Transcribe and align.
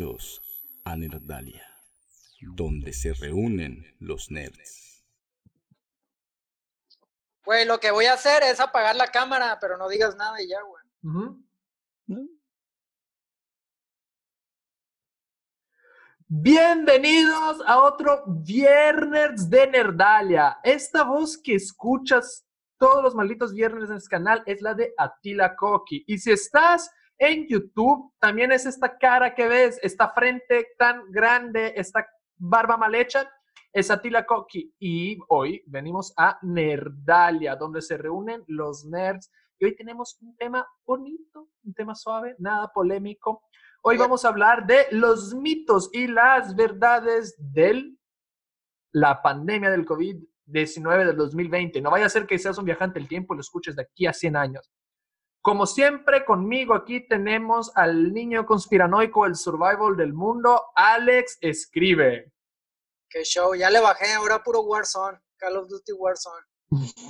Bienvenidos 0.00 0.40
a 0.84 0.96
Nerdalia, 0.96 1.62
donde 2.54 2.94
se 2.94 3.12
reúnen 3.12 3.84
los 3.98 4.30
nerds. 4.30 5.04
Güey, 7.44 7.66
lo 7.66 7.78
que 7.78 7.90
voy 7.90 8.06
a 8.06 8.14
hacer 8.14 8.42
es 8.44 8.60
apagar 8.60 8.96
la 8.96 9.08
cámara, 9.08 9.58
pero 9.60 9.76
no 9.76 9.90
digas 9.90 10.16
nada 10.16 10.40
y 10.40 10.48
ya, 10.48 10.56
güey. 10.62 11.36
Bienvenidos 16.28 17.62
a 17.66 17.82
otro 17.82 18.24
Viernes 18.26 19.50
de 19.50 19.66
Nerdalia. 19.66 20.60
Esta 20.64 21.02
voz 21.02 21.36
que 21.36 21.56
escuchas 21.56 22.46
todos 22.78 23.02
los 23.02 23.14
malditos 23.14 23.52
viernes 23.52 23.90
en 23.90 23.96
este 23.96 24.08
canal 24.08 24.42
es 24.46 24.62
la 24.62 24.72
de 24.72 24.94
Attila 24.96 25.54
Koki. 25.54 26.04
Y 26.06 26.16
si 26.16 26.30
estás 26.30 26.90
en 27.20 27.46
YouTube, 27.46 28.14
también 28.18 28.50
es 28.50 28.64
esta 28.64 28.96
cara 28.96 29.34
que 29.34 29.46
ves, 29.46 29.78
esta 29.82 30.08
frente 30.08 30.68
tan 30.78 31.12
grande, 31.12 31.74
esta 31.76 32.06
barba 32.38 32.78
mal 32.78 32.94
hecha, 32.94 33.30
es 33.72 33.90
Attila 33.90 34.24
Koki. 34.24 34.74
Y 34.78 35.18
hoy 35.28 35.62
venimos 35.66 36.14
a 36.16 36.38
Nerdalia, 36.40 37.56
donde 37.56 37.82
se 37.82 37.98
reúnen 37.98 38.42
los 38.46 38.86
nerds. 38.86 39.30
Y 39.58 39.66
hoy 39.66 39.76
tenemos 39.76 40.16
un 40.22 40.34
tema 40.34 40.66
bonito, 40.86 41.50
un 41.62 41.74
tema 41.74 41.94
suave, 41.94 42.36
nada 42.38 42.68
polémico. 42.72 43.42
Hoy 43.82 43.98
vamos 43.98 44.24
a 44.24 44.28
hablar 44.28 44.66
de 44.66 44.86
los 44.90 45.34
mitos 45.34 45.90
y 45.92 46.06
las 46.06 46.56
verdades 46.56 47.34
de 47.38 47.96
la 48.92 49.20
pandemia 49.20 49.70
del 49.70 49.84
COVID-19 49.84 51.04
del 51.04 51.16
2020. 51.16 51.82
No 51.82 51.90
vaya 51.90 52.06
a 52.06 52.10
ser 52.10 52.26
que 52.26 52.38
seas 52.38 52.56
un 52.56 52.64
viajante 52.64 52.98
del 52.98 53.08
tiempo 53.08 53.34
y 53.34 53.36
lo 53.36 53.42
escuches 53.42 53.76
de 53.76 53.82
aquí 53.82 54.06
a 54.06 54.14
100 54.14 54.36
años. 54.36 54.72
Como 55.42 55.66
siempre, 55.66 56.24
conmigo 56.26 56.74
aquí 56.74 57.00
tenemos 57.08 57.72
al 57.74 58.12
niño 58.12 58.44
conspiranoico, 58.44 59.24
el 59.24 59.36
survival 59.36 59.96
del 59.96 60.12
mundo, 60.12 60.66
Alex 60.74 61.38
Escribe. 61.40 62.30
Qué 63.08 63.24
show, 63.24 63.54
ya 63.54 63.70
le 63.70 63.80
bajé, 63.80 64.12
ahora 64.12 64.42
puro 64.42 64.60
Warzone, 64.60 65.18
Call 65.38 65.56
of 65.56 65.68
Duty 65.68 65.92
Warzone. 65.92 66.44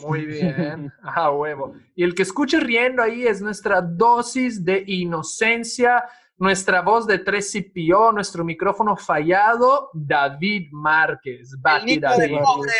Muy 0.00 0.27
bien, 0.27 0.92
a 1.03 1.31
huevo. 1.33 1.75
Y 1.97 2.05
el 2.05 2.14
que 2.14 2.22
escuche 2.22 2.61
riendo 2.61 3.03
ahí 3.03 3.27
es 3.27 3.42
nuestra 3.42 3.83
dosis 3.83 4.65
de 4.65 4.84
inocencia, 4.87 6.05
nuestra 6.37 6.83
voz 6.83 7.09
de 7.09 7.25
3CPO, 7.25 8.15
nuestro 8.15 8.44
micrófono 8.44 8.97
fallado, 8.97 9.91
David 9.92 10.69
Márquez. 10.70 11.50
El 11.65 11.84
niño 11.84 12.17
de 12.17 12.41
cobre. 12.41 12.72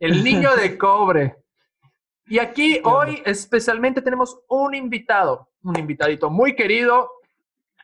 El 0.00 0.24
niño 0.24 0.56
de 0.56 0.76
cobre. 0.76 1.43
Y 2.26 2.38
aquí 2.38 2.80
hoy 2.84 3.22
especialmente 3.26 4.00
tenemos 4.00 4.38
un 4.48 4.74
invitado, 4.74 5.50
un 5.62 5.78
invitadito 5.78 6.30
muy 6.30 6.56
querido, 6.56 7.10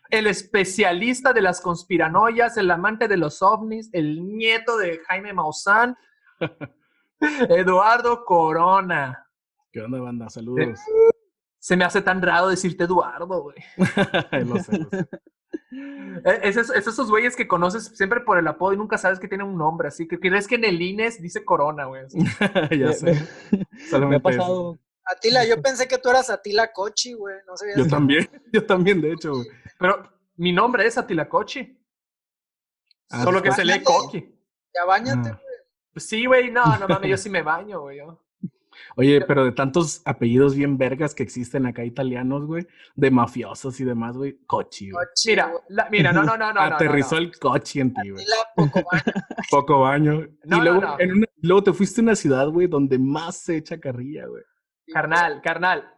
el 0.08 0.26
especialista 0.26 1.32
de 1.32 1.42
las 1.42 1.60
conspiranoias, 1.60 2.56
el 2.56 2.70
amante 2.70 3.06
de 3.06 3.16
los 3.16 3.42
ovnis, 3.42 3.90
el 3.92 4.26
nieto 4.36 4.76
de 4.78 4.98
Jaime 5.06 5.32
Maussan, 5.32 5.96
Eduardo 7.20 8.24
Corona. 8.24 9.26
¿Qué 9.72 9.82
onda, 9.82 10.00
banda? 10.00 10.28
Saludos. 10.30 10.80
Se 11.60 11.76
me 11.76 11.84
hace 11.84 12.00
tan 12.02 12.20
raro 12.22 12.48
decirte 12.48 12.84
Eduardo, 12.84 13.42
güey. 13.42 13.56
lo 14.46 14.56
sé, 14.58 14.78
lo 14.78 14.88
sé. 14.90 15.08
Eh, 16.24 16.40
Es, 16.42 16.56
es- 16.56 16.70
es 16.70 16.86
esos 16.86 17.08
güeyes 17.10 17.36
que 17.36 17.46
conoces 17.46 17.92
siempre 17.94 18.20
por 18.20 18.38
el 18.38 18.48
apodo 18.48 18.72
y 18.72 18.76
nunca 18.76 18.98
sabes 18.98 19.20
que 19.20 19.28
tiene 19.28 19.44
un 19.44 19.56
nombre, 19.56 19.88
así 19.88 20.08
que 20.08 20.18
crees 20.18 20.48
que 20.48 20.56
en 20.56 20.64
el 20.64 20.80
INES 20.82 21.20
dice 21.22 21.44
Corona, 21.44 21.84
güey. 21.84 22.02
ya 22.78 22.92
sé. 22.92 23.12
me- 23.92 24.06
me 24.06 24.14
ha 24.16 24.18
eso. 24.18 24.22
pasado. 24.22 24.78
Atila, 25.04 25.44
yo 25.46 25.60
pensé 25.62 25.86
que 25.88 25.98
tú 25.98 26.08
eras 26.08 26.30
Atila 26.30 26.72
Kochi, 26.72 27.12
güey. 27.14 27.36
No 27.46 27.54
Yo 27.76 27.88
también, 27.88 28.28
yo 28.52 28.64
también, 28.66 29.00
de 29.00 29.12
hecho. 29.12 29.32
güey. 29.34 29.46
Pero 29.78 30.10
mi 30.36 30.52
nombre 30.52 30.86
es 30.86 30.96
Atilacochi. 30.98 31.76
Ah, 33.10 33.24
Solo 33.24 33.42
que 33.42 33.52
se 33.52 33.64
lee. 33.64 33.82
Coqui. 33.82 34.34
Ya 34.74 34.84
bañate, 34.84 35.30
Ah. 35.30 35.32
güey. 35.42 35.44
Pues 35.92 36.06
sí, 36.06 36.24
güey, 36.26 36.50
no, 36.52 36.64
no 36.78 36.86
mames, 36.86 37.10
yo 37.10 37.16
sí 37.16 37.28
me 37.28 37.42
baño, 37.42 37.80
güey. 37.80 37.98
yo. 37.98 38.22
Oye, 38.96 39.20
pero 39.22 39.44
de 39.44 39.52
tantos 39.52 40.02
apellidos 40.04 40.54
bien 40.54 40.78
vergas 40.78 41.14
que 41.14 41.22
existen 41.22 41.66
acá 41.66 41.84
italianos, 41.84 42.44
güey, 42.46 42.66
de 42.94 43.10
mafiosos 43.10 43.80
y 43.80 43.84
demás, 43.84 44.16
güey, 44.16 44.38
Cochi, 44.46 44.90
güey. 44.90 45.06
Mira, 45.26 45.52
la- 45.68 45.88
mira, 45.90 46.12
no, 46.12 46.22
no, 46.22 46.36
no, 46.36 46.52
no. 46.52 46.60
no, 46.60 46.68
no, 46.70 46.74
Aterrizó 46.76 47.16
no. 47.16 47.22
el 47.22 47.38
Cochi 47.38 47.80
en 47.80 47.94
ti, 47.94 48.10
güey. 48.10 48.24
Poco 48.56 48.80
baño. 48.90 49.02
Poco 49.50 49.80
baño. 49.80 50.28
No, 50.44 50.56
y 50.58 50.60
luego, 50.60 50.82
en 50.98 51.12
una- 51.12 51.26
luego 51.42 51.62
te 51.64 51.72
fuiste 51.72 52.00
a 52.00 52.04
una 52.04 52.16
ciudad, 52.16 52.48
güey, 52.48 52.66
donde 52.66 52.98
más 52.98 53.36
se 53.36 53.56
echa 53.56 53.78
carrilla, 53.78 54.26
güey. 54.26 54.42
Carnal, 54.92 55.40
carnal. 55.42 55.88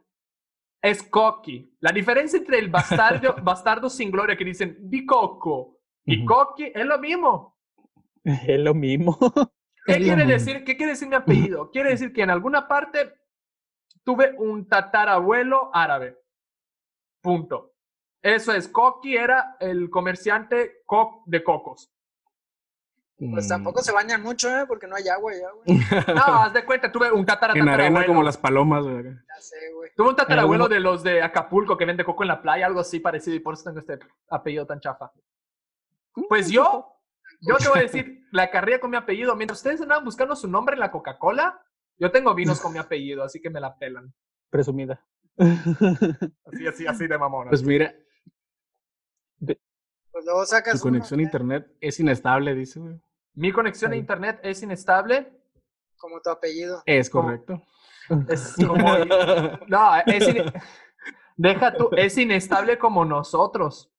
Es 0.83 1.03
Coqui. 1.03 1.75
La 1.81 1.93
diferencia 1.93 2.39
entre 2.39 2.59
el 2.59 2.69
bastardo, 2.69 3.37
bastardo 3.43 3.89
sin 3.89 4.11
gloria 4.11 4.37
que 4.37 4.45
dicen 4.45 4.77
di 4.81 5.07
Coco 5.07 5.79
y. 6.05 6.25
Coqui 6.25 6.73
es 6.75 6.85
lo 6.85 6.99
mismo. 6.99 7.57
Es 8.25 8.59
lo 8.61 8.75
mismo. 8.75 9.17
¿Qué 9.85 9.97
quiere 9.99 10.25
decir? 10.27 10.65
¿Qué 10.65 10.77
quiere 10.77 10.93
decir 10.93 11.09
mi 11.09 11.17
apellido? 11.17 11.71
Quiere 11.71 11.91
decir 11.91 12.13
que 12.13 12.23
en 12.23 12.31
alguna 12.31 12.69
parte 12.69 13.15
tuve 14.05 14.35
un 14.39 14.69
tatarabuelo 14.69 15.71
árabe. 15.75 16.19
Punto. 17.21 17.73
Eso 18.23 18.53
es. 18.53 18.69
Coqui 18.69 19.17
era 19.17 19.57
el 19.61 19.91
comerciante 19.91 20.83
co- 20.87 21.23
de 21.27 21.43
cocos. 21.43 21.91
Pues 23.19 23.47
Mm. 23.47 23.49
tampoco 23.49 23.83
se 23.83 23.93
bañan 23.93 24.21
mucho, 24.23 24.49
¿eh? 24.49 24.65
Porque 24.67 24.87
no 24.89 24.97
hay 24.97 25.07
agua 25.09 25.33
ya, 25.33 25.51
güey. 25.51 25.65
No, 26.27 26.43
haz 26.43 26.53
de 26.53 26.65
cuenta, 26.65 26.91
tuve 26.91 27.13
un 27.13 27.25
tatara, 27.25 27.53
En 27.53 27.61
arena 27.69 27.73
tatarabuelo. 27.77 28.07
como 28.07 28.23
las 28.25 28.37
palomas, 28.37 28.83
güey. 28.85 29.05
Ya 29.05 29.41
sé, 29.41 29.57
güey. 29.75 29.91
Tuve 29.97 30.09
un 30.11 30.17
tatarabuelo 30.17 30.69
de 30.69 30.81
los 30.81 31.03
de 31.05 31.23
Acapulco 31.23 31.77
que 31.77 31.85
vende 31.85 32.05
coco 32.05 32.23
en 32.25 32.29
la 32.29 32.43
playa, 32.43 32.67
algo 32.67 32.81
así 32.81 32.99
parecido, 33.01 33.37
y 33.37 33.41
por 33.41 33.55
eso 33.55 33.65
tengo 33.65 33.79
este 33.81 33.99
apellido 34.29 34.67
tan 34.67 34.81
chafa. 34.81 35.13
Pues 36.29 36.51
yo, 36.51 36.97
yo 37.43 37.57
te 37.59 37.69
voy 37.69 37.79
a 37.81 37.83
decir 37.83 38.27
la 38.31 38.51
carrera 38.51 38.81
con 38.81 38.91
mi 38.91 38.97
apellido. 38.97 39.37
Mientras 39.37 39.59
ustedes 39.59 39.81
andaban 39.81 40.05
buscando 40.05 40.35
su 40.35 40.49
nombre 40.49 40.75
en 40.75 40.81
la 40.81 40.91
Coca-Cola, 40.91 41.61
yo 41.99 42.11
tengo 42.11 42.35
vinos 42.35 42.61
con 42.61 42.73
mi 42.73 42.79
apellido, 42.79 43.23
así 43.23 43.41
que 43.41 43.51
me 43.51 43.61
la 43.61 43.77
pelan. 43.77 44.13
Presumida. 44.51 45.05
Así, 45.39 46.67
así, 46.67 46.87
así 46.87 47.07
de 47.07 47.19
mamona. 47.19 47.51
Pues 47.51 47.63
mira, 47.63 47.95
Pues 49.41 50.25
luego 50.25 50.45
sacas 50.45 50.75
tu 50.75 50.81
conexión 50.89 51.21
a 51.21 51.23
¿eh? 51.23 51.27
internet 51.27 51.73
es 51.81 51.99
inestable, 52.01 52.55
dice, 52.55 52.81
güey. 52.81 53.01
mi 53.35 53.51
conexión 53.53 53.93
a 53.93 53.97
internet 53.97 54.41
es 54.43 54.63
inestable. 54.63 55.33
Como 55.97 56.21
tu 56.21 56.31
apellido. 56.31 56.83
Es 56.87 57.09
correcto. 57.09 57.63
Es 58.29 58.55
como. 58.57 58.85
No, 59.69 59.91
es 60.07 60.29
in- 60.29 60.45
Deja 61.37 61.75
tú, 61.75 61.89
es 61.97 62.19
inestable 62.19 62.79
como 62.79 63.05
nosotros. 63.05 63.92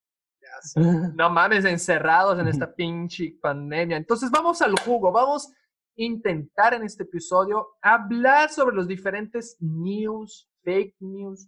Ya 0.54 0.62
sé. 0.62 0.80
No 1.16 1.30
mames, 1.30 1.66
encerrados 1.66 2.40
en 2.40 2.48
esta 2.48 2.74
pinche 2.74 3.38
pandemia. 3.42 3.98
Entonces 3.98 4.30
vamos 4.30 4.62
al 4.62 4.78
jugo, 4.80 5.12
vamos 5.12 5.48
a 5.48 5.52
intentar 5.96 6.74
en 6.74 6.84
este 6.84 7.04
episodio 7.04 7.76
hablar 7.82 8.50
sobre 8.50 8.76
los 8.76 8.88
diferentes 8.88 9.58
news, 9.60 10.50
fake 10.64 10.96
news, 11.00 11.48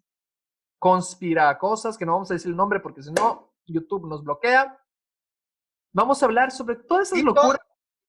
conspira 0.79 1.57
cosas, 1.57 1.97
que 1.97 2.05
no 2.05 2.13
vamos 2.13 2.31
a 2.31 2.35
decir 2.35 2.51
el 2.51 2.57
nombre 2.57 2.79
porque 2.79 3.01
si 3.03 3.11
no, 3.11 3.53
YouTube 3.65 4.07
nos 4.07 4.23
bloquea. 4.23 4.79
Vamos 5.93 6.21
a 6.21 6.25
hablar 6.25 6.51
sobre 6.51 6.75
todas 6.75 7.11
esas 7.11 7.23
locuras. 7.23 7.59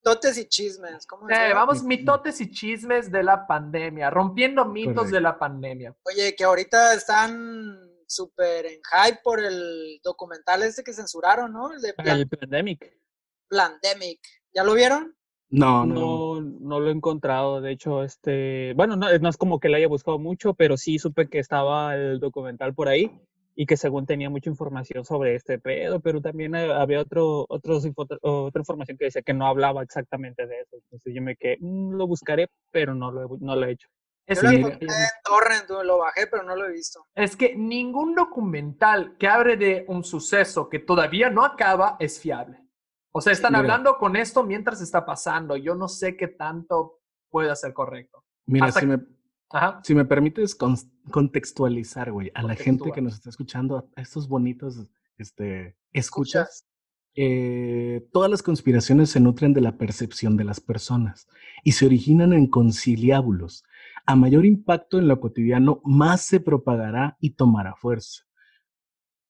Totes 0.02 0.38
y 0.38 0.48
chismes. 0.48 1.06
¿Cómo 1.06 1.28
Eh, 1.28 1.52
vamos, 1.52 1.82
mitotes 1.82 2.40
y 2.40 2.50
chismes 2.50 3.10
de 3.10 3.24
la 3.24 3.46
pandemia, 3.46 4.08
rompiendo 4.08 4.64
mitos 4.64 4.94
Correcto. 4.94 5.14
de 5.16 5.20
la 5.20 5.38
pandemia. 5.38 5.96
Oye, 6.04 6.34
que 6.36 6.44
ahorita 6.44 6.94
están 6.94 7.95
súper 8.06 8.66
en 8.66 8.80
hype 8.82 9.20
por 9.22 9.40
el 9.40 10.00
documental 10.02 10.62
este 10.62 10.82
que 10.84 10.92
censuraron, 10.92 11.52
¿no? 11.52 11.72
El 11.72 11.80
de 11.80 11.94
Plan- 11.94 12.18
El 12.20 12.28
pandemic. 12.28 12.96
Plandemic. 13.48 14.20
¿Ya 14.54 14.64
lo 14.64 14.74
vieron? 14.74 15.14
No, 15.48 15.86
no. 15.86 15.94
No, 15.94 16.40
no 16.40 16.80
lo 16.80 16.88
he 16.88 16.92
encontrado. 16.92 17.60
De 17.60 17.70
hecho, 17.72 18.02
este, 18.02 18.72
bueno, 18.74 18.96
no, 18.96 19.16
no 19.18 19.28
es 19.28 19.36
como 19.36 19.60
que 19.60 19.68
lo 19.68 19.76
haya 19.76 19.88
buscado 19.88 20.18
mucho, 20.18 20.54
pero 20.54 20.76
sí 20.76 20.98
supe 20.98 21.28
que 21.28 21.38
estaba 21.38 21.94
el 21.94 22.18
documental 22.18 22.74
por 22.74 22.88
ahí 22.88 23.10
y 23.54 23.64
que 23.66 23.76
según 23.76 24.04
tenía 24.06 24.28
mucha 24.28 24.50
información 24.50 25.04
sobre 25.04 25.34
este 25.34 25.58
pedo, 25.58 26.00
pero 26.00 26.20
también 26.20 26.54
eh, 26.54 26.70
había 26.72 27.00
otro, 27.00 27.46
otros, 27.48 27.86
otra 28.20 28.60
información 28.60 28.98
que 28.98 29.06
decía 29.06 29.22
que 29.22 29.32
no 29.32 29.46
hablaba 29.46 29.82
exactamente 29.82 30.46
de 30.46 30.60
eso. 30.60 30.76
Entonces 30.76 31.14
yo 31.14 31.22
me 31.22 31.36
quedé, 31.36 31.56
"Mm, 31.60 31.92
lo 31.92 32.06
buscaré, 32.06 32.48
pero 32.70 32.94
no 32.94 33.10
lo, 33.12 33.22
he- 33.22 33.38
no 33.40 33.56
lo 33.56 33.66
he 33.66 33.70
hecho. 33.72 33.88
Es 34.26 34.38
Yo 34.42 34.44
lo 34.44 34.50
que- 34.50 34.56
encontré 34.56 34.88
en 34.88 34.94
Torrent, 35.24 35.70
lo 35.84 35.98
bajé, 35.98 36.26
pero 36.26 36.42
no 36.42 36.56
lo 36.56 36.66
he 36.66 36.72
visto. 36.72 37.06
Es 37.14 37.36
que 37.36 37.54
ningún 37.56 38.14
documental 38.14 39.16
que 39.18 39.28
hable 39.28 39.56
de 39.56 39.84
un 39.88 40.02
suceso 40.02 40.68
que 40.68 40.80
todavía 40.80 41.30
no 41.30 41.44
acaba 41.44 41.96
es 42.00 42.18
fiable. 42.20 42.58
O 43.12 43.20
sea, 43.20 43.32
están 43.32 43.52
Mira. 43.52 43.60
hablando 43.60 43.96
con 43.98 44.16
esto 44.16 44.42
mientras 44.42 44.80
está 44.80 45.06
pasando. 45.06 45.56
Yo 45.56 45.74
no 45.74 45.88
sé 45.88 46.16
qué 46.16 46.28
tanto 46.28 46.98
pueda 47.30 47.54
ser 47.56 47.72
correcto. 47.72 48.24
Mira, 48.46 48.66
Hasta 48.66 48.80
si 48.80 48.86
me, 48.86 48.98
Ajá. 49.50 49.80
si 49.84 49.94
me 49.94 50.04
permites 50.04 50.56
contextualizar, 51.10 52.12
güey, 52.12 52.30
a 52.34 52.42
la 52.42 52.54
gente 52.56 52.90
que 52.92 53.00
nos 53.00 53.14
está 53.14 53.30
escuchando, 53.30 53.88
a 53.96 54.00
estos 54.02 54.28
bonitos 54.28 54.76
este, 55.18 55.76
escuchas, 55.92 56.66
eh, 57.14 58.06
todas 58.12 58.30
las 58.30 58.42
conspiraciones 58.42 59.08
se 59.10 59.20
nutren 59.20 59.54
de 59.54 59.62
la 59.62 59.78
percepción 59.78 60.36
de 60.36 60.44
las 60.44 60.60
personas 60.60 61.26
y 61.64 61.72
se 61.72 61.86
originan 61.86 62.32
en 62.34 62.46
conciliábulos. 62.48 63.64
A 64.06 64.16
mayor 64.16 64.46
impacto 64.46 64.98
en 64.98 65.08
lo 65.08 65.20
cotidiano, 65.20 65.80
más 65.84 66.22
se 66.24 66.40
propagará 66.40 67.16
y 67.20 67.30
tomará 67.30 67.74
fuerza. 67.74 68.22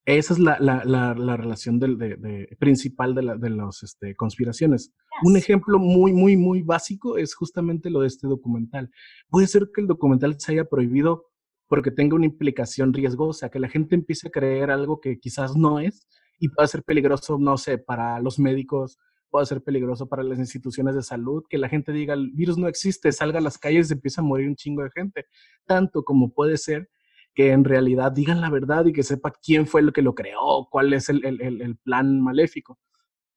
Esa 0.04 0.34
es 0.34 0.38
la, 0.38 0.56
la, 0.60 0.84
la, 0.84 1.36
relación 1.36 1.80
del, 1.80 1.98
de, 1.98 2.56
principal 2.60 3.14
de, 3.14 3.38
de 3.38 3.50
las 3.50 3.82
este, 3.82 4.14
conspiraciones. 4.14 4.94
Un 5.24 5.36
ejemplo 5.36 5.80
muy, 5.80 6.12
muy, 6.12 6.36
muy 6.36 6.62
básico 6.62 7.18
es 7.18 7.34
justamente 7.34 7.90
lo 7.90 8.00
de 8.00 8.06
este 8.06 8.28
documental. 8.28 8.90
Puede 9.28 9.48
ser 9.48 9.70
que 9.74 9.80
el 9.80 9.88
documental 9.88 10.38
se 10.38 10.52
haya 10.52 10.64
prohibido 10.66 11.24
porque 11.66 11.90
tenga 11.90 12.14
una 12.14 12.26
implicación 12.26 12.92
riesgosa, 12.92 13.48
que 13.48 13.58
la 13.58 13.68
gente 13.68 13.96
empiece 13.96 14.28
a 14.28 14.30
creer 14.30 14.70
algo 14.70 15.00
que 15.00 15.18
quizás 15.18 15.56
no 15.56 15.80
es 15.80 16.06
y 16.38 16.50
pueda 16.50 16.68
ser 16.68 16.82
peligroso, 16.84 17.38
no 17.38 17.56
sé, 17.56 17.78
para 17.78 18.20
los 18.20 18.38
médicos, 18.38 18.98
puede 19.30 19.46
ser 19.46 19.62
peligroso 19.62 20.08
para 20.08 20.22
las 20.22 20.38
instituciones 20.38 20.94
de 20.94 21.02
salud, 21.02 21.44
que 21.48 21.58
la 21.58 21.68
gente 21.68 21.92
diga 21.92 22.14
el 22.14 22.30
virus 22.32 22.58
no 22.58 22.68
existe, 22.68 23.12
salga 23.12 23.38
a 23.38 23.42
las 23.42 23.58
calles 23.58 23.90
y 23.90 23.94
empieza 23.94 24.20
a 24.20 24.24
morir 24.24 24.48
un 24.48 24.56
chingo 24.56 24.82
de 24.82 24.90
gente, 24.90 25.26
tanto 25.66 26.04
como 26.04 26.32
puede 26.32 26.56
ser 26.56 26.90
que 27.34 27.50
en 27.52 27.64
realidad 27.64 28.12
digan 28.12 28.40
la 28.40 28.50
verdad 28.50 28.86
y 28.86 28.92
que 28.92 29.02
sepa 29.02 29.30
quién 29.30 29.66
fue 29.66 29.82
el 29.82 29.92
que 29.92 30.00
lo 30.02 30.14
creó, 30.14 30.68
cuál 30.70 30.94
es 30.94 31.08
el, 31.10 31.24
el, 31.24 31.60
el 31.60 31.76
plan 31.76 32.20
maléfico. 32.20 32.78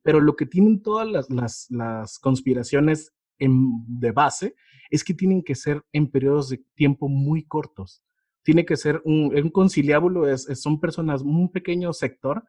Pero 0.01 0.21
lo 0.21 0.35
que 0.35 0.45
tienen 0.45 0.81
todas 0.81 1.07
las, 1.07 1.29
las, 1.29 1.67
las 1.69 2.17
conspiraciones 2.19 3.13
en, 3.37 3.67
de 3.87 4.11
base 4.11 4.55
es 4.89 5.03
que 5.03 5.13
tienen 5.13 5.43
que 5.43 5.55
ser 5.55 5.83
en 5.91 6.09
periodos 6.09 6.49
de 6.49 6.63
tiempo 6.75 7.09
muy 7.09 7.43
cortos. 7.43 8.01
Tiene 8.43 8.65
que 8.65 8.77
ser 8.77 9.01
un, 9.03 9.35
un 9.35 9.49
conciliábulo, 9.49 10.27
es, 10.27 10.47
son 10.61 10.79
personas, 10.79 11.21
un 11.21 11.51
pequeño 11.51 11.91
sector 11.91 12.43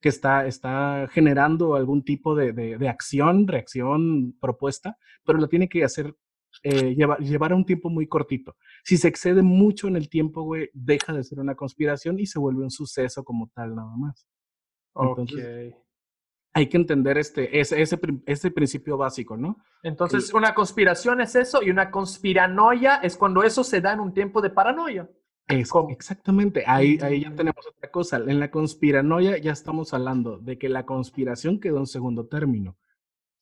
que 0.00 0.08
está, 0.08 0.46
está 0.46 1.08
generando 1.10 1.74
algún 1.74 2.04
tipo 2.04 2.34
de, 2.34 2.52
de, 2.52 2.78
de 2.78 2.88
acción, 2.88 3.48
reacción, 3.48 4.36
propuesta, 4.40 4.96
pero 5.24 5.38
lo 5.38 5.48
tiene 5.48 5.68
que 5.68 5.84
hacer 5.84 6.14
eh, 6.62 6.94
llevar, 6.96 7.52
a 7.52 7.56
un 7.56 7.64
tiempo 7.64 7.88
muy 7.88 8.08
cortito. 8.08 8.56
Si 8.84 8.96
se 8.96 9.08
excede 9.08 9.42
mucho 9.42 9.86
en 9.86 9.96
el 9.96 10.08
tiempo, 10.08 10.42
güey, 10.42 10.70
deja 10.72 11.12
de 11.12 11.22
ser 11.22 11.38
una 11.38 11.54
conspiración 11.54 12.18
y 12.18 12.26
se 12.26 12.38
vuelve 12.38 12.64
un 12.64 12.70
suceso 12.70 13.22
como 13.24 13.48
tal 13.54 13.76
nada 13.76 13.94
más. 13.96 14.26
Entonces, 14.94 15.74
hay 16.52 16.68
que 16.68 16.76
entender 16.76 17.18
este, 17.18 17.60
ese, 17.60 17.80
ese, 17.80 18.00
ese, 18.26 18.50
principio 18.50 18.96
básico, 18.96 19.36
¿no? 19.36 19.58
Entonces, 19.84 20.34
una 20.34 20.54
conspiración 20.54 21.20
es 21.20 21.36
eso 21.36 21.62
y 21.62 21.70
una 21.70 21.90
conspiranoia 21.90 22.96
es 22.96 23.16
cuando 23.16 23.44
eso 23.44 23.62
se 23.62 23.80
da 23.80 23.92
en 23.92 24.00
un 24.00 24.12
tiempo 24.12 24.40
de 24.40 24.50
paranoia. 24.50 25.08
Es, 25.48 25.70
exactamente, 25.88 26.64
ahí, 26.66 26.98
ahí 27.00 27.22
ya 27.22 27.34
tenemos 27.34 27.66
otra 27.66 27.90
cosa. 27.90 28.18
En 28.18 28.38
la 28.38 28.50
conspiranoia 28.50 29.38
ya 29.38 29.52
estamos 29.52 29.94
hablando 29.94 30.38
de 30.38 30.58
que 30.58 30.68
la 30.68 30.84
conspiración 30.84 31.58
quedó 31.58 31.78
en 31.78 31.86
segundo 31.86 32.26
término 32.26 32.76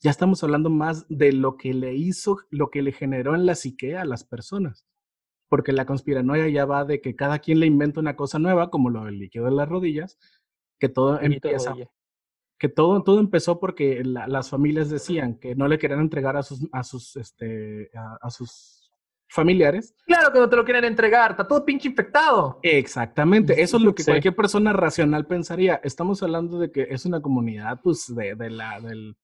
ya 0.00 0.10
estamos 0.10 0.42
hablando 0.44 0.70
más 0.70 1.06
de 1.08 1.32
lo 1.32 1.56
que 1.56 1.72
le 1.74 1.94
hizo, 1.94 2.38
lo 2.50 2.70
que 2.70 2.82
le 2.82 2.92
generó 2.92 3.34
en 3.34 3.46
la 3.46 3.54
psique 3.54 3.96
a 3.96 4.04
las 4.04 4.24
personas. 4.24 4.86
Porque 5.48 5.72
la 5.72 5.86
conspiranoia 5.86 6.48
ya 6.48 6.64
va 6.64 6.84
de 6.84 7.00
que 7.00 7.14
cada 7.16 7.38
quien 7.38 7.60
le 7.60 7.66
inventa 7.66 8.00
una 8.00 8.16
cosa 8.16 8.38
nueva, 8.38 8.70
como 8.70 8.90
lo 8.90 9.04
del 9.04 9.18
líquido 9.18 9.46
de 9.46 9.52
las 9.52 9.68
rodillas, 9.68 10.18
que 10.78 10.88
todo 10.88 11.20
empieza. 11.20 11.74
Que 12.58 12.68
todo, 12.68 13.02
todo 13.02 13.20
empezó 13.20 13.60
porque 13.60 14.02
las 14.02 14.48
familias 14.48 14.88
decían 14.88 15.38
que 15.38 15.54
no 15.54 15.68
le 15.68 15.78
querían 15.78 16.00
entregar 16.00 16.36
a 16.36 16.42
sus, 16.42 16.66
a 16.72 16.82
sus, 16.84 17.16
este, 17.16 17.90
a, 17.94 18.30
sus 18.30 18.75
familiares. 19.28 19.94
Claro 20.06 20.32
que 20.32 20.38
no 20.38 20.48
te 20.48 20.56
lo 20.56 20.64
quieren 20.64 20.84
entregar, 20.84 21.32
está 21.32 21.46
todo 21.46 21.64
pinche 21.64 21.88
infectado. 21.88 22.58
Exactamente, 22.62 23.60
eso 23.60 23.76
es 23.76 23.82
lo 23.82 23.94
que 23.94 24.04
cualquier 24.04 24.34
persona 24.34 24.72
racional 24.72 25.26
pensaría. 25.26 25.80
Estamos 25.82 26.22
hablando 26.22 26.58
de 26.58 26.70
que 26.70 26.86
es 26.90 27.04
una 27.06 27.20
comunidad, 27.20 27.80
pues, 27.82 28.14
de, 28.14 28.34
de 28.34 28.50
la, 28.50 28.80
del, 28.80 29.16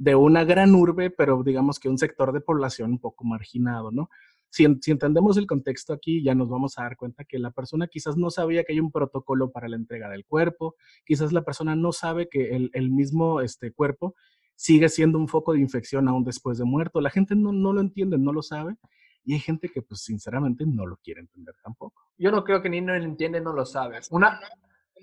de 0.00 0.14
una 0.14 0.44
gran 0.44 0.74
urbe, 0.74 1.10
pero 1.10 1.42
digamos 1.42 1.78
que 1.78 1.90
un 1.90 1.98
sector 1.98 2.32
de 2.32 2.40
población 2.40 2.92
un 2.92 2.98
poco 2.98 3.24
marginado, 3.24 3.90
¿no? 3.90 4.08
Si, 4.48 4.64
entendemos 4.64 5.36
el 5.36 5.46
contexto 5.46 5.92
aquí, 5.92 6.24
ya 6.24 6.34
nos 6.34 6.48
vamos 6.48 6.76
a 6.76 6.82
dar 6.82 6.96
cuenta 6.96 7.24
que 7.24 7.38
la 7.38 7.52
persona 7.52 7.86
quizás 7.86 8.16
no 8.16 8.30
sabía 8.30 8.64
que 8.64 8.72
hay 8.72 8.80
un 8.80 8.90
protocolo 8.90 9.52
para 9.52 9.68
la 9.68 9.76
entrega 9.76 10.08
del 10.08 10.24
cuerpo, 10.24 10.74
quizás 11.04 11.32
la 11.32 11.42
persona 11.42 11.76
no 11.76 11.92
sabe 11.92 12.28
que 12.28 12.68
el, 12.72 12.90
mismo 12.90 13.42
este, 13.42 13.72
cuerpo 13.72 14.16
sigue 14.56 14.88
siendo 14.88 15.18
un 15.18 15.28
foco 15.28 15.52
de 15.52 15.60
infección 15.60 16.08
aún 16.08 16.24
después 16.24 16.58
de 16.58 16.64
muerto. 16.64 17.00
La 17.00 17.10
gente 17.10 17.36
no, 17.36 17.52
no 17.52 17.72
lo 17.72 17.80
entiende, 17.80 18.18
no 18.18 18.32
lo 18.32 18.42
sabe. 18.42 18.76
Y 19.24 19.34
hay 19.34 19.40
gente 19.40 19.68
que, 19.68 19.82
pues, 19.82 20.02
sinceramente, 20.02 20.64
no 20.66 20.86
lo 20.86 20.96
quiere 20.96 21.20
entender 21.20 21.54
tampoco. 21.62 22.02
Yo 22.16 22.30
no 22.30 22.42
creo 22.44 22.62
que 22.62 22.70
ni 22.70 22.80
no 22.80 22.96
lo 22.96 23.04
entiende, 23.04 23.40
no 23.40 23.52
lo 23.52 23.66
sabe. 23.66 24.00
Una, 24.10 24.40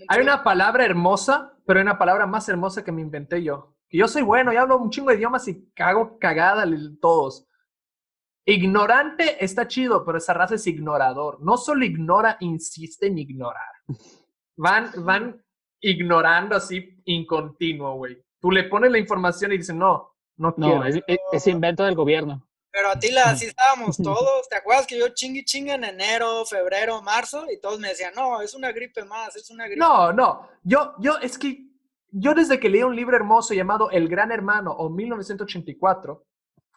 hay 0.08 0.22
una 0.22 0.44
palabra 0.44 0.86
hermosa, 0.86 1.54
pero 1.66 1.80
hay 1.80 1.84
una 1.84 1.98
palabra 1.98 2.26
más 2.26 2.50
hermosa 2.50 2.84
que 2.84 2.92
me 2.92 3.02
inventé 3.02 3.44
yo 3.44 3.78
que 3.90 3.98
yo 3.98 4.08
soy 4.08 4.22
bueno, 4.22 4.52
y 4.52 4.58
hablo 4.58 4.78
un 4.78 4.90
chingo 4.90 5.10
de 5.10 5.18
idiomas 5.18 5.48
y 5.48 5.70
cago 5.74 6.18
cagada 6.20 6.66
todos. 7.00 7.48
Ignorante 8.46 9.44
está 9.44 9.68
chido, 9.68 10.06
pero 10.06 10.18
esa 10.18 10.34
raza 10.34 10.56
es 10.56 10.68
ignorador. 10.68 11.42
No 11.42 11.58
solo 11.58 11.84
ignora, 11.84 12.38
insiste 12.40 13.08
en 13.08 13.18
ignorar. 13.18 13.72
Van, 14.56 14.90
van 15.04 15.44
ignorando 15.82 16.56
así 16.56 17.02
incontinuo, 17.06 17.96
güey. 17.96 18.18
Tú 18.40 18.52
le 18.52 18.64
pones 18.66 18.92
la 18.92 19.00
información 19.00 19.52
y 19.52 19.58
dicen, 19.58 19.78
no, 19.78 20.16
no 20.38 20.56
quiero. 20.56 20.80
No, 20.80 20.86
es, 20.86 21.48
invento 21.48 21.84
del 21.84 21.96
gobierno. 21.96 22.48
Pero 22.72 22.90
a 22.90 23.00
ti 23.00 23.10
así 23.18 23.46
estábamos 23.46 23.98
todos. 24.04 24.48
¿Te 24.50 24.56
acuerdas 24.58 24.88
que 24.88 25.00
yo 25.00 25.10
chingui 25.10 25.44
chinga 25.44 25.76
en 25.76 25.84
enero, 25.84 26.46
febrero, 26.46 27.02
marzo? 27.02 27.46
Y 27.52 27.60
todos 27.60 27.80
me 27.80 27.90
decían, 27.90 28.14
no, 28.16 28.42
es 28.42 28.54
una 28.54 28.72
gripe 28.72 29.04
más, 29.06 29.36
es 29.36 29.50
una 29.50 29.66
gripe. 29.66 29.80
No, 29.80 30.14
no. 30.14 30.48
Yo, 30.64 30.94
yo, 31.00 31.18
es 31.18 31.38
que 31.38 31.68
yo 32.12 32.34
desde 32.34 32.60
que 32.60 32.70
leí 32.70 32.84
un 32.84 32.96
libro 32.96 33.16
hermoso 33.16 33.54
llamado 33.54 33.92
El 33.92 34.08
Gran 34.08 34.32
Hermano 34.32 34.72
o 34.72 34.90
1984, 34.90 36.26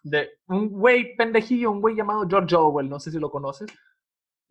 de 0.03 0.31
un 0.47 0.71
güey 0.71 1.17
pendejillo, 1.17 1.71
un 1.71 1.81
güey 1.81 1.95
llamado 1.95 2.27
George 2.29 2.57
Orwell, 2.57 2.89
no 2.89 2.99
sé 2.99 3.11
si 3.11 3.19
lo 3.19 3.31
conoces. 3.31 3.71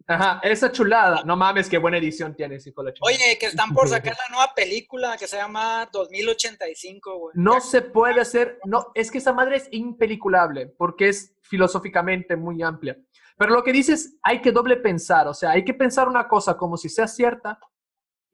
Ajá, 0.08 0.40
esa 0.44 0.72
chulada. 0.72 1.24
No 1.24 1.36
mames, 1.36 1.70
qué 1.70 1.78
buena 1.78 1.98
edición 1.98 2.36
tiene 2.36 2.58
Oye, 3.02 3.38
que 3.40 3.46
están 3.46 3.74
por 3.74 3.88
sacar 3.90 4.16
la 4.18 4.36
nueva 4.36 4.54
película 4.56 5.18
que 5.18 5.28
se 5.28 5.38
llama 5.38 5.88
2085, 5.92 7.18
güey. 7.18 7.34
No 7.36 7.62
se 7.62 7.82
puede 7.82 8.22
hacer, 8.22 8.60
no, 8.66 8.88
es 8.96 9.12
que 9.12 9.20
esa 9.20 9.34
madre 9.34 9.58
es 9.58 9.68
impeliculable 9.72 10.68
porque 10.68 11.10
es 11.10 11.36
filosóficamente 11.42 12.36
muy 12.36 12.64
amplia. 12.64 12.98
Pero 13.38 13.54
lo 13.54 13.64
que 13.64 13.72
dices, 13.72 14.18
hay 14.22 14.42
que 14.42 14.52
doble 14.52 14.78
pensar, 14.78 15.28
o 15.28 15.34
sea, 15.34 15.52
hay 15.52 15.64
que 15.64 15.74
pensar 15.74 16.08
una 16.10 16.28
cosa 16.28 16.58
como 16.58 16.76
si 16.76 16.90
sea 16.90 17.08
cierta 17.08 17.60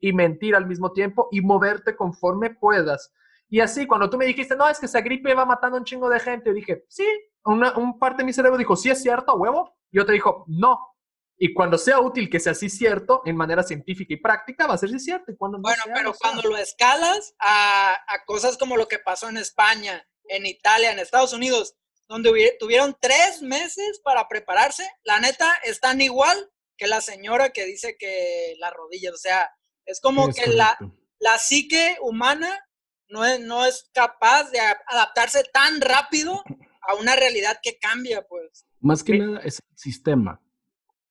y 0.00 0.12
mentir 0.12 0.56
al 0.56 0.66
mismo 0.66 0.92
tiempo 0.92 1.28
y 1.30 1.40
moverte 1.40 1.94
conforme 1.94 2.50
puedas. 2.50 3.12
Y 3.48 3.60
así, 3.60 3.86
cuando 3.86 4.10
tú 4.10 4.18
me 4.18 4.26
dijiste, 4.26 4.56
no, 4.56 4.68
es 4.68 4.80
que 4.80 4.86
esa 4.86 5.00
gripe 5.00 5.32
va 5.34 5.44
matando 5.46 5.78
un 5.78 5.84
chingo 5.84 6.08
de 6.08 6.18
gente, 6.18 6.50
yo 6.50 6.54
dije, 6.54 6.84
sí, 6.88 7.06
una, 7.44 7.76
un 7.76 7.98
parte 7.98 8.22
de 8.22 8.24
mi 8.24 8.32
cerebro 8.32 8.58
dijo, 8.58 8.74
sí 8.74 8.90
es 8.90 9.00
cierto, 9.02 9.36
huevo. 9.36 9.76
Y 9.92 9.98
otro 9.98 10.12
dijo, 10.12 10.44
no. 10.48 10.95
Y 11.38 11.52
cuando 11.52 11.76
sea 11.76 12.00
útil 12.00 12.30
que 12.30 12.40
sea 12.40 12.52
así 12.52 12.70
cierto, 12.70 13.22
en 13.26 13.36
manera 13.36 13.62
científica 13.62 14.14
y 14.14 14.16
práctica, 14.16 14.66
va 14.66 14.74
a 14.74 14.78
ser 14.78 14.90
sí 14.90 15.00
cierto. 15.00 15.32
Y 15.32 15.36
cuando 15.36 15.58
bueno, 15.60 15.82
pero 15.94 16.14
cuando 16.14 16.42
lo 16.42 16.56
escalas 16.56 17.34
a, 17.38 17.92
a 17.92 18.24
cosas 18.24 18.56
como 18.56 18.76
lo 18.76 18.88
que 18.88 18.98
pasó 18.98 19.28
en 19.28 19.36
España, 19.36 20.06
en 20.28 20.46
Italia, 20.46 20.92
en 20.92 20.98
Estados 20.98 21.32
Unidos, 21.32 21.76
donde 22.08 22.56
tuvieron 22.58 22.96
tres 23.00 23.42
meses 23.42 24.00
para 24.02 24.28
prepararse, 24.28 24.88
la 25.04 25.20
neta, 25.20 25.52
están 25.64 26.00
igual 26.00 26.50
que 26.76 26.86
la 26.86 27.00
señora 27.00 27.50
que 27.50 27.64
dice 27.64 27.96
que 27.98 28.54
las 28.58 28.72
rodillas, 28.72 29.14
o 29.14 29.18
sea, 29.18 29.50
es 29.84 30.00
como 30.00 30.28
que 30.32 30.46
la, 30.48 30.76
la 31.18 31.38
psique 31.38 31.96
humana 32.00 32.66
no 33.08 33.24
es, 33.24 33.40
no 33.40 33.64
es 33.64 33.90
capaz 33.92 34.50
de 34.50 34.58
adaptarse 34.86 35.44
tan 35.52 35.80
rápido 35.80 36.42
a 36.82 36.94
una 36.94 37.16
realidad 37.16 37.58
que 37.62 37.78
cambia, 37.78 38.26
pues. 38.26 38.66
Más 38.80 39.02
que 39.02 39.18
nada 39.18 39.40
es 39.40 39.60
el 39.70 39.78
sistema. 39.78 40.40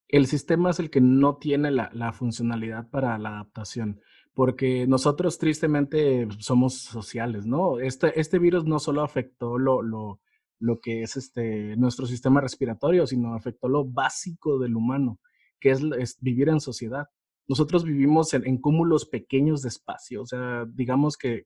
El 0.08 0.28
sistema 0.28 0.70
es 0.70 0.80
el 0.80 0.90
que 0.90 1.02
no 1.02 1.38
tiene 1.38 1.72
la, 1.72 2.14
funcionalidad 2.14 2.90
para 2.90 3.18
la 3.18 3.30
adaptación 3.30 4.02
porque 4.34 4.86
nosotros 4.86 5.38
tristemente 5.38 6.28
somos 6.40 6.74
sociales, 6.74 7.46
¿no? 7.46 7.80
Este, 7.80 8.20
este 8.20 8.38
virus 8.38 8.66
no 8.66 8.80
solo 8.80 9.02
afectó 9.02 9.58
lo, 9.58 9.82
lo, 9.82 10.20
lo, 10.60 10.82
que 10.82 11.04
es 11.04 11.16
este, 11.16 11.78
nuestro 11.78 12.06
sistema 12.06 12.42
respiratorio, 12.42 13.08
sino 13.08 13.34
afectó 13.34 13.70
lo 13.70 13.86
básico 13.86 14.60
del 14.60 14.76
humano, 14.76 15.22
que 15.58 15.72
es, 15.72 16.18
vivir 16.20 16.50
en 16.50 16.60
sociedad 16.60 17.08
nosotros 17.48 17.84
vivimos 17.84 18.34
en, 18.34 18.58
cúmulos 18.58 19.06
pequeños 19.06 19.62
de 19.62 19.70
espacio, 19.70 20.24
o 20.24 20.26
sea, 20.26 20.66
digamos 20.68 21.16
que, 21.18 21.46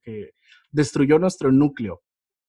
destruyó 0.72 1.20
nuestro 1.20 1.52
núcleo. 1.52 2.02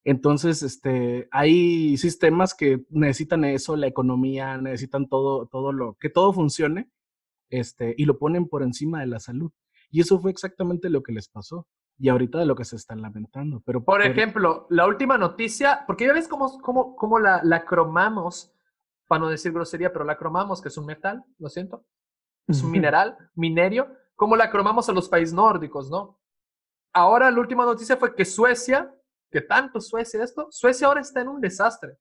Entonces, 0.05 0.63
este, 0.63 1.29
hay 1.31 1.97
sistemas 1.97 2.55
que 2.55 2.85
necesitan 2.89 3.45
eso, 3.45 3.77
la 3.77 3.87
economía, 3.87 4.57
necesitan 4.59 5.09
todo, 5.09 5.47
todo 5.47 5.73
lo, 5.73 5.95
que 5.95 6.09
todo 6.09 6.33
funcione, 6.33 6.91
este, 7.51 7.95
y 7.97 8.05
lo 8.05 8.19
ponen 8.19 8.49
por 8.49 8.63
encima 8.63 9.01
de 9.01 9.07
la 9.07 9.21
salud. 9.21 9.53
Y 9.91 10.01
eso 10.01 10.19
fue 10.21 10.31
exactamente 10.31 10.89
lo 10.89 11.03
que 11.03 11.13
les 11.13 11.29
pasó. 11.29 11.67
Y 11.99 12.09
ahorita 12.09 12.39
de 12.39 12.47
lo 12.47 12.55
que 12.55 12.65
se 12.65 12.77
están 12.77 13.03
lamentando. 13.03 13.63
Pero, 13.67 13.85
por 13.85 14.01
ejemplo, 14.01 14.67
la 14.71 14.87
última 14.87 15.19
noticia, 15.19 15.85
porque 15.87 16.07
ya 16.07 16.15
ves 16.15 16.29
cómo, 16.29 16.59
cómo, 16.63 16.97
cómo 16.97 17.19
la, 17.19 17.43
la 17.45 17.67
cromamos, 17.67 18.55
para 19.07 19.21
no 19.21 19.29
decir 19.29 19.53
grosería, 19.53 19.93
pero 19.93 20.07
la 20.07 20.17
cromamos, 20.17 20.63
que 20.63 20.69
es 20.69 20.79
un 20.79 20.87
metal, 20.87 21.23
lo 21.39 21.51
siento 21.51 21.85
es 22.51 22.63
un 22.63 22.71
mineral, 22.71 23.17
minerio, 23.35 23.89
como 24.17 24.37
la 24.37 24.51
cromamos 24.51 24.89
a 24.89 24.93
los 24.93 25.09
países 25.09 25.33
nórdicos, 25.33 25.91
¿no? 25.91 26.19
Ahora 26.93 27.31
la 27.31 27.41
última 27.41 27.65
noticia 27.65 27.97
fue 27.97 28.15
que 28.15 28.25
Suecia, 28.25 28.95
que 29.31 29.41
tanto 29.41 29.81
Suecia 29.81 30.23
esto, 30.23 30.49
Suecia 30.51 30.87
ahora 30.87 31.01
está 31.01 31.21
en 31.21 31.29
un 31.29 31.41
desastre. 31.41 31.97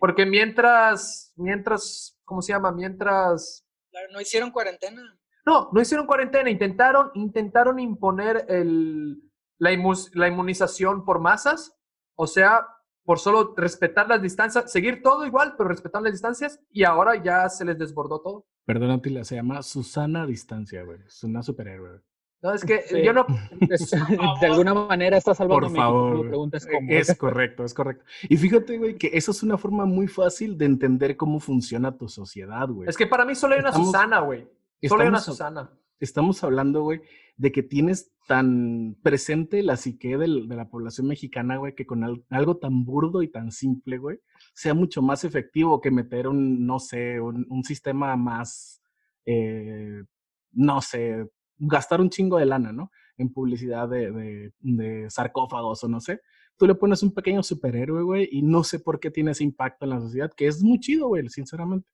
Porque 0.00 0.26
mientras, 0.26 1.32
mientras, 1.36 2.18
¿cómo 2.24 2.42
se 2.42 2.52
llama? 2.52 2.72
Mientras... 2.72 3.64
No 4.12 4.20
hicieron 4.20 4.50
cuarentena. 4.50 5.02
No, 5.46 5.70
no 5.72 5.80
hicieron 5.80 6.06
cuarentena, 6.06 6.50
intentaron, 6.50 7.10
intentaron 7.14 7.78
imponer 7.78 8.44
el, 8.48 9.22
la, 9.58 9.70
la 10.14 10.28
inmunización 10.28 11.04
por 11.04 11.20
masas, 11.20 11.72
o 12.16 12.26
sea, 12.26 12.66
por 13.04 13.20
solo 13.20 13.54
respetar 13.56 14.08
las 14.08 14.20
distancias, 14.20 14.70
seguir 14.70 15.02
todo 15.02 15.24
igual, 15.24 15.54
pero 15.56 15.68
respetar 15.68 16.02
las 16.02 16.12
distancias, 16.12 16.60
y 16.70 16.82
ahora 16.82 17.22
ya 17.22 17.48
se 17.48 17.64
les 17.64 17.78
desbordó 17.78 18.20
todo. 18.20 18.46
Perdón, 18.66 19.00
Tila, 19.00 19.22
se 19.22 19.36
llama 19.36 19.62
Susana 19.62 20.26
Distancia, 20.26 20.82
güey. 20.82 20.98
Es 21.06 21.22
una 21.22 21.42
superhéroe. 21.44 22.02
No, 22.46 22.54
es 22.54 22.64
que 22.64 23.02
yo 23.04 23.12
no. 23.12 23.26
de 24.40 24.46
alguna 24.46 24.72
manera 24.72 25.16
está 25.16 25.34
salvando 25.34 25.66
Por 25.66 25.76
favor. 25.76 26.28
Preguntas 26.28 26.64
cómo. 26.64 26.92
Es 26.92 27.16
correcto, 27.16 27.64
es 27.64 27.74
correcto. 27.74 28.04
Y 28.28 28.36
fíjate, 28.36 28.78
güey, 28.78 28.96
que 28.96 29.10
eso 29.12 29.32
es 29.32 29.42
una 29.42 29.58
forma 29.58 29.84
muy 29.84 30.06
fácil 30.06 30.56
de 30.56 30.66
entender 30.66 31.16
cómo 31.16 31.40
funciona 31.40 31.98
tu 31.98 32.08
sociedad, 32.08 32.68
güey. 32.68 32.88
Es 32.88 32.96
que 32.96 33.08
para 33.08 33.24
mí 33.24 33.34
solo 33.34 33.54
hay 33.54 33.60
una 33.60 33.72
Susana, 33.72 34.20
güey. 34.20 34.46
Solo 34.80 35.02
hay 35.02 35.08
una 35.08 35.18
Susana. 35.18 35.72
Estamos 35.98 36.44
hablando, 36.44 36.82
güey, 36.82 37.00
de 37.36 37.50
que 37.50 37.64
tienes 37.64 38.12
tan 38.28 38.96
presente 39.02 39.64
la 39.64 39.76
psique 39.76 40.16
de 40.16 40.28
la 40.28 40.68
población 40.68 41.08
mexicana, 41.08 41.56
güey, 41.56 41.74
que 41.74 41.86
con 41.86 42.04
algo 42.30 42.56
tan 42.58 42.84
burdo 42.84 43.22
y 43.22 43.28
tan 43.28 43.50
simple, 43.50 43.98
güey, 43.98 44.20
sea 44.54 44.72
mucho 44.72 45.02
más 45.02 45.24
efectivo 45.24 45.80
que 45.80 45.90
meter 45.90 46.28
un, 46.28 46.64
no 46.64 46.78
sé, 46.78 47.20
un, 47.20 47.64
sistema 47.64 48.14
más, 48.14 48.82
eh, 49.24 50.04
no 50.52 50.80
sé, 50.80 51.28
gastar 51.58 52.00
un 52.00 52.10
chingo 52.10 52.38
de 52.38 52.46
lana, 52.46 52.72
¿no? 52.72 52.90
En 53.16 53.32
publicidad 53.32 53.88
de, 53.88 54.52
de, 54.60 55.10
sarcófagos 55.10 55.84
o 55.84 55.88
no 55.88 56.00
sé. 56.00 56.20
Tú 56.56 56.66
le 56.66 56.74
pones 56.74 57.02
un 57.02 57.12
pequeño 57.12 57.42
superhéroe, 57.42 58.02
güey, 58.02 58.28
y 58.30 58.42
no 58.42 58.64
sé 58.64 58.78
por 58.78 59.00
qué 59.00 59.10
tiene 59.10 59.32
ese 59.32 59.44
impacto 59.44 59.84
en 59.84 59.90
la 59.90 60.00
sociedad, 60.00 60.32
que 60.34 60.46
es 60.46 60.62
muy 60.62 60.80
chido, 60.80 61.08
güey, 61.08 61.28
sinceramente. 61.28 61.88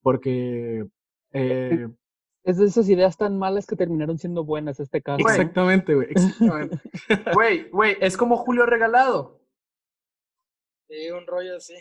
Porque 0.00 0.86
eh, 1.32 1.88
es 2.44 2.58
de 2.58 2.66
esas 2.66 2.88
ideas 2.88 3.16
tan 3.16 3.38
malas 3.38 3.66
que 3.66 3.74
terminaron 3.74 4.18
siendo 4.18 4.44
buenas 4.44 4.78
este 4.78 5.02
caso. 5.02 5.18
Exactamente, 5.18 5.94
güey. 5.94 6.08
Exactamente. 6.10 6.80
Güey, 7.34 7.68
güey, 7.70 7.96
es 8.00 8.16
como 8.16 8.36
Julio 8.36 8.66
Regalado. 8.66 9.42
Sí, 10.88 11.10
un 11.10 11.26
rollo 11.26 11.56
así. 11.56 11.74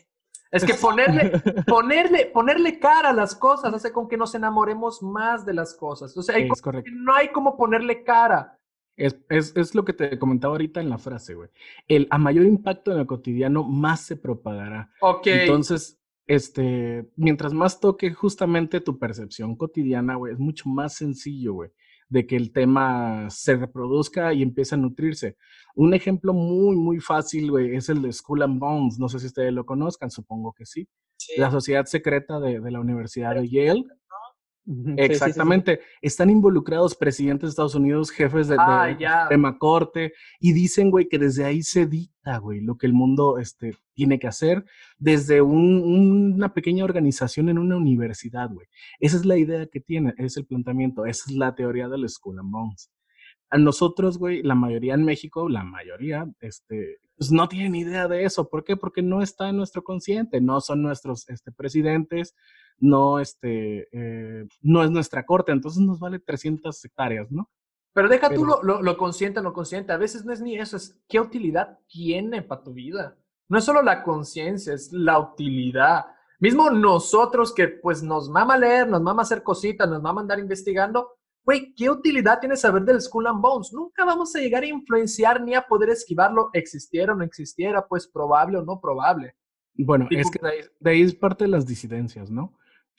Es 0.52 0.64
que 0.64 0.74
ponerle, 0.74 1.32
ponerle, 1.68 2.26
ponerle 2.28 2.80
cara 2.80 3.10
a 3.10 3.14
las 3.14 3.36
cosas 3.36 3.74
hace 3.74 3.92
con 3.92 4.08
que 4.08 4.18
nos 4.18 4.36
enamoremos 4.36 5.02
más 5.04 5.46
de 5.46 5.54
las 5.54 5.74
cosas. 5.74 6.16
O 6.18 6.22
sea, 6.22 6.36
hay 6.36 6.50
no 6.94 7.14
hay 7.14 7.30
como 7.30 7.58
ponerle 7.58 8.04
cara. 8.04 8.60
Es, 8.98 9.18
es, 9.28 9.54
es, 9.58 9.76
lo 9.76 9.84
que 9.84 9.92
te 9.92 10.18
comentaba 10.18 10.54
ahorita 10.54 10.80
en 10.80 10.90
la 10.90 10.98
frase, 10.98 11.34
güey. 11.34 11.50
El 11.88 12.08
a 12.10 12.18
mayor 12.18 12.46
impacto 12.46 12.94
en 12.94 13.00
el 13.00 13.06
cotidiano, 13.06 13.64
más 13.64 14.02
se 14.02 14.16
propagará. 14.16 14.90
Ok. 15.02 15.28
Entonces, 15.28 16.00
este, 16.28 17.08
mientras 17.16 17.54
más 17.54 17.80
toque 17.80 18.14
justamente 18.14 18.82
tu 18.82 18.98
percepción 18.98 19.56
cotidiana, 19.56 20.16
güey, 20.16 20.34
es 20.34 20.40
mucho 20.40 20.70
más 20.70 20.96
sencillo, 20.96 21.54
güey, 21.54 21.72
de 22.10 22.28
que 22.28 22.36
el 22.36 22.52
tema 22.52 23.30
se 23.30 23.56
reproduzca 23.56 24.34
y 24.34 24.42
empiece 24.42 24.76
a 24.76 24.78
nutrirse. 24.78 25.38
Un 25.76 25.94
ejemplo 25.94 26.34
muy, 26.34 26.76
muy 26.76 27.00
fácil, 27.00 27.52
güey, 27.52 27.76
es 27.76 27.90
el 27.90 28.02
de 28.02 28.14
School 28.14 28.44
and 28.44 28.60
Bones. 28.60 29.00
No 29.00 29.10
sé 29.10 29.20
si 29.20 29.28
ustedes 29.28 29.54
lo 29.54 29.66
conozcan, 29.66 30.12
supongo 30.12 30.54
que 30.54 30.66
sí. 30.66 30.88
La 31.38 31.50
sociedad 31.50 31.86
secreta 31.86 32.40
de, 32.40 32.60
de 32.60 32.72
la 32.72 32.80
Universidad 32.80 33.36
de 33.36 33.50
Yale 33.50 33.86
Exactamente. 34.98 35.80
Están 36.02 36.30
involucrados 36.30 36.96
presidentes 36.96 37.48
de 37.48 37.50
Estados 37.50 37.76
Unidos, 37.76 38.10
jefes 38.10 38.48
de, 38.48 38.56
de, 38.56 39.58
Corte, 39.60 40.14
y 40.40 40.54
dicen, 40.54 40.90
güey, 40.90 41.08
que 41.08 41.20
desde 41.20 41.46
ahí 41.46 41.62
se 41.62 41.86
dicta, 41.86 42.38
güey, 42.40 42.62
lo 42.62 42.78
que 42.78 42.88
el 42.88 42.94
mundo 42.94 43.38
este, 43.38 43.76
tiene 43.94 44.18
que 44.18 44.28
hacer 44.28 44.66
desde 44.98 45.42
una 45.42 46.54
pequeña 46.54 46.84
organización 46.84 47.50
en 47.50 47.60
una 47.60 47.78
universidad, 47.78 48.50
güey. 48.52 48.68
Esa 49.00 49.18
es 49.18 49.26
la 49.26 49.38
idea 49.38 49.68
que 49.68 49.80
tiene, 49.80 50.14
es 50.18 50.38
el 50.38 50.46
planteamiento, 50.46 51.06
esa 51.06 51.26
es 51.30 51.36
la 51.36 51.54
teoría 51.54 51.88
del 51.88 52.08
School 52.10 52.40
and 52.40 52.52
Bones. 52.52 52.92
A 53.50 53.58
nosotros, 53.58 54.18
güey, 54.18 54.42
la 54.44 54.56
mayoría 54.56 54.96
en 54.96 55.04
México, 55.04 55.50
la 55.50 55.64
mayoría, 55.64 56.28
este, 56.40 57.00
pues 57.18 57.32
no 57.32 57.48
tienen 57.48 57.76
idea 57.76 58.08
de 58.08 58.26
eso. 58.26 58.50
¿Por 58.50 58.64
qué? 58.64 58.76
Porque 58.76 59.02
no 59.02 59.22
está 59.22 59.50
en 59.50 59.58
nuestro 59.58 59.84
consciente, 59.84 60.42
no 60.42 60.62
son 60.62 60.82
nuestros 60.82 61.30
este, 61.30 61.52
presidentes, 61.52 62.36
no, 62.80 63.20
este, 63.20 63.88
eh, 63.92 64.48
no 64.62 64.84
es 64.84 64.92
nuestra 64.92 65.26
corte, 65.26 65.52
entonces 65.52 65.82
nos 65.82 66.00
vale 66.00 66.20
300 66.20 66.84
hectáreas, 66.84 67.32
¿no? 67.32 67.50
Pero 67.94 68.10
deja 68.10 68.30
tú 68.30 68.44
lo, 68.44 68.62
lo, 68.62 68.82
lo, 68.82 68.98
consciente 68.98 69.40
o 69.40 69.44
no 69.44 69.54
consciente, 69.54 69.94
a 69.94 69.98
veces 69.98 70.26
no 70.26 70.34
es 70.34 70.42
ni 70.42 70.58
eso, 70.58 70.76
es 70.76 71.02
qué 71.08 71.18
utilidad 71.20 71.80
tiene 71.88 72.42
para 72.42 72.62
tu 72.62 72.74
vida. 72.74 73.18
No 73.48 73.58
es 73.58 73.64
solo 73.64 73.82
la 73.82 74.04
conciencia, 74.04 74.74
es 74.74 74.92
la 74.92 75.18
utilidad. 75.18 76.06
Mismo 76.40 76.70
nosotros 76.70 77.54
que 77.54 77.70
pues 77.70 78.04
nos 78.04 78.30
mama 78.30 78.58
leer, 78.58 78.90
nos 78.90 79.02
mama 79.02 79.22
hacer 79.22 79.44
cositas, 79.44 79.88
nos 79.88 80.02
mama 80.02 80.20
andar 80.20 80.40
investigando, 80.40 81.16
güey, 81.46 81.74
¿qué 81.76 81.90
utilidad 81.90 82.40
tiene 82.40 82.58
saber 82.58 82.84
del 82.84 83.00
Skull 83.00 83.28
and 83.28 83.42
Bones? 83.42 83.72
Nunca 83.72 84.04
vamos 84.04 84.36
a 84.36 84.40
llegar 84.40 84.64
a 84.64 84.68
influenciar 84.68 85.42
ni 85.42 85.54
a 85.54 85.62
poder 85.62 85.90
esquivarlo, 85.90 86.50
existiera 86.54 87.14
o 87.14 87.16
no 87.16 87.24
existiera, 87.24 87.88
pues 87.88 88.08
probable 88.08 88.58
o 88.58 88.66
no 88.66 88.82
probable. 88.82 89.36
Bueno, 89.76 90.08
es 90.10 90.32
que 90.32 90.40
de 90.40 90.50
ahí, 90.50 90.60
de 90.80 90.92
ahí, 90.92 91.02
es 91.02 91.14
parte 91.14 91.44
de 91.44 91.50
las 91.50 91.68
disidencias, 91.68 92.32
¿no? 92.32 92.58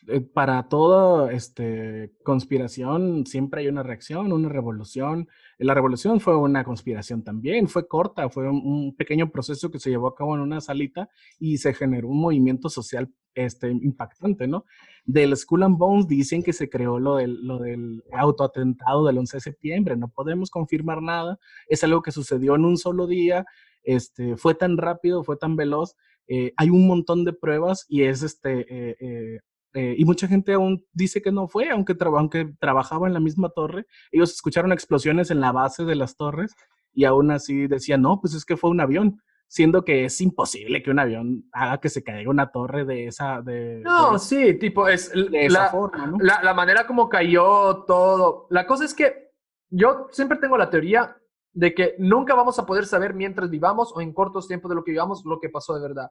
Eh, 0.09 0.21
para 0.21 0.69
toda 0.69 1.33
este, 1.33 2.13
conspiración 2.23 3.27
siempre 3.27 3.63
hay 3.63 3.69
una 3.69 3.83
reacción, 3.83 4.33
una 4.33 4.49
revolución. 4.49 5.29
La 5.59 5.75
revolución 5.75 6.21
fue 6.21 6.37
una 6.37 6.65
conspiración 6.65 7.25
también, 7.25 7.69
fue 7.69 7.89
corta, 7.89 8.29
fue 8.29 8.49
un, 8.49 8.95
pequeño 8.97 9.31
proceso 9.31 9.71
que 9.71 9.81
se 9.81 9.91
llevó 9.91 10.09
a 10.09 10.15
cabo 10.15 10.35
en 10.37 10.43
una 10.43 10.61
salita 10.61 11.09
y 11.39 11.59
se 11.59 11.75
generó 11.75 12.09
un 12.09 12.21
movimiento 12.21 12.69
social 12.69 13.13
este, 13.35 13.71
impactante, 13.71 14.47
¿no? 14.47 14.65
Del 15.05 15.37
Skull 15.37 15.65
and 15.65 15.79
Bones 15.79 16.07
dicen 16.07 16.43
que 16.43 16.53
se 16.53 16.69
creó 16.69 16.99
lo 16.99 17.17
del, 17.17 17.47
lo 17.47 17.59
del 17.59 18.03
autoatentado 18.13 19.07
del 19.07 19.19
11 19.19 19.37
de 19.37 19.41
septiembre, 19.41 19.97
no 19.97 20.09
podemos 20.09 20.51
confirmar 20.51 21.03
nada, 21.03 21.39
es 21.69 21.85
algo 21.85 22.03
que 22.03 22.13
sucedió 22.13 22.55
en 22.55 22.65
un 22.65 22.77
solo 22.77 23.07
día, 23.07 23.45
este, 23.83 24.37
fue 24.37 24.55
tan 24.55 24.77
rápido, 24.79 25.23
fue 25.23 25.37
tan 25.37 25.57
veloz, 25.57 25.97
eh, 26.29 26.53
hay 26.57 26.71
un 26.71 26.87
montón 26.87 27.25
de 27.25 27.33
pruebas 27.33 27.87
y 27.89 28.03
es 28.03 28.23
este, 28.23 28.61
eh, 28.61 28.97
eh, 29.01 29.41
y 29.77 30.05
mucha 30.05 30.29
gente 30.29 30.55
aún 30.55 30.85
dice 30.93 31.23
que 31.23 31.33
no 31.33 31.49
fue, 31.49 31.71
aunque, 31.71 31.97
aunque 32.01 32.53
trabajaba 32.59 33.07
en 33.07 33.15
la 33.15 33.21
misma 33.21 33.51
torre. 33.51 33.87
Ellos 34.11 34.33
escucharon 34.33 34.73
explosiones 34.73 35.31
en 35.31 35.41
la 35.41 35.53
base 35.53 35.85
de 35.85 35.95
las 35.95 36.17
torres 36.17 36.55
y 36.93 37.05
aún 37.05 37.31
así 37.31 37.67
decían, 37.67 38.03
no, 38.03 38.21
pues 38.21 38.35
es 38.35 38.45
que 38.45 38.57
fue 38.57 38.71
un 38.71 38.81
avión, 38.81 39.21
siendo 39.49 39.85
que 39.85 40.07
es 40.07 40.21
imposible 40.21 40.83
que 40.83 40.91
un 40.91 40.99
avión 40.99 41.45
haga 41.53 41.79
que 41.79 41.91
se 41.91 42.03
caiga 42.03 42.31
una 42.31 42.51
torre 42.51 42.85
de 42.85 43.07
esa... 43.07 43.43
De, 43.43 43.83
no, 43.85 44.19
sí, 44.19 44.55
tipo, 44.55 44.89
es 44.89 45.13
la, 45.15 45.69
forma, 45.69 46.07
¿no? 46.07 46.17
la, 46.21 46.43
la 46.43 46.55
manera 46.55 46.87
como 46.87 47.09
cayó 47.09 47.85
todo. 47.87 48.47
La 48.51 48.67
cosa 48.67 48.85
es 48.85 48.95
que 48.95 49.33
yo 49.69 50.09
siempre 50.11 50.39
tengo 50.39 50.57
la 50.57 50.71
teoría 50.71 51.17
de 51.53 51.75
que 51.75 51.95
nunca 51.99 52.35
vamos 52.35 52.59
a 52.59 52.67
poder 52.67 52.87
saber 52.87 53.15
mientras 53.15 53.51
vivamos 53.51 53.93
o 53.95 54.01
en 54.01 54.13
cortos 54.13 54.47
tiempos 54.47 54.69
de 54.69 54.75
lo 54.75 54.85
que 54.85 54.91
vivamos 54.93 55.23
lo 55.25 55.41
que 55.41 55.49
pasó 55.49 55.75
de 55.75 55.81
verdad. 55.81 56.11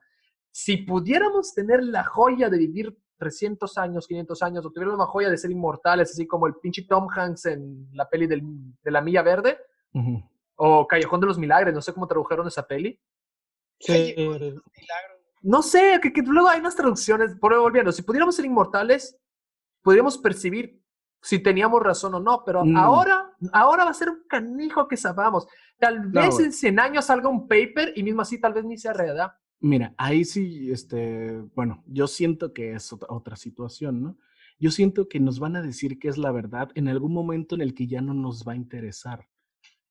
Si 0.52 0.78
pudiéramos 0.78 1.54
tener 1.54 1.84
la 1.84 2.04
joya 2.04 2.50
de 2.50 2.58
vivir 2.58 2.98
300 3.18 3.78
años, 3.78 4.08
500 4.08 4.42
años, 4.44 4.66
o 4.66 4.72
tuvieron 4.72 4.96
una 4.96 5.06
joya 5.06 5.30
de 5.30 5.38
ser 5.38 5.52
inmortales, 5.52 6.12
así 6.12 6.28
como 6.28 6.48
el 6.48 6.56
pinche 6.56 6.86
Tom 6.88 7.08
Hanks 7.10 7.46
en 7.46 7.88
la 7.94 8.10
peli 8.10 8.28
del, 8.28 8.42
de 8.84 8.92
la 8.92 9.02
Milla 9.02 9.22
Verde, 9.22 9.58
o 10.56 10.88
Callejón 10.88 11.22
de 11.22 11.28
los 11.28 11.38
Milagres, 11.38 11.74
no 11.74 11.82
sé 11.82 11.94
cómo 11.94 12.08
tradujeron 12.08 12.48
esa 12.48 12.68
peli. 12.68 13.00
Sí. 13.80 14.16
No 15.42 15.62
sé, 15.62 16.00
que, 16.02 16.22
luego 16.24 16.50
hay 16.50 16.60
unas 16.60 16.76
traducciones, 16.76 17.36
por 17.40 17.58
volviendo, 17.58 17.92
si 17.92 18.02
pudiéramos 18.02 18.36
ser 18.36 18.46
inmortales, 18.46 19.18
podríamos 19.84 20.18
percibir 20.18 20.82
si 21.22 21.40
teníamos 21.40 21.82
razón 21.82 22.14
o 22.16 22.20
no, 22.20 22.44
pero 22.46 22.64
mm. 22.64 22.78
ahora, 22.78 23.32
ahora 23.54 23.86
va 23.86 23.92
a 23.92 23.96
ser 23.96 24.10
un 24.10 24.24
canijo 24.28 24.88
que 24.88 24.98
sabamos. 24.98 25.48
Tal 25.80 26.08
vez 26.10 26.40
en 26.40 26.54
100 26.54 26.80
años 26.80 27.06
salga 27.06 27.30
un 27.30 27.48
paper 27.48 27.94
y 27.96 28.04
mismo 28.04 28.22
así 28.22 28.40
tal 28.40 28.54
vez 28.54 28.64
ni 28.64 28.78
se 28.78 28.90
arreda. 28.90 29.40
Mira, 29.66 29.96
ahí 29.98 30.26
sí, 30.26 30.70
este, 30.70 31.42
bueno, 31.56 31.84
yo 31.88 32.06
siento 32.06 32.54
que 32.54 32.74
es 32.74 32.94
otra, 32.94 33.36
situación, 33.36 34.00
¿no? 34.00 34.20
Yo 34.60 34.70
siento 34.70 35.10
que 35.10 35.20
nos 35.20 35.40
van 35.40 35.56
a 35.56 35.64
decir 35.64 35.98
que 35.98 36.08
es 36.08 36.20
la 36.20 36.32
verdad 36.32 36.70
en 36.76 36.88
algún 36.88 37.12
momento 37.16 37.56
en 37.56 37.62
el 37.62 37.74
que 37.74 37.88
ya 37.88 38.00
no 38.00 38.14
nos 38.14 38.44
va 38.48 38.54
a 38.54 38.58
interesar. 38.58 39.28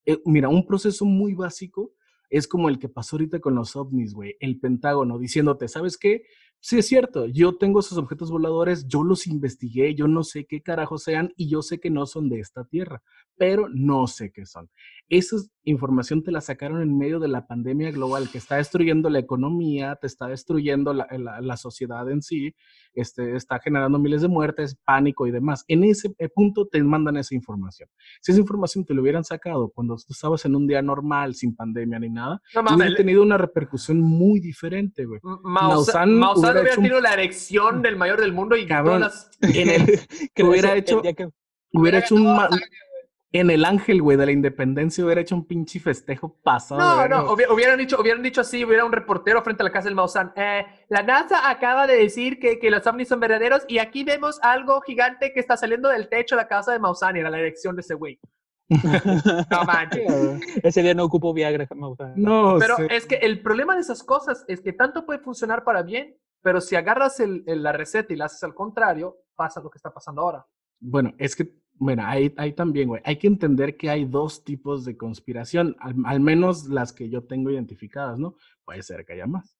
Eh, 0.05 0.21
mira, 0.23 0.47
un 0.47 0.65
proceso 0.65 1.03
muy 1.03 1.33
básico 1.33 1.93
es 2.29 2.47
como 2.47 2.69
el 2.69 2.79
que 2.79 2.87
pasó 2.87 3.17
ahorita 3.17 3.41
con 3.41 3.55
los 3.55 3.75
ovnis, 3.75 4.13
güey, 4.13 4.37
el 4.39 4.61
Pentágono, 4.61 5.19
diciéndote, 5.19 5.67
¿sabes 5.67 5.97
qué? 5.97 6.23
Sí, 6.61 6.79
es 6.79 6.87
cierto, 6.87 7.25
yo 7.25 7.57
tengo 7.57 7.81
esos 7.81 7.97
objetos 7.97 8.31
voladores, 8.31 8.87
yo 8.87 9.03
los 9.03 9.27
investigué, 9.27 9.93
yo 9.93 10.07
no 10.07 10.23
sé 10.23 10.45
qué 10.45 10.61
carajo 10.61 10.97
sean 10.97 11.33
y 11.35 11.49
yo 11.49 11.61
sé 11.61 11.81
que 11.81 11.89
no 11.89 12.05
son 12.05 12.29
de 12.29 12.39
esta 12.39 12.63
tierra, 12.63 13.03
pero 13.35 13.67
no 13.67 14.07
sé 14.07 14.31
qué 14.31 14.45
son. 14.45 14.69
Esa 15.09 15.37
información 15.63 16.23
te 16.23 16.31
la 16.31 16.41
sacaron 16.41 16.81
en 16.81 16.97
medio 16.97 17.19
de 17.19 17.27
la 17.27 17.45
pandemia 17.45 17.91
global 17.91 18.29
que 18.31 18.37
está 18.37 18.57
destruyendo 18.57 19.09
la 19.09 19.19
economía, 19.19 19.95
te 19.95 20.07
está 20.07 20.27
destruyendo 20.27 20.93
la, 20.93 21.07
la, 21.41 21.57
sociedad 21.57 22.09
en 22.09 22.21
sí, 22.21 22.55
este, 22.93 23.35
está 23.35 23.59
generando 23.59 23.99
miles 23.99 24.21
de 24.21 24.27
muertes, 24.27 24.77
pánico 24.85 25.27
y 25.27 25.31
demás. 25.31 25.63
En 25.67 25.83
ese 25.83 26.13
eh, 26.17 26.29
punto 26.29 26.67
te 26.67 26.81
mandan 26.83 27.17
esa 27.17 27.35
información. 27.35 27.89
Si 28.21 28.31
esa 28.31 28.41
información 28.41 28.85
te 28.85 28.93
lo 28.93 29.01
hubieran 29.01 29.23
sacado 29.23 29.69
cuando 29.69 29.95
tú 29.95 30.13
estabas 30.13 30.45
en 30.45 30.55
un 30.55 30.67
día 30.67 30.81
normal, 30.81 31.35
sin 31.35 31.55
pandemia 31.55 31.99
ni 31.99 32.09
nada, 32.09 32.41
no, 32.53 32.75
hubiera 32.75 32.95
tenido 32.95 33.21
una 33.21 33.37
repercusión 33.37 34.01
muy 34.01 34.39
diferente, 34.39 35.05
güey. 35.05 35.19
Maussan, 35.43 36.21
hubiera 36.21 36.63
tenido 36.75 36.99
la 36.99 37.13
erección 37.13 37.81
del 37.81 37.95
mayor 37.95 38.21
del 38.21 38.33
mundo 38.33 38.55
y 38.55 38.65
Cabrón, 38.65 39.03
en 39.41 39.69
el, 39.69 39.99
que 40.33 40.43
hubiera 40.43 40.75
hecho 40.75 41.01
Hubiera 41.75 41.99
hecho 41.99 42.15
un... 42.15 42.37
En 43.37 43.49
el 43.49 43.65
ángel, 43.65 44.01
güey, 44.01 44.15
de 44.15 44.25
la 44.25 44.31
independencia 44.31 45.03
hubiera 45.03 45.19
hecho 45.19 45.35
un 45.35 45.45
pinche 45.45 45.77
festejo 45.81 46.37
pasado. 46.41 46.79
No, 46.79 47.25
no, 47.25 47.33
hubieran 47.33 47.77
dicho, 47.77 47.99
hubieran 47.99 48.23
dicho 48.23 48.39
así, 48.39 48.63
hubiera 48.63 48.85
un 48.85 48.93
reportero 48.93 49.43
frente 49.43 49.61
a 49.61 49.65
la 49.65 49.73
casa 49.73 49.89
del 49.89 49.95
Maussan. 49.95 50.31
Eh, 50.37 50.65
la 50.87 51.03
NASA 51.03 51.49
acaba 51.49 51.85
de 51.85 51.97
decir 51.97 52.39
que, 52.39 52.59
que, 52.59 52.71
los 52.71 52.87
ovnis 52.87 53.09
son 53.09 53.19
verdaderos 53.19 53.65
y 53.67 53.79
aquí 53.79 54.05
vemos 54.05 54.39
algo 54.41 54.79
gigante 54.79 55.33
que 55.33 55.41
está 55.41 55.57
saliendo 55.57 55.89
del 55.89 56.07
techo 56.07 56.37
de 56.37 56.43
la 56.43 56.47
casa 56.47 56.71
de 56.71 56.79
Maussan 56.79 57.17
y 57.17 57.19
era 57.19 57.29
la 57.29 57.39
elección 57.39 57.75
de 57.75 57.81
ese 57.81 57.95
güey. 57.95 58.17
no 58.69 59.63
manches. 59.65 60.09
Ese 60.63 60.81
día 60.81 60.93
no 60.93 61.03
ocupó 61.03 61.33
Viagra, 61.33 61.67
Maussan. 61.75 62.13
No, 62.15 62.55
Pero 62.57 62.77
es 62.89 63.05
que 63.05 63.15
el 63.15 63.41
problema 63.41 63.75
de 63.75 63.81
esas 63.81 64.01
cosas 64.01 64.45
es 64.47 64.61
que 64.61 64.71
tanto 64.71 65.05
puede 65.05 65.19
funcionar 65.19 65.65
para 65.65 65.83
bien, 65.83 66.15
pero 66.41 66.61
si 66.61 66.77
agarras 66.77 67.19
el, 67.19 67.43
la 67.45 67.73
receta 67.73 68.13
y 68.13 68.15
la 68.15 68.25
haces 68.25 68.43
al 68.45 68.55
contrario, 68.55 69.17
pasa 69.35 69.59
lo 69.59 69.69
que 69.69 69.77
está 69.77 69.91
pasando 69.91 70.21
ahora. 70.21 70.47
Bueno, 70.79 71.13
es 71.17 71.35
que 71.35 71.64
bueno, 71.77 72.03
ahí, 72.05 72.29
también, 72.53 72.87
güey. 72.87 73.01
Hay 73.05 73.17
que 73.17 73.27
entender 73.27 73.75
que 73.75 73.89
hay 73.89 74.05
dos 74.05 74.43
tipos 74.43 74.85
de 74.85 74.95
conspiración, 74.95 75.75
al, 75.79 76.19
menos 76.19 76.67
las 76.67 76.93
que 76.93 77.09
yo 77.09 77.23
tengo 77.23 77.51
identificadas, 77.51 78.17
¿no? 78.17 78.35
Puede 78.63 78.81
ser 78.81 79.05
que 79.05 79.13
haya 79.13 79.27
más. 79.27 79.57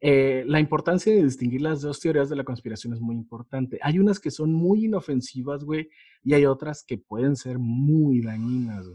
Eh, 0.00 0.44
la 0.46 0.60
importancia 0.60 1.12
de 1.12 1.24
distinguir 1.24 1.62
las 1.62 1.80
dos 1.80 1.98
teorías 2.00 2.28
de 2.28 2.36
la 2.36 2.44
conspiración 2.44 2.92
es 2.92 3.00
muy 3.00 3.16
importante. 3.16 3.78
Hay 3.82 3.98
unas 3.98 4.20
que 4.20 4.30
son 4.30 4.52
muy 4.52 4.84
inofensivas, 4.84 5.64
güey, 5.64 5.90
y 6.22 6.34
hay 6.34 6.46
otras 6.46 6.84
que 6.84 6.98
pueden 6.98 7.34
ser 7.34 7.58
muy 7.58 8.20
dañinas. 8.20 8.86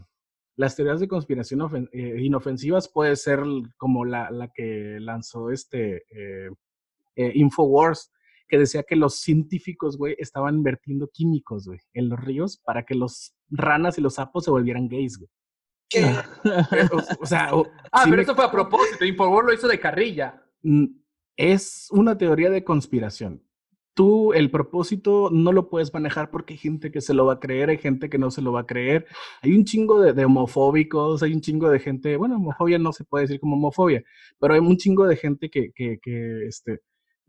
Las 0.56 0.74
teorías 0.76 1.00
de 1.00 1.08
conspiración 1.08 1.88
eh, 1.92 2.16
inofensivas 2.20 2.88
puede 2.88 3.16
ser 3.16 3.40
como 3.76 4.04
la, 4.04 4.30
la 4.30 4.48
que 4.48 4.98
lanzó 5.00 5.50
este 5.50 6.04
eh, 6.10 7.32
Infowars, 7.34 8.10
que 8.52 8.58
decía 8.58 8.82
que 8.82 8.96
los 8.96 9.20
científicos, 9.20 9.96
güey, 9.96 10.14
estaban 10.18 10.62
vertiendo 10.62 11.08
químicos, 11.10 11.64
güey, 11.66 11.78
en 11.94 12.10
los 12.10 12.20
ríos 12.20 12.60
para 12.62 12.84
que 12.84 12.94
los 12.94 13.34
ranas 13.48 13.96
y 13.96 14.02
los 14.02 14.16
sapos 14.16 14.44
se 14.44 14.50
volvieran 14.50 14.88
gays, 14.88 15.16
güey. 15.16 15.30
¿Qué? 15.88 16.04
o, 17.18 17.24
sea, 17.24 17.48
ah, 17.90 18.04
pero 18.04 18.20
eso 18.20 18.34
fue 18.34 18.44
a 18.44 18.50
propósito, 18.50 19.06
Infowar 19.06 19.46
lo 19.46 19.54
hizo 19.54 19.66
de 19.66 19.80
carrilla. 19.80 20.44
Mm, 20.60 20.84
es 21.34 21.88
una 21.92 22.18
teoría 22.18 22.50
de 22.50 22.62
conspiración. 22.62 23.42
Tú 23.94 24.34
el 24.34 24.50
propósito 24.50 25.30
no 25.32 25.50
lo 25.52 25.70
puedes 25.70 25.94
manejar 25.94 26.30
porque 26.30 26.52
hay 26.52 26.58
gente 26.58 26.92
que 26.92 27.00
se 27.00 27.14
lo 27.14 27.24
va 27.24 27.34
a 27.34 27.40
creer, 27.40 27.70
hay 27.70 27.78
gente 27.78 28.10
que 28.10 28.18
no 28.18 28.30
se 28.30 28.42
lo 28.42 28.52
va 28.52 28.60
a 28.60 28.66
creer. 28.66 29.06
Hay 29.40 29.54
un 29.54 29.64
chingo 29.64 29.98
de, 29.98 30.24
homofóbicos, 30.26 31.22
hay 31.22 31.32
un 31.32 31.40
chingo 31.40 31.70
de 31.70 31.78
gente, 31.78 32.18
bueno, 32.18 32.36
homofobia 32.36 32.78
no 32.78 32.92
se 32.92 33.04
puede 33.04 33.24
decir 33.24 33.40
como 33.40 33.56
homofobia, 33.56 34.04
pero 34.38 34.52
hay 34.52 34.60
un 34.60 34.76
chingo 34.76 35.06
de 35.06 35.16
gente 35.16 35.48
que, 35.48 35.72
que, 35.72 35.98
que 36.02 36.46
este, 36.46 36.82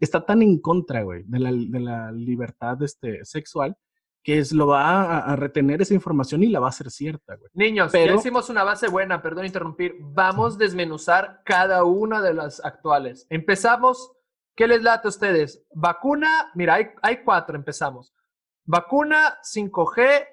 está 0.03 0.25
tan 0.25 0.41
en 0.41 0.59
contra, 0.59 1.03
güey, 1.03 1.23
de 1.25 1.39
la, 1.39 1.51
de 1.51 1.79
la 1.79 2.11
libertad 2.11 2.81
este, 2.83 3.23
sexual, 3.25 3.77
que 4.23 4.39
es, 4.39 4.53
lo 4.53 4.67
va 4.67 5.19
a, 5.19 5.35
retener 5.35 5.81
esa 5.81 5.93
información 5.93 6.43
y 6.43 6.47
la 6.47 6.59
va 6.59 6.67
a 6.67 6.69
hacer 6.69 6.89
cierta, 6.89 7.35
güey. 7.35 7.51
Niños, 7.53 7.91
Pero, 7.91 8.13
ya 8.13 8.19
hicimos 8.19 8.49
una 8.49 8.63
base 8.63 8.87
buena, 8.87 9.21
perdón 9.21 9.45
interrumpir. 9.45 9.97
Vamos 9.99 10.55
a 10.55 10.57
desmenuzar 10.59 11.41
cada 11.43 11.83
una 11.83 12.21
de 12.21 12.33
las 12.33 12.63
actuales. 12.63 13.27
Empezamos, 13.29 14.13
¿qué 14.55 14.67
les 14.67 14.81
late 14.81 15.07
a 15.07 15.09
ustedes? 15.09 15.65
Vacuna, 15.73 16.51
mira, 16.55 16.75
hay, 16.75 16.87
hay 17.01 17.23
cuatro, 17.23 17.57
empezamos. 17.57 18.13
Vacuna, 18.65 19.39
5G, 19.43 20.25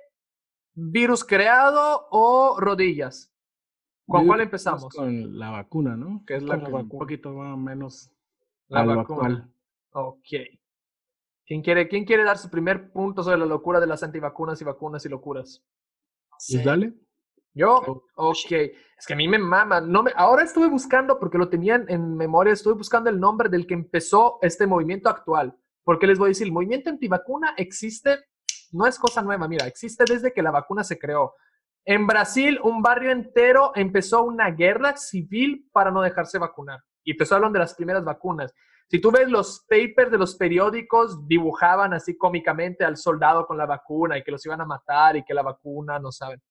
virus 0.75 1.25
creado 1.25 2.07
o 2.11 2.61
rodillas. 2.61 3.33
¿Con 4.07 4.27
cuál 4.27 4.41
empezamos? 4.41 4.95
Con 4.95 5.39
la 5.39 5.51
vacuna, 5.51 5.97
¿no? 5.97 6.25
Que 6.27 6.37
es 6.37 6.43
la, 6.43 6.63
que 6.63 6.73
un 6.73 6.89
poquito 6.89 7.33
más 7.33 7.55
o 7.55 7.57
menos 7.57 8.11
la 8.69 8.85
vacuna. 8.85 9.49
Ok. 9.93 10.29
¿Quién 11.47 11.63
quiere, 11.63 11.89
¿Quién 11.89 12.05
quiere 12.05 12.25
dar 12.25 12.39
su 12.39 12.49
primer 12.49 12.93
punto 12.93 13.23
sobre 13.23 13.39
la 13.39 13.47
locura 13.47 13.81
de 13.81 13.87
las 13.87 14.03
antivacunas 14.03 14.61
y 14.61 14.65
vacunas 14.65 15.05
y 15.05 15.09
locuras? 15.09 15.65
Sí. 16.39 16.63
dale. 16.63 16.95
¿Yo? 17.53 18.05
Ok. 18.15 18.53
Es 18.53 19.07
que 19.07 19.15
a 19.15 19.17
mí 19.17 19.27
me 19.27 19.39
mama. 19.39 19.81
No 19.81 20.03
me, 20.03 20.13
ahora 20.15 20.45
estuve 20.45 20.69
buscando, 20.69 21.19
porque 21.19 21.39
lo 21.39 21.49
tenían 21.49 21.87
en 21.89 22.17
memoria, 22.17 22.53
estuve 22.53 22.75
buscando 22.75 23.11
el 23.11 23.19
nombre 23.19 23.49
del 23.49 23.67
que 23.67 23.75
empezó 23.75 24.39
este 24.43 24.67
movimiento 24.67 25.09
actual. 25.09 25.57
Porque 25.83 26.07
les 26.07 26.19
voy 26.19 26.27
a 26.27 26.29
decir, 26.29 26.47
el 26.47 26.53
movimiento 26.53 26.91
antivacuna 26.91 27.55
existe, 27.57 28.19
no 28.73 28.87
es 28.87 28.99
cosa 28.99 29.23
nueva, 29.23 29.49
mira, 29.49 29.67
existe 29.67 30.05
desde 30.07 30.33
que 30.33 30.43
la 30.43 30.51
vacuna 30.51 30.85
se 30.85 30.99
creó. 30.99 31.35
En 31.85 32.07
Brasil, 32.07 32.61
un 32.63 32.83
barrio 32.83 33.11
entero 33.11 33.73
empezó 33.75 34.23
una 34.23 34.51
guerra 34.51 34.97
civil 34.97 35.69
para 35.73 35.91
no 35.91 36.03
dejarse 36.03 36.39
vacunar. 36.39 36.81
Y 37.03 37.13
empezó 37.13 37.35
hablando 37.35 37.59
de 37.59 37.65
las 37.65 37.75
primeras 37.75 38.05
vacunas. 38.05 38.55
Si 38.91 39.01
tú 39.01 39.13
ves 39.13 39.31
los 39.31 39.65
papers 39.69 40.11
de 40.11 40.19
los 40.19 40.35
periódicos, 40.35 41.25
dibujaban 41.29 41.95
así 41.95 42.19
cómicamente 42.19 42.85
al 42.85 42.97
soldado 42.97 43.47
con 43.47 43.57
la 43.57 43.65
vacuna 43.65 44.19
y 44.19 44.25
que 44.25 44.33
los 44.33 44.45
iban 44.45 44.61
a 44.61 44.67
matar 44.67 45.17
y 45.17 45.23
que 45.23 45.33
la 45.33 45.45
vacuna 45.45 46.01
no 46.01 46.11
saben. 46.11 46.43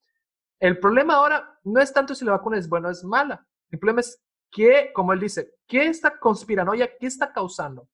El 0.58 0.80
problema 0.80 1.16
ahora 1.16 1.60
no 1.66 1.82
es 1.82 1.92
tanto 1.92 2.16
si 2.16 2.24
la 2.24 2.32
vacuna 2.32 2.58
es 2.58 2.70
buena 2.70 2.88
o 2.88 2.92
es 2.92 3.04
mala. 3.04 3.46
El 3.70 3.78
problema 3.78 4.00
es 4.00 4.24
que, 4.50 4.94
como 4.94 5.12
él 5.12 5.20
dice, 5.20 5.56
¿qué 5.68 5.88
está 5.88 6.18
conspiranoia? 6.18 6.90
¿Qué 6.98 7.08
está 7.08 7.34
causando? 7.34 7.90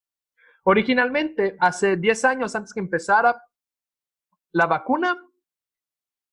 Originalmente, 0.63 1.57
hace 1.59 1.97
10 1.97 2.25
años 2.25 2.55
antes 2.55 2.71
que 2.71 2.81
empezara 2.81 3.41
la 4.51 4.67
vacuna, 4.67 5.17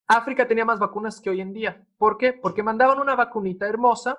África 0.06 0.46
tenía 0.46 0.66
más 0.66 0.78
vacunas 0.78 1.18
que 1.18 1.30
hoy 1.30 1.40
en 1.40 1.54
día. 1.54 1.82
¿Por 1.96 2.18
qué? 2.18 2.34
Porque 2.34 2.62
mandaban 2.62 2.98
una 2.98 3.14
vacunita 3.14 3.66
hermosa 3.66 4.18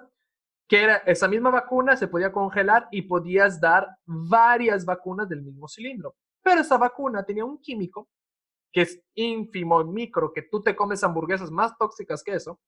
que 0.67 0.83
era 0.83 0.97
esa 1.05 1.27
misma 1.27 1.49
vacuna 1.49 1.95
se 1.95 2.07
podía 2.07 2.31
congelar 2.31 2.87
y 2.91 3.03
podías 3.03 3.59
dar 3.59 3.87
varias 4.05 4.85
vacunas 4.85 5.27
del 5.27 5.41
mismo 5.41 5.67
cilindro. 5.67 6.15
Pero 6.41 6.61
esa 6.61 6.77
vacuna 6.77 7.23
tenía 7.23 7.45
un 7.45 7.59
químico 7.59 8.09
que 8.71 8.81
es 8.81 9.01
ínfimo, 9.13 9.83
micro, 9.83 10.33
que 10.33 10.41
tú 10.41 10.61
te 10.61 10.75
comes 10.75 11.03
hamburguesas 11.03 11.51
más 11.51 11.77
tóxicas 11.77 12.23
que 12.23 12.33
eso, 12.33 12.59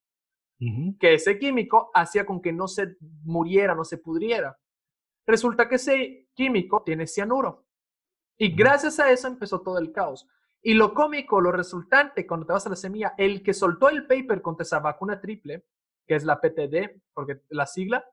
que 1.00 1.14
ese 1.14 1.38
químico 1.38 1.90
hacía 1.92 2.24
con 2.24 2.40
que 2.40 2.52
no 2.52 2.68
se 2.68 2.96
muriera, 3.24 3.74
no 3.74 3.84
se 3.84 3.98
pudriera. 3.98 4.56
Resulta 5.26 5.68
que 5.68 5.74
ese 5.74 6.28
químico 6.34 6.82
tiene 6.84 7.06
cianuro. 7.06 7.66
Y 8.38 8.54
gracias 8.54 9.00
a 9.00 9.10
eso 9.10 9.26
empezó 9.26 9.60
todo 9.60 9.78
el 9.78 9.92
caos. 9.92 10.28
Y 10.62 10.74
lo 10.74 10.94
cómico, 10.94 11.40
lo 11.40 11.52
resultante, 11.52 12.26
cuando 12.26 12.46
te 12.46 12.52
vas 12.52 12.66
a 12.66 12.70
la 12.70 12.76
semilla, 12.76 13.14
el 13.18 13.42
que 13.42 13.52
soltó 13.52 13.88
el 13.88 14.06
paper 14.06 14.40
contra 14.40 14.62
esa 14.62 14.78
vacuna 14.78 15.20
triple 15.20 15.66
que 16.06 16.14
es 16.14 16.24
la 16.24 16.40
PTD, 16.40 17.02
porque 17.12 17.40
la 17.48 17.66
sigla, 17.66 18.04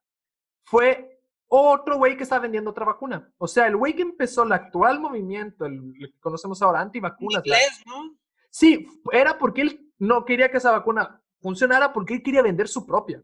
fue 0.66 1.22
otro 1.48 1.98
güey 1.98 2.18
que 2.18 2.24
está 2.24 2.40
vendiendo 2.40 2.72
otra 2.72 2.86
vacuna. 2.86 3.32
O 3.38 3.48
sea, 3.48 3.68
el 3.68 3.76
güey 3.76 3.96
que 3.96 4.02
empezó 4.02 4.44
el 4.44 4.54
actual 4.54 5.00
movimiento, 5.00 5.66
el, 5.66 5.94
que 6.00 6.20
conocemos 6.20 6.62
ahora, 6.62 6.82
antivacunas. 6.82 7.46
Inglés, 7.46 7.84
¿no? 7.86 8.18
Sí, 8.50 8.88
era 9.12 9.38
porque 9.38 9.62
él 9.62 9.94
no 10.00 10.26
quería 10.26 10.50
que 10.50 10.58
esa 10.58 10.72
vacuna 10.72 11.22
funcionara 11.42 11.94
porque 11.94 12.16
él 12.16 12.24
quería 12.24 12.42
vender 12.42 12.68
su 12.68 12.86
propia. 12.86 13.24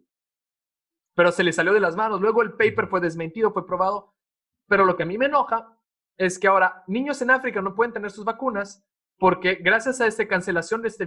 Pero 1.15 1.31
se 1.31 1.43
le 1.43 1.53
salió 1.53 1.73
de 1.73 1.79
las 1.79 1.95
manos. 1.95 2.21
Luego 2.21 2.41
el 2.41 2.51
paper 2.51 2.87
fue 2.87 3.01
desmentido, 3.01 3.51
fue 3.51 3.65
probado. 3.65 4.13
Pero 4.67 4.85
lo 4.85 4.95
que 4.95 5.03
a 5.03 5.05
mí 5.05 5.17
me 5.17 5.25
enoja 5.25 5.75
es 6.17 6.37
que 6.37 6.47
ahora 6.47 6.83
niños 6.87 7.21
en 7.21 7.31
África 7.31 7.61
no 7.61 7.73
pueden 7.73 7.93
tener 7.93 8.11
sus 8.11 8.25
vacunas 8.25 8.85
porque 9.17 9.55
gracias 9.55 10.01
a 10.01 10.07
esta 10.07 10.27
cancelación 10.27 10.81
de 10.81 10.87
este, 10.87 11.05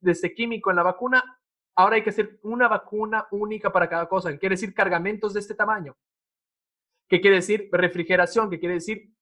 de 0.00 0.12
este 0.12 0.34
químico 0.34 0.70
en 0.70 0.76
la 0.76 0.82
vacuna, 0.82 1.40
Ahora 1.74 1.96
hay 1.96 2.02
que 2.02 2.10
hacer 2.10 2.38
una 2.42 2.68
vacuna 2.68 3.26
única 3.30 3.72
para 3.72 3.88
cada 3.88 4.08
cosa, 4.08 4.30
que 4.30 4.38
quiere 4.38 4.54
decir 4.54 4.74
cargamentos 4.74 5.32
de 5.32 5.40
este 5.40 5.54
tamaño. 5.54 5.96
¿Qué 7.08 7.20
quiere 7.20 7.36
decir 7.36 7.68
refrigeración? 7.72 8.50
¿Qué 8.50 8.58
quiere 8.58 8.74
decir 8.74 9.14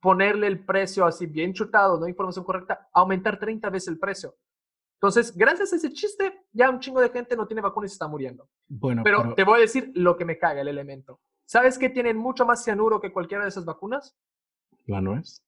ponerle 0.00 0.46
el 0.46 0.64
precio 0.64 1.06
así 1.06 1.26
bien 1.26 1.52
chutado, 1.54 1.98
no 1.98 2.08
información 2.08 2.44
correcta, 2.44 2.88
aumentar 2.92 3.38
30 3.38 3.70
veces 3.70 3.88
el 3.88 3.98
precio? 3.98 4.36
Entonces, 4.94 5.36
gracias 5.36 5.72
a 5.72 5.76
ese 5.76 5.92
chiste, 5.92 6.46
ya 6.52 6.70
un 6.70 6.80
chingo 6.80 7.00
de 7.00 7.10
gente 7.10 7.36
no 7.36 7.46
tiene 7.46 7.60
vacuna 7.60 7.86
y 7.86 7.88
se 7.90 7.94
está 7.94 8.08
muriendo. 8.08 8.48
Bueno, 8.66 9.02
pero, 9.04 9.34
te 9.34 9.44
voy 9.44 9.58
a 9.58 9.62
decir 9.62 9.92
lo 9.94 10.16
que 10.16 10.24
me 10.24 10.38
caga 10.38 10.62
el 10.62 10.68
elemento. 10.68 11.20
¿Sabes 11.44 11.78
qué 11.78 11.90
tienen 11.90 12.16
mucho 12.16 12.46
más 12.46 12.64
cianuro 12.64 13.00
que 13.00 13.12
cualquiera 13.12 13.44
de 13.44 13.50
esas 13.50 13.66
vacunas? 13.66 14.16
La 14.86 15.02
nuez. 15.02 15.42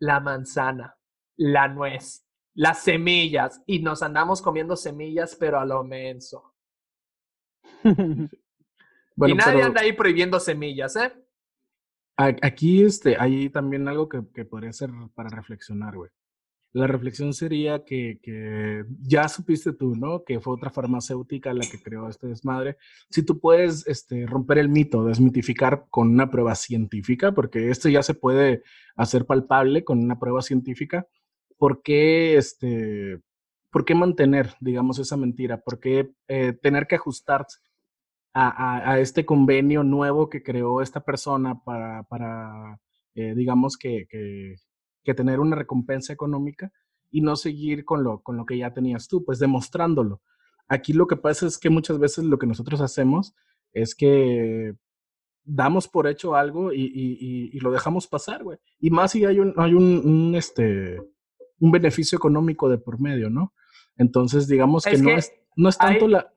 La 0.00 0.20
manzana, 0.20 0.98
la 1.36 1.68
nuez 1.68 2.27
las 2.58 2.82
semillas 2.82 3.62
y 3.66 3.78
nos 3.78 4.02
andamos 4.02 4.42
comiendo 4.42 4.74
semillas, 4.74 5.36
pero 5.38 5.60
a 5.60 5.64
lo 5.64 5.84
menso. 5.84 6.56
y 7.84 9.34
nadie 9.34 9.62
anda 9.62 9.82
ahí 9.82 9.92
prohibiendo 9.92 10.40
semillas, 10.40 10.96
¿eh? 10.96 11.12
Aquí 12.16 12.82
este, 12.82 13.16
hay 13.16 13.48
también 13.48 13.86
algo 13.86 14.08
que, 14.08 14.24
que 14.34 14.44
podría 14.44 14.72
ser 14.72 14.90
para 15.14 15.28
reflexionar, 15.28 15.94
güey. 15.94 16.10
La 16.72 16.88
reflexión 16.88 17.32
sería 17.32 17.84
que, 17.84 18.18
que, 18.20 18.84
ya 19.02 19.28
supiste 19.28 19.72
tú, 19.72 19.94
¿no? 19.94 20.24
Que 20.24 20.40
fue 20.40 20.54
otra 20.54 20.70
farmacéutica 20.70 21.54
la 21.54 21.64
que 21.64 21.80
creó 21.80 22.08
este 22.08 22.26
desmadre. 22.26 22.76
Si 23.08 23.22
tú 23.22 23.38
puedes 23.38 23.86
este, 23.86 24.26
romper 24.26 24.58
el 24.58 24.68
mito, 24.68 25.04
desmitificar 25.04 25.86
con 25.90 26.08
una 26.08 26.28
prueba 26.28 26.56
científica, 26.56 27.30
porque 27.30 27.70
esto 27.70 27.88
ya 27.88 28.02
se 28.02 28.14
puede 28.14 28.64
hacer 28.96 29.26
palpable 29.26 29.84
con 29.84 30.00
una 30.00 30.18
prueba 30.18 30.42
científica, 30.42 31.06
¿por 31.58 31.82
qué, 31.82 32.36
este, 32.36 33.20
¿por 33.70 33.84
qué 33.84 33.94
mantener, 33.94 34.54
digamos, 34.60 34.98
esa 34.98 35.16
mentira? 35.16 35.60
¿Por 35.60 35.80
qué 35.80 36.12
eh, 36.28 36.52
tener 36.54 36.86
que 36.86 36.96
ajustarse 36.96 37.58
a, 38.32 38.92
a, 38.92 39.00
este 39.00 39.26
convenio 39.26 39.82
nuevo 39.82 40.28
que 40.28 40.42
creó 40.42 40.80
esta 40.80 41.00
persona 41.04 41.60
para, 41.64 42.04
para 42.04 42.80
eh, 43.14 43.34
digamos, 43.34 43.76
que, 43.76 44.06
que, 44.08 45.14
tener 45.14 45.40
una 45.40 45.56
recompensa 45.56 46.12
económica? 46.12 46.70
y 47.10 47.20
no 47.20 47.36
seguir 47.36 47.84
con 47.84 48.04
lo, 48.04 48.20
con 48.22 48.36
lo 48.36 48.46
que 48.46 48.58
ya 48.58 48.72
tenías 48.72 49.08
tú, 49.08 49.24
pues 49.24 49.38
demostrándolo. 49.38 50.20
Aquí 50.68 50.92
lo 50.92 51.06
que 51.06 51.16
pasa 51.16 51.46
es 51.46 51.58
que 51.58 51.70
muchas 51.70 51.98
veces 51.98 52.24
lo 52.24 52.38
que 52.38 52.46
nosotros 52.46 52.80
hacemos 52.80 53.34
es 53.72 53.94
que 53.94 54.74
damos 55.44 55.88
por 55.88 56.06
hecho 56.06 56.34
algo 56.34 56.72
y, 56.72 57.58
lo 57.60 57.70
dejamos 57.70 58.06
pasar, 58.06 58.44
güey. 58.44 58.58
Y 58.78 58.90
más 58.90 59.12
si 59.12 59.24
hay 59.24 59.38
un, 59.40 59.54
hay 59.56 59.72
un, 59.72 60.34
este, 60.34 60.98
un 61.60 61.70
beneficio 61.70 62.16
económico 62.16 62.68
de 62.68 62.78
por 62.78 63.00
medio, 63.00 63.30
¿no? 63.30 63.52
Entonces, 63.96 64.46
digamos 64.46 64.84
que, 64.84 64.96
no, 64.98 65.10
es, 65.10 65.32
no 65.56 65.68
es 65.68 65.78
tanto 65.78 66.06
la... 66.06 66.32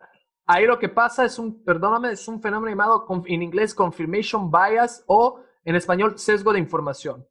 Ahí 0.47 0.65
lo 0.65 0.79
que 0.79 0.89
pasa 0.89 1.23
es 1.23 1.39
un, 1.39 1.63
perdóname, 1.63 2.12
es 2.12 2.27
un 2.27 2.41
fenómeno 2.41 2.71
llamado 2.71 3.05
en 3.25 3.41
inglés 3.41 3.73
confirmation 3.73 4.51
bias 4.51 5.03
o 5.07 5.39
en 5.63 5.75
español 5.75 6.17
sesgo 6.17 6.51
de 6.51 6.60
información. 6.60 7.25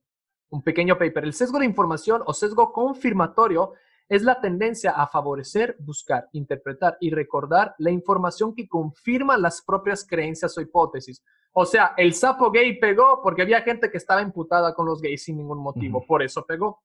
Un 0.49 0.63
pequeño 0.63 0.97
paper. 0.97 1.25
El 1.25 1.33
sesgo 1.33 1.59
de 1.59 1.67
información 1.67 2.23
o 2.25 2.33
sesgo 2.33 2.73
confirmatorio 2.73 3.73
es 4.09 4.23
la 4.23 4.41
tendencia 4.41 4.91
a 4.91 5.07
favorecer, 5.07 5.77
buscar, 5.79 6.29
interpretar 6.33 6.97
y 7.01 7.11
recordar 7.11 7.75
la 7.79 7.91
información 7.91 8.55
que 8.55 8.69
confirma 8.69 9.37
las 9.37 9.63
propias 9.63 10.05
creencias 10.05 10.57
o 10.59 10.61
hipótesis. 10.61 11.23
O 11.53 11.65
sea, 11.65 11.95
el 11.97 12.15
sapo 12.15 12.51
gay 12.51 12.79
pegó 12.79 13.21
porque 13.23 13.43
había 13.43 13.63
gente 13.63 13.91
que 13.91 13.99
estaba 13.99 14.23
imputada 14.23 14.75
con 14.75 14.87
los 14.87 15.01
gays 15.01 15.25
sin 15.25 15.37
ningún 15.37 15.59
motivo, 15.59 16.05
por 16.07 16.23
eso 16.23 16.45
pegó. 16.45 16.81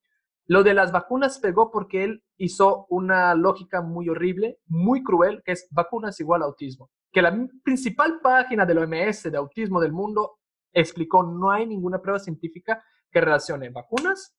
Lo 0.47 0.63
de 0.63 0.73
las 0.73 0.91
vacunas 0.91 1.39
pegó 1.39 1.71
porque 1.71 2.03
él 2.03 2.23
hizo 2.37 2.85
una 2.89 3.33
lógica 3.33 3.81
muy 3.81 4.09
horrible, 4.09 4.59
muy 4.67 5.03
cruel, 5.03 5.41
que 5.43 5.53
es 5.53 5.67
vacunas 5.71 6.19
igual 6.19 6.43
a 6.43 6.45
autismo. 6.45 6.91
Que 7.11 7.21
la 7.21 7.47
principal 7.63 8.19
página 8.21 8.65
del 8.65 8.79
OMS 8.79 9.23
de 9.23 9.37
autismo 9.37 9.81
del 9.81 9.91
mundo 9.91 10.39
explicó 10.71 11.23
no 11.23 11.51
hay 11.51 11.65
ninguna 11.65 12.01
prueba 12.01 12.19
científica 12.19 12.83
que 13.09 13.21
relacione 13.21 13.69
vacunas, 13.69 14.35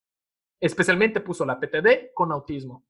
especialmente 0.61 1.21
puso 1.21 1.45
la 1.45 1.59
PTD 1.59 2.13
con 2.15 2.31
autismo. 2.31 2.85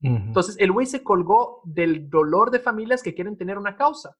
Entonces, 0.00 0.56
el 0.60 0.70
güey 0.70 0.86
se 0.86 1.02
colgó 1.02 1.60
del 1.64 2.08
dolor 2.08 2.52
de 2.52 2.60
familias 2.60 3.02
que 3.02 3.14
quieren 3.14 3.36
tener 3.36 3.58
una 3.58 3.76
causa. 3.76 4.16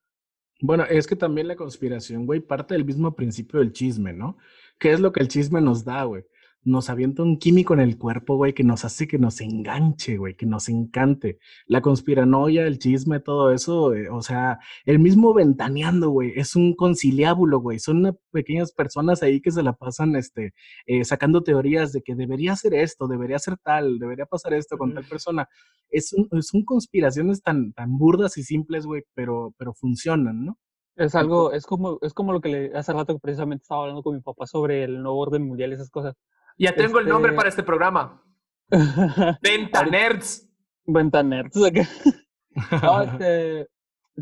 Bueno, 0.61 0.85
es 0.85 1.07
que 1.07 1.15
también 1.15 1.47
la 1.47 1.55
conspiración, 1.55 2.27
güey, 2.27 2.41
parte 2.41 2.75
del 2.75 2.85
mismo 2.85 3.15
principio 3.15 3.61
del 3.61 3.73
chisme, 3.73 4.13
¿no? 4.13 4.37
¿Qué 4.79 4.91
es 4.91 4.99
lo 4.99 5.13
que 5.13 5.21
el 5.21 5.29
chisme 5.29 5.61
nos 5.61 5.85
da, 5.85 6.03
güey? 6.03 6.25
Nos 6.65 6.91
avienta 6.91 7.23
un 7.23 7.39
químico 7.39 7.75
en 7.75 7.81
el 7.81 7.99
cuerpo, 7.99 8.37
güey, 8.37 8.53
que 8.53 8.65
nos 8.65 8.85
hace 8.85 9.07
que 9.09 9.19
nos 9.19 9.41
enganche, 9.41 10.17
güey, 10.17 10.35
que 10.37 10.47
nos 10.47 10.69
encante. 10.69 11.39
La 11.67 11.81
conspiranoia, 11.81 12.67
el 12.67 12.79
chisme, 12.79 13.21
todo 13.21 13.53
eso, 13.53 13.95
eh, 13.95 14.09
o 14.11 14.23
sea, 14.23 14.59
el 14.85 14.99
mismo 14.99 15.35
ventaneando, 15.35 16.11
güey, 16.11 16.33
es 16.37 16.57
un 16.57 16.75
conciliábulo, 16.75 17.61
güey. 17.61 17.79
Son 17.79 18.19
pequeñas 18.33 18.73
personas 18.73 19.23
ahí 19.23 19.41
que 19.41 19.51
se 19.51 19.63
la 19.63 19.73
pasan, 19.73 20.17
este, 20.17 20.53
eh, 20.87 21.05
sacando 21.05 21.43
teorías 21.43 21.93
de 21.93 22.03
que 22.03 22.15
debería 22.15 22.57
ser 22.57 22.75
esto, 22.75 23.09
debería 23.09 23.39
ser 23.39 23.57
tal, 23.59 23.99
debería 23.99 24.27
pasar 24.27 24.55
esto 24.55 24.77
con 24.79 24.95
tal 24.95 25.05
persona. 25.05 25.49
Es 25.91 26.13
un, 26.13 26.29
son 26.43 26.65
conspiraciones 26.65 27.43
tan, 27.43 27.73
tan 27.73 27.99
burdas 27.99 28.37
y 28.39 28.43
simples, 28.43 28.87
güey, 28.87 29.03
pero, 29.15 29.55
pero 29.59 29.75
funcionan, 29.75 30.45
¿no? 30.45 30.59
Es 30.99 31.15
algo, 31.15 31.53
es 31.53 31.65
como, 31.65 31.99
es 32.03 32.13
como 32.13 32.33
lo 32.33 32.41
que 32.41 32.49
le, 32.49 32.77
hace 32.77 32.93
rato 32.93 33.17
precisamente 33.21 33.63
estaba 33.63 33.83
hablando 33.83 34.03
con 34.03 34.17
mi 34.17 34.21
papá 34.21 34.47
sobre 34.47 34.83
el 34.83 35.01
nuevo 35.01 35.21
orden 35.21 35.47
mundial 35.47 35.71
y 35.71 35.75
esas 35.75 35.91
cosas. 35.91 36.17
Ya 36.59 36.75
tengo 36.75 36.99
el 36.99 37.09
nombre 37.09 37.31
este 37.31 37.37
para 37.37 37.49
este 37.49 37.63
programa. 37.63 38.23
Venta 39.43 39.85
Nerds. 39.85 40.49
Venta 40.85 41.23
Nerds. 41.23 41.57
no, 42.83 43.03
este, 43.03 43.69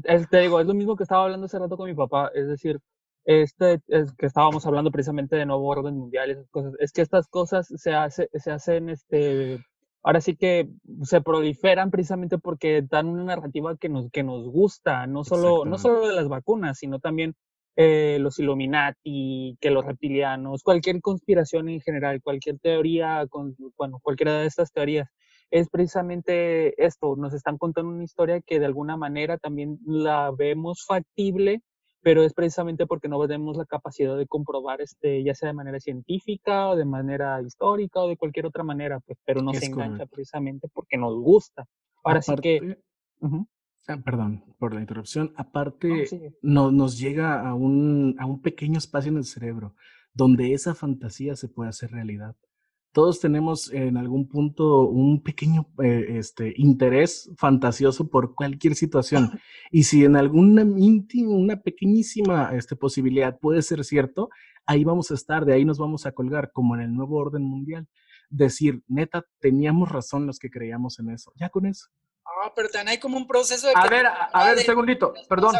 este, 0.04 0.40
digo, 0.40 0.60
es 0.60 0.66
lo 0.66 0.74
mismo 0.74 0.96
que 0.96 1.04
estaba 1.04 1.24
hablando 1.24 1.46
hace 1.46 1.58
rato 1.58 1.76
con 1.76 1.88
mi 1.88 1.94
papá. 1.94 2.30
Es 2.34 2.46
decir, 2.46 2.78
este, 3.24 3.80
es 3.88 4.12
que 4.14 4.26
estábamos 4.26 4.66
hablando 4.66 4.90
precisamente 4.90 5.36
de 5.36 5.46
nuevo 5.46 5.66
orden 5.66 5.96
mundial 5.96 6.28
y 6.28 6.32
esas 6.32 6.48
cosas. 6.50 6.74
Es 6.78 6.92
que 6.92 7.02
estas 7.02 7.26
cosas 7.28 7.68
se, 7.74 7.94
hace, 7.94 8.28
se 8.34 8.50
hacen, 8.50 8.90
este, 8.90 9.58
ahora 10.02 10.20
sí 10.20 10.36
que 10.36 10.68
se 11.02 11.22
proliferan 11.22 11.90
precisamente 11.90 12.38
porque 12.38 12.82
dan 12.82 13.08
una 13.08 13.24
narrativa 13.24 13.76
que 13.76 13.88
nos, 13.88 14.10
que 14.10 14.22
nos 14.22 14.46
gusta, 14.48 15.06
no 15.06 15.24
solo, 15.24 15.64
no 15.64 15.78
solo 15.78 16.06
de 16.06 16.14
las 16.14 16.28
vacunas, 16.28 16.78
sino 16.78 17.00
también 17.00 17.34
eh, 17.76 18.16
los 18.20 18.38
Illuminati, 18.38 19.56
que 19.60 19.70
los 19.70 19.84
reptilianos, 19.84 20.62
cualquier 20.62 21.00
conspiración 21.02 21.68
en 21.68 21.80
general, 21.80 22.22
cualquier 22.22 22.58
teoría, 22.58 23.26
con, 23.28 23.54
bueno, 23.76 24.00
cualquiera 24.02 24.40
de 24.40 24.46
estas 24.46 24.72
teorías, 24.72 25.08
es 25.50 25.68
precisamente 25.68 26.82
esto, 26.84 27.16
nos 27.16 27.34
están 27.34 27.58
contando 27.58 27.90
una 27.90 28.02
historia 28.04 28.40
que 28.40 28.58
de 28.58 28.66
alguna 28.66 28.96
manera 28.96 29.38
también 29.38 29.78
la 29.84 30.32
vemos 30.36 30.84
factible, 30.86 31.60
pero 32.00 32.22
es 32.22 32.32
precisamente 32.32 32.86
porque 32.86 33.08
no 33.08 33.20
tenemos 33.26 33.56
la 33.56 33.66
capacidad 33.66 34.16
de 34.16 34.26
comprobar, 34.26 34.80
este, 34.80 35.22
ya 35.22 35.34
sea 35.34 35.48
de 35.48 35.54
manera 35.54 35.78
científica 35.78 36.68
o 36.70 36.76
de 36.76 36.84
manera 36.84 37.42
histórica 37.42 38.00
o 38.00 38.08
de 38.08 38.16
cualquier 38.16 38.46
otra 38.46 38.64
manera, 38.64 39.00
pues, 39.00 39.18
pero 39.24 39.42
nos 39.42 39.62
engancha 39.62 40.06
precisamente 40.06 40.68
porque 40.72 40.96
nos 40.96 41.14
gusta. 41.14 41.66
Ahora 42.02 42.22
sí 42.22 42.34
que... 42.36 42.78
Ah, 43.88 43.98
perdón 44.04 44.44
por 44.58 44.74
la 44.74 44.80
interrupción. 44.80 45.32
Aparte, 45.36 46.34
no, 46.42 46.72
nos 46.72 46.98
llega 46.98 47.46
a 47.46 47.54
un, 47.54 48.16
a 48.18 48.26
un 48.26 48.42
pequeño 48.42 48.78
espacio 48.78 49.10
en 49.10 49.18
el 49.18 49.24
cerebro 49.24 49.74
donde 50.16 50.54
esa 50.54 50.74
fantasía 50.74 51.36
se 51.36 51.48
puede 51.48 51.68
hacer 51.68 51.90
realidad. 51.90 52.34
Todos 52.92 53.20
tenemos 53.20 53.70
en 53.70 53.98
algún 53.98 54.26
punto 54.26 54.88
un 54.88 55.22
pequeño 55.22 55.68
eh, 55.84 56.16
este, 56.16 56.54
interés 56.56 57.30
fantasioso 57.36 58.08
por 58.08 58.34
cualquier 58.34 58.74
situación. 58.74 59.30
Y 59.70 59.82
si 59.82 60.04
en 60.04 60.16
alguna 60.16 60.64
una 60.64 61.60
pequeñísima 61.60 62.54
este, 62.54 62.76
posibilidad 62.76 63.38
puede 63.38 63.60
ser 63.60 63.84
cierto, 63.84 64.30
ahí 64.64 64.84
vamos 64.84 65.10
a 65.10 65.14
estar, 65.14 65.44
de 65.44 65.52
ahí 65.52 65.64
nos 65.64 65.78
vamos 65.78 66.06
a 66.06 66.12
colgar, 66.12 66.50
como 66.52 66.74
en 66.76 66.82
el 66.82 66.94
nuevo 66.94 67.16
orden 67.18 67.42
mundial. 67.42 67.86
Decir, 68.30 68.82
neta, 68.88 69.26
teníamos 69.40 69.90
razón 69.90 70.26
los 70.26 70.38
que 70.38 70.50
creíamos 70.50 70.98
en 70.98 71.10
eso. 71.10 71.32
Ya 71.36 71.50
con 71.50 71.66
eso. 71.66 71.88
No, 72.26 72.52
pero 72.54 72.68
también 72.68 72.88
hay 72.88 72.98
como 72.98 73.16
un 73.16 73.26
proceso 73.26 73.66
de... 73.68 73.72
A 73.76 73.88
ver, 73.88 74.06
a, 74.06 74.44
ver, 74.44 74.58
un 74.58 74.62
segundito, 74.62 75.14
perdón. 75.28 75.54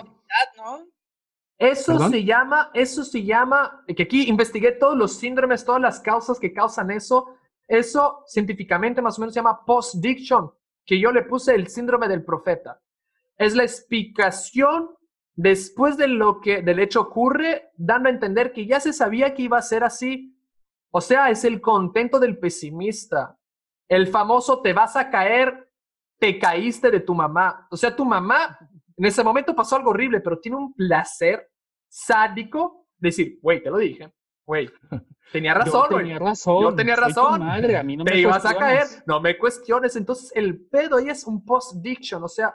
Eso 1.58 2.10
se 2.10 2.24
llama, 2.24 2.70
eso 2.74 3.02
se 3.02 3.24
llama, 3.24 3.82
que 3.96 4.02
aquí 4.02 4.28
investigué 4.28 4.72
todos 4.72 4.96
los 4.96 5.16
síndromes, 5.16 5.64
todas 5.64 5.80
las 5.80 6.00
causas 6.00 6.38
que 6.38 6.52
causan 6.52 6.90
eso. 6.90 7.36
Eso 7.66 8.22
científicamente 8.26 9.00
más 9.00 9.18
o 9.18 9.22
menos 9.22 9.32
se 9.32 9.40
llama 9.40 9.64
post-diction, 9.64 10.52
que 10.84 11.00
yo 11.00 11.12
le 11.12 11.22
puse 11.22 11.54
el 11.54 11.68
síndrome 11.68 12.08
del 12.08 12.24
profeta. 12.24 12.82
Es 13.38 13.54
la 13.54 13.62
explicación 13.62 14.90
después 15.34 15.96
de 15.96 16.08
lo 16.08 16.40
que 16.40 16.62
del 16.62 16.78
hecho 16.78 17.00
ocurre, 17.00 17.70
dando 17.76 18.08
a 18.08 18.12
entender 18.12 18.52
que 18.52 18.66
ya 18.66 18.80
se 18.80 18.92
sabía 18.92 19.34
que 19.34 19.42
iba 19.42 19.56
a 19.56 19.62
ser 19.62 19.82
así. 19.82 20.36
O 20.90 21.00
sea, 21.00 21.30
es 21.30 21.44
el 21.44 21.60
contento 21.60 22.18
del 22.18 22.38
pesimista. 22.38 23.38
El 23.88 24.08
famoso 24.08 24.60
te 24.60 24.72
vas 24.72 24.96
a 24.96 25.10
caer 25.10 25.65
te 26.18 26.38
caíste 26.38 26.90
de 26.90 27.00
tu 27.00 27.14
mamá. 27.14 27.66
O 27.70 27.76
sea, 27.76 27.94
tu 27.94 28.04
mamá 28.04 28.58
en 28.96 29.04
ese 29.04 29.22
momento 29.22 29.54
pasó 29.54 29.76
algo 29.76 29.90
horrible, 29.90 30.20
pero 30.20 30.40
tiene 30.40 30.56
un 30.56 30.74
placer 30.74 31.50
sádico 31.88 32.88
de 32.98 33.08
decir, 33.08 33.38
güey, 33.42 33.62
te 33.62 33.70
lo 33.70 33.78
dije, 33.78 34.12
güey, 34.46 34.70
tenía 35.32 35.54
razón, 35.54 35.88
Yo 35.90 35.96
tenía 35.98 36.18
razón. 36.18 36.62
Yo 36.62 36.74
tenía 36.74 36.96
razón. 36.96 37.40
Madre, 37.40 37.76
a 37.76 37.82
mí 37.82 37.96
no 37.96 38.04
te 38.04 38.18
ibas 38.18 38.44
a 38.44 38.56
caer, 38.56 38.86
no 39.06 39.20
me 39.20 39.36
cuestiones. 39.36 39.96
Entonces, 39.96 40.32
el 40.34 40.66
pedo 40.66 40.96
ahí 40.96 41.08
es 41.08 41.26
un 41.26 41.44
post-diction, 41.44 42.22
o 42.22 42.28
sea, 42.28 42.54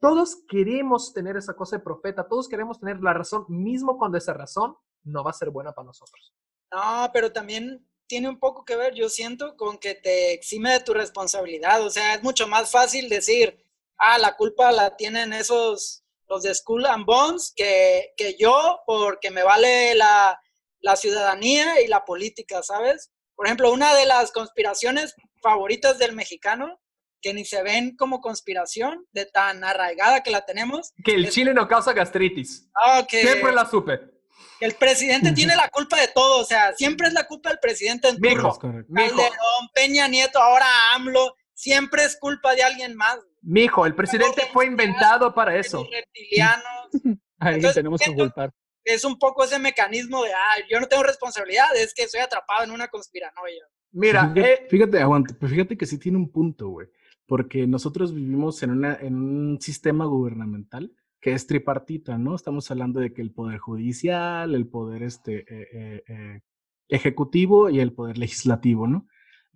todos 0.00 0.44
queremos 0.48 1.12
tener 1.14 1.36
esa 1.36 1.54
cosa 1.54 1.76
de 1.78 1.82
profeta, 1.82 2.28
todos 2.28 2.48
queremos 2.48 2.78
tener 2.78 3.00
la 3.00 3.14
razón, 3.14 3.46
mismo 3.48 3.96
cuando 3.96 4.18
esa 4.18 4.34
razón 4.34 4.76
no 5.04 5.24
va 5.24 5.30
a 5.30 5.34
ser 5.34 5.50
buena 5.50 5.72
para 5.72 5.86
nosotros. 5.86 6.34
No, 6.72 7.08
pero 7.12 7.32
también 7.32 7.86
tiene 8.14 8.28
un 8.28 8.38
poco 8.38 8.64
que 8.64 8.76
ver, 8.76 8.94
yo 8.94 9.08
siento, 9.08 9.56
con 9.56 9.76
que 9.76 9.96
te 9.96 10.32
exime 10.32 10.70
de 10.70 10.78
tu 10.78 10.94
responsabilidad. 10.94 11.84
O 11.84 11.90
sea, 11.90 12.14
es 12.14 12.22
mucho 12.22 12.46
más 12.46 12.70
fácil 12.70 13.08
decir, 13.08 13.60
ah, 13.98 14.18
la 14.18 14.36
culpa 14.36 14.70
la 14.70 14.94
tienen 14.94 15.32
esos, 15.32 16.04
los 16.28 16.44
de 16.44 16.54
School 16.54 16.86
and 16.86 17.04
Bonds, 17.06 17.52
que, 17.56 18.12
que 18.16 18.36
yo, 18.38 18.78
porque 18.86 19.32
me 19.32 19.42
vale 19.42 19.96
la, 19.96 20.40
la 20.78 20.94
ciudadanía 20.94 21.80
y 21.80 21.88
la 21.88 22.04
política, 22.04 22.62
¿sabes? 22.62 23.10
Por 23.34 23.46
ejemplo, 23.46 23.72
una 23.72 23.92
de 23.96 24.06
las 24.06 24.30
conspiraciones 24.30 25.16
favoritas 25.42 25.98
del 25.98 26.12
mexicano, 26.12 26.80
que 27.20 27.34
ni 27.34 27.44
se 27.44 27.64
ven 27.64 27.96
como 27.96 28.20
conspiración, 28.20 29.08
de 29.10 29.26
tan 29.26 29.64
arraigada 29.64 30.22
que 30.22 30.30
la 30.30 30.46
tenemos. 30.46 30.92
Que 31.04 31.16
el 31.16 31.30
chile 31.30 31.52
no 31.52 31.66
causa 31.66 31.92
gastritis. 31.92 32.70
Ah, 32.76 33.04
Siempre 33.10 33.52
la 33.52 33.68
supe 33.68 34.14
el 34.60 34.74
presidente 34.74 35.32
tiene 35.32 35.56
la 35.56 35.68
culpa 35.68 36.00
de 36.00 36.08
todo, 36.08 36.40
o 36.40 36.44
sea, 36.44 36.72
siempre 36.74 37.08
es 37.08 37.12
la 37.12 37.26
culpa 37.26 37.50
del 37.50 37.58
presidente 37.58 38.08
en 38.08 38.20
Mijo, 38.20 38.58
Calderón, 38.58 39.68
Peña 39.74 40.08
Nieto, 40.08 40.40
ahora 40.40 40.66
AMLO, 40.94 41.34
siempre 41.52 42.04
es 42.04 42.16
culpa 42.18 42.54
de 42.54 42.62
alguien 42.62 42.96
más. 42.96 43.18
Mijo, 43.42 43.84
el 43.84 43.94
presidente 43.94 44.42
fue 44.52 44.66
inventado 44.66 45.34
para 45.34 45.56
eso. 45.56 45.86
Reptilianos. 45.90 46.88
Entonces, 47.40 47.74
tenemos 47.74 48.00
que 48.00 48.14
culpar. 48.14 48.52
Es 48.84 49.04
un 49.04 49.18
poco 49.18 49.44
ese 49.44 49.58
mecanismo 49.58 50.24
de, 50.24 50.32
ah, 50.32 50.56
yo 50.70 50.78
no 50.80 50.86
tengo 50.86 51.02
responsabilidad, 51.02 51.74
es 51.76 51.94
que 51.94 52.02
estoy 52.02 52.20
atrapado 52.20 52.64
en 52.64 52.70
una 52.70 52.88
conspiranoia. 52.88 53.64
Mira, 53.92 54.32
fíjate, 54.68 54.98
eh, 54.98 55.02
aguante, 55.02 55.34
pero 55.34 55.50
fíjate 55.50 55.78
que 55.78 55.86
sí 55.86 55.98
tiene 55.98 56.18
un 56.18 56.30
punto, 56.30 56.68
güey, 56.68 56.88
porque 57.26 57.66
nosotros 57.66 58.14
vivimos 58.14 58.62
en, 58.62 58.70
una, 58.70 58.94
en 59.00 59.14
un 59.14 59.60
sistema 59.60 60.04
gubernamental 60.04 60.92
que 61.24 61.32
es 61.32 61.46
tripartita, 61.46 62.18
¿no? 62.18 62.34
Estamos 62.34 62.70
hablando 62.70 63.00
de 63.00 63.14
que 63.14 63.22
el 63.22 63.32
poder 63.32 63.56
judicial, 63.56 64.54
el 64.54 64.66
poder 64.66 65.02
este, 65.02 65.38
eh, 65.38 65.68
eh, 65.72 66.02
eh, 66.06 66.40
ejecutivo 66.88 67.70
y 67.70 67.80
el 67.80 67.94
poder 67.94 68.18
legislativo, 68.18 68.86
¿no? 68.86 69.06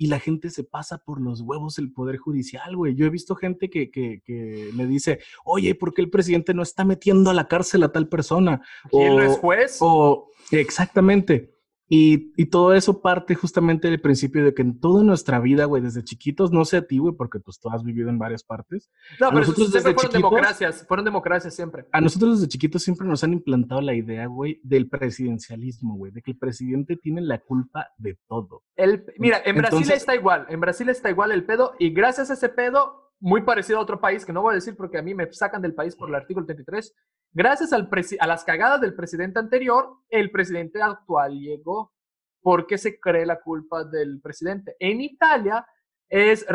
y 0.01 0.07
la 0.07 0.21
gente 0.21 0.49
se 0.49 0.63
pasa 0.63 0.99
por 0.99 1.21
los 1.21 1.41
huevos 1.41 1.77
el 1.79 1.93
poder 1.93 2.19
judicial, 2.19 2.77
güey. 2.77 2.95
Yo 2.95 3.05
he 3.05 3.11
visto 3.11 3.35
gente 3.35 3.69
que, 3.69 3.91
que, 3.91 4.23
que 4.25 4.71
le 4.73 4.87
dice, 4.87 5.19
oye, 5.45 5.75
¿por 5.75 5.93
qué 5.93 6.03
el 6.03 6.09
presidente 6.09 6.55
no 6.55 6.63
está 6.63 6.85
metiendo 6.85 7.31
a 7.31 7.35
la 7.35 7.49
cárcel 7.49 7.83
a 7.83 7.91
tal 7.91 8.09
persona? 8.09 8.63
¿Quién 8.91 9.17
no 9.17 9.23
es 9.23 9.37
juez? 9.39 9.79
O, 9.81 10.31
exactamente. 10.53 11.58
Y, 11.91 12.33
y, 12.37 12.47
todo 12.47 12.75
eso 12.75 13.01
parte 13.01 13.35
justamente 13.35 13.89
del 13.89 14.01
principio 14.01 14.45
de 14.45 14.53
que 14.53 14.61
en 14.61 14.79
toda 14.79 15.03
nuestra 15.03 15.41
vida, 15.41 15.65
güey, 15.65 15.83
desde 15.83 16.05
chiquitos, 16.05 16.53
no 16.53 16.67
sé 16.67 16.77
a 16.77 16.87
ti, 16.87 16.99
güey, 16.99 17.15
porque 17.15 17.41
pues 17.41 17.59
tú 17.59 17.71
has 17.71 17.83
vivido 17.83 18.11
en 18.11 18.19
varias 18.19 18.45
partes. 18.45 18.91
No, 19.19 19.29
pero 19.29 19.41
nosotros 19.41 19.73
desde 19.73 19.95
fueron 19.95 20.13
democracias, 20.13 20.85
fueron 20.87 21.05
democracias 21.07 21.55
siempre. 21.55 21.87
A 21.93 22.01
nosotros 22.03 22.41
desde 22.41 22.49
chiquitos 22.49 22.83
siempre 22.83 23.07
nos 23.07 23.25
han 23.25 23.33
implantado 23.33 23.81
la 23.81 23.95
idea, 23.95 24.27
güey, 24.27 24.61
del 24.63 24.89
presidencialismo, 24.91 25.97
güey, 25.97 26.13
de 26.13 26.21
que 26.21 26.33
el 26.33 26.37
presidente 26.39 26.97
tiene 26.97 27.23
la 27.23 27.39
culpa 27.39 27.89
de 27.97 28.19
todo. 28.29 28.65
El, 28.77 29.07
mira, 29.19 29.41
en 29.45 29.57
Brasil 29.57 29.91
está 29.91 30.15
igual, 30.15 30.45
en 30.51 30.61
Brasil 30.61 30.91
está 30.91 31.09
igual 31.09 31.33
el 31.33 31.47
pedo, 31.47 31.73
y 31.79 31.91
gracias 31.91 32.31
a 32.31 32.35
ese 32.35 32.51
pedo, 32.51 33.08
muy 33.21 33.43
parecido 33.43 33.79
a 33.79 33.83
otro 33.83 34.01
país, 34.01 34.25
que 34.25 34.33
no 34.33 34.43
voy 34.43 34.53
a 34.53 34.55
decir 34.57 34.77
porque 34.77 34.99
a 34.99 35.03
mí 35.03 35.15
me 35.15 35.33
sacan 35.33 35.63
del 35.63 35.75
país 35.75 35.97
por 35.97 36.09
el 36.09 36.15
artículo 36.15 36.47
33, 36.47 36.95
Gracias 37.33 37.73
al 37.73 37.89
a 38.21 38.27
las 38.27 38.45
cagadas 38.45 38.81
del 38.81 38.95
presidente 38.95 39.39
anterior, 39.39 39.97
el 40.09 40.31
presidente 40.31 40.81
actual 40.83 41.39
llegó. 41.39 41.93
¿Por 42.41 42.67
qué 42.67 42.79
se 42.79 42.99
cree 42.99 43.27
la 43.27 43.41
culpa 43.41 43.85
del 43.85 44.21
presidente? 44.21 44.77
En 44.79 45.01
Italia 45.01 45.67
es, 46.09 46.47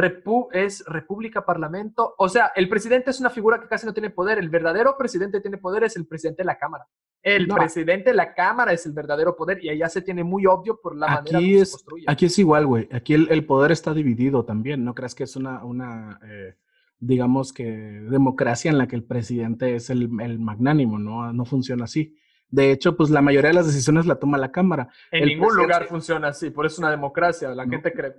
es 0.51 0.83
república, 0.85 1.45
parlamento. 1.45 2.15
O 2.17 2.27
sea, 2.27 2.51
el 2.55 2.67
presidente 2.69 3.11
es 3.11 3.19
una 3.19 3.29
figura 3.29 3.59
que 3.59 3.67
casi 3.67 3.85
no 3.85 3.93
tiene 3.93 4.09
poder. 4.09 4.39
El 4.39 4.49
verdadero 4.49 4.97
presidente 4.97 5.41
tiene 5.41 5.57
poder 5.57 5.83
es 5.83 5.95
el 5.95 6.07
presidente 6.07 6.41
de 6.41 6.47
la 6.47 6.57
Cámara. 6.57 6.87
El 7.23 7.47
presidente 7.47 8.09
de 8.09 8.15
la 8.15 8.33
Cámara 8.33 8.73
es 8.73 8.85
el 8.85 8.91
verdadero 8.91 9.35
poder 9.35 9.63
y 9.63 9.69
allá 9.69 9.87
se 9.87 10.01
tiene 10.01 10.25
muy 10.25 10.45
obvio 10.45 10.79
por 10.81 10.95
la 10.95 11.07
manera 11.07 11.39
en 11.39 11.45
que 11.45 11.65
se 11.65 11.71
construye. 11.71 12.05
Aquí 12.07 12.25
es 12.25 12.37
igual, 12.37 12.67
güey. 12.67 12.89
Aquí 12.91 13.13
el, 13.13 13.45
poder 13.45 13.71
está 13.71 13.93
dividido 13.93 14.43
también. 14.43 14.83
¿No 14.83 14.93
creas 14.93 15.15
que 15.15 15.23
es 15.23 15.37
una, 15.37 15.63
una 15.63 16.19
eh, 16.27 16.55
digamos 16.99 17.53
que, 17.53 17.65
democracia 17.65 18.69
en 18.69 18.77
la 18.77 18.87
que 18.87 18.97
el 18.97 19.03
presidente 19.03 19.75
es 19.75 19.89
el, 19.89 20.09
el, 20.19 20.39
magnánimo, 20.39 20.99
¿no? 20.99 21.31
No 21.31 21.45
funciona 21.45 21.85
así. 21.85 22.17
De 22.49 22.71
hecho, 22.71 22.95
pues 22.97 23.09
la 23.09 23.21
mayoría 23.21 23.49
de 23.49 23.55
las 23.55 23.67
decisiones 23.67 24.05
la 24.05 24.19
toma 24.19 24.37
la 24.37 24.51
Cámara. 24.51 24.89
En 25.09 25.25
ningún 25.25 25.55
lugar 25.55 25.85
funciona 25.85 26.27
así, 26.27 26.49
por 26.49 26.65
eso 26.65 26.75
es 26.75 26.79
una 26.79 26.91
democracia, 26.91 27.49
la 27.55 27.65
gente 27.65 27.91
cree. 27.93 28.13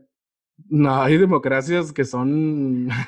No, 0.68 1.02
hay 1.02 1.18
democracias 1.18 1.92
que 1.92 2.04
son... 2.04 2.88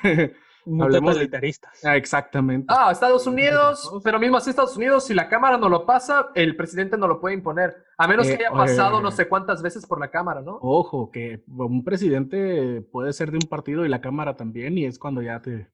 Hablemos 0.81 1.17
militaristas. 1.17 1.85
Ah, 1.85 1.97
exactamente. 1.97 2.67
Ah, 2.69 2.91
Estados 2.91 3.27
Unidos, 3.27 3.91
pero 4.03 4.19
mismo 4.19 4.37
así 4.37 4.51
Estados 4.51 4.77
Unidos, 4.77 5.07
si 5.07 5.15
la 5.15 5.29
Cámara 5.29 5.59
no 5.59 5.69
lo 5.69 5.87
pasa, 5.87 6.31
el 6.35 6.57
presidente 6.57 6.97
no 6.97 7.07
lo 7.07 7.21
puede 7.21 7.35
imponer. 7.35 7.85
A 7.99 8.09
menos 8.09 8.27
que 8.27 8.33
eh, 8.35 8.47
haya 8.47 8.51
pasado 8.51 9.01
no 9.01 9.11
sé 9.11 9.29
cuántas 9.29 9.63
veces 9.63 9.87
por 9.87 10.01
la 10.01 10.11
Cámara, 10.11 10.41
¿no? 10.43 10.59
Ojo, 10.61 11.11
que 11.11 11.45
un 11.47 11.85
presidente 11.85 12.83
puede 12.91 13.13
ser 13.13 13.31
de 13.31 13.37
un 13.37 13.49
partido 13.49 13.85
y 13.85 13.89
la 13.89 14.01
Cámara 14.01 14.37
también, 14.37 14.77
y 14.77 14.85
es 14.85 14.99
cuando 14.99 15.23
ya 15.23 15.41
te... 15.41 15.71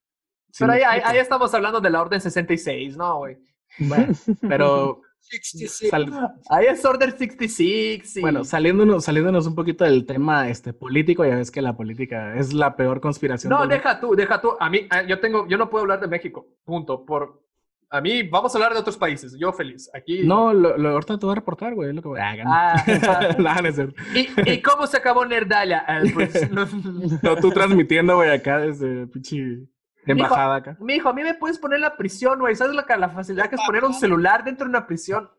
pero 0.58 0.72
ahí, 0.72 0.82
ahí, 0.82 1.18
estamos 1.18 1.54
hablando 1.54 1.80
de 1.80 1.90
la 1.90 2.02
Orden 2.02 2.20
66, 2.20 2.96
¿no, 2.96 3.18
güey? 3.18 3.38
Bueno, 3.78 4.12
pero 4.46 5.00
66. 5.22 5.92
Ahí 6.50 6.66
es 6.66 6.84
Order 6.84 7.16
66. 7.16 8.18
Bueno, 8.20 8.44
saliéndonos, 8.44 9.04
saliéndonos 9.04 9.46
un 9.46 9.54
poquito 9.54 9.84
del 9.84 10.04
tema 10.04 10.48
este, 10.48 10.72
político, 10.72 11.24
ya 11.24 11.36
ves 11.36 11.50
que 11.50 11.62
la 11.62 11.76
política 11.76 12.36
es 12.36 12.52
la 12.52 12.76
peor 12.76 13.00
conspiración. 13.00 13.50
No, 13.50 13.66
deja 13.66 14.00
tú, 14.00 14.14
deja 14.14 14.40
tú. 14.40 14.52
A 14.58 14.68
mí, 14.68 14.88
yo 15.08 15.20
tengo, 15.20 15.46
yo 15.48 15.56
no 15.56 15.70
puedo 15.70 15.82
hablar 15.82 16.00
de 16.00 16.08
México, 16.08 16.46
punto. 16.64 17.04
Por, 17.04 17.42
a 17.88 18.00
mí, 18.00 18.22
vamos 18.22 18.54
a 18.54 18.58
hablar 18.58 18.72
de 18.72 18.80
otros 18.80 18.96
países. 18.96 19.36
Yo 19.38 19.52
feliz. 19.52 19.90
Aquí. 19.94 20.22
No, 20.24 20.52
lo, 20.52 20.76
lo 20.76 20.90
ahorita 20.90 21.18
te 21.18 21.26
voy 21.26 21.32
a 21.32 21.36
reportar, 21.36 21.74
güey. 21.74 21.92
Lo 21.92 22.02
que 22.02 22.08
voy 22.08 22.20
a 22.20 22.34
ah, 22.46 22.84
¿Y, 24.14 24.50
¿Y, 24.50 24.62
cómo 24.62 24.86
se 24.86 24.96
acabó 24.96 25.24
Nerdalia? 25.26 25.84
Ah, 25.86 26.02
pues, 26.12 26.50
no, 27.22 27.36
tú 27.36 27.50
transmitiendo, 27.50 28.16
güey, 28.16 28.30
acá 28.30 28.58
desde 28.58 29.06
pinche 29.06 29.66
Embajada 30.06 30.56
acá. 30.56 30.76
Mijo, 30.80 31.08
a 31.08 31.12
mí 31.12 31.22
me 31.22 31.34
puedes 31.34 31.58
poner 31.58 31.80
la 31.80 31.96
prisión, 31.96 32.40
güey. 32.40 32.56
¿Sabes 32.56 32.74
la, 32.74 32.96
la 32.96 33.08
facilidad 33.08 33.48
que 33.48 33.56
es 33.56 33.62
poner 33.64 33.84
un 33.84 33.94
celular 33.94 34.42
dentro 34.44 34.66
de 34.66 34.70
una 34.70 34.86
prisión? 34.86 35.30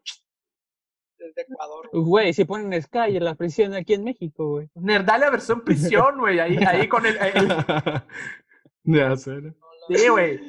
Desde 1.18 1.42
Ecuador. 1.42 1.90
Güey, 1.92 2.34
si 2.34 2.46
ponen 2.46 2.82
Sky 2.82 3.18
en 3.18 3.26
la 3.26 3.36
prisión 3.36 3.74
aquí 3.74 3.94
en 3.94 4.04
México, 4.04 4.52
güey. 4.52 4.70
Nerdalia 4.76 5.30
versión 5.30 5.62
prisión, 5.62 6.18
güey. 6.20 6.40
Ahí, 6.40 6.58
ahí 6.58 6.88
con 6.90 7.06
el. 7.06 7.18
Ya 8.86 9.16
sé. 9.16 9.54
Sí, 9.90 10.10
güey. 10.10 10.40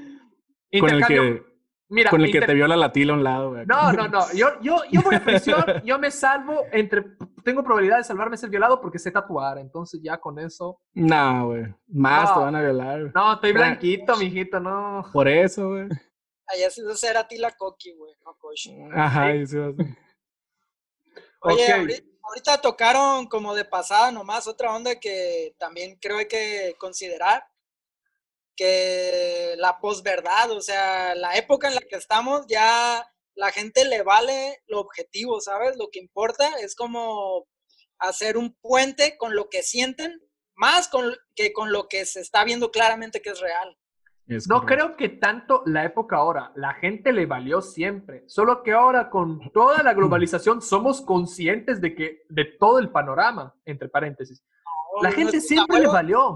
Con 0.80 0.90
el 0.90 1.06
que 1.06 1.42
Mira, 1.88 2.10
con 2.10 2.22
el 2.22 2.32
que 2.32 2.40
te 2.40 2.54
viola 2.54 2.76
la 2.76 2.90
tila 2.90 3.12
a 3.12 3.16
un 3.16 3.22
lado. 3.22 3.50
Güey. 3.50 3.66
No, 3.66 3.92
no, 3.92 4.08
no. 4.08 4.32
Yo, 4.32 4.60
yo, 4.60 4.78
yo 4.90 5.02
voy 5.02 5.14
a 5.14 5.24
prisión, 5.24 5.64
yo 5.84 5.98
me 5.98 6.10
salvo 6.10 6.64
entre. 6.72 7.04
Tengo 7.44 7.62
probabilidad 7.62 7.98
de 7.98 8.04
salvarme 8.04 8.36
ser 8.36 8.48
violado 8.48 8.80
porque 8.80 8.98
sé 8.98 9.10
tatuar. 9.10 9.58
Entonces 9.58 10.00
ya 10.02 10.18
con 10.18 10.38
eso. 10.38 10.80
No, 10.94 11.48
güey. 11.48 11.64
Más 11.86 12.32
te 12.32 12.40
van 12.40 12.56
a 12.56 12.62
violar. 12.62 13.12
No, 13.14 13.34
estoy 13.34 13.52
blanquito, 13.52 14.16
mijito, 14.16 14.58
no. 14.58 15.04
Por 15.12 15.28
eso, 15.28 15.68
güey. 15.68 15.88
Allá 16.46 16.70
se 16.70 17.12
va 17.12 17.20
a 17.20 17.28
ti 17.28 17.38
la 17.38 17.52
coqui, 17.52 17.92
güey, 17.94 18.14
no 18.24 18.36
coche. 18.38 18.76
Ajá, 18.94 19.32
sí. 19.46 19.56
va 19.56 19.68
a 19.68 19.76
ser. 19.76 19.86
Oye, 21.40 22.04
ahorita 22.22 22.60
tocaron 22.60 23.26
como 23.26 23.54
de 23.54 23.64
pasada 23.64 24.10
nomás 24.10 24.46
otra 24.46 24.74
onda 24.74 24.96
que 24.96 25.54
también 25.58 25.98
creo 26.00 26.18
hay 26.18 26.28
que 26.28 26.74
considerar 26.78 27.44
que 28.56 29.54
la 29.58 29.78
posverdad, 29.80 30.50
o 30.52 30.60
sea, 30.60 31.14
la 31.14 31.36
época 31.36 31.68
en 31.68 31.74
la 31.74 31.80
que 31.80 31.96
estamos 31.96 32.46
ya 32.46 33.04
la 33.34 33.50
gente 33.50 33.84
le 33.84 34.02
vale 34.02 34.62
lo 34.66 34.80
objetivo, 34.80 35.40
¿sabes? 35.40 35.76
Lo 35.76 35.88
que 35.90 35.98
importa 35.98 36.48
es 36.60 36.74
como 36.74 37.46
hacer 37.98 38.36
un 38.36 38.54
puente 38.60 39.16
con 39.16 39.34
lo 39.34 39.48
que 39.48 39.62
sienten, 39.62 40.20
más 40.54 40.88
con, 40.88 41.14
que 41.34 41.52
con 41.52 41.72
lo 41.72 41.88
que 41.88 42.04
se 42.06 42.20
está 42.20 42.44
viendo 42.44 42.70
claramente 42.70 43.20
que 43.20 43.30
es 43.30 43.40
real. 43.40 43.76
no 44.48 44.64
creo 44.64 44.96
que 44.96 45.08
tanto 45.08 45.62
la 45.66 45.84
época 45.84 46.16
ahora, 46.16 46.52
la 46.54 46.74
gente 46.74 47.12
le 47.12 47.26
valió 47.26 47.60
siempre, 47.60 48.24
solo 48.28 48.62
que 48.62 48.72
ahora 48.72 49.10
con 49.10 49.50
toda 49.52 49.82
la 49.82 49.94
globalización 49.94 50.62
somos 50.62 51.00
conscientes 51.00 51.80
de 51.80 51.94
que 51.94 52.22
de 52.28 52.44
todo 52.44 52.78
el 52.78 52.90
panorama, 52.90 53.54
entre 53.64 53.88
paréntesis. 53.88 54.42
La 55.02 55.10
gente 55.10 55.40
siempre 55.40 55.80
le 55.80 55.88
valió. 55.88 56.34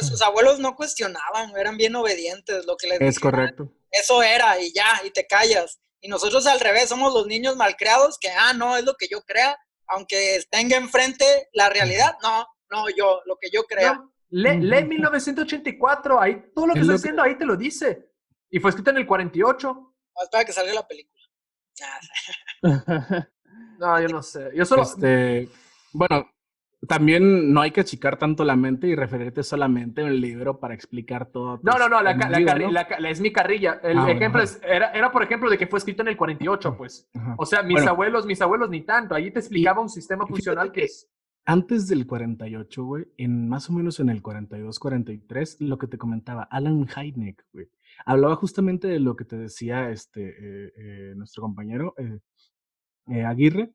Sus 0.00 0.20
abuelos 0.22 0.58
no 0.58 0.74
cuestionaban, 0.74 1.56
eran 1.56 1.76
bien 1.76 1.94
obedientes, 1.94 2.66
lo 2.66 2.76
que 2.76 2.88
les 2.88 3.00
Es 3.00 3.20
correcto. 3.20 3.72
Eso 3.92 4.22
era, 4.22 4.60
y 4.60 4.72
ya, 4.72 5.02
y 5.04 5.10
te 5.10 5.24
callas. 5.26 5.80
Y 6.04 6.08
nosotros 6.08 6.46
al 6.46 6.58
revés, 6.58 6.88
somos 6.88 7.14
los 7.14 7.28
niños 7.28 7.56
malcriados 7.56 8.18
que, 8.18 8.28
ah, 8.28 8.52
no, 8.52 8.76
es 8.76 8.84
lo 8.84 8.94
que 8.94 9.06
yo 9.08 9.22
crea, 9.22 9.56
aunque 9.86 10.42
tenga 10.50 10.76
enfrente 10.76 11.48
la 11.52 11.70
realidad, 11.70 12.16
no, 12.22 12.44
no, 12.70 12.86
yo, 12.90 13.20
lo 13.24 13.36
que 13.40 13.50
yo 13.50 13.62
crea. 13.62 14.02
lee, 14.30 14.84
1984, 14.84 16.20
ahí 16.20 16.42
todo 16.52 16.66
lo 16.66 16.74
que 16.74 16.80
estoy 16.80 16.96
diciendo 16.96 17.22
ahí 17.22 17.38
te 17.38 17.44
lo 17.44 17.56
dice. 17.56 18.10
Y 18.50 18.58
fue 18.58 18.70
escrito 18.70 18.90
en 18.90 18.96
el 18.96 19.06
48. 19.06 19.94
espera 20.24 20.44
que 20.44 20.52
salga 20.52 20.74
la 20.74 20.88
película. 20.88 21.22
no, 23.78 24.00
yo 24.00 24.08
no 24.08 24.22
sé. 24.22 24.50
Yo 24.54 24.64
solo... 24.64 24.82
Este, 24.82 25.48
bueno, 25.92 26.31
también 26.88 27.52
no 27.52 27.60
hay 27.60 27.70
que 27.70 27.80
achicar 27.80 28.18
tanto 28.18 28.44
la 28.44 28.56
mente 28.56 28.88
y 28.88 28.94
referirte 28.94 29.42
solamente 29.42 30.02
a 30.02 30.06
un 30.06 30.20
libro 30.20 30.58
para 30.58 30.74
explicar 30.74 31.26
todo. 31.26 31.60
No, 31.62 31.78
no, 31.78 31.88
no, 31.88 32.02
la, 32.02 32.14
la, 32.14 33.10
es 33.10 33.20
mi 33.20 33.32
carrilla. 33.32 33.80
El 33.82 33.98
ah, 33.98 34.10
ejemplo 34.10 34.42
era, 34.62 34.90
era, 34.90 35.12
por 35.12 35.22
ejemplo, 35.22 35.48
de 35.48 35.58
que 35.58 35.66
fue 35.66 35.78
escrito 35.78 36.02
en 36.02 36.08
el 36.08 36.16
48, 36.16 36.76
pues. 36.76 37.08
O 37.36 37.46
sea, 37.46 37.62
mis 37.62 37.86
abuelos, 37.86 38.26
mis 38.26 38.40
abuelos 38.42 38.68
ni 38.68 38.82
tanto. 38.82 39.14
Ahí 39.14 39.30
te 39.30 39.38
explicaba 39.38 39.80
un 39.80 39.88
sistema 39.88 40.26
funcional 40.26 40.72
que 40.72 40.84
es. 40.84 41.08
Antes 41.44 41.88
del 41.88 42.06
48, 42.06 42.84
güey, 42.84 43.04
en 43.16 43.48
más 43.48 43.68
o 43.68 43.72
menos 43.72 43.98
en 43.98 44.08
el 44.08 44.22
42, 44.22 44.78
43, 44.78 45.60
lo 45.60 45.76
que 45.76 45.88
te 45.88 45.98
comentaba, 45.98 46.44
Alan 46.44 46.86
Hynek, 46.86 47.44
güey, 47.52 47.68
hablaba 48.06 48.36
justamente 48.36 48.86
de 48.86 49.00
lo 49.00 49.16
que 49.16 49.24
te 49.24 49.36
decía 49.36 49.90
este, 49.90 50.28
eh, 50.28 50.72
eh, 50.76 51.12
nuestro 51.16 51.42
compañero 51.42 51.94
eh, 51.98 53.24
Aguirre, 53.24 53.72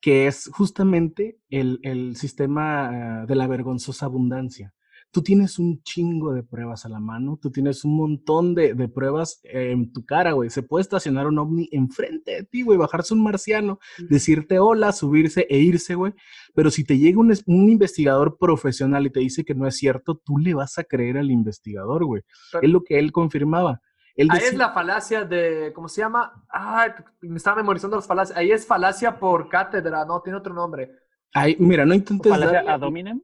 que 0.00 0.26
es 0.26 0.50
justamente 0.52 1.38
el, 1.50 1.78
el 1.82 2.16
sistema 2.16 3.24
de 3.26 3.34
la 3.34 3.46
vergonzosa 3.46 4.06
abundancia. 4.06 4.74
Tú 5.12 5.22
tienes 5.22 5.58
un 5.58 5.82
chingo 5.82 6.32
de 6.32 6.44
pruebas 6.44 6.86
a 6.86 6.88
la 6.88 7.00
mano, 7.00 7.36
tú 7.42 7.50
tienes 7.50 7.84
un 7.84 7.96
montón 7.96 8.54
de, 8.54 8.74
de 8.74 8.88
pruebas 8.88 9.40
en 9.42 9.92
tu 9.92 10.04
cara, 10.04 10.32
güey. 10.32 10.50
Se 10.50 10.62
puede 10.62 10.82
estacionar 10.82 11.26
un 11.26 11.40
ovni 11.40 11.68
enfrente 11.72 12.30
de 12.30 12.44
ti, 12.44 12.62
güey, 12.62 12.78
bajarse 12.78 13.14
un 13.14 13.24
marciano, 13.24 13.80
decirte 14.08 14.60
hola, 14.60 14.92
subirse 14.92 15.48
e 15.50 15.58
irse, 15.58 15.96
güey. 15.96 16.12
Pero 16.54 16.70
si 16.70 16.84
te 16.84 16.96
llega 16.96 17.18
un, 17.18 17.34
un, 17.46 17.68
investigador 17.68 18.38
profesional 18.38 19.04
y 19.04 19.10
te 19.10 19.18
dice 19.18 19.44
que 19.44 19.54
no 19.54 19.66
es 19.66 19.76
cierto, 19.76 20.14
tú 20.24 20.38
le 20.38 20.54
vas 20.54 20.78
a 20.78 20.84
creer 20.84 21.18
al 21.18 21.32
investigador, 21.32 22.04
güey. 22.04 22.22
Es 22.62 22.70
lo 22.70 22.84
que 22.84 23.00
él 23.00 23.10
confirmaba. 23.10 23.80
Ahí 24.16 24.42
es 24.42 24.54
la 24.54 24.70
falacia 24.70 25.24
de, 25.24 25.72
¿cómo 25.74 25.88
se 25.88 26.00
llama? 26.00 26.44
Ah, 26.50 26.94
me 27.20 27.36
estaba 27.36 27.56
memorizando 27.56 27.96
las 27.96 28.06
falacias. 28.06 28.36
Ahí 28.36 28.50
es 28.50 28.66
falacia 28.66 29.18
por 29.18 29.48
cátedra, 29.48 30.04
no, 30.04 30.20
tiene 30.20 30.38
otro 30.38 30.52
nombre. 30.52 30.90
Ahí, 31.32 31.56
mira, 31.58 31.86
no 31.86 31.94
intentes 31.94 32.30
¿Falacia 32.30 32.64
ad 32.66 32.82
hominem? 32.82 33.22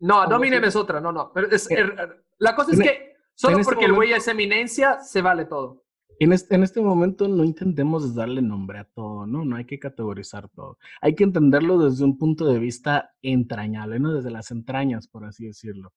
No, 0.00 0.20
ad 0.20 0.32
hominem 0.32 0.64
es 0.64 0.76
otra, 0.76 1.00
no, 1.00 1.12
no. 1.12 1.30
Pero 1.32 1.48
es, 1.50 1.70
er, 1.70 2.24
la 2.38 2.54
cosa 2.54 2.72
es 2.72 2.80
que 2.80 3.16
solo 3.34 3.58
porque 3.62 3.84
el 3.84 3.92
güey 3.92 4.12
es 4.12 4.26
eminencia, 4.28 5.00
se 5.00 5.20
vale 5.20 5.44
todo. 5.44 5.84
En 6.20 6.32
este, 6.32 6.54
en 6.54 6.62
este 6.62 6.80
momento 6.80 7.26
no 7.26 7.44
intentemos 7.44 8.14
darle 8.14 8.40
nombre 8.40 8.78
a 8.78 8.84
todo, 8.84 9.26
¿no? 9.26 9.44
No 9.44 9.56
hay 9.56 9.64
que 9.64 9.78
categorizar 9.78 10.48
todo. 10.48 10.78
Hay 11.00 11.14
que 11.14 11.24
entenderlo 11.24 11.78
desde 11.78 12.04
un 12.04 12.16
punto 12.18 12.46
de 12.46 12.58
vista 12.60 13.12
entrañable, 13.20 13.98
¿no? 13.98 14.14
Desde 14.14 14.30
las 14.30 14.50
entrañas, 14.50 15.08
por 15.08 15.24
así 15.24 15.46
decirlo. 15.46 15.92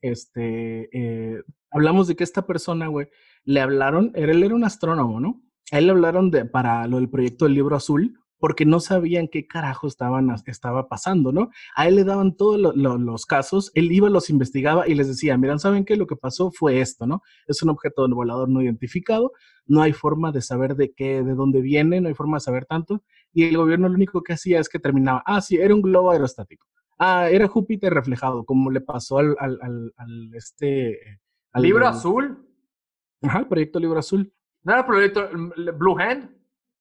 Este, 0.00 0.88
eh, 0.92 1.42
hablamos 1.70 2.08
de 2.08 2.16
que 2.16 2.24
esta 2.24 2.46
persona, 2.46 2.86
güey, 2.88 3.08
le 3.44 3.60
hablaron, 3.60 4.12
él 4.14 4.42
era 4.42 4.54
un 4.54 4.64
astrónomo, 4.64 5.20
¿no? 5.20 5.42
A 5.70 5.78
él 5.78 5.86
le 5.86 5.92
hablaron 5.92 6.30
de, 6.30 6.44
para 6.44 6.86
lo 6.86 6.96
del 6.96 7.10
proyecto 7.10 7.44
del 7.44 7.54
libro 7.54 7.76
azul, 7.76 8.18
porque 8.38 8.64
no 8.64 8.80
sabían 8.80 9.28
qué 9.28 9.46
carajo 9.46 9.86
estaban, 9.86 10.34
estaba 10.46 10.88
pasando, 10.88 11.32
¿no? 11.32 11.50
A 11.74 11.88
él 11.88 11.96
le 11.96 12.04
daban 12.04 12.36
todos 12.36 12.74
los 12.74 13.26
casos, 13.26 13.70
él 13.74 13.90
iba, 13.92 14.08
los 14.08 14.30
investigaba 14.30 14.88
y 14.88 14.94
les 14.94 15.08
decía, 15.08 15.36
miren, 15.36 15.58
¿saben 15.58 15.84
qué? 15.84 15.96
Lo 15.96 16.06
que 16.06 16.16
pasó 16.16 16.50
fue 16.50 16.80
esto, 16.80 17.06
¿no? 17.06 17.22
Es 17.46 17.62
un 17.62 17.70
objeto 17.70 18.08
volador 18.08 18.48
no 18.48 18.62
identificado, 18.62 19.32
no 19.66 19.82
hay 19.82 19.92
forma 19.92 20.32
de 20.32 20.40
saber 20.40 20.76
de 20.76 20.92
qué, 20.92 21.22
de 21.22 21.34
dónde 21.34 21.60
viene, 21.60 22.00
no 22.00 22.08
hay 22.08 22.14
forma 22.14 22.36
de 22.36 22.40
saber 22.40 22.64
tanto, 22.66 23.02
y 23.32 23.44
el 23.44 23.56
gobierno 23.56 23.88
lo 23.88 23.94
único 23.94 24.22
que 24.22 24.32
hacía 24.34 24.60
es 24.60 24.68
que 24.68 24.78
terminaba, 24.78 25.22
ah, 25.26 25.40
sí, 25.40 25.56
era 25.56 25.74
un 25.74 25.82
globo 25.82 26.10
aerostático, 26.10 26.66
ah, 26.98 27.28
era 27.30 27.48
Júpiter 27.48 27.92
reflejado, 27.92 28.44
como 28.44 28.70
le 28.70 28.80
pasó 28.80 29.18
al, 29.18 29.36
al, 29.38 29.92
al, 29.96 30.34
este... 30.34 31.20
Al, 31.52 31.62
¿Libro 31.62 31.86
azul? 31.86 32.46
Ajá, 33.22 33.40
el 33.40 33.46
proyecto 33.46 33.80
Libro 33.80 33.98
Azul. 33.98 34.32
¿No 34.62 34.72
era 34.72 34.80
el 34.82 34.86
proyecto 34.86 35.28
Blue 35.76 35.98
Hand? 35.98 36.30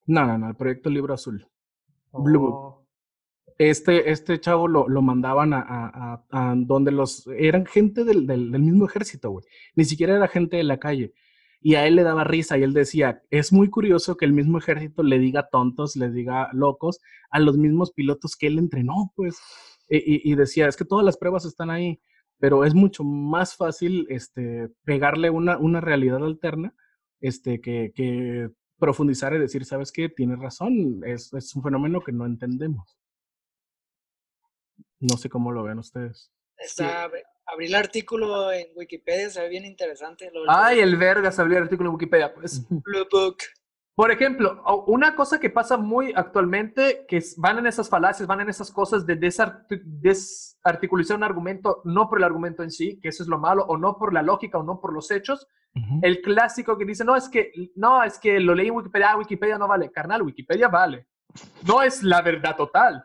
No, 0.06 0.26
no, 0.26 0.38
no, 0.38 0.50
el 0.50 0.56
proyecto 0.56 0.90
Libro 0.90 1.14
Azul. 1.14 1.48
Blue. 2.12 2.46
Oh. 2.46 2.88
Este, 3.58 4.12
este 4.12 4.40
chavo 4.40 4.68
lo, 4.68 4.88
lo 4.88 5.02
mandaban 5.02 5.54
a, 5.54 5.66
a, 5.68 6.26
a, 6.30 6.56
donde 6.56 6.92
los. 6.92 7.28
Eran 7.28 7.66
gente 7.66 8.04
del, 8.04 8.28
del, 8.28 8.52
del 8.52 8.62
mismo 8.62 8.86
ejército, 8.86 9.32
güey. 9.32 9.46
Ni 9.76 9.84
siquiera 9.84 10.16
era 10.16 10.28
gente 10.28 10.58
de 10.58 10.64
la 10.64 10.78
calle. 10.78 11.14
Y 11.60 11.74
a 11.74 11.88
él 11.88 11.96
le 11.96 12.04
daba 12.04 12.24
risa 12.24 12.58
y 12.58 12.64
él 12.64 12.74
decía: 12.74 13.24
Es 13.32 13.52
muy 13.52 13.70
curioso 13.70 14.16
que 14.16 14.26
el 14.26 14.34
mismo 14.34 14.60
ejército 14.60 15.02
le 15.02 15.18
diga 15.18 15.50
tontos, 15.50 15.96
le 15.96 16.12
diga 16.12 16.50
locos 16.54 17.00
a 17.32 17.40
los 17.40 17.58
mismos 17.58 17.92
pilotos 17.92 18.36
que 18.36 18.48
él 18.48 18.60
entrenó, 18.60 19.12
pues. 19.16 19.40
Y, 19.90 20.32
y, 20.32 20.36
decía: 20.36 20.68
Es 20.68 20.76
que 20.76 20.86
todas 20.86 21.06
las 21.06 21.18
pruebas 21.18 21.46
están 21.46 21.70
ahí, 21.70 22.02
pero 22.40 22.66
es 22.66 22.74
mucho 22.74 23.04
más 23.04 23.56
fácil 23.56 24.06
este, 24.10 24.70
pegarle 24.84 25.30
una, 25.30 25.58
una 25.58 25.82
realidad 25.82 26.24
alterna 26.24 26.76
este, 27.20 27.62
que, 27.62 27.92
que 27.96 28.50
profundizar 28.78 29.34
y 29.34 29.40
decir, 29.40 29.66
¿sabes 29.66 29.92
qué? 29.92 30.10
Tienes 30.10 30.40
razón, 30.40 31.02
es, 31.06 31.34
es 31.34 31.56
un 31.56 31.64
fenómeno 31.64 32.02
que 32.02 32.12
no 32.12 32.26
entendemos. 32.26 32.98
No 35.00 35.18
sé 35.18 35.30
cómo 35.30 35.52
lo 35.52 35.64
ven 35.64 35.80
ustedes. 35.80 36.32
Está, 36.58 37.10
abrí 37.46 37.68
el 37.68 37.76
artículo 37.76 38.52
en 38.52 38.68
Wikipedia, 38.76 39.30
se 39.30 39.42
ve 39.42 39.50
bien 39.50 39.66
interesante. 39.66 40.32
Ay, 40.48 40.80
el 40.80 40.96
vergas, 40.96 41.38
abrí 41.40 41.56
el 41.56 41.64
artículo 41.64 41.90
en 41.90 41.96
Wikipedia. 41.96 42.34
Pues. 42.34 42.68
Blue 42.70 43.08
Book. 43.12 43.38
Por 43.98 44.12
ejemplo, 44.12 44.64
una 44.86 45.16
cosa 45.16 45.40
que 45.40 45.50
pasa 45.50 45.76
muy 45.76 46.14
actualmente, 46.16 47.08
que 47.08 47.20
van 47.38 47.58
en 47.58 47.66
esas 47.66 47.90
falacias, 47.90 48.28
van 48.28 48.42
en 48.42 48.50
esas 48.50 48.72
cosas 48.72 49.08
de 49.08 49.16
desarticulizar 49.16 51.18
un 51.18 51.24
argumento, 51.24 51.82
no 51.84 52.08
por 52.08 52.20
el 52.20 52.24
argumento 52.24 52.62
en 52.62 52.70
sí, 52.70 53.00
que 53.02 53.08
eso 53.08 53.24
es 53.24 53.30
lo 53.30 53.40
malo, 53.40 53.66
o 53.66 53.76
no 53.76 53.98
por 53.98 54.14
la 54.14 54.22
lógica, 54.22 54.60
o 54.60 54.64
no 54.64 54.80
por 54.80 54.94
los 54.94 55.10
hechos. 55.10 55.48
El 56.04 56.22
clásico 56.22 56.78
que 56.78 56.86
dice, 56.86 57.04
no, 57.04 57.16
es 57.16 57.28
que, 57.28 57.52
no, 57.74 58.04
es 58.04 58.20
que 58.20 58.40
lo 58.40 58.54
leí 58.54 58.68
en 58.68 58.76
Wikipedia, 58.76 59.14
ah, 59.14 59.18
Wikipedia 59.18 59.58
no 59.58 59.68
vale. 59.68 59.92
Carnal, 59.92 60.22
Wikipedia 60.22 60.68
vale. 60.68 61.08
No 61.68 61.82
es 61.82 62.04
la 62.04 62.22
verdad 62.22 62.56
total. 62.56 63.04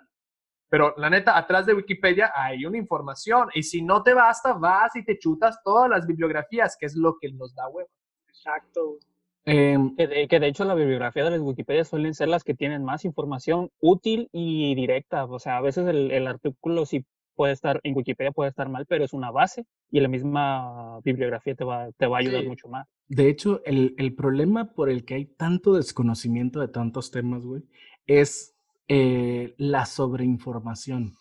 Pero 0.68 0.92
la 0.98 1.09
neta, 1.09 1.38
atrás 1.38 1.64
de 1.64 1.72
Wikipedia 1.72 2.33
hay 2.35 2.66
una 2.66 2.76
información. 2.76 3.48
Y 3.55 3.62
si 3.62 3.81
no 3.81 4.02
te 4.02 4.12
basta, 4.12 4.52
vas 4.52 4.94
y 4.94 5.07
te 5.07 5.18
chutas 5.18 5.59
todas 5.64 5.88
las 5.88 6.07
bibliografías, 6.07 6.76
que 6.78 6.85
es 6.85 6.96
lo 6.96 7.16
que 7.18 7.33
nos 7.33 7.55
da 7.55 7.66
huevo. 7.68 7.88
Exacto. 8.28 8.98
Em, 9.44 9.96
que, 9.96 10.07
de, 10.07 10.28
que, 10.28 10.38
de, 10.38 10.46
hecho 10.46 10.64
la 10.64 10.74
bibliografía 10.74 11.24
de 11.24 11.33
las 11.33 11.40
Wikipedia 11.40 11.85
suelen 11.85 12.14
ser 12.14 12.28
las 12.28 12.44
que 12.44 12.55
tienen 12.55 12.85
más 12.85 13.05
información 13.05 13.70
útil 13.81 14.28
y 14.33 14.74
directa. 14.74 15.24
O 15.24 15.38
sea, 15.38 15.57
a 15.57 15.61
veces 15.61 15.87
el, 15.88 16.12
el, 16.12 16.26
artículo 16.28 16.87
sí 16.87 17.05
puede 17.35 17.52
estar 17.52 17.81
en 17.83 17.96
Wikipedia, 17.96 18.31
puede 18.31 18.50
estar 18.50 18.68
mal, 18.68 18.87
pero 18.87 19.05
es 19.05 19.12
una 19.12 19.31
base 19.31 19.64
y 19.90 20.00
la 20.00 20.09
misma 20.09 21.00
bibliografía 21.00 21.55
te 21.55 21.64
va, 21.64 21.90
te 21.92 22.07
va 22.07 22.18
a 22.18 22.20
ayudar 22.20 22.44
mucho 22.44 22.68
más. 22.68 22.87
De 23.09 23.28
hecho, 23.28 23.62
el, 23.64 23.94
el, 23.98 24.14
problema 24.14 24.72
por 24.74 24.88
el 24.88 25.05
que 25.05 25.14
hay 25.14 25.24
tanto 25.24 25.74
desconocimiento 25.74 26.61
de 26.61 26.68
tantos 26.68 27.11
temas, 27.11 27.44
güey, 27.44 27.62
es 28.07 28.55
eh, 28.88 29.55
la 29.59 29.87
sobreinformación. 29.87 31.16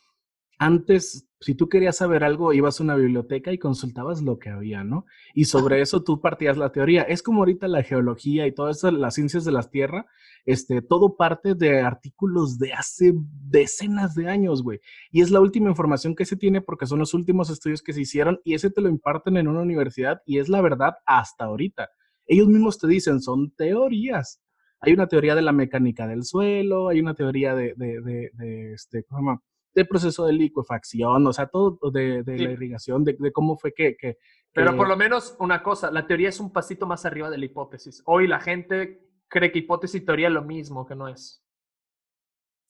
Antes, 0.60 1.27
si 1.41 1.56
tú 1.56 1.69
querías 1.69 1.97
saber 1.97 2.23
algo, 2.23 2.54
ibas 2.54 2.80
a 2.80 2.84
una 2.84 2.95
biblioteca 2.95 3.51
y 3.51 3.58
consultabas 3.58 4.21
lo 4.21 4.38
que 4.38 4.49
había, 4.49 4.84
¿no? 4.84 5.06
Y 5.34 5.45
sobre 5.45 5.82
eso 5.82 6.04
tú 6.04 6.21
partías 6.21 6.56
la 6.56 6.71
teoría. 6.71 7.01
Es 7.01 7.23
como 7.23 7.39
ahorita 7.39 7.67
la 7.67 7.82
geología 7.82 8.45
y 8.45 8.51
todas 8.51 8.84
las 8.84 9.15
ciencias 9.15 9.43
de 9.43 9.51
la 9.51 9.63
Tierra, 9.63 10.06
este, 10.45 10.84
todo 10.84 11.15
parte 11.17 11.56
de 11.56 11.82
artículos 11.82 12.60
de 12.60 12.73
hace 12.73 13.13
decenas 13.15 14.13
de 14.13 14.30
años, 14.30 14.62
güey. 14.62 14.82
Y 15.12 15.21
es 15.21 15.32
la 15.32 15.39
última 15.39 15.69
información 15.69 16.15
que 16.15 16.25
se 16.25 16.38
tiene 16.38 16.62
porque 16.62 16.86
son 16.86 16.99
los 16.99 17.15
últimos 17.15 17.49
estudios 17.49 17.82
que 17.82 17.93
se 17.93 18.01
hicieron 18.01 18.39
y 18.43 18.54
ese 18.54 18.69
te 18.69 18.82
lo 18.82 18.89
imparten 18.89 19.36
en 19.38 19.47
una 19.47 19.62
universidad 19.62 20.21
y 20.27 20.38
es 20.38 20.47
la 20.47 20.62
verdad 20.62 20.93
hasta 21.08 21.45
ahorita. 21.45 21.89
Ellos 22.27 22.49
mismos 22.49 22.77
te 22.77 22.88
dicen, 22.88 23.19
son 23.19 23.49
teorías. 23.56 24.39
Hay 24.80 24.93
una 24.93 25.08
teoría 25.08 25.34
de 25.34 25.41
la 25.41 25.54
mecánica 25.54 26.08
del 26.08 26.23
suelo, 26.23 26.89
hay 26.89 26.99
una 26.99 27.15
teoría 27.15 27.56
de, 27.56 27.73
de, 27.75 27.99
de, 28.01 28.30
de 28.34 28.73
este, 28.73 29.04
¿cómo 29.06 29.19
se 29.19 29.25
llama? 29.25 29.41
Del 29.73 29.88
proceso 29.88 30.25
de 30.25 30.34
liquefacción, 30.34 31.25
o 31.25 31.34
sea, 31.34 31.47
todo 31.47 31.77
de, 31.91 32.23
de 32.23 32.38
la 32.38 32.51
irrigación, 32.51 33.03
de, 33.03 33.15
cómo 33.31 33.57
fue 33.57 33.73
que, 33.73 33.95
que, 33.95 34.17
Pero 34.53 34.75
por 34.75 34.88
lo 34.88 34.97
menos 34.97 35.36
una 35.39 35.63
cosa, 35.63 35.91
la 35.91 36.05
teoría 36.05 36.29
es 36.29 36.39
un 36.39 36.51
pasito 36.51 36.86
más 36.86 37.05
arriba 37.05 37.29
de 37.29 37.38
la 37.38 37.45
hipótesis. 37.45 38.01
Hoy 38.05 38.27
la 38.27 38.39
gente 38.39 39.07
cree 39.27 39.51
que 39.51 39.60
hipótesis 39.60 40.01
y 40.01 40.05
teoría 40.05 40.27
es 40.27 40.34
lo 40.34 40.43
mismo, 40.43 40.86
que 40.86 40.95
no 40.95 41.07
es. 41.07 41.43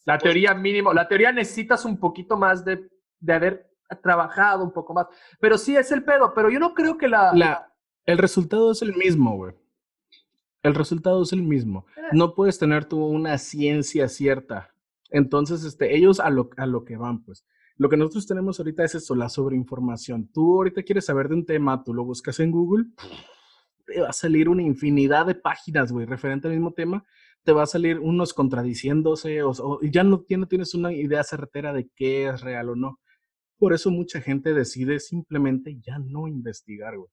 La 0.06 0.16
pues 0.16 0.24
teoría 0.24 0.54
mínimo, 0.54 0.94
la 0.94 1.08
teoría 1.08 1.32
necesitas 1.32 1.86
un 1.86 2.00
poquito 2.00 2.38
más 2.38 2.64
de, 2.64 2.90
de 3.20 3.34
haber 3.34 3.72
trabajado 4.02 4.64
un 4.64 4.72
poco 4.72 4.94
más. 4.94 5.08
Pero 5.40 5.58
sí 5.58 5.76
es 5.76 5.92
el 5.92 6.04
pedo, 6.04 6.34
pero 6.34 6.50
yo 6.50 6.60
no 6.60 6.74
creo 6.74 6.98
que 6.98 7.08
la... 7.08 7.32
la 7.34 7.68
el 8.06 8.18
resultado 8.18 8.72
es 8.72 8.82
el 8.82 8.96
mismo, 8.96 9.36
güey. 9.36 9.56
El 10.64 10.76
resultado 10.76 11.24
es 11.24 11.34
el 11.34 11.42
mismo. 11.42 11.86
Eh. 11.98 12.02
No 12.14 12.36
puedes 12.36 12.60
tener 12.60 12.86
tú 12.86 13.04
una 13.04 13.38
ciencia 13.38 14.08
cierta 14.08 14.72
entonces, 15.12 15.64
este, 15.64 15.96
ellos 15.96 16.20
a 16.20 16.30
lo, 16.30 16.50
a 16.58 16.66
lo 16.66 16.84
que 16.84 16.98
van, 16.98 17.24
pues. 17.24 17.46
Lo 17.78 17.90
que 17.90 17.98
nosotros 17.98 18.28
tenemos 18.28 18.60
ahorita 18.60 18.84
es 18.84 18.96
eso, 18.96 19.16
la 19.16 19.30
sobreinformación. 19.30 20.28
Tú 20.32 20.56
ahorita 20.56 20.84
quieres 20.84 21.06
saber 21.06 21.30
de 21.30 21.36
un 21.36 21.46
tema, 21.46 21.84
tú 21.84 21.94
lo 21.94 22.04
buscas 22.04 22.40
en 22.40 22.52
Google, 22.52 22.86
te 23.86 24.02
va 24.02 24.10
a 24.10 24.14
salir 24.14 24.50
una 24.50 24.62
infinidad 24.62 25.26
de 25.26 25.36
páginas, 25.36 25.92
güey, 25.92 26.06
referente 26.06 26.48
al 26.48 26.54
mismo 26.54 26.74
tema. 26.74 27.04
Te 27.44 27.54
va 27.54 27.64
a 27.64 27.68
salir 27.68 28.00
unos 28.00 28.34
contradiciéndose 28.34 29.42
o, 29.44 29.80
ya 29.82 30.04
no, 30.04 30.24
no 30.30 30.48
tienes 30.48 30.76
una 30.76 30.94
idea 30.94 31.24
certera 31.24 31.74
de 31.74 31.90
qué 31.96 32.28
es 32.28 32.42
real 32.42 32.70
o 32.70 32.76
no. 32.76 33.00
Por 33.58 33.74
eso 33.74 33.90
mucha 33.90 34.22
gente 34.22 34.54
decide 34.54 35.00
simplemente 35.00 35.78
ya 35.80 35.98
no 36.00 36.28
investigar, 36.28 36.98
güey. 36.98 37.10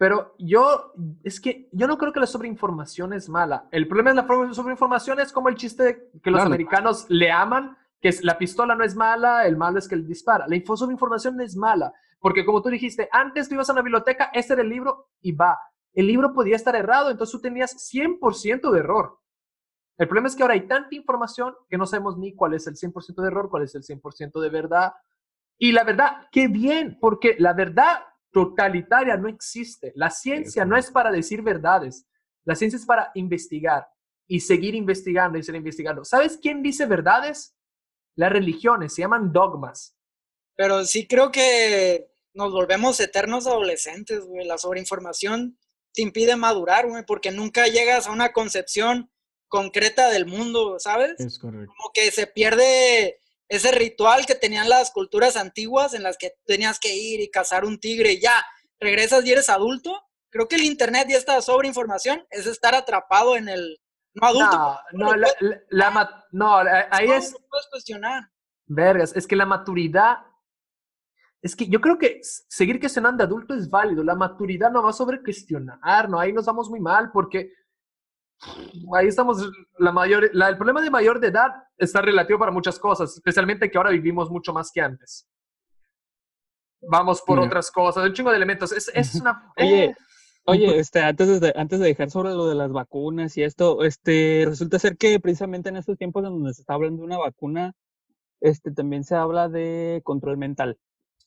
Pero 0.00 0.34
yo, 0.38 0.94
es 1.22 1.42
que 1.42 1.68
yo 1.72 1.86
no 1.86 1.98
creo 1.98 2.10
que 2.10 2.20
la 2.20 2.26
sobreinformación 2.26 3.12
es 3.12 3.28
mala. 3.28 3.68
El 3.70 3.86
problema 3.86 4.08
es 4.08 4.16
la 4.16 4.54
sobreinformación 4.54 5.20
es 5.20 5.30
como 5.30 5.50
el 5.50 5.56
chiste 5.56 6.08
que 6.22 6.30
los 6.30 6.40
americanos 6.40 7.04
le 7.10 7.30
aman, 7.30 7.76
que 8.00 8.08
es 8.08 8.24
la 8.24 8.38
pistola 8.38 8.74
no 8.74 8.82
es 8.82 8.96
mala, 8.96 9.46
el 9.46 9.58
malo 9.58 9.78
es 9.78 9.86
que 9.86 9.96
le 9.96 10.04
dispara. 10.04 10.46
La 10.48 10.56
sobreinformación 10.74 11.36
no 11.36 11.42
es 11.42 11.54
mala, 11.54 11.92
porque 12.18 12.46
como 12.46 12.62
tú 12.62 12.70
dijiste, 12.70 13.10
antes 13.12 13.46
tú 13.46 13.56
ibas 13.56 13.68
a 13.68 13.74
una 13.74 13.82
biblioteca, 13.82 14.30
este 14.32 14.54
era 14.54 14.62
el 14.62 14.70
libro 14.70 15.10
y 15.20 15.32
va. 15.32 15.58
El 15.92 16.06
libro 16.06 16.32
podía 16.32 16.56
estar 16.56 16.74
errado, 16.74 17.10
entonces 17.10 17.32
tú 17.32 17.42
tenías 17.42 17.76
100% 17.92 18.70
de 18.70 18.78
error. 18.78 19.18
El 19.98 20.08
problema 20.08 20.28
es 20.28 20.34
que 20.34 20.40
ahora 20.40 20.54
hay 20.54 20.66
tanta 20.66 20.94
información 20.94 21.54
que 21.68 21.76
no 21.76 21.84
sabemos 21.84 22.16
ni 22.16 22.34
cuál 22.34 22.54
es 22.54 22.66
el 22.66 22.74
100% 22.74 23.20
de 23.20 23.26
error, 23.26 23.50
cuál 23.50 23.64
es 23.64 23.74
el 23.74 23.82
100% 23.82 24.40
de 24.40 24.48
verdad. 24.48 24.94
Y 25.58 25.72
la 25.72 25.84
verdad, 25.84 26.26
qué 26.32 26.48
bien, 26.48 26.96
porque 26.98 27.36
la 27.38 27.52
verdad 27.52 27.98
totalitaria 28.32 29.16
no 29.16 29.28
existe. 29.28 29.92
La 29.94 30.10
ciencia 30.10 30.64
no 30.64 30.76
es 30.76 30.90
para 30.90 31.10
decir 31.10 31.42
verdades. 31.42 32.06
La 32.44 32.54
ciencia 32.54 32.76
es 32.76 32.86
para 32.86 33.10
investigar 33.14 33.88
y 34.26 34.40
seguir 34.40 34.74
investigando 34.74 35.38
y 35.38 35.42
seguir 35.42 35.58
investigando. 35.58 36.04
¿Sabes 36.04 36.38
quién 36.40 36.62
dice 36.62 36.86
verdades? 36.86 37.56
Las 38.16 38.32
religiones, 38.32 38.94
se 38.94 39.02
llaman 39.02 39.32
dogmas. 39.32 39.96
Pero 40.56 40.84
sí 40.84 41.06
creo 41.06 41.30
que 41.32 42.10
nos 42.34 42.52
volvemos 42.52 43.00
eternos 43.00 43.46
adolescentes, 43.46 44.24
güey. 44.26 44.46
La 44.46 44.58
sobreinformación 44.58 45.58
te 45.92 46.02
impide 46.02 46.36
madurar, 46.36 46.86
güey, 46.88 47.04
porque 47.06 47.30
nunca 47.30 47.66
llegas 47.66 48.06
a 48.06 48.12
una 48.12 48.32
concepción 48.32 49.10
concreta 49.48 50.10
del 50.10 50.26
mundo, 50.26 50.78
¿sabes? 50.78 51.18
Es 51.18 51.38
correcto. 51.38 51.72
Como 51.76 51.90
que 51.92 52.10
se 52.10 52.26
pierde 52.26 53.18
ese 53.50 53.72
ritual 53.72 54.26
que 54.26 54.36
tenían 54.36 54.68
las 54.68 54.92
culturas 54.92 55.36
antiguas 55.36 55.92
en 55.92 56.04
las 56.04 56.16
que 56.16 56.34
tenías 56.46 56.78
que 56.78 56.94
ir 56.94 57.20
y 57.20 57.30
cazar 57.30 57.64
un 57.64 57.80
tigre 57.80 58.12
y 58.12 58.20
ya, 58.20 58.46
regresas 58.78 59.26
y 59.26 59.32
eres 59.32 59.50
adulto. 59.50 60.00
Creo 60.30 60.46
que 60.46 60.54
el 60.54 60.62
Internet 60.62 61.08
y 61.10 61.14
esta 61.14 61.42
sobreinformación 61.42 62.24
es 62.30 62.46
estar 62.46 62.76
atrapado 62.76 63.36
en 63.36 63.48
el... 63.48 63.78
No 64.14 64.28
adulto. 64.28 64.56
No, 64.92 65.06
no, 65.10 65.16
la, 65.16 66.26
no 66.30 66.56
ahí 66.90 67.10
es... 67.10 67.32
No 67.32 67.38
puedes 67.50 67.66
cuestionar. 67.70 68.22
Vergas, 68.66 69.16
es 69.16 69.26
que 69.26 69.34
la 69.34 69.46
maturidad... 69.46 70.18
Es 71.42 71.56
que 71.56 71.66
yo 71.66 71.80
creo 71.80 71.98
que 71.98 72.20
seguir 72.22 72.78
cuestionando 72.78 73.24
adulto 73.24 73.54
es 73.54 73.68
válido. 73.68 74.04
La 74.04 74.14
maturidad 74.14 74.70
no 74.70 74.84
va 74.84 74.92
sobre 74.92 75.22
cuestionar, 75.22 76.08
¿no? 76.08 76.20
Ahí 76.20 76.32
nos 76.32 76.46
vamos 76.46 76.70
muy 76.70 76.78
mal 76.78 77.10
porque 77.10 77.52
ahí 78.94 79.08
estamos, 79.08 79.50
la 79.78 79.92
mayor, 79.92 80.30
el 80.32 80.56
problema 80.56 80.80
de 80.80 80.90
mayor 80.90 81.20
de 81.20 81.28
edad 81.28 81.50
está 81.76 82.00
relativo 82.00 82.38
para 82.38 82.52
muchas 82.52 82.78
cosas, 82.78 83.14
especialmente 83.14 83.70
que 83.70 83.78
ahora 83.78 83.90
vivimos 83.90 84.30
mucho 84.30 84.52
más 84.52 84.70
que 84.72 84.80
antes. 84.80 85.28
Vamos 86.82 87.20
por 87.22 87.38
otras 87.38 87.70
cosas, 87.70 88.06
un 88.06 88.14
chingo 88.14 88.30
de 88.30 88.36
elementos. 88.36 88.72
Es, 88.72 88.90
es 88.94 89.14
una... 89.16 89.52
Oye, 89.56 89.84
eh, 89.84 89.94
Oye, 90.46 90.78
este, 90.78 91.00
antes 91.00 91.40
de, 91.40 91.52
antes 91.54 91.78
de 91.78 91.86
dejar 91.86 92.10
sobre 92.10 92.30
lo 92.30 92.46
de 92.48 92.54
las 92.54 92.72
vacunas 92.72 93.36
y 93.36 93.42
esto, 93.42 93.84
este, 93.84 94.44
resulta 94.46 94.78
ser 94.78 94.96
que 94.96 95.20
precisamente 95.20 95.68
en 95.68 95.76
estos 95.76 95.98
tiempos 95.98 96.24
en 96.24 96.30
donde 96.30 96.54
se 96.54 96.62
está 96.62 96.74
hablando 96.74 97.02
de 97.02 97.06
una 97.06 97.18
vacuna, 97.18 97.74
este, 98.40 98.72
también 98.72 99.04
se 99.04 99.14
habla 99.14 99.48
de 99.48 100.00
control 100.02 100.38
mental. 100.38 100.78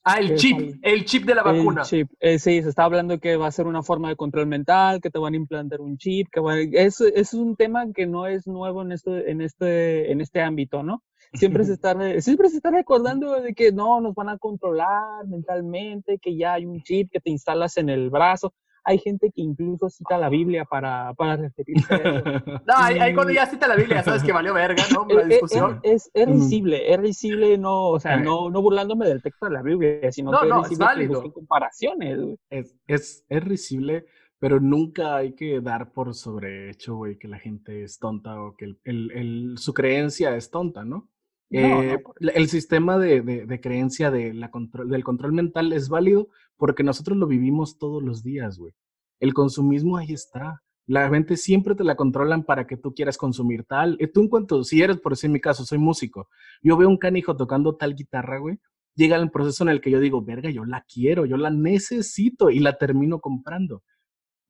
Ah, 0.05 0.19
el 0.19 0.35
chip, 0.35 0.79
el, 0.81 1.05
chip 1.05 1.23
de 1.23 1.33
la 1.33 1.43
vacuna. 1.43 1.83
Chip. 1.83 2.09
Eh, 2.19 2.37
sí, 2.37 2.61
se 2.61 2.69
está 2.69 2.83
hablando 2.83 3.19
que 3.19 3.37
va 3.37 3.47
a 3.47 3.51
ser 3.51 3.67
una 3.67 3.83
forma 3.83 4.09
de 4.09 4.17
control 4.17 4.47
mental, 4.47 4.99
que 4.99 5.09
te 5.09 5.17
van 5.17 5.33
a 5.33 5.37
implantar 5.37 5.79
un 5.79 5.97
chip, 5.97 6.27
que 6.29 6.41
eso, 6.73 7.05
es 7.05 7.33
un 7.33 7.55
tema 7.55 7.85
que 7.93 8.05
no 8.05 8.27
es 8.27 8.45
nuevo 8.45 8.81
en 8.81 8.91
este, 8.91 9.31
en 9.31 9.39
este, 9.41 10.11
en 10.11 10.19
este 10.19 10.41
ámbito, 10.41 10.83
¿no? 10.83 11.03
Siempre 11.33 11.63
se 11.63 11.73
está, 11.73 11.95
siempre 12.21 12.49
se 12.49 12.57
está 12.57 12.71
recordando 12.71 13.39
de 13.39 13.53
que 13.53 13.71
no, 13.71 14.01
nos 14.01 14.13
van 14.13 14.27
a 14.27 14.37
controlar 14.37 15.25
mentalmente, 15.25 16.19
que 16.19 16.35
ya 16.35 16.55
hay 16.55 16.65
un 16.65 16.81
chip 16.83 17.09
que 17.09 17.21
te 17.21 17.29
instalas 17.29 17.77
en 17.77 17.87
el 17.89 18.09
brazo 18.09 18.53
hay 18.83 18.97
gente 18.99 19.31
que 19.33 19.41
incluso 19.41 19.89
cita 19.89 20.17
la 20.17 20.29
Biblia 20.29 20.65
para, 20.65 21.13
para 21.13 21.37
referirse 21.37 21.93
a 21.93 21.97
eso. 21.97 22.23
no, 22.67 22.73
hay, 22.75 23.13
cuando 23.13 23.31
ya 23.31 23.45
cita 23.45 23.67
la 23.67 23.75
Biblia, 23.75 24.03
sabes 24.03 24.23
que 24.23 24.31
valió 24.31 24.53
verga, 24.53 24.83
¿no? 24.93 25.05
La 25.09 25.21
eh, 25.21 25.25
eh, 25.25 25.27
discusión. 25.29 25.79
Es, 25.83 26.09
es, 26.13 26.27
risible, 26.27 26.93
es 26.93 26.99
risible, 26.99 27.57
no, 27.57 27.89
o 27.89 27.99
sea, 27.99 28.17
no, 28.17 28.49
no 28.49 28.61
burlándome 28.61 29.07
del 29.07 29.21
texto 29.21 29.45
de 29.45 29.53
la 29.53 29.61
Biblia, 29.61 30.11
sino 30.11 30.31
que 30.31 30.47
es 30.47 30.69
risible 30.69 31.03
es 31.03 31.33
comparaciones. 31.33 32.19
Es, 32.49 32.75
es, 32.87 33.25
es 33.29 33.43
risible, 33.43 34.05
pero 34.39 34.59
nunca 34.59 35.15
hay 35.15 35.33
que 35.33 35.61
dar 35.61 35.93
por 35.93 36.13
sobrehecho, 36.13 36.95
güey, 36.95 37.17
que 37.17 37.27
la 37.27 37.39
gente 37.39 37.83
es 37.83 37.99
tonta 37.99 38.41
o 38.41 38.55
que 38.55 38.65
el, 38.65 38.79
el, 38.83 39.11
el, 39.11 39.57
su 39.57 39.73
creencia 39.73 40.35
es 40.35 40.51
tonta, 40.51 40.83
¿no? 40.83 41.09
Eh, 41.55 41.99
el 42.19 42.49
sistema 42.49 42.97
de, 42.97 43.21
de, 43.21 43.61
creencia 43.61 44.09
de 44.09 44.33
la 44.33 44.49
control, 44.49 44.89
del 44.89 45.03
control 45.03 45.33
mental 45.33 45.71
es 45.71 45.87
válido 45.87 46.29
porque 46.63 46.81
nosotros 46.81 47.17
lo 47.17 47.27
vivimos 47.27 47.77
todos 47.77 48.01
los 48.01 48.23
días, 48.23 48.57
güey. 48.57 48.73
El 49.19 49.33
consumismo 49.33 49.97
ahí 49.97 50.13
está. 50.13 50.61
La 50.87 51.09
gente 51.09 51.35
siempre 51.35 51.75
te 51.75 51.83
la 51.83 51.97
controlan 51.97 52.45
para 52.45 52.65
que 52.67 52.77
tú 52.77 52.93
quieras 52.93 53.17
consumir 53.17 53.65
tal. 53.65 53.97
Y 53.99 54.07
tú 54.07 54.21
en 54.21 54.29
cuanto, 54.29 54.63
si 54.63 54.81
eres, 54.81 54.97
por 54.97 55.11
decir 55.11 55.29
mi 55.29 55.41
caso, 55.41 55.65
soy 55.65 55.77
músico, 55.77 56.29
yo 56.61 56.77
veo 56.77 56.87
un 56.87 56.95
canijo 56.95 57.35
tocando 57.35 57.75
tal 57.75 57.95
guitarra, 57.95 58.37
güey, 58.37 58.61
llega 58.95 59.17
el 59.17 59.29
proceso 59.29 59.65
en 59.65 59.71
el 59.71 59.81
que 59.81 59.91
yo 59.91 59.99
digo, 59.99 60.23
verga, 60.23 60.51
yo 60.51 60.63
la 60.63 60.85
quiero, 60.87 61.25
yo 61.25 61.35
la 61.35 61.49
necesito 61.49 62.49
y 62.49 62.59
la 62.59 62.77
termino 62.77 63.19
comprando. 63.19 63.83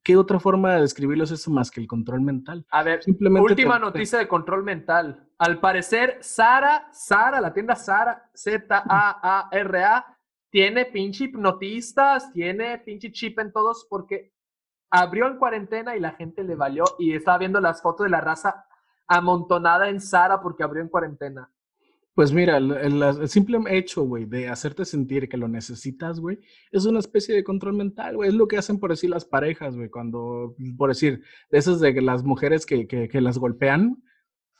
¿Qué 0.04 0.16
otra 0.16 0.38
forma 0.38 0.74
de 0.74 0.82
describirlo 0.82 1.24
es 1.24 1.32
eso 1.32 1.50
más 1.50 1.72
que 1.72 1.80
el 1.80 1.88
control 1.88 2.20
mental? 2.20 2.64
A 2.70 2.84
ver, 2.84 3.02
Simplemente 3.02 3.50
última 3.50 3.80
noticia 3.80 4.20
de 4.20 4.28
control 4.28 4.62
mental. 4.62 5.28
Al 5.36 5.58
parecer, 5.58 6.18
Sara, 6.20 6.90
Sara, 6.92 7.40
la 7.40 7.52
tienda 7.52 7.74
Sara, 7.74 8.30
Z-A-A-R-A, 8.32 10.13
tiene 10.54 10.84
pinche 10.84 11.24
hipnotistas, 11.24 12.32
tiene 12.32 12.78
pinche 12.78 13.10
chip 13.10 13.40
en 13.40 13.50
todos 13.52 13.88
porque 13.90 14.32
abrió 14.88 15.26
en 15.26 15.36
cuarentena 15.36 15.96
y 15.96 16.00
la 16.00 16.12
gente 16.12 16.44
le 16.44 16.54
valió 16.54 16.84
y 16.96 17.12
estaba 17.12 17.38
viendo 17.38 17.60
las 17.60 17.82
fotos 17.82 18.04
de 18.04 18.10
la 18.10 18.20
raza 18.20 18.64
amontonada 19.08 19.88
en 19.88 20.00
Sara 20.00 20.40
porque 20.40 20.62
abrió 20.62 20.80
en 20.80 20.88
cuarentena. 20.88 21.52
Pues 22.14 22.32
mira, 22.32 22.58
el, 22.58 23.28
simple 23.28 23.58
hecho, 23.66 24.04
güey, 24.04 24.26
de 24.26 24.48
hacerte 24.48 24.84
sentir 24.84 25.28
que 25.28 25.36
lo 25.36 25.48
necesitas, 25.48 26.20
güey, 26.20 26.38
es 26.70 26.86
una 26.86 27.00
especie 27.00 27.34
de 27.34 27.42
control 27.42 27.74
mental, 27.74 28.14
güey. 28.14 28.28
Es 28.28 28.34
lo 28.36 28.46
que 28.46 28.56
hacen, 28.56 28.78
por 28.78 28.90
decir, 28.90 29.10
las 29.10 29.24
parejas, 29.24 29.74
güey, 29.74 29.90
cuando, 29.90 30.54
por 30.78 30.90
decir, 30.90 31.20
de 31.50 31.58
esas 31.58 31.80
de 31.80 32.00
las 32.00 32.22
mujeres 32.22 32.64
que, 32.64 32.86
que, 32.86 33.20
las 33.20 33.38
golpean, 33.38 34.03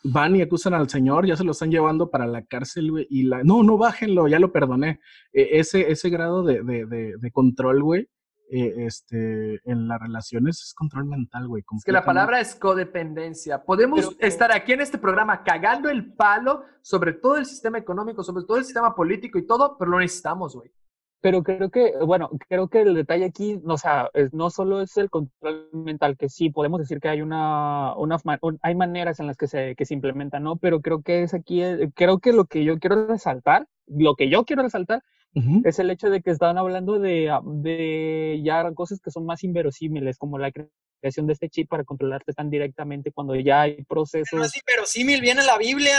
van 0.05 0.37
y 0.37 0.43
acusan 0.43 0.75
al 0.75 0.89
señor, 0.89 1.27
ya 1.27 1.37
se 1.37 1.45
lo 1.45 1.53
están 1.53 1.71
llevando 1.71 2.11
para 2.11 2.27
la 2.27 2.45
cárcel, 2.45 2.91
güey, 2.91 3.07
y 3.11 3.25
la, 3.25 3.43
no, 3.43 3.63
no, 3.63 3.79
bájenlo, 3.79 4.29
ya 4.29 4.39
lo 4.39 4.53
perdoné. 4.53 5.01
E, 5.33 5.59
ese, 5.59 5.91
ese 5.91 6.11
grado 6.11 6.45
de, 6.45 6.63
de, 6.63 6.87
de, 6.87 7.15
de 7.19 7.31
control, 7.33 7.83
güey, 7.83 8.09
eh, 8.51 8.87
este, 8.87 9.59
en 9.65 9.89
las 9.89 10.01
relaciones 10.01 10.61
es 10.63 10.75
control 10.75 11.07
mental, 11.07 11.49
güey. 11.49 11.65
Es 11.77 11.85
que 11.85 11.93
la 11.93 12.05
palabra 12.05 12.41
es 12.41 12.55
codependencia. 12.55 13.65
Podemos 13.65 14.15
estar 14.19 14.53
aquí 14.53 14.73
en 14.75 14.83
este 14.83 14.99
programa 14.99 15.43
cagando 15.43 15.89
el 15.89 16.13
palo 16.13 16.63
sobre 16.83 17.15
todo 17.15 17.39
el 17.39 17.47
sistema 17.47 17.79
económico, 17.79 18.23
sobre 18.23 18.45
todo 18.45 18.59
el 18.59 18.65
sistema 18.65 18.95
político 18.95 19.39
y 19.39 19.47
todo, 19.47 19.77
pero 19.79 19.93
lo 19.93 19.99
necesitamos, 19.99 20.55
güey. 20.55 20.71
Pero 21.25 21.43
creo 21.43 21.71
que, 21.71 21.95
bueno, 22.05 22.29
creo 22.51 22.69
que 22.69 22.83
el 22.83 22.93
detalle 22.93 23.25
aquí, 23.25 23.59
o 23.67 23.79
sea, 23.79 24.11
no 24.33 24.51
solo 24.51 24.83
es 24.83 24.95
el 24.99 25.09
control 25.09 25.71
mental, 25.73 26.19
que 26.19 26.29
sí, 26.29 26.51
podemos 26.51 26.81
decir 26.81 27.01
que 27.01 27.09
hay 27.09 27.23
una, 27.23 27.97
una 27.97 28.19
hay 28.61 28.75
maneras 28.75 29.21
en 29.21 29.29
las 29.29 29.39
que 29.39 29.47
se, 29.47 29.75
que 29.75 29.87
se 29.87 29.95
implementan, 29.95 30.43
¿no? 30.43 30.57
Pero 30.57 30.83
creo 30.83 31.01
que 31.01 31.23
es 31.23 31.33
aquí, 31.33 31.63
eh, 31.63 31.91
creo 31.95 32.19
que 32.19 32.35
lo 32.35 32.45
que 32.45 32.63
yo 32.63 32.79
quiero 32.79 33.07
resaltar, 33.07 33.67
lo 33.87 34.17
que 34.17 34.29
yo 34.29 34.45
quiero 34.45 34.65
resaltar 34.65 35.03
es 35.65 35.79
el 35.79 35.91
hecho 35.91 36.11
de 36.11 36.21
que 36.21 36.31
estaban 36.31 36.59
hablando 36.59 36.99
de, 36.99 37.31
ah, 37.31 37.41
de 37.43 38.43
ya 38.45 38.71
cosas 38.73 39.01
que 39.01 39.11
son 39.11 39.25
más 39.25 39.45
inverosímiles, 39.45 40.19
como 40.19 40.37
la 40.37 40.53
creación 41.05 41.27
de 41.27 41.35
este 41.35 41.51
chip 41.51 41.69
para 41.69 41.85
controlarte 41.85 42.33
tan 42.33 42.49
directamente 42.49 43.13
cuando 43.13 43.35
ya 43.35 43.61
hay 43.63 43.85
procesos. 43.85 44.39
No 44.39 44.45
es 44.45 44.57
inverosímil, 44.57 45.21
viene 45.21 45.45
la 45.45 45.59
Biblia. 45.59 45.99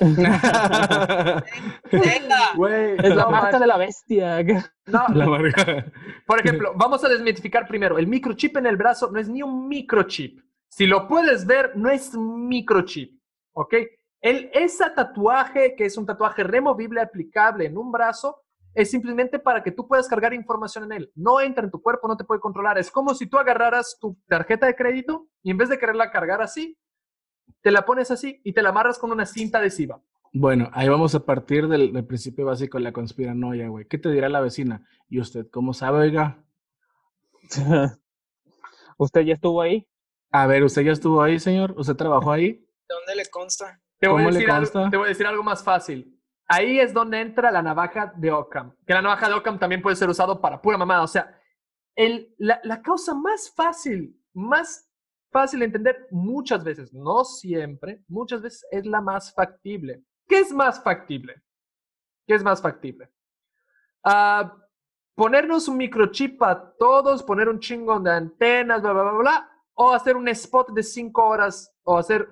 Ah, 1.90 2.94
es 3.02 3.14
la 3.14 3.28
marca 3.28 3.58
de 3.58 3.66
la 3.66 3.76
bestia. 3.78 4.42
No. 4.86 5.06
Por 6.26 6.40
ejemplo, 6.40 6.72
vamos 6.76 7.02
a 7.04 7.08
desmitificar 7.08 7.66
primero. 7.66 7.98
El 7.98 8.06
microchip 8.06 8.56
en 8.58 8.66
el 8.66 8.76
brazo 8.76 9.10
no 9.10 9.18
es 9.18 9.28
ni 9.28 9.42
un 9.42 9.68
microchip. 9.68 10.40
Si 10.68 10.86
lo 10.86 11.08
puedes 11.08 11.46
ver, 11.46 11.72
no 11.76 11.90
es 11.90 12.14
microchip. 12.14 13.18
¿Ok? 13.54 13.74
El, 14.20 14.50
ese 14.52 14.90
tatuaje, 14.90 15.74
que 15.76 15.86
es 15.86 15.96
un 15.96 16.06
tatuaje 16.06 16.44
removible 16.44 17.00
aplicable 17.00 17.66
en 17.66 17.76
un 17.76 17.90
brazo, 17.90 18.42
es 18.74 18.90
simplemente 18.90 19.38
para 19.38 19.62
que 19.62 19.72
tú 19.72 19.86
puedas 19.86 20.08
cargar 20.08 20.34
información 20.34 20.84
en 20.84 20.92
él. 20.92 21.12
No 21.14 21.40
entra 21.40 21.64
en 21.64 21.70
tu 21.70 21.82
cuerpo, 21.82 22.08
no 22.08 22.16
te 22.16 22.24
puede 22.24 22.40
controlar. 22.40 22.78
Es 22.78 22.90
como 22.90 23.14
si 23.14 23.26
tú 23.26 23.38
agarraras 23.38 23.98
tu 24.00 24.16
tarjeta 24.28 24.66
de 24.66 24.76
crédito 24.76 25.28
y 25.42 25.50
en 25.50 25.58
vez 25.58 25.68
de 25.68 25.78
quererla 25.78 26.10
cargar 26.10 26.42
así, 26.42 26.78
te 27.60 27.70
la 27.70 27.84
pones 27.84 28.10
así 28.10 28.40
y 28.44 28.52
te 28.52 28.62
la 28.62 28.68
amarras 28.70 28.98
con 28.98 29.10
una 29.10 29.26
cinta 29.26 29.58
adhesiva. 29.58 30.00
Bueno, 30.32 30.68
ahí 30.72 30.88
vamos 30.88 31.14
a 31.14 31.24
partir 31.24 31.68
del, 31.68 32.04
principio 32.06 32.46
básico 32.46 32.78
de 32.78 32.84
la 32.84 32.92
conspiranoia, 32.92 33.68
güey. 33.68 33.86
¿Qué 33.86 33.98
te 33.98 34.10
dirá 34.10 34.28
la 34.28 34.40
vecina? 34.40 34.86
¿Y 35.08 35.20
usted 35.20 35.48
cómo 35.50 35.72
sabe, 35.72 36.00
oiga? 36.00 36.44
¿Usted 38.98 39.20
ya 39.22 39.34
estuvo 39.34 39.62
ahí? 39.62 39.88
A 40.30 40.46
ver, 40.46 40.62
¿usted 40.62 40.82
ya 40.82 40.92
estuvo 40.92 41.22
ahí, 41.22 41.38
señor? 41.38 41.74
¿Usted 41.78 41.96
trabajó 41.96 42.30
ahí? 42.30 42.52
¿De 42.52 42.94
dónde 42.94 43.16
le 43.16 43.26
consta? 43.30 43.80
Te 43.98 44.08
voy, 44.08 44.22
a 44.22 44.26
decir 44.26 44.50
algo, 44.50 44.90
te 44.90 44.96
voy 44.96 45.06
a 45.06 45.08
decir 45.08 45.26
algo 45.26 45.42
más 45.42 45.64
fácil. 45.64 46.17
Ahí 46.48 46.80
es 46.80 46.94
donde 46.94 47.20
entra 47.20 47.50
la 47.50 47.62
navaja 47.62 48.12
de 48.16 48.32
Ockham. 48.32 48.74
Que 48.86 48.94
la 48.94 49.02
navaja 49.02 49.28
de 49.28 49.34
Ockham 49.34 49.58
también 49.58 49.82
puede 49.82 49.96
ser 49.96 50.08
usado 50.08 50.40
para 50.40 50.60
pura 50.60 50.78
mamada. 50.78 51.02
O 51.02 51.06
sea, 51.06 51.38
el, 51.94 52.34
la, 52.38 52.58
la 52.64 52.80
causa 52.80 53.14
más 53.14 53.52
fácil, 53.54 54.18
más 54.32 54.90
fácil 55.30 55.60
de 55.60 55.66
entender 55.66 56.06
muchas 56.10 56.64
veces, 56.64 56.92
no 56.92 57.24
siempre, 57.24 58.02
muchas 58.08 58.40
veces 58.40 58.66
es 58.70 58.86
la 58.86 59.00
más 59.00 59.34
factible. 59.34 60.02
¿Qué 60.26 60.38
es 60.38 60.52
más 60.52 60.82
factible? 60.82 61.42
¿Qué 62.26 62.34
es 62.34 62.42
más 62.42 62.62
factible? 62.62 63.10
Uh, 64.04 64.48
ponernos 65.14 65.68
un 65.68 65.76
microchip 65.76 66.42
a 66.42 66.74
todos, 66.78 67.22
poner 67.22 67.48
un 67.48 67.60
chingo 67.60 67.98
de 68.00 68.10
antenas, 68.10 68.80
bla, 68.80 68.92
bla, 68.92 69.02
bla, 69.02 69.12
bla, 69.12 69.50
o 69.74 69.92
hacer 69.92 70.16
un 70.16 70.28
spot 70.28 70.70
de 70.70 70.82
cinco 70.82 71.26
horas, 71.26 71.74
o 71.82 71.98
hacer 71.98 72.28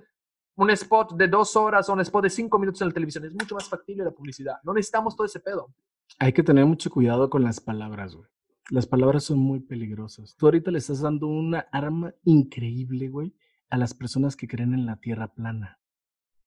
un 0.57 0.71
spot 0.71 1.15
de 1.17 1.29
dos 1.29 1.55
horas 1.57 1.89
o 1.89 1.93
un 1.93 2.01
spot 2.01 2.25
de 2.25 2.31
cinco 2.31 2.59
minutos 2.59 2.81
en 2.83 2.89
la 2.89 2.95
televisión. 2.95 3.25
Es 3.25 3.33
mucho 3.33 3.55
más 3.55 3.69
factible 3.69 4.05
la 4.05 4.11
publicidad. 4.11 4.57
No 4.65 4.73
necesitamos 4.73 5.15
todo 5.15 5.27
ese 5.27 5.41
pedo. 5.41 5.73
Hay 6.19 6.33
que 6.33 6.43
tener 6.43 6.65
mucho 6.65 6.91
cuidado 6.91 7.31
con 7.31 7.45
las 7.45 7.61
palabras, 7.61 8.15
güey. 8.15 8.29
Las 8.71 8.87
palabras 8.87 9.25
son 9.25 9.39
muy 9.39 9.61
peligrosas. 9.61 10.35
Tú 10.37 10.47
ahorita 10.47 10.71
le 10.71 10.79
estás 10.79 11.01
dando 11.01 11.29
una 11.29 11.67
arma 11.71 12.15
increíble, 12.25 13.09
güey, 13.09 13.35
a 13.71 13.77
las 13.77 13.95
personas 13.95 14.35
que 14.35 14.49
creen 14.49 14.75
en 14.75 14.87
la 14.87 14.97
tierra 14.97 15.29
plana. 15.29 15.79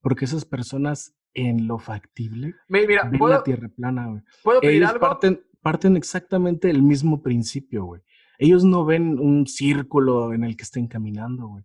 Porque 0.02 0.26
esas 0.26 0.44
personas 0.44 1.16
en 1.34 1.68
lo 1.68 1.78
factible 1.78 2.56
Mira, 2.68 3.04
ven 3.04 3.20
la 3.30 3.44
tierra 3.44 3.70
plana, 3.70 4.08
güey. 4.08 4.22
¿Puedo 4.44 4.62
pedir 4.62 4.78
Ellos 4.78 4.90
algo? 4.90 5.02
Parten, 5.02 5.42
parten 5.62 5.96
exactamente 5.96 6.68
del 6.68 6.82
mismo 6.82 7.22
principio, 7.22 7.86
güey. 7.86 8.02
Ellos 8.40 8.64
no 8.64 8.86
ven 8.86 9.20
un 9.20 9.46
círculo 9.48 10.34
en 10.34 10.44
el 10.44 10.56
que 10.58 10.64
estén 10.64 10.88
caminando, 10.88 11.48
güey. 11.48 11.64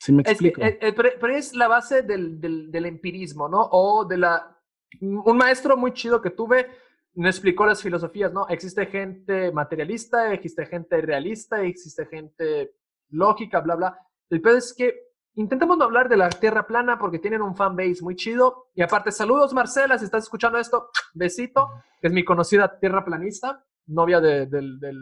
Sí 0.00 0.12
me 0.12 0.22
explico. 0.22 0.62
Es 0.62 0.78
eh, 0.80 0.94
pero, 0.94 1.34
es 1.34 1.54
la 1.54 1.68
base 1.68 2.02
del, 2.02 2.40
del, 2.40 2.72
del, 2.72 2.86
empirismo, 2.86 3.48
¿no? 3.48 3.68
O 3.70 4.06
de 4.06 4.16
la... 4.16 4.56
Un 5.00 5.36
maestro 5.36 5.76
muy 5.76 5.92
chido 5.92 6.20
que 6.22 6.30
tuve 6.30 6.66
me 7.14 7.28
explicó 7.28 7.66
las 7.66 7.82
filosofías, 7.82 8.32
¿no? 8.32 8.48
Existe 8.48 8.86
gente 8.86 9.52
materialista, 9.52 10.32
existe 10.32 10.64
gente 10.66 11.00
realista, 11.02 11.62
existe 11.62 12.06
gente 12.06 12.76
lógica, 13.10 13.60
bla, 13.60 13.76
bla. 13.76 13.98
El 14.30 14.40
peor 14.40 14.56
es 14.56 14.72
que 14.72 14.94
intentamos 15.34 15.76
no 15.76 15.84
hablar 15.84 16.08
de 16.08 16.16
la 16.16 16.30
Tierra 16.30 16.66
plana 16.66 16.98
porque 16.98 17.18
tienen 17.18 17.42
un 17.42 17.54
fanbase 17.54 18.02
muy 18.02 18.16
chido. 18.16 18.70
Y 18.74 18.80
aparte, 18.80 19.12
saludos 19.12 19.52
Marcela, 19.52 19.98
si 19.98 20.06
estás 20.06 20.24
escuchando 20.24 20.58
esto, 20.58 20.90
besito, 21.12 21.68
que 22.00 22.08
es 22.08 22.12
mi 22.12 22.24
conocida 22.24 22.78
tierra 22.80 23.04
planista, 23.04 23.64
novia 23.86 24.20
de, 24.20 24.46
de, 24.46 24.94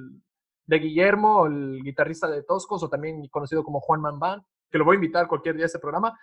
de 0.66 0.78
Guillermo, 0.78 1.46
el 1.46 1.82
guitarrista 1.84 2.28
de 2.28 2.42
Toscos, 2.42 2.82
o 2.82 2.90
también 2.90 3.28
conocido 3.28 3.62
como 3.62 3.80
Juan 3.80 4.00
Manban 4.00 4.44
que 4.70 4.78
lo 4.78 4.84
voy 4.84 4.94
a 4.94 5.00
invitar 5.00 5.28
cualquier 5.28 5.56
día 5.56 5.64
a 5.64 5.66
ese 5.66 5.78
programa, 5.78 6.18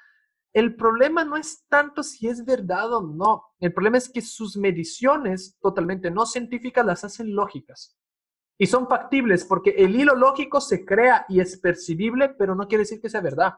el 0.55 0.75
problema 0.75 1.25
no 1.25 1.35
es 1.35 1.65
tanto 1.67 2.01
si 2.01 2.27
es 2.29 2.45
verdad 2.45 2.93
o 2.93 3.01
no. 3.01 3.43
El 3.59 3.73
problema 3.73 3.97
es 3.97 4.07
que 4.07 4.21
sus 4.21 4.55
mediciones 4.55 5.57
totalmente 5.61 6.09
no 6.09 6.25
científicas 6.25 6.85
las 6.85 7.03
hacen 7.03 7.35
lógicas. 7.35 7.97
Y 8.57 8.67
son 8.67 8.87
factibles 8.87 9.43
porque 9.43 9.71
el 9.71 9.99
hilo 9.99 10.15
lógico 10.15 10.61
se 10.61 10.85
crea 10.85 11.25
y 11.27 11.41
es 11.41 11.59
percibible, 11.59 12.29
pero 12.29 12.55
no 12.55 12.69
quiere 12.69 12.83
decir 12.83 13.01
que 13.01 13.09
sea 13.09 13.19
verdad. 13.19 13.55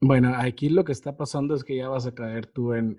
Bueno, 0.00 0.34
aquí 0.36 0.68
lo 0.68 0.82
que 0.84 0.90
está 0.90 1.16
pasando 1.16 1.54
es 1.54 1.62
que 1.62 1.76
ya 1.76 1.88
vas 1.88 2.08
a 2.08 2.12
caer 2.12 2.48
tú 2.48 2.72
en... 2.72 2.96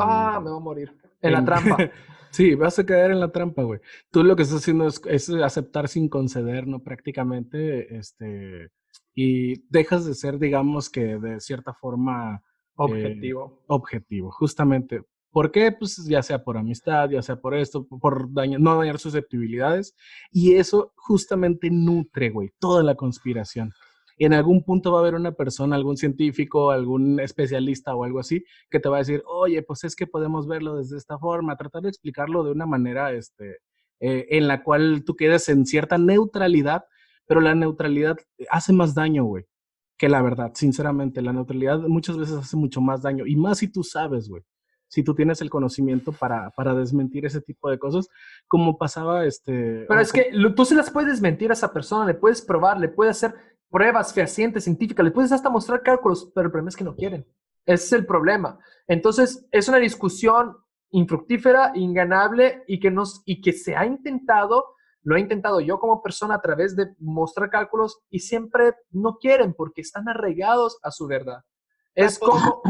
ah, 0.00 0.40
me 0.42 0.50
voy 0.50 0.58
a 0.58 0.60
morir. 0.60 0.96
En, 1.22 1.32
la 1.32 1.44
trampa. 1.44 1.76
sí, 2.32 2.56
vas 2.56 2.76
a 2.80 2.84
caer 2.84 3.12
en 3.12 3.20
la 3.20 3.30
trampa, 3.30 3.62
güey. 3.62 3.78
Tú 4.10 4.24
lo 4.24 4.34
que 4.34 4.42
estás 4.42 4.58
haciendo 4.58 4.88
es, 4.88 5.00
es, 5.06 5.30
aceptar 5.30 5.86
sin 5.86 6.08
conceder, 6.08 6.66
¿no? 6.66 6.82
Prácticamente, 6.82 7.96
este... 7.96 8.72
Y 9.14 9.66
dejas 9.68 10.06
de 10.06 10.14
ser, 10.14 10.38
digamos 10.38 10.90
que 10.90 11.18
de 11.18 11.40
cierta 11.40 11.74
forma... 11.74 12.36
Eh, 12.36 12.82
objetivo. 12.82 13.62
objetivo, 13.66 14.30
justamente. 14.30 15.02
¿Por 15.30 15.52
qué? 15.52 15.70
Pues 15.70 16.04
ya 16.06 16.22
sea 16.22 16.42
por 16.42 16.56
amistad, 16.56 17.10
ya 17.10 17.22
sea 17.22 17.36
por 17.36 17.54
esto, 17.54 17.86
por 17.86 18.30
no 18.30 18.78
dañar 18.78 18.98
susceptibilidades. 18.98 19.94
Y 20.32 20.54
eso 20.54 20.92
justamente 20.96 21.70
nutre, 21.70 22.30
güey, 22.30 22.50
toda 22.58 22.82
la 22.82 22.96
conspiración. 22.96 23.72
Y 24.20 24.26
en 24.26 24.34
algún 24.34 24.64
punto 24.64 24.92
va 24.92 24.98
a 24.98 25.00
haber 25.00 25.14
una 25.14 25.32
persona, 25.32 25.76
algún 25.76 25.96
científico, 25.96 26.70
algún 26.70 27.20
especialista 27.20 27.94
o 27.94 28.04
algo 28.04 28.18
así, 28.18 28.44
que 28.70 28.78
te 28.78 28.88
va 28.88 28.96
a 28.96 28.98
decir, 28.98 29.22
oye, 29.26 29.62
pues 29.62 29.84
es 29.84 29.96
que 29.96 30.06
podemos 30.06 30.46
verlo 30.46 30.76
desde 30.76 30.98
esta 30.98 31.18
forma, 31.18 31.56
tratar 31.56 31.82
de 31.82 31.88
explicarlo 31.88 32.44
de 32.44 32.50
una 32.50 32.66
manera 32.66 33.12
este, 33.12 33.60
eh, 33.98 34.26
en 34.28 34.46
la 34.46 34.62
cual 34.62 35.04
tú 35.06 35.16
quedes 35.16 35.48
en 35.48 35.64
cierta 35.64 35.96
neutralidad, 35.96 36.84
pero 37.30 37.40
la 37.40 37.54
neutralidad 37.54 38.18
hace 38.50 38.72
más 38.72 38.92
daño, 38.92 39.22
güey, 39.22 39.44
que 39.96 40.08
la 40.08 40.20
verdad, 40.20 40.50
sinceramente. 40.54 41.22
La 41.22 41.32
neutralidad 41.32 41.78
muchas 41.82 42.18
veces 42.18 42.34
hace 42.34 42.56
mucho 42.56 42.80
más 42.80 43.02
daño, 43.02 43.24
y 43.24 43.36
más 43.36 43.58
si 43.58 43.68
tú 43.68 43.84
sabes, 43.84 44.28
güey 44.28 44.42
si 44.88 45.04
tú 45.04 45.14
tienes 45.14 45.40
el 45.40 45.50
conocimiento 45.50 46.10
para, 46.10 46.50
para 46.50 46.74
desmentir 46.74 47.24
ese 47.24 47.40
tipo 47.40 47.70
de 47.70 47.78
cosas, 47.78 48.08
como 48.48 48.76
pasaba 48.76 49.24
este... 49.24 49.84
Pero 49.86 50.00
es 50.00 50.12
que 50.12 50.32
tú 50.56 50.64
se 50.64 50.74
las 50.74 50.90
puedes 50.90 51.10
desmentir 51.10 51.50
a 51.50 51.52
esa 51.52 51.72
persona, 51.72 52.04
le 52.04 52.14
puedes 52.14 52.42
probar, 52.42 52.80
le 52.80 52.88
puedes 52.88 53.16
hacer 53.16 53.38
pruebas 53.70 54.12
fehacientes, 54.12 54.64
científicas, 54.64 55.04
le 55.04 55.12
puedes 55.12 55.30
hasta 55.30 55.48
mostrar 55.48 55.84
cálculos, 55.84 56.32
pero 56.34 56.46
el 56.46 56.50
problema 56.50 56.70
es 56.70 56.76
que 56.76 56.82
no 56.82 56.96
quieren. 56.96 57.24
Ese 57.64 57.84
es 57.84 57.92
el 57.92 58.04
problema. 58.04 58.58
Entonces, 58.88 59.46
es 59.52 59.68
una 59.68 59.78
discusión 59.78 60.56
infructífera, 60.90 61.70
inganable 61.76 62.64
y 62.66 62.80
que, 62.80 62.90
nos, 62.90 63.22
y 63.24 63.40
que 63.40 63.52
se 63.52 63.76
ha 63.76 63.86
intentado, 63.86 64.74
lo 65.02 65.16
he 65.16 65.20
intentado 65.20 65.60
yo 65.60 65.78
como 65.78 66.02
persona 66.02 66.34
a 66.36 66.40
través 66.40 66.76
de 66.76 66.94
mostrar 66.98 67.50
cálculos 67.50 68.00
y 68.10 68.20
siempre 68.20 68.74
no 68.90 69.16
quieren 69.18 69.54
porque 69.54 69.80
están 69.80 70.08
arraigados 70.08 70.78
a 70.82 70.90
su 70.90 71.06
verdad. 71.06 71.42
Es 71.94 72.18
como, 72.18 72.62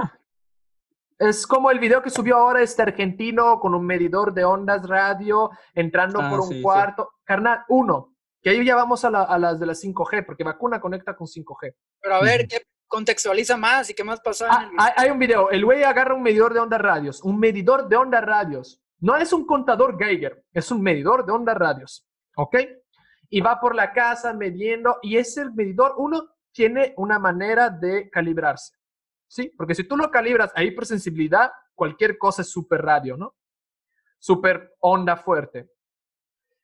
es 1.18 1.46
como 1.46 1.70
el 1.70 1.78
video 1.78 2.02
que 2.02 2.10
subió 2.10 2.36
ahora 2.36 2.62
este 2.62 2.82
argentino 2.82 3.58
con 3.60 3.74
un 3.74 3.84
medidor 3.84 4.32
de 4.32 4.44
ondas 4.44 4.86
radio 4.88 5.50
entrando 5.74 6.20
ah, 6.20 6.30
por 6.30 6.40
un 6.40 6.62
cuarto. 6.62 7.10
Carnal, 7.24 7.64
uno, 7.68 8.14
que 8.42 8.50
ahí 8.50 8.64
ya 8.64 8.76
vamos 8.76 9.04
a, 9.04 9.10
las 9.10 9.60
de 9.60 9.66
la 9.66 9.74
5G, 9.74 10.24
porque 10.24 10.44
vacuna 10.44 10.80
conecta 10.80 11.14
con 11.16 11.26
5G. 11.26 11.74
Pero 12.00 12.14
a 12.14 12.22
ver, 12.22 12.46
¿qué 12.48 12.62
contextualiza 12.86 13.56
más 13.56 13.90
y 13.90 13.94
qué 13.94 14.04
más 14.04 14.20
pasó? 14.20 14.46
Ah, 14.48 14.70
hay, 14.78 14.92
hay, 14.96 15.10
un 15.10 15.18
video, 15.18 15.50
el 15.50 15.64
güey 15.64 15.82
agarra 15.82 16.14
un 16.14 16.22
medidor 16.22 16.54
de 16.54 16.60
ondas 16.60 16.80
radios, 16.80 17.22
un 17.22 17.38
medidor 17.38 17.88
de 17.88 17.96
ondas 17.96 18.24
radios. 18.24 18.80
No 18.98 19.16
es 19.16 19.32
un 19.32 19.46
contador 19.46 19.98
Geiger, 19.98 20.44
es 20.52 20.70
un 20.70 20.82
medidor 20.82 21.24
de 21.24 21.32
ondas 21.32 21.56
radios, 21.56 22.06
¿ok? 22.42 22.56
Y 23.28 23.40
va 23.40 23.60
por 23.60 23.74
la 23.74 23.92
casa 23.92 24.32
midiendo, 24.32 24.98
y 25.02 25.16
ese 25.16 25.48
medidor, 25.50 25.94
uno, 25.98 26.28
tiene 26.52 26.94
una 26.96 27.18
manera 27.18 27.70
de 27.70 28.10
calibrarse. 28.10 28.74
¿sí? 29.30 29.52
Porque 29.56 29.74
si 29.74 29.84
tú 29.84 29.96
lo 29.96 30.10
calibras 30.10 30.52
a 30.54 30.64
hipersensibilidad, 30.64 31.52
cualquier 31.74 32.18
cosa 32.18 32.42
es 32.42 32.50
super 32.50 32.82
radio, 32.82 33.16
¿no? 33.16 33.36
Super 34.18 34.74
onda 34.80 35.16
fuerte. 35.16 35.70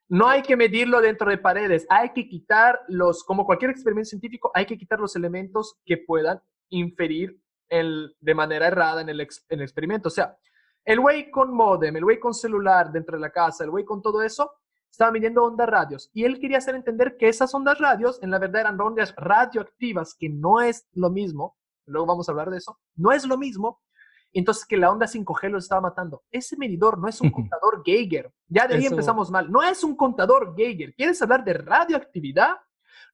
No 0.08 0.28
hay 0.28 0.42
que 0.42 0.56
medirlo 0.56 1.00
dentro 1.00 1.30
de 1.30 1.38
paredes, 1.38 1.86
hay 1.88 2.12
que 2.12 2.28
quitar 2.28 2.80
los, 2.88 3.24
como 3.24 3.46
cualquier 3.46 3.70
experimento 3.70 4.10
científico, 4.10 4.50
hay 4.54 4.66
que 4.66 4.76
quitar 4.76 5.00
los 5.00 5.16
elementos 5.16 5.78
que 5.84 5.98
puedan 5.98 6.40
inferir 6.68 7.40
el, 7.68 8.14
de 8.20 8.34
manera 8.34 8.66
errada 8.66 9.00
en 9.00 9.08
el, 9.08 9.20
en 9.20 9.28
el 9.58 9.62
experimento. 9.62 10.08
O 10.08 10.10
sea, 10.10 10.36
el 10.84 11.00
güey 11.00 11.30
con 11.30 11.52
modem, 11.52 11.96
el 11.96 12.04
güey 12.04 12.20
con 12.20 12.34
celular 12.34 12.92
dentro 12.92 13.16
de 13.16 13.20
la 13.20 13.30
casa, 13.30 13.64
el 13.64 13.70
güey 13.70 13.84
con 13.84 14.02
todo 14.02 14.22
eso, 14.22 14.52
estaba 14.90 15.12
midiendo 15.12 15.44
ondas 15.44 15.68
radios 15.68 16.10
y 16.12 16.24
él 16.24 16.38
quería 16.40 16.58
hacer 16.58 16.74
entender 16.74 17.16
que 17.16 17.28
esas 17.28 17.54
ondas 17.54 17.78
radios 17.78 18.22
en 18.22 18.30
la 18.30 18.38
verdad 18.38 18.62
eran 18.62 18.80
ondas 18.80 19.14
radioactivas, 19.16 20.14
que 20.14 20.28
no 20.28 20.60
es 20.60 20.88
lo 20.92 21.10
mismo, 21.10 21.56
luego 21.86 22.06
vamos 22.06 22.28
a 22.28 22.32
hablar 22.32 22.50
de 22.50 22.58
eso, 22.58 22.78
no 22.94 23.12
es 23.12 23.26
lo 23.26 23.36
mismo. 23.36 23.80
Entonces 24.32 24.66
que 24.66 24.76
la 24.76 24.90
onda 24.90 25.06
5G 25.06 25.48
lo 25.48 25.58
estaba 25.58 25.80
matando. 25.80 26.22
Ese 26.30 26.58
medidor 26.58 26.98
no 26.98 27.08
es 27.08 27.20
un 27.22 27.30
contador 27.30 27.82
Geiger. 27.82 28.30
Ya 28.48 28.66
de 28.66 28.74
ahí 28.74 28.84
empezamos 28.84 29.30
mal. 29.30 29.50
No 29.50 29.62
es 29.62 29.82
un 29.82 29.96
contador 29.96 30.54
Geiger. 30.54 30.94
¿Quieres 30.94 31.22
hablar 31.22 31.42
de 31.42 31.54
radioactividad? 31.54 32.56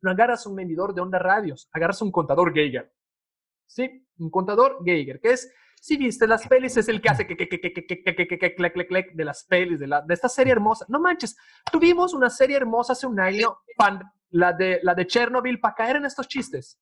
No 0.01 0.11
agarras 0.11 0.47
un 0.47 0.57
medidor 0.57 0.93
de 0.93 1.01
onda 1.01 1.21
radios, 1.21 1.69
agarras 1.73 2.03
un 2.03 2.11
contador 2.11 2.53
Geiger. 2.53 2.93
¿Sí? 3.67 4.05
Un 4.19 4.31
contador 4.31 4.79
Geiger, 4.85 5.21
que 5.21 5.31
es, 5.31 5.53
si 5.83 5.97
viste 5.97 6.29
las 6.29 6.47
pelis, 6.47 6.77
es 6.77 6.89
el 6.89 7.01
que 7.01 7.09
hace 7.09 7.27
que, 7.27 7.37
que, 7.37 7.49
que, 7.49 7.59
que, 7.61 7.73
que, 7.73 7.85
que, 7.85 8.05
que, 8.15 8.15
que, 8.15 8.39
que, 8.39 9.07
de 9.15 9.25
las 9.25 9.43
pelis, 9.43 9.81
de, 9.81 9.89
la, 9.89 10.01
de 10.01 10.15
esta 10.15 10.29
serie 10.29 10.53
hermosa. 10.53 10.87
No 10.89 11.01
manches, 11.01 11.37
tuvimos 11.73 12.15
una 12.15 12.31
serie 12.31 12.57
hermosa 12.57 12.93
hace 12.93 13.05
un 13.05 13.19
año, 13.19 13.59
la 14.31 14.53
de, 14.53 14.79
la 14.85 14.95
de 14.95 15.09
Chernobyl, 15.09 15.59
para 15.59 15.75
caer 15.75 15.97
en 15.97 16.05
estos 16.05 16.29
chistes. 16.29 16.79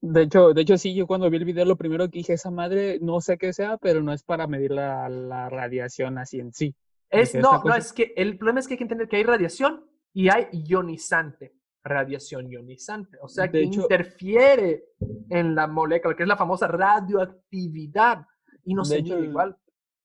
De 0.00 0.22
hecho, 0.22 0.52
de 0.52 0.62
hecho, 0.62 0.78
sí, 0.78 0.94
yo 0.94 1.08
cuando 1.08 1.28
vi 1.30 1.38
el 1.38 1.44
video, 1.44 1.64
lo 1.64 1.74
primero 1.74 2.04
que 2.08 2.18
dije, 2.18 2.34
esa 2.34 2.52
madre, 2.52 3.00
no 3.00 3.20
sé 3.20 3.38
qué 3.38 3.52
sea, 3.52 3.76
pero 3.76 4.04
no 4.04 4.12
es 4.12 4.22
para 4.22 4.46
medir 4.46 4.70
la, 4.70 5.08
la 5.08 5.48
radiación 5.48 6.16
así 6.16 6.38
en 6.38 6.52
sí. 6.52 6.76
Es, 7.10 7.34
no, 7.34 7.60
no, 7.64 7.74
es 7.74 7.92
que 7.92 8.14
el 8.16 8.38
problema 8.38 8.60
es 8.60 8.68
que 8.68 8.74
hay 8.74 8.78
que 8.78 8.84
entender 8.84 9.08
que 9.08 9.16
hay 9.16 9.24
radiación 9.24 9.84
y 10.12 10.28
hay 10.28 10.46
ionizante, 10.52 11.56
radiación 11.84 12.50
ionizante, 12.50 13.18
o 13.20 13.28
sea, 13.28 13.48
que 13.48 13.62
interfiere 13.62 14.84
en 15.30 15.54
la 15.54 15.66
molécula, 15.66 16.14
que 16.14 16.22
es 16.22 16.28
la 16.28 16.36
famosa 16.36 16.68
radioactividad, 16.68 18.26
y 18.64 18.74
no 18.74 18.84
se 18.84 19.00
igual. 19.00 19.56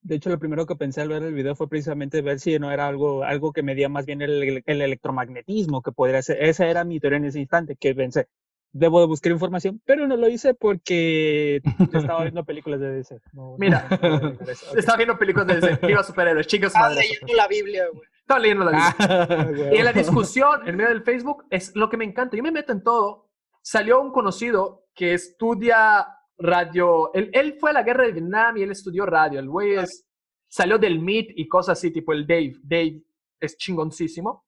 De 0.01 0.15
hecho, 0.15 0.29
lo 0.29 0.39
primero 0.39 0.65
que 0.65 0.75
pensé 0.75 1.01
al 1.01 1.09
ver 1.09 1.23
el 1.23 1.33
video 1.33 1.55
fue 1.55 1.67
precisamente 1.67 2.21
ver 2.21 2.39
si 2.39 2.57
no 2.59 2.71
era 2.71 2.87
algo, 2.87 3.23
algo 3.23 3.51
que 3.51 3.63
medía 3.63 3.89
más 3.89 4.05
bien 4.05 4.21
el, 4.21 4.63
el 4.65 4.81
electromagnetismo, 4.81 5.81
que 5.81 5.91
podría 5.91 6.21
ser. 6.21 6.41
Esa 6.43 6.67
era 6.67 6.83
mi 6.83 6.99
teoría 6.99 7.17
en 7.17 7.25
ese 7.25 7.39
instante, 7.39 7.75
que 7.75 7.93
pensé, 7.93 8.27
debo 8.71 9.01
de 9.01 9.07
buscar 9.07 9.31
información, 9.31 9.81
pero 9.85 10.07
no 10.07 10.15
lo 10.15 10.29
hice 10.29 10.53
porque 10.53 11.61
estaba 11.93 12.23
viendo 12.23 12.45
películas 12.45 12.79
de 12.79 12.91
DC. 12.93 13.19
Mira, 13.57 13.87
estaba 14.77 14.97
viendo 14.97 15.17
películas 15.17 15.47
de 15.47 15.55
DC, 15.55 15.79
iba 15.89 16.03
superhéroes, 16.03 16.47
chicos. 16.47 16.67
Estaba 16.67 16.93
leyendo 16.93 17.33
la 17.33 17.47
Biblia, 17.47 17.85
güey. 17.91 18.07
Estaba 18.27 18.39
leyendo 18.41 18.65
la 18.65 18.71
Biblia. 18.71 18.95
Ah, 18.99 19.47
y 19.73 19.77
en 19.77 19.85
la 19.85 19.93
discusión, 19.93 20.67
en 20.67 20.75
medio 20.75 20.89
del 20.89 21.03
Facebook, 21.03 21.45
es 21.49 21.73
lo 21.75 21.89
que 21.89 21.95
me 21.95 22.03
encanta. 22.03 22.35
Yo 22.35 22.43
me 22.43 22.51
meto 22.51 22.73
en 22.73 22.83
todo. 22.83 23.29
Salió 23.61 24.01
un 24.01 24.11
conocido 24.11 24.87
que 24.93 25.13
estudia 25.13 26.05
radio. 26.37 27.13
Él, 27.13 27.29
él 27.33 27.55
fue 27.59 27.69
a 27.69 27.73
la 27.73 27.83
guerra 27.83 28.03
de 28.03 28.11
Vietnam 28.11 28.57
y 28.57 28.63
él 28.63 28.71
estudió 28.71 29.05
radio. 29.05 29.39
El 29.39 29.47
güey 29.49 29.75
es, 29.75 30.05
salió 30.49 30.77
del 30.77 30.99
MIT 30.99 31.31
y 31.37 31.47
cosas 31.47 31.77
así, 31.77 31.91
tipo 31.91 32.11
el 32.11 32.27
Dave. 32.27 32.55
Dave 32.63 33.01
es 33.39 33.57
chingoncísimo 33.57 34.47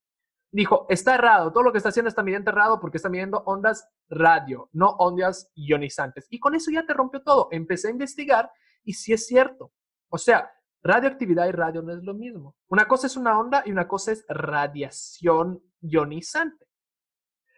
dijo, 0.52 0.86
está 0.88 1.14
errado, 1.14 1.52
todo 1.52 1.62
lo 1.62 1.72
que 1.72 1.78
está 1.78 1.90
haciendo 1.90 2.08
está 2.08 2.22
midiendo 2.22 2.50
errado 2.50 2.80
porque 2.80 2.96
está 2.96 3.08
midiendo 3.08 3.42
ondas 3.46 3.88
radio, 4.08 4.68
no 4.72 4.90
ondas 4.98 5.50
ionizantes. 5.54 6.26
Y 6.30 6.40
con 6.40 6.54
eso 6.54 6.70
ya 6.70 6.84
te 6.84 6.94
rompió 6.94 7.22
todo. 7.22 7.48
Empecé 7.50 7.88
a 7.88 7.92
investigar 7.92 8.50
y 8.84 8.94
sí 8.94 9.12
es 9.12 9.26
cierto. 9.26 9.72
O 10.08 10.18
sea, 10.18 10.50
radioactividad 10.82 11.48
y 11.48 11.52
radio 11.52 11.82
no 11.82 11.92
es 11.92 12.02
lo 12.02 12.14
mismo. 12.14 12.56
Una 12.68 12.86
cosa 12.86 13.06
es 13.06 13.16
una 13.16 13.38
onda 13.38 13.62
y 13.66 13.72
una 13.72 13.86
cosa 13.86 14.12
es 14.12 14.24
radiación 14.28 15.62
ionizante. 15.80 16.66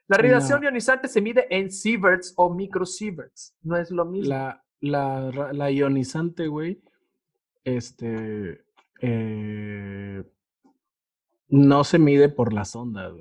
La 0.09 0.19
radiación 0.19 0.63
ionizante 0.63 1.09
se 1.09 1.21
mide 1.21 1.47
en 1.49 1.71
sieverts 1.71 2.35
o 2.37 2.53
microsieverts. 2.53 3.57
No 3.63 3.77
es 3.77 3.91
lo 3.91 4.05
mismo. 4.05 4.29
La, 4.29 4.63
la, 4.81 5.53
la 5.53 5.71
ionizante, 5.71 6.49
güey, 6.49 6.83
este, 7.65 8.65
eh, 9.01 10.25
no 11.49 11.85
se 11.85 11.99
mide 11.99 12.29
por 12.29 12.53
las 12.53 12.75
ondas. 12.77 13.13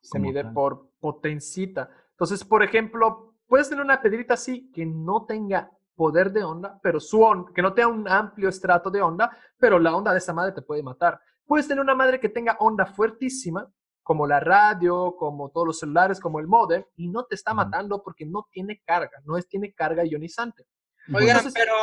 Se 0.00 0.18
mide 0.18 0.44
por 0.44 0.90
potencita. 1.00 1.90
Entonces, 2.12 2.44
por 2.44 2.62
ejemplo, 2.62 3.34
puedes 3.46 3.68
tener 3.68 3.84
una 3.84 4.00
pedrita 4.00 4.34
así 4.34 4.70
que 4.72 4.86
no 4.86 5.26
tenga 5.26 5.70
poder 5.98 6.30
de 6.30 6.44
onda, 6.44 6.78
pero 6.80 7.00
su 7.00 7.20
onda, 7.20 7.50
que 7.52 7.60
no 7.60 7.74
tenga 7.74 7.88
un 7.88 8.08
amplio 8.08 8.48
estrato 8.48 8.88
de 8.88 9.02
onda, 9.02 9.36
pero 9.58 9.80
la 9.80 9.96
onda 9.96 10.12
de 10.12 10.18
esa 10.18 10.32
madre 10.32 10.52
te 10.52 10.62
puede 10.62 10.80
matar. 10.80 11.20
Puedes 11.44 11.66
tener 11.66 11.82
una 11.82 11.96
madre 11.96 12.20
que 12.20 12.28
tenga 12.28 12.56
onda 12.60 12.86
fuertísima, 12.86 13.68
como 14.04 14.24
la 14.24 14.38
radio, 14.38 15.16
como 15.18 15.50
todos 15.50 15.66
los 15.66 15.78
celulares, 15.80 16.20
como 16.20 16.38
el 16.38 16.46
modem, 16.46 16.84
y 16.94 17.08
no 17.08 17.24
te 17.24 17.34
está 17.34 17.52
matando 17.52 18.00
porque 18.00 18.24
no 18.24 18.46
tiene 18.52 18.80
carga, 18.86 19.18
no 19.24 19.36
es, 19.36 19.48
tiene 19.48 19.74
carga 19.74 20.04
ionizante. 20.04 20.66
Oigan, 21.12 21.52
pero 21.52 21.74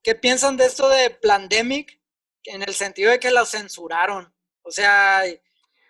¿qué 0.00 0.14
piensan 0.14 0.56
de 0.56 0.66
esto 0.66 0.88
de 0.88 1.10
Plandemic? 1.10 2.00
En 2.44 2.62
el 2.62 2.72
sentido 2.72 3.10
de 3.10 3.18
que 3.18 3.32
lo 3.32 3.44
censuraron. 3.44 4.32
O 4.62 4.70
sea, 4.70 5.22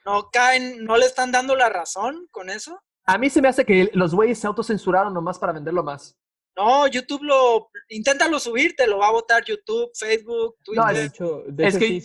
no 0.07 0.31
caen, 0.33 0.83
no 0.85 0.97
le 0.97 1.05
están 1.05 1.31
dando 1.31 1.55
la 1.55 1.69
razón 1.69 2.27
con 2.31 2.49
eso. 2.49 2.81
A 3.05 3.19
mí 3.19 3.29
se 3.29 3.43
me 3.43 3.49
hace 3.49 3.67
que 3.67 3.91
los 3.93 4.15
güeyes 4.15 4.39
se 4.39 4.47
autocensuraron 4.47 5.13
nomás 5.13 5.39
para 5.39 5.53
venderlo 5.53 5.85
más. 5.85 6.17
No, 6.57 6.86
YouTube 6.86 7.22
lo. 7.22 7.70
Inténtalo 7.88 8.38
subir, 8.38 8.74
te 8.76 8.86
lo 8.86 8.98
va 8.98 9.09
a 9.09 9.12
votar 9.12 9.44
YouTube, 9.44 9.90
Facebook, 9.94 10.57
Twitter. 10.64 10.84
No, 10.84 10.92
de 10.92 11.05
hecho, 11.05 11.42
de 11.46 11.68
hecho 11.68 11.78
sí, 11.78 12.01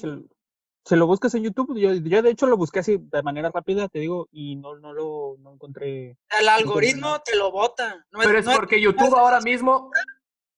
se, 0.85 0.95
lo 0.95 1.07
buscas 1.07 1.33
en 1.35 1.43
YouTube. 1.43 1.77
Yo, 1.77 1.93
yo, 1.93 2.21
de 2.21 2.29
hecho, 2.29 2.47
lo 2.47 2.57
busqué 2.57 2.79
así 2.79 2.97
de 2.99 3.23
manera 3.23 3.51
rápida, 3.51 3.87
te 3.89 3.99
digo, 3.99 4.27
y 4.31 4.55
no, 4.55 4.77
no 4.77 4.93
lo 4.93 5.35
no 5.39 5.53
encontré. 5.53 6.17
El 6.39 6.49
algoritmo 6.49 7.21
te 7.23 7.35
lo 7.35 7.51
vota. 7.51 8.05
pero 8.11 8.37
es, 8.37 8.45
porque 8.45 8.81
YouTube 8.81 9.15
ahora 9.15 9.41
mismo. 9.41 9.91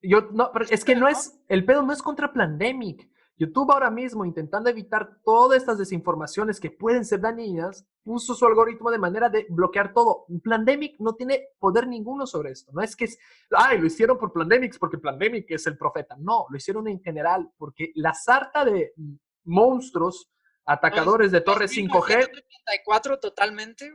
Yo, 0.01 0.21
no, 0.31 0.51
pero 0.51 0.65
es 0.69 0.83
que 0.83 0.95
no 0.95 1.07
es. 1.07 1.39
El 1.47 1.65
pedo 1.65 1.81
no 1.81 1.93
es 1.93 2.01
contra 2.01 2.31
Plandemic. 2.31 3.09
YouTube 3.37 3.71
ahora 3.71 3.91
mismo, 3.91 4.25
intentando 4.25 4.69
evitar 4.69 5.19
todas 5.23 5.57
estas 5.61 5.77
desinformaciones 5.77 6.59
que 6.59 6.71
pueden 6.71 7.05
ser 7.05 7.21
dañinas, 7.21 7.87
puso 8.03 8.33
su 8.33 8.45
algoritmo 8.45 8.89
de 8.89 8.97
manera 8.97 9.29
de 9.29 9.45
bloquear 9.49 9.93
todo. 9.93 10.25
Plandemic 10.41 10.99
no 10.99 11.13
tiene 11.13 11.49
poder 11.59 11.87
ninguno 11.87 12.25
sobre 12.25 12.51
esto. 12.51 12.71
No 12.73 12.81
es 12.81 12.95
que 12.95 13.05
es, 13.05 13.19
ay, 13.51 13.79
lo 13.79 13.85
hicieron 13.85 14.17
por 14.17 14.33
Plandemic 14.33 14.79
porque 14.79 14.97
Plandemic 14.97 15.51
es 15.51 15.67
el 15.67 15.77
profeta. 15.77 16.15
No, 16.17 16.47
lo 16.49 16.57
hicieron 16.57 16.87
en 16.87 16.99
general 16.99 17.51
porque 17.57 17.91
la 17.95 18.13
sarta 18.13 18.65
de 18.65 18.93
monstruos 19.43 20.31
atacadores 20.65 21.31
de 21.31 21.41
torres 21.41 21.71
5G. 21.71 22.29
¿34 22.87 23.19
totalmente, 23.19 23.91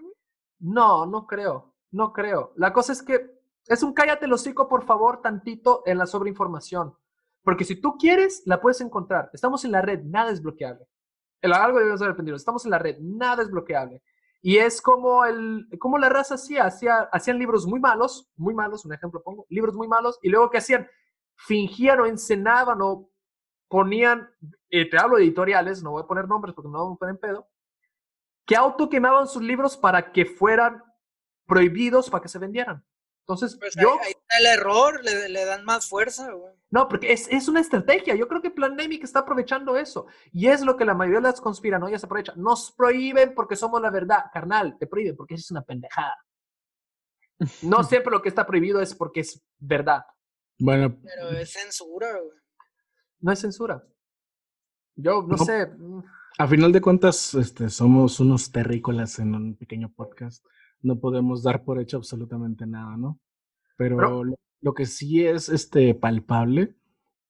No, 0.61 1.05
no 1.07 1.27
creo. 1.27 1.75
No 1.91 2.13
creo. 2.13 2.53
La 2.57 2.73
cosa 2.73 2.93
es 2.93 3.03
que 3.03 3.43
es 3.67 3.83
un 3.83 3.93
cállate 3.93 4.27
el 4.27 4.33
hocico, 4.33 4.69
por 4.69 4.85
favor, 4.85 5.21
tantito 5.21 5.83
en 5.85 5.99
la 5.99 6.07
sobreinformación. 6.07 6.97
Porque 7.43 7.65
si 7.65 7.81
tú 7.81 7.97
quieres, 7.99 8.43
la 8.47 8.61
puedes 8.61 8.81
encontrar. 8.81 9.31
Estamos 9.33 9.65
en 9.65 9.73
la 9.73 9.83
red, 9.83 10.03
nada 10.05 10.31
es 10.31 10.43
bloqueable. 10.43 10.87
El 11.41 11.53
algo 11.53 11.79
debemos 11.79 12.01
haber 12.01 12.13
aprendido. 12.13 12.37
Estamos 12.37 12.65
en 12.65 12.71
la 12.71 12.79
red, 12.79 12.99
nada 13.01 13.43
es 13.43 13.51
bloqueable. 13.51 14.03
Y 14.45 14.59
es 14.59 14.83
como, 14.83 15.25
el, 15.25 15.69
como 15.79 15.99
la 15.99 16.09
raza 16.09 16.35
hacía, 16.35 16.65
hacía, 16.65 17.09
hacían 17.13 17.39
libros 17.39 17.65
muy 17.65 17.79
malos, 17.79 18.29
muy 18.37 18.55
malos, 18.55 18.85
un 18.85 18.93
ejemplo 18.93 19.23
pongo, 19.23 19.47
libros 19.49 19.75
muy 19.75 19.87
malos, 19.87 20.19
y 20.21 20.31
luego 20.31 20.51
¿qué 20.51 20.59
hacían? 20.59 20.89
Fingían 21.37 22.01
o 22.01 22.07
encenaban 22.07 22.83
o 22.83 23.09
ponían, 23.69 24.29
eh, 24.69 24.91
te 24.91 24.99
hablo 24.99 25.17
de 25.17 25.23
editoriales, 25.23 25.81
no 25.83 25.93
voy 25.93 26.03
a 26.03 26.07
poner 26.07 26.27
nombres 26.27 26.57
porque 26.57 26.69
no 26.69 26.91
me 26.91 26.97
ponen 26.97 27.19
pedo, 27.19 27.49
que 28.45 28.57
auto 28.57 28.89
quemaban 28.89 29.29
sus 29.29 29.43
libros 29.43 29.77
para 29.77 30.11
que 30.11 30.27
fueran 30.27 30.83
prohibidos, 31.47 32.11
para 32.11 32.23
que 32.23 32.29
se 32.29 32.41
vendieran. 32.41 32.85
Entonces, 33.23 33.57
pues 33.57 33.75
yo... 33.77 33.99
Ahí, 34.01 34.11
está 34.11 34.39
el 34.39 34.47
error, 34.47 35.01
le, 35.05 35.45
dan 35.45 35.65
más 35.65 35.89
fuerza, 35.89 36.33
güey. 36.33 36.53
No, 36.71 36.89
porque 36.89 37.13
es, 37.13 37.29
es, 37.31 37.49
una 37.49 37.61
estrategia. 37.61 38.17
Yo 38.17 38.27
creo 38.27 38.43
que 38.43 38.51
Plandemic 38.51 39.05
está 39.05 39.21
aprovechando 39.21 39.77
eso. 39.77 40.07
Y 40.33 40.49
es 40.49 40.63
lo 40.63 40.77
que 40.77 40.85
la 40.85 40.95
mayoría 40.95 41.21
de 41.21 41.29
las 41.29 41.41
conspiranoias 41.41 42.03
aprovechan. 42.03 42.41
Nos 42.41 42.73
prohíben 42.73 43.35
porque 43.35 43.55
somos 43.55 43.81
la 43.81 43.91
verdad. 43.91 44.25
Carnal, 44.33 44.77
te 44.79 44.87
prohíben 44.87 45.15
porque 45.15 45.35
es 45.35 45.51
una 45.51 45.63
pendejada. 45.63 46.17
No 47.63 47.85
siempre 47.85 48.11
lo 48.11 48.23
que 48.23 48.29
está 48.29 48.47
prohibido 48.47 48.81
es 48.81 48.95
porque 48.95 49.21
es 49.21 49.41
verdad. 49.59 50.03
Bueno. 50.59 50.99
Pero 51.03 51.31
es 51.31 51.53
censura, 51.53 52.13
güey. 52.13 52.39
No 53.21 53.33
es 53.33 53.39
censura. 53.39 53.87
Yo 54.97 55.23
no, 55.23 55.39
sé. 55.39 55.67
Mm. 55.67 56.03
A 56.39 56.49
final 56.49 56.73
de 56.73 56.81
cuentas, 56.81 57.35
este, 57.35 57.69
somos 57.69 58.19
unos 58.19 58.51
terrícolas 58.51 59.19
en 59.19 59.35
un 59.35 59.57
pequeño 59.57 59.93
podcast 59.95 60.45
no 60.83 60.99
podemos 61.01 61.43
dar 61.43 61.65
por 61.65 61.81
hecho 61.81 61.97
absolutamente 61.97 62.67
nada, 62.67 62.97
¿no? 62.97 63.21
Pero, 63.77 64.25
lo, 64.25 64.75
que 64.75 64.87
sí 64.87 65.25
es 65.25 65.49
este, 65.49 65.95
palpable 65.95 66.77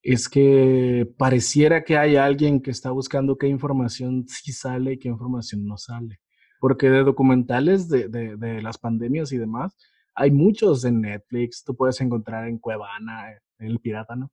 es 0.02 0.28
que 0.28 1.10
pareciera 1.16 1.84
que 1.84 1.96
hay 1.96 2.16
alguien 2.16 2.60
que 2.60 2.70
está 2.70 2.90
buscando 2.90 3.38
qué 3.38 3.46
información 3.46 4.26
sí 4.28 4.52
sale 4.52 4.94
y 4.94 4.98
qué 4.98 5.08
información 5.08 5.64
no 5.64 5.76
sale. 5.76 6.20
Porque 6.60 6.90
de 6.90 7.04
documentales 7.04 7.88
de, 7.88 8.08
de, 8.08 8.36
de 8.36 8.62
las 8.62 8.78
pandemias 8.78 9.32
y 9.32 9.38
demás, 9.38 9.76
hay 10.14 10.30
muchos 10.30 10.84
en 10.84 11.00
Netflix, 11.00 11.64
tú 11.64 11.74
puedes 11.74 12.00
encontrar 12.00 12.48
en 12.48 12.58
Cuevana, 12.58 13.32
en 13.58 13.66
El 13.66 13.78
Pirata, 13.78 14.16
¿no? 14.16 14.30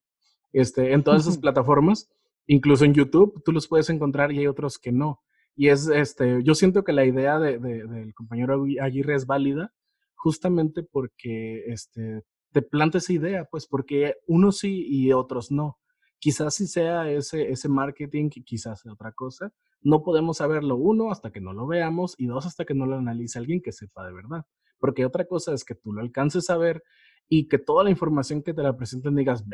Este, 0.52 0.94
en 0.94 1.04
todas 1.04 1.22
esas 1.22 1.38
plataformas, 1.40 2.10
incluso 2.48 2.86
en 2.86 2.94
YouTube, 2.94 3.42
tú 3.44 3.52
los 3.52 3.68
puedes 3.68 3.90
encontrar 3.90 4.32
y 4.32 4.40
hay 4.40 4.48
otros 4.48 4.78
que 4.78 4.92
no. 4.92 5.22
Y 5.56 5.70
es, 5.70 5.88
este, 5.88 6.42
yo 6.44 6.56
siento 6.56 6.84
que 6.84 6.94
la 6.94 7.06
idea 7.06 7.40
de, 7.40 7.60
del 7.60 8.14
compañero 8.14 8.66
Aguirre 8.82 9.16
es 9.16 9.26
válida 9.26 9.74
justamente 10.16 10.84
porque 10.84 11.66
este, 11.68 12.24
te 12.52 12.62
planta 12.62 12.98
esa 12.98 13.14
idea, 13.14 13.46
pues 13.46 13.68
porque 13.68 14.16
unos 14.28 14.60
sí 14.60 14.86
y 14.88 15.12
otros 15.14 15.52
no. 15.52 15.80
Quizás 16.20 16.56
sí 16.56 16.68
sea 16.68 17.10
ese, 17.10 17.50
ese 17.50 17.70
marketing, 17.70 18.30
quizás 18.30 18.82
sea 18.82 18.94
otra 18.94 19.14
cosa. 19.14 19.54
No 19.82 20.04
podemos 20.04 20.38
saberlo, 20.38 20.76
uno, 20.76 21.12
hasta 21.12 21.32
que 21.32 21.40
no 21.40 21.54
lo 21.54 21.66
veamos, 21.66 22.16
y 22.18 22.28
dos, 22.28 22.46
hasta 22.46 22.66
que 22.66 22.74
no 22.74 22.86
lo 22.86 22.98
analice 22.98 23.40
alguien 23.40 23.62
que 23.62 23.72
sepa 23.72 24.06
de 24.06 24.14
verdad. 24.14 24.46
Porque 24.80 25.06
otra 25.06 25.26
cosa 25.26 25.54
es 25.54 25.64
que 25.64 25.76
tú 25.76 25.94
lo 25.94 26.02
alcances 26.02 26.50
a 26.50 26.58
ver 26.58 26.84
y 27.32 27.48
que 27.48 27.60
toda 27.60 27.84
la 27.84 27.92
información 27.92 28.42
que 28.42 28.56
te 28.56 28.64
la 28.64 28.76
presenten 28.76 29.16
digas, 29.16 29.46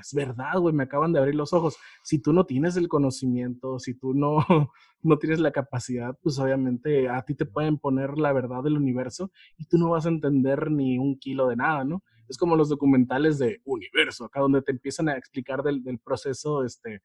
es 0.00 0.14
verdad, 0.14 0.56
güey, 0.60 0.72
me 0.72 0.84
acaban 0.84 1.12
de 1.12 1.18
abrir 1.18 1.34
los 1.34 1.52
ojos. 1.52 1.76
Si 2.04 2.20
tú 2.20 2.32
no 2.32 2.46
tienes 2.46 2.76
el 2.76 2.86
conocimiento, 2.86 3.80
si 3.80 3.94
tú 3.94 4.14
no, 4.14 4.36
no 5.02 5.18
tienes 5.18 5.40
la 5.40 5.50
capacidad, 5.50 6.16
pues 6.22 6.38
obviamente 6.38 7.08
a 7.08 7.22
ti 7.22 7.34
te 7.34 7.44
pueden 7.44 7.78
poner 7.78 8.18
la 8.18 8.32
verdad 8.32 8.62
del 8.62 8.76
universo 8.76 9.32
y 9.58 9.66
tú 9.66 9.78
no 9.78 9.90
vas 9.90 10.06
a 10.06 10.10
entender 10.10 10.70
ni 10.70 10.96
un 10.96 11.18
kilo 11.18 11.48
de 11.48 11.56
nada, 11.56 11.84
¿no? 11.84 12.04
Es 12.28 12.38
como 12.38 12.54
los 12.54 12.68
documentales 12.68 13.38
de 13.38 13.60
universo, 13.64 14.26
acá 14.26 14.40
donde 14.40 14.62
te 14.62 14.70
empiezan 14.70 15.08
a 15.08 15.16
explicar 15.16 15.62
del, 15.62 15.82
del 15.82 15.98
proceso 15.98 16.64
este, 16.64 17.02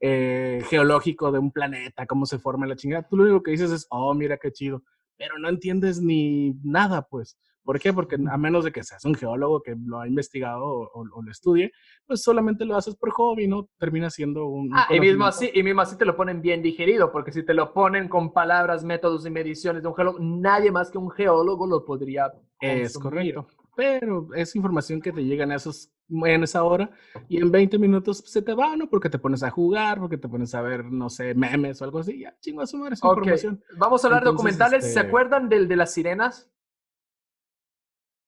eh, 0.00 0.62
geológico 0.68 1.30
de 1.30 1.38
un 1.40 1.50
planeta, 1.50 2.06
cómo 2.06 2.24
se 2.24 2.38
forma 2.38 2.66
la 2.66 2.76
chingada. 2.76 3.06
Tú 3.06 3.16
lo 3.16 3.24
único 3.24 3.42
que 3.42 3.50
dices 3.50 3.70
es, 3.72 3.86
oh, 3.90 4.14
mira 4.14 4.36
qué 4.36 4.52
chido, 4.52 4.82
pero 5.16 5.38
no 5.38 5.48
entiendes 5.48 6.00
ni 6.00 6.54
nada, 6.62 7.06
pues. 7.08 7.36
¿Por 7.64 7.78
qué? 7.78 7.92
Porque 7.92 8.16
a 8.16 8.36
menos 8.36 8.64
de 8.64 8.72
que 8.72 8.82
seas 8.82 9.04
un 9.04 9.14
geólogo 9.14 9.62
que 9.62 9.76
lo 9.76 10.00
ha 10.00 10.08
investigado 10.08 10.64
o, 10.64 11.04
lo 11.04 11.30
estudie, 11.30 11.72
pues 12.06 12.22
solamente 12.22 12.64
lo 12.64 12.76
haces 12.76 12.96
por 12.96 13.10
hobby, 13.10 13.46
¿no? 13.46 13.68
Termina 13.78 14.10
siendo 14.10 14.46
un... 14.46 14.70
Ah, 14.74 14.88
y 14.90 14.98
mismo, 14.98 15.26
así, 15.26 15.50
y 15.54 15.62
mismo 15.62 15.80
así 15.80 15.96
te 15.96 16.04
lo 16.04 16.16
ponen 16.16 16.42
bien 16.42 16.62
digerido, 16.62 17.12
porque 17.12 17.32
si 17.32 17.44
te 17.44 17.54
lo 17.54 17.72
ponen 17.72 18.08
con 18.08 18.32
palabras, 18.32 18.84
métodos 18.84 19.26
y 19.26 19.30
mediciones 19.30 19.82
de 19.82 19.88
un 19.88 19.94
geólogo, 19.94 20.18
nadie 20.20 20.72
más 20.72 20.90
que 20.90 20.98
un 20.98 21.10
geólogo 21.10 21.66
lo 21.66 21.84
podría... 21.84 22.32
Es 22.60 22.98
correcto. 22.98 23.46
Pero 23.74 24.28
es 24.34 24.54
información 24.54 25.00
que 25.00 25.12
te 25.12 25.24
llega 25.24 25.44
en, 25.44 25.52
esos, 25.52 25.90
en 26.10 26.42
esa 26.42 26.62
hora 26.62 26.90
y 27.28 27.38
en 27.38 27.50
20 27.50 27.78
minutos 27.78 28.22
se 28.26 28.42
te 28.42 28.52
va, 28.52 28.76
¿no? 28.76 28.88
Porque 28.88 29.08
te 29.08 29.18
pones 29.18 29.42
a 29.42 29.50
jugar, 29.50 29.98
porque 29.98 30.18
te 30.18 30.28
pones 30.28 30.54
a 30.54 30.60
ver, 30.60 30.84
no 30.84 31.08
sé, 31.08 31.34
memes 31.34 31.80
o 31.80 31.84
algo 31.84 32.00
así. 32.00 32.20
Ya, 32.20 32.36
chingo 32.40 32.60
a 32.60 32.66
su 32.66 32.76
madre, 32.76 32.94
esa 32.94 33.06
información. 33.08 33.62
Vamos 33.78 34.04
a 34.04 34.08
hablar 34.08 34.24
de 34.24 34.30
documentales. 34.30 34.84
¿Se 34.84 34.88
este 34.90 35.00
acuerdan 35.00 35.48
del 35.48 35.68
de 35.68 35.76
las 35.76 35.94
sirenas? 35.94 36.51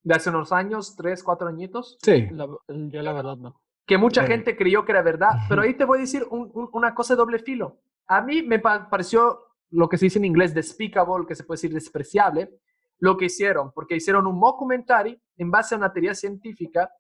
De 0.05 0.15
hace 0.15 0.31
unos 0.31 0.53
años, 0.53 0.95
tres, 0.97 1.23
cuatro 1.25 1.49
añitos. 1.49 1.99
Sí. 2.03 2.29
yo 2.31 3.03
la 3.03 3.13
verdad 3.13 3.37
no. 3.37 3.61
Que 3.87 3.99
mucha 3.99 4.25
gente 4.25 4.57
creyó 4.57 4.85
que 4.85 4.93
era 4.93 5.03
verdad, 5.03 5.33
pero 5.49 5.63
ahí 5.63 5.75
te 5.75 5.85
voy 5.85 5.99
a 5.99 6.01
decir 6.03 6.27
una 6.31 6.95
cosa 6.95 7.15
de 7.15 7.19
doble 7.19 7.39
filo. 7.39 7.81
A 8.07 8.21
mí 8.23 8.43
me 8.43 8.59
pareció 8.59 9.41
lo 9.71 9.89
que 9.89 9.99
se 9.99 10.07
dice 10.07 10.19
en 10.19 10.25
inglés 10.25 10.55
despicable, 10.55 11.27
que 11.27 11.35
se 11.35 11.45
puede 11.45 11.57
decir 11.57 11.75
despreciable, 11.75 12.61
lo 12.99 13.17
que 13.17 13.27
hicieron, 13.27 13.73
porque 13.73 13.97
hicieron 13.97 14.27
un 14.27 14.41
documentary 14.41 15.21
en 15.37 15.51
base 15.51 15.75
a 15.75 15.79
una 15.79 15.93
teoría 15.93 16.15
científica 16.15 16.91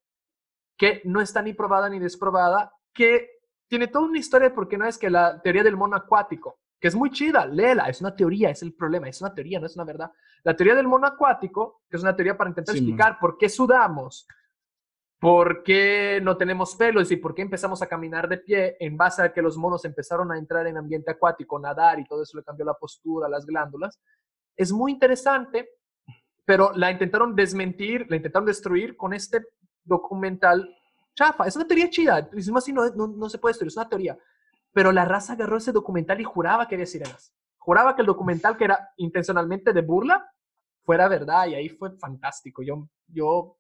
que 0.77 1.01
no 1.05 1.21
está 1.21 1.41
ni 1.41 1.55
probada 1.55 1.89
ni 1.89 1.99
desprobada, 1.99 2.73
que 2.93 3.31
tiene 3.69 3.87
toda 3.87 4.07
una 4.07 4.19
historia 4.19 4.53
porque 4.53 4.77
no 4.77 4.87
es 4.87 4.99
que 4.99 5.09
la 5.09 5.41
teoría 5.41 5.63
del 5.63 5.77
mono 5.77 5.97
acuático, 5.97 6.59
que 6.81 6.89
es 6.89 6.95
muy 6.95 7.11
chida, 7.11 7.47
léela, 7.47 7.89
es 7.89 8.01
una 8.01 8.15
teoría, 8.15 8.51
es 8.51 8.63
el 8.63 8.75
problema, 8.75 9.09
es 9.09 9.21
una 9.21 9.35
teoría, 9.35 9.59
no 9.59 9.67
es 9.67 9.75
una 9.75 9.85
verdad. 9.85 10.11
La 10.43 10.55
teoría 10.55 10.75
del 10.75 10.87
mono 10.87 11.07
acuático, 11.07 11.83
que 11.89 11.97
es 11.97 12.03
una 12.03 12.15
teoría 12.15 12.37
para 12.37 12.51
intentar 12.51 12.77
explicar 12.77 13.19
por 13.19 13.39
qué 13.39 13.49
sudamos, 13.49 14.27
por 15.19 15.63
qué 15.63 16.21
no 16.23 16.37
tenemos 16.37 16.77
pelos 16.77 17.11
y 17.11 17.17
por 17.17 17.35
qué 17.35 17.41
empezamos 17.41 17.81
a 17.81 17.87
caminar 17.87 18.29
de 18.29 18.39
pie 18.39 18.77
en 18.79 18.97
base 18.97 19.23
a 19.23 19.33
que 19.33 19.41
los 19.41 19.57
monos 19.57 19.85
empezaron 19.87 20.31
a 20.31 20.37
entrar 20.37 20.67
en 20.67 20.77
ambiente 20.77 21.11
acuático, 21.11 21.59
nadar 21.59 21.99
y 21.99 22.05
todo 22.05 22.23
eso 22.23 22.37
le 22.37 22.45
cambió 22.45 22.67
la 22.67 22.75
postura, 22.75 23.29
las 23.29 23.47
glándulas. 23.47 23.99
Es 24.55 24.71
muy 24.71 24.93
interesante, 24.93 25.71
pero 26.45 26.73
la 26.75 26.91
intentaron 26.91 27.35
desmentir, 27.35 28.07
la 28.11 28.17
intentaron 28.17 28.45
destruir 28.45 28.97
con 28.97 29.15
este 29.15 29.43
documental 29.83 30.69
chafa. 31.15 31.47
Es 31.47 31.57
una 31.57 31.67
teoría 31.67 31.89
chida, 31.89 32.29
es 32.37 32.51
más, 32.51 32.69
no, 32.69 32.91
no, 32.91 33.07
no 33.07 33.31
se 33.31 33.39
puede 33.39 33.53
destruir, 33.53 33.69
es 33.69 33.77
una 33.79 33.89
teoría 33.89 34.19
pero 34.75 34.93
la 34.93 35.07
raza 35.07 35.33
agarró 35.33 35.57
ese 35.57 35.73
documental 35.73 36.21
y 36.21 36.25
juraba 36.25 36.69
que 36.69 36.75
había 36.75 36.87
sirenas. 36.87 37.33
Juraba 37.57 37.97
que 37.97 38.03
el 38.03 38.07
documental, 38.07 38.59
que 38.59 38.65
era 38.65 38.91
intencionalmente 38.99 39.73
de 39.73 39.81
burla, 39.81 40.31
fuera 40.83 41.09
verdad 41.09 41.47
y 41.47 41.55
ahí 41.55 41.71
fue 41.71 41.97
fantástico. 41.97 42.63
Yo, 42.63 42.89
yo 43.07 43.57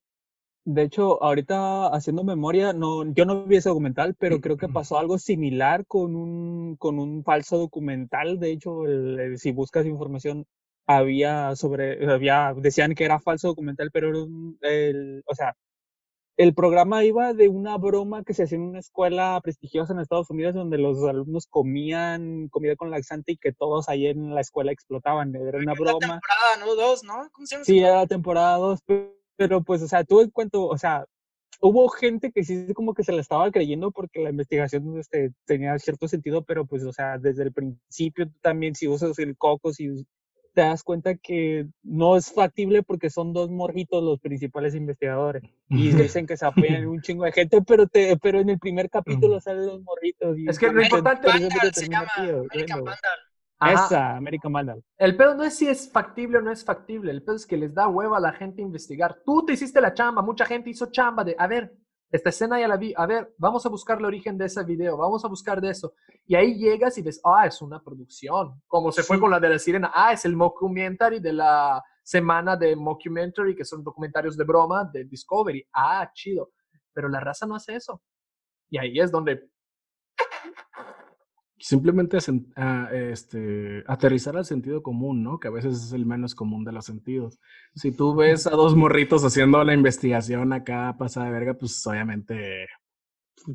de 0.66 0.82
hecho, 0.82 1.22
ahorita 1.22 1.88
haciendo 1.88 2.24
memoria, 2.24 2.72
no, 2.72 3.04
yo 3.12 3.26
no 3.26 3.44
vi 3.44 3.56
ese 3.56 3.68
documental, 3.68 4.14
pero 4.18 4.40
creo 4.40 4.56
que 4.56 4.68
pasó 4.68 4.98
algo 4.98 5.18
similar 5.18 5.86
con 5.86 6.16
un, 6.16 6.76
con 6.76 6.98
un 6.98 7.22
falso 7.22 7.58
documental. 7.58 8.40
De 8.40 8.50
hecho, 8.52 8.82
si 9.36 9.52
buscas 9.52 9.84
información, 9.86 10.46
había 10.86 11.54
sobre, 11.56 12.10
había, 12.10 12.54
decían 12.56 12.94
que 12.94 13.04
era 13.04 13.20
falso 13.20 13.48
documental, 13.48 13.90
pero 13.92 14.26
el, 14.62 15.22
o 15.26 15.34
sea, 15.34 15.54
el 16.36 16.54
programa 16.54 17.04
iba 17.04 17.32
de 17.32 17.48
una 17.48 17.76
broma 17.78 18.24
que 18.24 18.34
se 18.34 18.44
hacía 18.44 18.56
en 18.56 18.64
una 18.64 18.80
escuela 18.80 19.40
prestigiosa 19.42 19.92
en 19.92 20.00
Estados 20.00 20.30
Unidos 20.30 20.54
donde 20.54 20.78
los 20.78 21.02
alumnos 21.04 21.46
comían 21.46 22.48
comida 22.48 22.74
con 22.76 22.90
laxante 22.90 23.32
y 23.32 23.36
que 23.36 23.52
todos 23.52 23.88
ahí 23.88 24.06
en 24.06 24.34
la 24.34 24.40
escuela 24.40 24.72
explotaban. 24.72 25.34
Era 25.34 25.58
una 25.58 25.74
broma. 25.74 25.92
La 25.92 26.20
temporada, 26.20 26.56
¿no? 26.60 26.74
Dos, 26.74 27.04
¿no? 27.04 27.28
¿Cómo 27.32 27.46
se 27.46 27.54
llama? 27.54 27.64
Sí, 27.64 27.78
era 27.78 27.96
la 27.96 28.06
temporada 28.06 28.56
dos, 28.56 28.80
pero 29.36 29.62
pues, 29.62 29.82
o 29.82 29.88
sea, 29.88 30.02
tú 30.04 30.20
en 30.20 30.30
cuanto, 30.30 30.66
o 30.66 30.76
sea, 30.76 31.06
hubo 31.60 31.88
gente 31.88 32.32
que 32.32 32.42
sí 32.42 32.66
como 32.74 32.94
que 32.94 33.04
se 33.04 33.12
la 33.12 33.20
estaba 33.20 33.50
creyendo 33.52 33.92
porque 33.92 34.20
la 34.20 34.30
investigación 34.30 34.98
este, 34.98 35.32
tenía 35.44 35.78
cierto 35.78 36.08
sentido, 36.08 36.42
pero 36.42 36.66
pues, 36.66 36.84
o 36.84 36.92
sea, 36.92 37.18
desde 37.18 37.44
el 37.44 37.52
principio 37.52 38.28
también 38.40 38.74
si 38.74 38.88
usas 38.88 39.18
el 39.20 39.36
coco, 39.36 39.72
si 39.72 40.04
te 40.54 40.62
das 40.62 40.82
cuenta 40.82 41.16
que 41.16 41.66
no 41.82 42.16
es 42.16 42.32
factible 42.32 42.82
porque 42.82 43.10
son 43.10 43.32
dos 43.32 43.50
morritos 43.50 44.02
los 44.02 44.20
principales 44.20 44.74
investigadores 44.74 45.42
y 45.68 45.90
dicen 45.92 46.26
que 46.26 46.36
se 46.36 46.46
apoyan 46.46 46.86
un 46.86 47.02
chingo 47.02 47.24
de 47.24 47.32
gente, 47.32 47.60
pero 47.62 47.86
te, 47.86 48.16
pero 48.16 48.40
en 48.40 48.48
el 48.48 48.58
primer 48.58 48.88
capítulo 48.88 49.40
salen 49.40 49.66
los 49.66 49.82
morritos. 49.82 50.36
es 50.46 50.58
que 50.58 50.72
lo 50.72 50.80
importante 50.80 51.28
se 51.72 51.88
llama 51.88 52.08
American 52.16 52.84
Esa, 53.60 54.16
American 54.16 54.52
Vandal. 54.52 54.82
El 54.96 55.16
pedo 55.16 55.34
no 55.34 55.42
es 55.42 55.58
si 55.58 55.66
es 55.66 55.90
factible 55.90 56.38
o 56.38 56.40
no 56.40 56.52
es 56.52 56.64
factible, 56.64 57.10
el 57.10 57.22
pedo 57.22 57.36
es 57.36 57.46
que 57.46 57.56
les 57.56 57.74
da 57.74 57.88
hueva 57.88 58.18
a 58.18 58.20
la 58.20 58.32
gente 58.32 58.62
investigar. 58.62 59.22
Tú 59.26 59.44
te 59.44 59.54
hiciste 59.54 59.80
la 59.80 59.92
chamba, 59.92 60.22
mucha 60.22 60.46
gente 60.46 60.70
hizo 60.70 60.86
chamba 60.86 61.24
de, 61.24 61.34
a 61.36 61.48
ver, 61.48 61.74
esta 62.14 62.28
escena 62.28 62.60
ya 62.60 62.68
la 62.68 62.76
vi, 62.76 62.94
a 62.96 63.06
ver, 63.06 63.34
vamos 63.38 63.66
a 63.66 63.68
buscar 63.68 63.98
el 63.98 64.04
origen 64.04 64.38
de 64.38 64.44
ese 64.44 64.62
video, 64.62 64.96
vamos 64.96 65.24
a 65.24 65.28
buscar 65.28 65.60
de 65.60 65.70
eso. 65.70 65.94
Y 66.24 66.36
ahí 66.36 66.54
llegas 66.54 66.96
y 66.96 67.02
ves, 67.02 67.20
ah, 67.24 67.44
es 67.44 67.60
una 67.60 67.82
producción, 67.82 68.62
como 68.68 68.92
se 68.92 69.02
fue 69.02 69.18
con 69.18 69.32
la 69.32 69.40
de 69.40 69.48
la 69.48 69.58
sirena, 69.58 69.90
ah, 69.92 70.12
es 70.12 70.24
el 70.24 70.36
mockumentary 70.36 71.18
de 71.18 71.32
la 71.32 71.82
semana 72.04 72.56
de 72.56 72.76
mockumentary, 72.76 73.56
que 73.56 73.64
son 73.64 73.82
documentarios 73.82 74.36
de 74.36 74.44
broma 74.44 74.88
de 74.92 75.06
Discovery, 75.06 75.66
ah, 75.72 76.08
chido. 76.14 76.52
Pero 76.92 77.08
la 77.08 77.18
raza 77.18 77.46
no 77.46 77.56
hace 77.56 77.74
eso. 77.74 78.00
Y 78.70 78.78
ahí 78.78 79.00
es 79.00 79.10
donde 79.10 79.50
simplemente 81.58 82.18
ah, 82.56 82.88
este, 82.92 83.84
aterrizar 83.86 84.36
al 84.36 84.44
sentido 84.44 84.82
común, 84.82 85.22
¿no? 85.22 85.38
Que 85.38 85.48
a 85.48 85.52
veces 85.52 85.82
es 85.82 85.92
el 85.92 86.06
menos 86.06 86.34
común 86.34 86.64
de 86.64 86.72
los 86.72 86.84
sentidos. 86.84 87.38
Si 87.74 87.92
tú 87.92 88.14
ves 88.14 88.46
a 88.46 88.50
dos 88.50 88.74
morritos 88.76 89.24
haciendo 89.24 89.62
la 89.64 89.74
investigación 89.74 90.52
acá 90.52 90.96
pasada 90.98 91.26
de 91.26 91.32
verga, 91.32 91.54
pues 91.54 91.86
obviamente... 91.86 92.66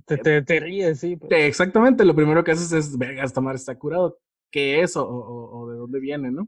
Te, 0.06 0.18
te, 0.18 0.42
te 0.44 0.60
ríes, 0.60 1.00
sí. 1.00 1.16
Pues. 1.16 1.32
Exactamente, 1.32 2.06
lo 2.06 2.16
primero 2.16 2.44
que 2.44 2.52
haces 2.52 2.72
es, 2.72 2.98
verga, 2.98 3.24
esta 3.24 3.42
madre 3.42 3.58
está 3.58 3.76
curado. 3.78 4.20
¿Qué 4.52 4.82
es 4.82 4.96
o, 4.98 5.08
o 5.08 5.70
de 5.72 5.78
dónde 5.78 6.00
viene, 6.00 6.32
no? 6.32 6.48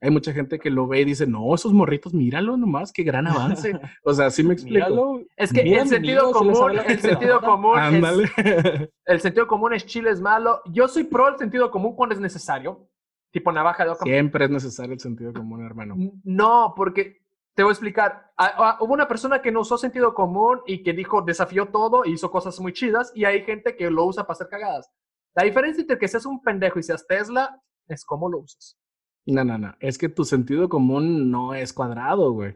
Hay 0.00 0.10
mucha 0.10 0.32
gente 0.32 0.58
que 0.58 0.70
lo 0.70 0.86
ve 0.86 1.00
y 1.00 1.04
dice, 1.06 1.26
no, 1.26 1.54
esos 1.54 1.72
morritos, 1.72 2.12
míralo 2.12 2.56
nomás, 2.56 2.92
qué 2.92 3.02
gran 3.02 3.26
avance. 3.26 3.72
O 4.04 4.12
sea, 4.12 4.30
sí 4.30 4.42
me 4.42 4.54
explico. 4.54 5.20
es 5.36 5.52
que 5.52 5.60
el 5.60 5.88
sentido 5.88 6.32
común, 6.32 6.78
el 6.86 7.00
sentido 7.00 7.40
común 7.40 7.78
es, 7.78 8.30
el 9.06 9.20
sentido 9.20 9.46
común 9.46 9.72
es 9.72 9.86
chile 9.86 10.10
es 10.10 10.20
malo. 10.20 10.60
Yo 10.72 10.86
soy 10.86 11.04
pro 11.04 11.28
el 11.28 11.38
sentido 11.38 11.70
común 11.70 11.94
cuando 11.96 12.14
es 12.14 12.20
necesario. 12.20 12.88
Tipo 13.32 13.50
navaja 13.52 13.84
de 13.84 13.90
oca. 13.90 14.04
Siempre 14.04 14.44
es 14.44 14.50
necesario 14.50 14.92
el 14.92 15.00
sentido 15.00 15.32
común, 15.32 15.64
hermano. 15.64 15.96
No, 16.24 16.72
porque 16.76 17.22
te 17.54 17.62
voy 17.62 17.70
a 17.70 17.72
explicar. 17.72 18.32
Hubo 18.80 18.92
una 18.92 19.08
persona 19.08 19.40
que 19.40 19.50
no 19.50 19.60
usó 19.60 19.78
sentido 19.78 20.14
común 20.14 20.60
y 20.66 20.82
que 20.82 20.92
dijo, 20.92 21.22
desafió 21.22 21.66
todo 21.68 22.04
y 22.04 22.12
hizo 22.12 22.30
cosas 22.30 22.60
muy 22.60 22.72
chidas. 22.72 23.12
Y 23.14 23.24
hay 23.24 23.42
gente 23.42 23.76
que 23.76 23.90
lo 23.90 24.04
usa 24.04 24.24
para 24.24 24.34
hacer 24.34 24.48
cagadas. 24.48 24.90
La 25.34 25.44
diferencia 25.44 25.80
entre 25.80 25.98
que 25.98 26.08
seas 26.08 26.26
un 26.26 26.42
pendejo 26.42 26.78
y 26.78 26.82
seas 26.82 27.06
Tesla 27.06 27.60
es 27.88 28.04
cómo 28.04 28.30
lo 28.30 28.38
usas. 28.38 28.78
No, 29.26 29.44
no, 29.44 29.58
no. 29.58 29.74
Es 29.80 29.98
que 29.98 30.08
tu 30.08 30.24
sentido 30.24 30.68
común 30.68 31.30
no 31.30 31.54
es 31.54 31.72
cuadrado, 31.72 32.32
güey. 32.32 32.54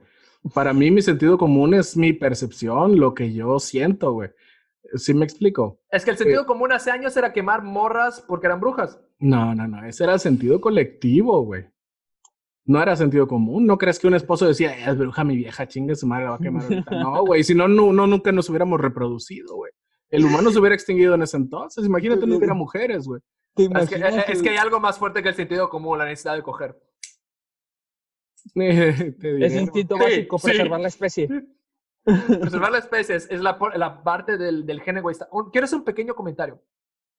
Para 0.54 0.72
mí, 0.72 0.90
mi 0.90 1.02
sentido 1.02 1.36
común 1.36 1.74
es 1.74 1.96
mi 1.96 2.12
percepción, 2.12 2.98
lo 2.98 3.12
que 3.12 3.32
yo 3.32 3.58
siento, 3.58 4.12
güey. 4.12 4.30
¿Sí 4.94 5.12
me 5.12 5.24
explico? 5.24 5.80
Es 5.90 6.04
que 6.04 6.12
el 6.12 6.16
sentido 6.16 6.46
común 6.46 6.72
hace 6.72 6.90
años 6.90 7.16
era 7.16 7.32
quemar 7.32 7.62
morras 7.62 8.24
porque 8.26 8.46
eran 8.46 8.60
brujas. 8.60 8.98
No, 9.18 9.54
no, 9.54 9.68
no. 9.68 9.84
Ese 9.84 10.04
era 10.04 10.14
el 10.14 10.20
sentido 10.20 10.60
colectivo, 10.60 11.42
güey. 11.42 11.66
No 12.64 12.80
era 12.80 12.96
sentido 12.96 13.26
común. 13.26 13.66
¿No 13.66 13.76
crees 13.78 13.98
que 13.98 14.06
un 14.06 14.14
esposo 14.14 14.46
decía, 14.46 14.90
es 14.90 14.96
bruja 14.96 15.24
mi 15.24 15.36
vieja, 15.36 15.68
chingue 15.68 15.94
su 15.94 16.06
madre, 16.06 16.24
la 16.24 16.30
va 16.30 16.36
a 16.36 16.40
quemar 16.40 16.62
ahorita? 16.62 16.90
No, 17.02 17.24
güey. 17.24 17.44
Si 17.44 17.54
no, 17.54 17.68
no, 17.68 17.92
nunca 17.92 18.32
nos 18.32 18.48
hubiéramos 18.48 18.80
reproducido, 18.80 19.56
güey. 19.56 19.72
El 20.08 20.24
humano 20.24 20.50
se 20.50 20.58
hubiera 20.58 20.74
extinguido 20.74 21.14
en 21.14 21.22
ese 21.22 21.36
entonces. 21.36 21.84
Imagínate, 21.84 22.26
no 22.26 22.36
hubiera 22.36 22.54
mujeres, 22.54 23.06
güey. 23.06 23.20
Es 23.56 23.88
que, 23.88 24.32
es 24.32 24.42
que, 24.42 24.50
hay 24.50 24.56
algo 24.56 24.80
más 24.80 24.98
fuerte 24.98 25.22
que 25.22 25.28
el 25.28 25.34
sentido 25.34 25.68
común, 25.68 25.98
la 25.98 26.04
necesidad 26.04 26.36
de 26.36 26.42
coger. 26.42 26.80
es 28.54 29.54
instinto 29.54 29.98
básico, 29.98 30.38
preservar 30.38 30.80
la 30.80 30.88
especie. 30.88 31.28
preservar 32.04 32.72
la 32.72 32.78
especie 32.78 33.16
es, 33.16 33.30
la, 33.40 33.58
la, 33.74 34.02
parte 34.02 34.38
del, 34.38 34.64
del 34.64 34.80
gen 34.80 34.98
egoísta. 34.98 35.28
quiero 35.52 35.64
hacer 35.64 35.78
un 35.78 35.84
pequeño 35.84 36.14
comentario. 36.14 36.62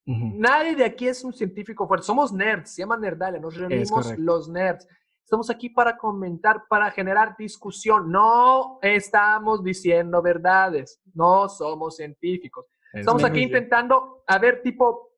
Nadie 0.06 0.76
de 0.76 0.84
aquí 0.84 1.08
es 1.08 1.24
un 1.24 1.34
científico 1.34 1.88
fuerte. 1.88 2.06
Somos 2.06 2.34
nerds, 2.34 2.74
se 2.74 2.82
llama 2.82 2.98
Nerdalia. 2.98 3.40
Nos 3.40 3.56
reunimos 3.56 4.18
los 4.18 4.50
nerds. 4.50 4.88
Estamos 5.24 5.50
aquí 5.50 5.70
para 5.70 5.96
comentar, 5.96 6.64
para 6.68 6.90
generar 6.92 7.36
discusión. 7.38 8.12
No 8.12 8.80
estamos 8.82 9.64
diciendo 9.64 10.22
verdades. 10.22 11.00
No 11.14 11.48
somos 11.48 11.98
científicos. 11.98 12.66
Estamos 12.94 13.24
aquí 13.24 13.44
intentando, 13.44 14.24
a 14.28 14.38
ver, 14.38 14.62
tipo, 14.62 15.11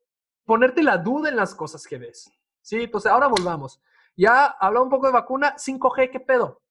ponerte 0.44 0.82
la 0.82 0.98
duda 0.98 1.28
en 1.28 1.36
las 1.36 1.54
cosas 1.54 1.86
que 1.86 1.98
ves. 1.98 2.30
Sí, 2.60 2.82
entonces 2.82 3.10
ahora 3.10 3.28
volvamos. 3.28 3.80
Ya 4.16 4.46
habló 4.46 4.82
un 4.82 4.90
poco 4.90 5.06
de 5.06 5.12
vacuna, 5.12 5.56
5G, 5.56 6.10
¿qué 6.10 6.20
pedo? 6.20 6.62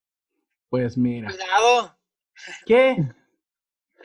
Pues 0.69 0.97
mira. 0.97 1.29
Cuidado. 1.29 1.97
¿Qué? 2.65 2.97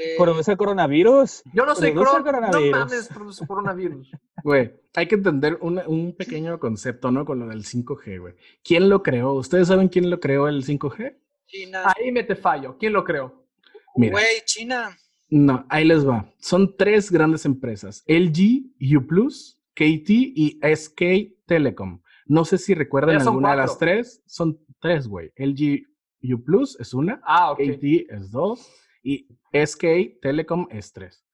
Eh, 0.01 0.15
¿Produce 0.17 0.57
coronavirus? 0.57 1.43
Yo 1.53 1.67
no 1.67 1.75
sé, 1.75 1.93
coronavirus. 1.93 2.71
no 2.71 2.79
mames, 2.79 3.09
produce 3.09 3.45
coronavirus. 3.45 4.13
Güey, 4.45 4.73
hay 4.95 5.09
que 5.09 5.17
entender 5.17 5.59
un 5.61 6.15
pequeño 6.17 6.61
concepto, 6.61 7.11
¿no? 7.11 7.25
Con 7.25 7.41
lo 7.41 7.49
del 7.49 7.65
5G, 7.65 8.21
güey. 8.21 8.35
¿Quién 8.63 8.89
lo 8.89 9.03
creó? 9.03 9.33
¿Ustedes 9.33 9.67
saben 9.67 9.89
quién 9.89 10.09
lo 10.09 10.21
creó 10.21 10.47
el 10.47 10.65
5G? 10.65 11.19
China. 11.47 11.83
Ahí 11.85 12.13
me 12.13 12.23
te 12.23 12.37
fallo. 12.37 12.77
¿Quién 12.79 12.93
lo 12.93 13.03
creó? 13.03 13.45
Güey, 13.97 14.43
China. 14.45 14.97
No, 15.31 15.67
ahí 15.69 15.85
les 15.85 16.09
va. 16.09 16.33
Son 16.39 16.77
tres 16.77 17.11
grandes 17.11 17.45
empresas. 17.45 18.05
LG, 18.07 18.71
U+, 18.97 19.29
KT 19.79 20.11
y 20.11 20.59
SK 20.61 21.37
Telecom. 21.47 22.03
No 22.27 22.45
sé 22.45 22.59
si 22.59 22.75
recuerdan 22.75 23.21
alguna 23.21 23.53
de 23.53 23.59
las 23.59 23.79
tres. 23.79 24.25
Son 24.27 24.59
tres, 24.81 25.07
güey. 25.07 25.31
LG 25.37 25.87
U 26.35 26.43
Plus 26.43 26.77
es 26.81 26.95
una, 26.95 27.21
ah, 27.25 27.55
KT 27.57 28.07
es 28.11 28.33
dos 28.33 28.69
y 29.05 29.29
SK 29.53 30.19
Telecom 30.21 30.67
es 30.73 30.93
tres. 30.93 31.25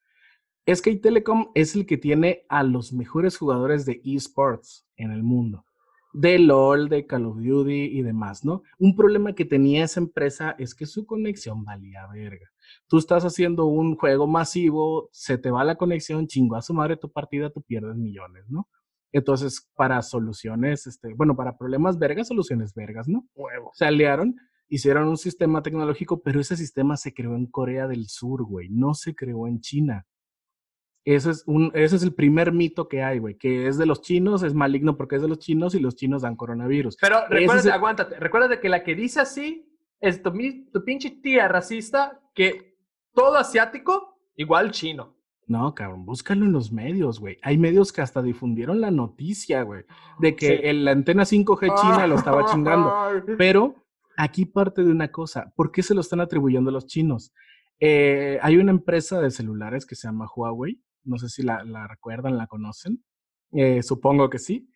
SK 0.67 1.01
Telecom 1.01 1.53
es 1.55 1.75
el 1.75 1.87
que 1.87 1.97
tiene 1.97 2.45
a 2.51 2.63
los 2.63 2.93
mejores 2.93 3.39
jugadores 3.39 3.87
de 3.87 4.03
esports 4.05 4.87
en 4.99 5.11
el 5.11 5.23
mundo. 5.23 5.65
De 6.13 6.39
LOL, 6.39 6.91
de 6.91 7.07
Call 7.07 7.25
of 7.25 7.39
Duty 7.39 7.99
y 7.99 8.03
demás, 8.03 8.45
¿no? 8.45 8.63
Un 8.79 8.95
problema 8.95 9.35
que 9.35 9.47
tenía 9.47 9.85
esa 9.85 10.01
empresa 10.01 10.55
es 10.59 10.75
que 10.75 10.85
su 10.85 11.07
conexión 11.07 11.65
valía 11.65 12.07
verga 12.13 12.54
tú 12.89 12.99
estás 12.99 13.25
haciendo 13.25 13.66
un 13.66 13.97
juego 13.97 14.27
masivo, 14.27 15.09
se 15.12 15.39
te 15.39 15.51
va 15.51 15.64
la 15.64 15.77
conexión, 15.77 16.27
chingo 16.27 16.57
a 16.57 16.62
su 16.62 16.75
madre 16.75 16.97
tu 16.97 17.11
partida, 17.11 17.51
tú 17.51 17.62
pierdes 17.62 17.97
millones, 17.97 18.45
¿no? 18.49 18.68
Entonces, 19.12 19.70
para 19.77 20.03
soluciones, 20.03 20.87
este, 20.89 21.14
bueno, 21.14 21.37
para 21.37 21.57
problemas 21.57 21.99
vergas, 21.99 22.29
soluciones 22.29 22.75
vergas, 22.75 23.07
¿no? 23.07 23.29
Huevo. 23.35 23.70
Se 23.75 23.85
aliaron, 23.85 24.35
hicieron 24.68 25.07
un 25.07 25.16
sistema 25.16 25.62
tecnológico, 25.62 26.20
pero 26.20 26.41
ese 26.41 26.57
sistema 26.57 26.97
se 26.97 27.14
creó 27.14 27.37
en 27.37 27.47
Corea 27.47 27.87
del 27.87 28.09
Sur, 28.09 28.43
güey, 28.43 28.68
no 28.70 28.95
se 28.95 29.14
creó 29.14 29.47
en 29.47 29.61
China. 29.61 30.07
Ese 31.05 31.31
es, 31.31 31.45
un, 31.47 31.70
ese 31.75 31.97
es 31.97 32.03
el 32.03 32.14
primer 32.14 32.51
mito 32.51 32.89
que 32.89 33.03
hay, 33.03 33.18
güey, 33.18 33.37
que 33.37 33.68
es 33.68 33.77
de 33.77 33.85
los 33.85 34.01
chinos, 34.01 34.43
es 34.43 34.55
maligno 34.55 34.97
porque 34.97 35.16
es 35.16 35.22
de 35.22 35.29
los 35.29 35.39
chinos 35.39 35.75
y 35.75 35.79
los 35.79 35.97
chinos 35.97 36.22
dan 36.22 36.35
coronavirus. 36.35 36.97
Pero 37.01 37.29
recuérdate, 37.29 37.70
aguántate, 37.70 38.18
recuérdate 38.18 38.59
que 38.59 38.70
la 38.70 38.83
que 38.83 38.95
dice 38.95 39.20
así 39.20 39.74
es 40.05 40.23
tu, 40.23 40.33
tu 40.73 40.85
pinche 40.85 41.11
tía 41.11 41.49
racista 41.49 42.21
que 42.35 42.77
todo 43.15 43.37
asiático, 43.37 44.19
igual 44.37 44.71
chino. 44.71 45.17
No, 45.47 45.75
cabrón, 45.75 46.05
búscalo 46.05 46.45
en 46.45 46.53
los 46.53 46.73
medios, 46.73 47.21
güey. 47.21 47.39
Hay 47.43 47.59
medios 47.59 47.93
que 47.93 48.03
hasta 48.03 48.23
difundieron 48.23 48.81
la 48.81 48.91
noticia, 48.91 49.63
güey, 49.63 49.85
de 50.19 50.37
que 50.37 50.73
la 50.73 50.93
antena 50.93 51.25
5G 51.25 51.81
china 51.81 52.07
lo 52.07 52.17
estaba 52.17 52.45
chingando. 52.47 52.93
Pero 53.39 53.87
aquí 54.17 54.47
parte 54.47 54.85
de 54.85 54.91
una 54.91 55.11
cosa, 55.11 55.53
¿por 55.57 55.71
qué 55.71 55.83
se 55.83 55.95
lo 55.95 56.01
están 56.01 56.21
atribuyendo 56.21 56.71
a 56.71 56.73
los 56.73 56.87
chinos? 56.87 57.33
Eh, 57.81 58.39
hay 58.43 58.57
una 58.57 58.73
empresa 58.73 59.21
de 59.21 59.31
celulares 59.31 59.87
que 59.87 59.97
se 59.97 60.09
llama 60.09 60.29
Huawei, 60.35 60.83
no 61.03 61.19
sé 61.19 61.29
si 61.29 61.43
la, 61.43 61.63
recuerdan, 61.89 62.39
la 62.39 62.47
conocen, 62.47 63.05
eh, 63.53 63.83
supongo 63.83 64.31
que 64.31 64.39
sí. 64.39 64.69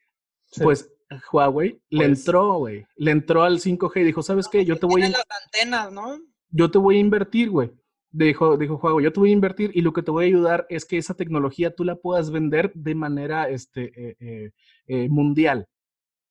Pues 0.63 0.91
Huawei 1.33 1.81
le 1.91 2.07
pues 2.07 2.19
entró, 2.19 2.59
güey, 2.59 2.87
le 2.97 3.11
entró 3.11 3.43
al 3.43 3.61
5G 3.61 4.01
y 4.01 4.05
dijo, 4.05 4.23
¿sabes 4.23 4.49
qué? 4.49 4.65
Yo 4.65 4.77
te 4.77 4.87
voy 4.87 5.03
a... 5.03 5.09
las 5.09 5.25
antenas, 5.45 5.93
¿no? 5.93 6.19
Yo 6.51 6.71
te 6.71 6.79
voy 6.79 6.97
a 6.97 7.01
invertir, 7.01 7.51
güey 7.51 7.71
dijo, 8.11 8.57
dijo 8.57 8.79
Juego, 8.79 9.01
yo 9.01 9.13
te 9.13 9.21
voy 9.21 9.31
a 9.31 9.35
invertir 9.35 9.71
y 9.75 9.83
lo 9.83 9.93
que 9.93 10.03
te 10.03 10.11
voy 10.11 10.25
a 10.25 10.29
ayudar 10.29 10.67
es 10.69 10.85
que 10.85 10.99
esa 10.99 11.15
tecnología 11.15 11.75
tú 11.75 11.85
la 11.85 11.97
puedas 11.97 12.31
vender 12.31 12.73
de 12.75 12.95
manera 12.95 13.49
este, 13.49 13.93
eh, 13.97 14.17
eh, 14.21 14.51
eh, 14.87 15.09
mundial. 15.09 15.67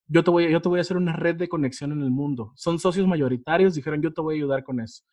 Yo 0.08 0.24
te, 0.24 0.32
voy, 0.32 0.50
yo 0.50 0.62
te 0.62 0.70
voy 0.70 0.80
a 0.80 0.82
hacer 0.82 0.98
una 0.98 1.14
red 1.14 1.36
de 1.36 1.50
conexión 1.50 1.92
en 1.92 2.02
el 2.02 2.12
mundo. 2.12 2.54
Son 2.56 2.80
socios 2.80 3.08
mayoritarios, 3.08 3.76
dijeron, 3.76 4.02
yo 4.02 4.14
te 4.14 4.22
voy 4.22 4.36
a 4.36 4.38
ayudar 4.38 4.64
con 4.64 4.80
eso. 4.80 5.04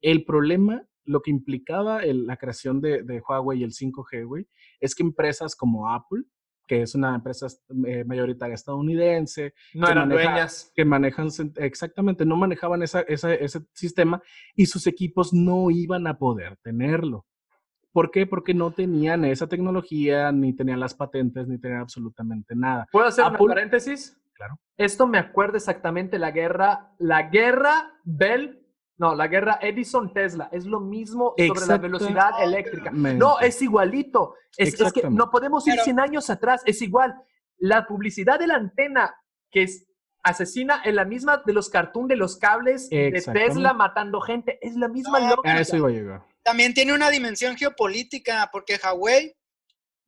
El 0.00 0.24
problema 0.24 0.84
lo 1.04 1.22
que 1.22 1.30
implicaba 1.30 2.02
la 2.04 2.36
creación 2.36 2.80
de, 2.80 3.02
de 3.02 3.20
Huawei 3.20 3.60
y 3.60 3.64
el 3.64 3.72
5G, 3.72 4.26
güey, 4.26 4.46
es 4.80 4.94
que 4.94 5.02
empresas 5.02 5.56
como 5.56 5.90
Apple, 5.90 6.22
que 6.70 6.82
es 6.82 6.94
una 6.94 7.16
empresa 7.16 7.48
eh, 7.84 8.04
mayoritaria 8.04 8.54
estadounidense. 8.54 9.54
No 9.74 9.88
eran 9.88 10.08
dueñas. 10.08 10.70
Que 10.72 10.84
manejan, 10.84 11.26
exactamente, 11.56 12.24
no 12.24 12.36
manejaban 12.36 12.84
esa, 12.84 13.00
ese 13.00 13.66
sistema 13.72 14.22
y 14.54 14.66
sus 14.66 14.86
equipos 14.86 15.32
no 15.32 15.72
iban 15.72 16.06
a 16.06 16.16
poder 16.16 16.58
tenerlo. 16.62 17.26
¿Por 17.90 18.12
qué? 18.12 18.24
Porque 18.24 18.54
no 18.54 18.70
tenían 18.70 19.24
esa 19.24 19.48
tecnología, 19.48 20.30
ni 20.30 20.52
tenían 20.52 20.78
las 20.78 20.94
patentes, 20.94 21.48
ni 21.48 21.58
tenían 21.58 21.80
absolutamente 21.80 22.54
nada. 22.54 22.86
¿Puedo 22.92 23.08
hacer 23.08 23.24
un 23.24 23.48
paréntesis? 23.48 24.16
Claro. 24.34 24.56
Esto 24.76 25.08
me 25.08 25.18
acuerda 25.18 25.56
exactamente 25.56 26.20
la 26.20 26.30
guerra, 26.30 26.94
la 26.98 27.30
guerra 27.30 27.98
Bell 28.04 28.59
no, 29.00 29.14
la 29.14 29.28
guerra 29.28 29.58
Edison-Tesla 29.62 30.50
es 30.52 30.66
lo 30.66 30.78
mismo 30.78 31.34
sobre 31.34 31.66
la 31.66 31.78
velocidad 31.78 32.42
eléctrica. 32.42 32.90
No, 32.90 33.40
es 33.40 33.62
igualito. 33.62 34.34
Es, 34.58 34.76
que 34.92 35.08
no 35.08 35.30
podemos 35.30 35.66
ir 35.66 35.80
100 35.80 36.00
años 36.00 36.28
atrás, 36.28 36.60
es 36.66 36.82
igual. 36.82 37.14
La 37.56 37.86
publicidad 37.86 38.38
de 38.38 38.46
la 38.46 38.56
antena 38.56 39.16
que 39.50 39.62
es 39.62 39.86
asesina 40.22 40.82
en 40.84 40.96
la 40.96 41.06
misma 41.06 41.42
de 41.46 41.54
los 41.54 41.70
cartoons 41.70 42.08
de 42.10 42.16
los 42.16 42.36
cables 42.36 42.90
de 42.90 43.24
Tesla 43.32 43.72
matando 43.72 44.20
gente, 44.20 44.58
es 44.60 44.76
la 44.76 44.88
misma 44.88 45.18
lógica. 45.18 45.58
eso 45.58 45.78
iba 45.78 45.88
a 45.88 45.92
llegar. 45.92 46.26
También 46.42 46.74
tiene 46.74 46.92
una 46.92 47.08
dimensión 47.08 47.56
geopolítica 47.56 48.50
porque 48.52 48.78
Huawei 48.84 49.34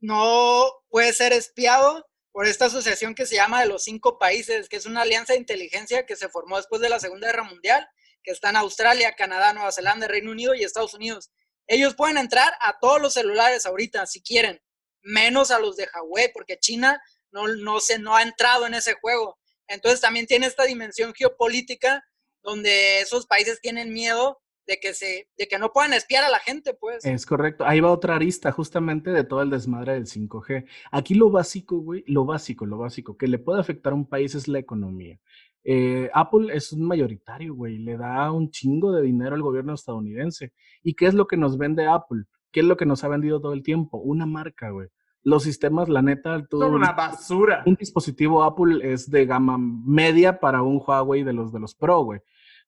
no 0.00 0.66
puede 0.90 1.14
ser 1.14 1.32
espiado 1.32 2.06
por 2.30 2.46
esta 2.46 2.66
asociación 2.66 3.14
que 3.14 3.24
se 3.24 3.36
llama 3.36 3.62
de 3.62 3.68
los 3.68 3.84
cinco 3.84 4.18
países, 4.18 4.68
que 4.68 4.76
es 4.76 4.84
una 4.84 5.00
alianza 5.00 5.32
de 5.32 5.38
inteligencia 5.38 6.04
que 6.04 6.14
se 6.14 6.28
formó 6.28 6.58
después 6.58 6.82
de 6.82 6.90
la 6.90 7.00
Segunda 7.00 7.28
Guerra 7.28 7.44
Mundial 7.44 7.88
que 8.22 8.30
están 8.30 8.56
Australia, 8.56 9.14
Canadá, 9.16 9.52
Nueva 9.52 9.72
Zelanda, 9.72 10.08
Reino 10.08 10.30
Unido 10.30 10.54
y 10.54 10.64
Estados 10.64 10.94
Unidos. 10.94 11.30
Ellos 11.66 11.94
pueden 11.94 12.18
entrar 12.18 12.52
a 12.60 12.78
todos 12.78 13.00
los 13.00 13.14
celulares 13.14 13.66
ahorita, 13.66 14.06
si 14.06 14.22
quieren, 14.22 14.60
menos 15.02 15.50
a 15.50 15.58
los 15.58 15.76
de 15.76 15.88
Huawei, 15.94 16.32
porque 16.32 16.58
China 16.58 17.00
no, 17.30 17.48
no, 17.48 17.80
se, 17.80 17.98
no 17.98 18.16
ha 18.16 18.22
entrado 18.22 18.66
en 18.66 18.74
ese 18.74 18.94
juego. 18.94 19.38
Entonces 19.68 20.00
también 20.00 20.26
tiene 20.26 20.46
esta 20.46 20.64
dimensión 20.64 21.14
geopolítica 21.14 22.04
donde 22.42 23.00
esos 23.00 23.26
países 23.26 23.60
tienen 23.60 23.92
miedo 23.92 24.42
de 24.66 24.78
que, 24.78 24.94
se, 24.94 25.28
de 25.36 25.48
que 25.48 25.58
no 25.58 25.72
puedan 25.72 25.92
espiar 25.92 26.24
a 26.24 26.30
la 26.30 26.38
gente, 26.38 26.74
pues. 26.74 27.04
Es 27.04 27.26
correcto. 27.26 27.64
Ahí 27.66 27.80
va 27.80 27.90
otra 27.90 28.16
arista 28.16 28.52
justamente 28.52 29.10
de 29.10 29.24
todo 29.24 29.42
el 29.42 29.50
desmadre 29.50 29.94
del 29.94 30.06
5G. 30.06 30.66
Aquí 30.90 31.14
lo 31.14 31.30
básico, 31.30 31.78
güey, 31.78 32.04
lo 32.06 32.24
básico, 32.24 32.66
lo 32.66 32.78
básico 32.78 33.16
que 33.16 33.26
le 33.26 33.38
puede 33.38 33.60
afectar 33.60 33.92
a 33.92 33.96
un 33.96 34.06
país 34.06 34.34
es 34.34 34.48
la 34.48 34.58
economía. 34.58 35.18
Eh, 35.64 36.10
Apple 36.12 36.54
es 36.54 36.72
un 36.72 36.86
mayoritario, 36.86 37.54
güey, 37.54 37.78
le 37.78 37.96
da 37.96 38.30
un 38.32 38.50
chingo 38.50 38.92
de 38.92 39.02
dinero 39.02 39.34
al 39.34 39.42
gobierno 39.42 39.74
estadounidense. 39.74 40.52
¿Y 40.82 40.94
qué 40.94 41.06
es 41.06 41.14
lo 41.14 41.26
que 41.26 41.36
nos 41.36 41.56
vende 41.56 41.86
Apple? 41.86 42.24
¿Qué 42.50 42.60
es 42.60 42.66
lo 42.66 42.76
que 42.76 42.86
nos 42.86 43.04
ha 43.04 43.08
vendido 43.08 43.40
todo 43.40 43.52
el 43.52 43.62
tiempo? 43.62 43.98
Una 43.98 44.26
marca, 44.26 44.70
güey. 44.70 44.88
Los 45.24 45.44
sistemas, 45.44 45.88
la 45.88 46.02
neta, 46.02 46.44
todo 46.46 46.62
Son 46.62 46.74
una 46.74 46.92
basura. 46.92 47.62
Un 47.64 47.76
dispositivo 47.76 48.42
Apple 48.42 48.80
es 48.82 49.08
de 49.08 49.24
gama 49.24 49.56
media 49.58 50.40
para 50.40 50.62
un 50.62 50.82
Huawei 50.84 51.22
de 51.22 51.32
los 51.32 51.52
de 51.52 51.60
los 51.60 51.74
Pro, 51.76 52.02
güey. 52.02 52.20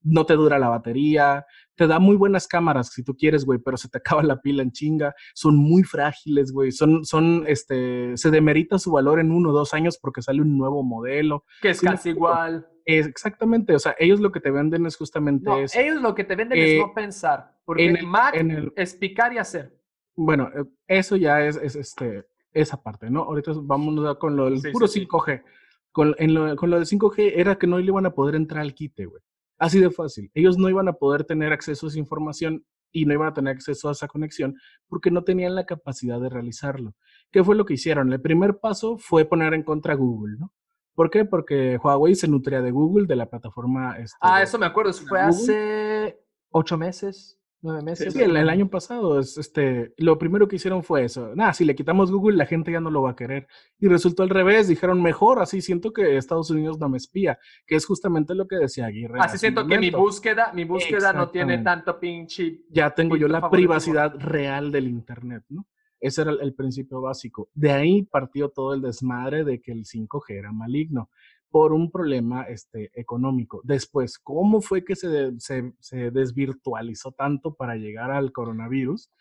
No 0.04 0.24
te 0.26 0.34
dura 0.34 0.58
la 0.58 0.68
batería, 0.68 1.44
te 1.76 1.86
da 1.86 1.98
muy 1.98 2.16
buenas 2.16 2.46
cámaras 2.46 2.92
si 2.92 3.02
tú 3.02 3.16
quieres, 3.16 3.44
güey, 3.44 3.58
pero 3.58 3.76
se 3.76 3.88
te 3.88 3.98
acaba 4.18 4.22
la 4.22 4.40
pila 4.40 4.62
en 4.62 4.72
chinga. 4.72 5.14
Son 5.34 5.56
muy 5.56 5.82
frágiles, 5.82 6.52
güey. 6.52 6.72
Son, 6.72 7.04
son, 7.04 7.44
este, 7.46 8.16
se 8.16 8.30
demerita 8.30 8.78
su 8.78 8.92
valor 8.92 9.20
en 9.20 9.32
uno 9.32 9.50
o 9.50 9.52
dos 9.52 9.74
años 9.74 9.98
porque 10.00 10.22
sale 10.22 10.42
un 10.42 10.56
nuevo 10.56 10.82
modelo. 10.82 11.44
Que 11.60 11.70
es 11.70 11.80
casi 11.80 12.10
igual. 12.10 12.66
exactamente, 12.84 13.74
o 13.74 13.78
sea, 13.78 13.94
ellos 13.98 14.20
lo 14.20 14.30
que 14.30 14.40
te 14.40 14.50
venden 14.50 14.86
es 14.86 14.96
justamente 14.96 15.46
no, 15.46 15.58
eso. 15.58 15.78
Ellos 15.78 16.00
lo 16.00 16.14
que 16.14 16.24
te 16.24 16.36
venden 16.36 16.58
es 16.58 16.72
eh, 16.72 16.78
no 16.78 16.92
pensar, 16.92 17.56
porque 17.64 17.86
en 17.86 17.96
el, 17.96 18.06
Mac 18.06 18.34
es 18.76 18.94
picar 18.94 19.32
y 19.32 19.38
hacer. 19.38 19.74
Bueno, 20.16 20.50
eh, 20.54 20.64
eso 20.86 21.16
ya 21.16 21.44
es, 21.44 21.56
es, 21.56 21.76
este, 21.76 22.26
esa 22.52 22.82
parte, 22.82 23.10
¿no? 23.10 23.22
Ahorita 23.22 23.52
vamos 23.62 24.16
con 24.18 24.36
lo 24.36 24.50
del 24.50 24.60
puro 24.72 24.86
5G. 24.86 25.42
Con, 25.90 26.14
en 26.18 26.34
lo, 26.34 26.56
con 26.56 26.70
lo 26.70 26.76
del 26.76 26.86
5G 26.86 27.34
era 27.36 27.56
que 27.56 27.66
no 27.66 27.78
le 27.78 27.86
iban 27.86 28.06
a 28.06 28.14
poder 28.14 28.34
entrar 28.34 28.62
al 28.62 28.74
quite, 28.74 29.06
güey. 29.06 29.22
Así 29.58 29.80
de 29.80 29.90
fácil. 29.90 30.30
Ellos 30.34 30.58
no 30.58 30.68
iban 30.68 30.88
a 30.88 30.94
poder 30.94 31.24
tener 31.24 31.52
acceso 31.52 31.86
a 31.86 31.88
esa 31.88 31.98
información 31.98 32.64
y 32.92 33.06
no 33.06 33.14
iban 33.14 33.28
a 33.28 33.34
tener 33.34 33.54
acceso 33.54 33.88
a 33.88 33.92
esa 33.92 34.08
conexión 34.08 34.56
porque 34.88 35.10
no 35.10 35.24
tenían 35.24 35.54
la 35.54 35.66
capacidad 35.66 36.20
de 36.20 36.28
realizarlo. 36.28 36.94
¿Qué 37.30 37.42
fue 37.42 37.56
lo 37.56 37.64
que 37.64 37.74
hicieron? 37.74 38.12
El 38.12 38.20
primer 38.20 38.58
paso 38.58 38.98
fue 38.98 39.24
poner 39.24 39.54
en 39.54 39.62
contra 39.62 39.94
Google, 39.94 40.36
¿no? 40.38 40.52
¿Por 40.94 41.10
qué? 41.10 41.24
Porque 41.24 41.76
Huawei 41.82 42.14
se 42.14 42.28
nutría 42.28 42.62
de 42.62 42.70
Google, 42.70 43.06
de 43.06 43.16
la 43.16 43.28
plataforma. 43.28 43.98
Este, 43.98 44.16
ah, 44.20 44.42
eso 44.42 44.58
me 44.58 44.66
acuerdo, 44.66 44.92
eso 44.92 45.04
fue 45.06 45.20
hace 45.20 46.20
ocho 46.50 46.78
meses 46.78 47.40
nueve 47.64 47.82
meses. 47.82 48.12
Sí, 48.12 48.20
el, 48.20 48.36
año 48.48 48.68
pasado, 48.68 49.18
es, 49.18 49.36
este, 49.38 49.92
lo 49.96 50.18
primero 50.18 50.46
que 50.46 50.56
hicieron 50.56 50.84
fue 50.84 51.04
eso. 51.04 51.34
Nada, 51.34 51.52
si 51.52 51.64
le 51.64 51.74
quitamos 51.74 52.12
Google, 52.12 52.36
la 52.36 52.46
gente 52.46 52.70
ya 52.70 52.80
no 52.80 52.90
lo 52.90 53.02
va 53.02 53.10
a 53.10 53.16
querer. 53.16 53.48
Y 53.80 53.88
resultó 53.88 54.22
al 54.22 54.30
revés, 54.30 54.68
dijeron 54.68 55.02
mejor, 55.02 55.40
así 55.40 55.60
siento 55.60 55.92
que 55.92 56.16
Estados 56.16 56.50
Unidos 56.50 56.78
no 56.78 56.88
me 56.88 56.98
espía, 56.98 57.38
que 57.66 57.74
es 57.74 57.86
justamente 57.86 58.34
lo 58.34 58.46
que 58.46 58.56
decía 58.56 58.86
Aguirre. 58.86 59.18
Así 59.20 59.38
siento 59.38 59.66
que 59.66 59.78
mi 59.78 59.90
búsqueda, 59.90 60.52
mi 60.52 60.64
búsqueda 60.64 61.12
no 61.12 61.30
tiene 61.30 61.58
tanto 61.58 61.98
pinche. 61.98 62.60
Ya 62.70 62.90
tengo 62.90 63.16
yo 63.16 63.26
la 63.26 63.50
privacidad 63.50 64.14
real 64.18 64.70
del 64.70 64.86
Internet, 64.86 65.44
¿no? 65.48 65.66
Ese 66.00 66.20
era 66.20 66.32
el 66.32 66.54
principio 66.54 67.00
básico. 67.00 67.48
De 67.54 67.72
ahí 67.72 68.02
partió 68.02 68.50
todo 68.50 68.74
el 68.74 68.82
desmadre 68.82 69.42
de 69.42 69.62
que 69.62 69.72
el 69.72 69.86
5G 69.86 70.38
era 70.38 70.52
maligno 70.52 71.08
por 71.54 71.72
un 71.72 71.88
problema 71.88 72.42
este, 72.48 72.90
económico. 72.94 73.60
Después, 73.62 74.18
¿cómo 74.18 74.60
fue 74.60 74.84
que 74.84 74.96
se, 74.96 75.30
se, 75.38 76.10
desvirtualizó 76.10 77.12
tanto 77.12 77.54
para 77.54 77.76
llegar 77.76 78.10
al 78.10 78.32
coronavirus? 78.32 79.12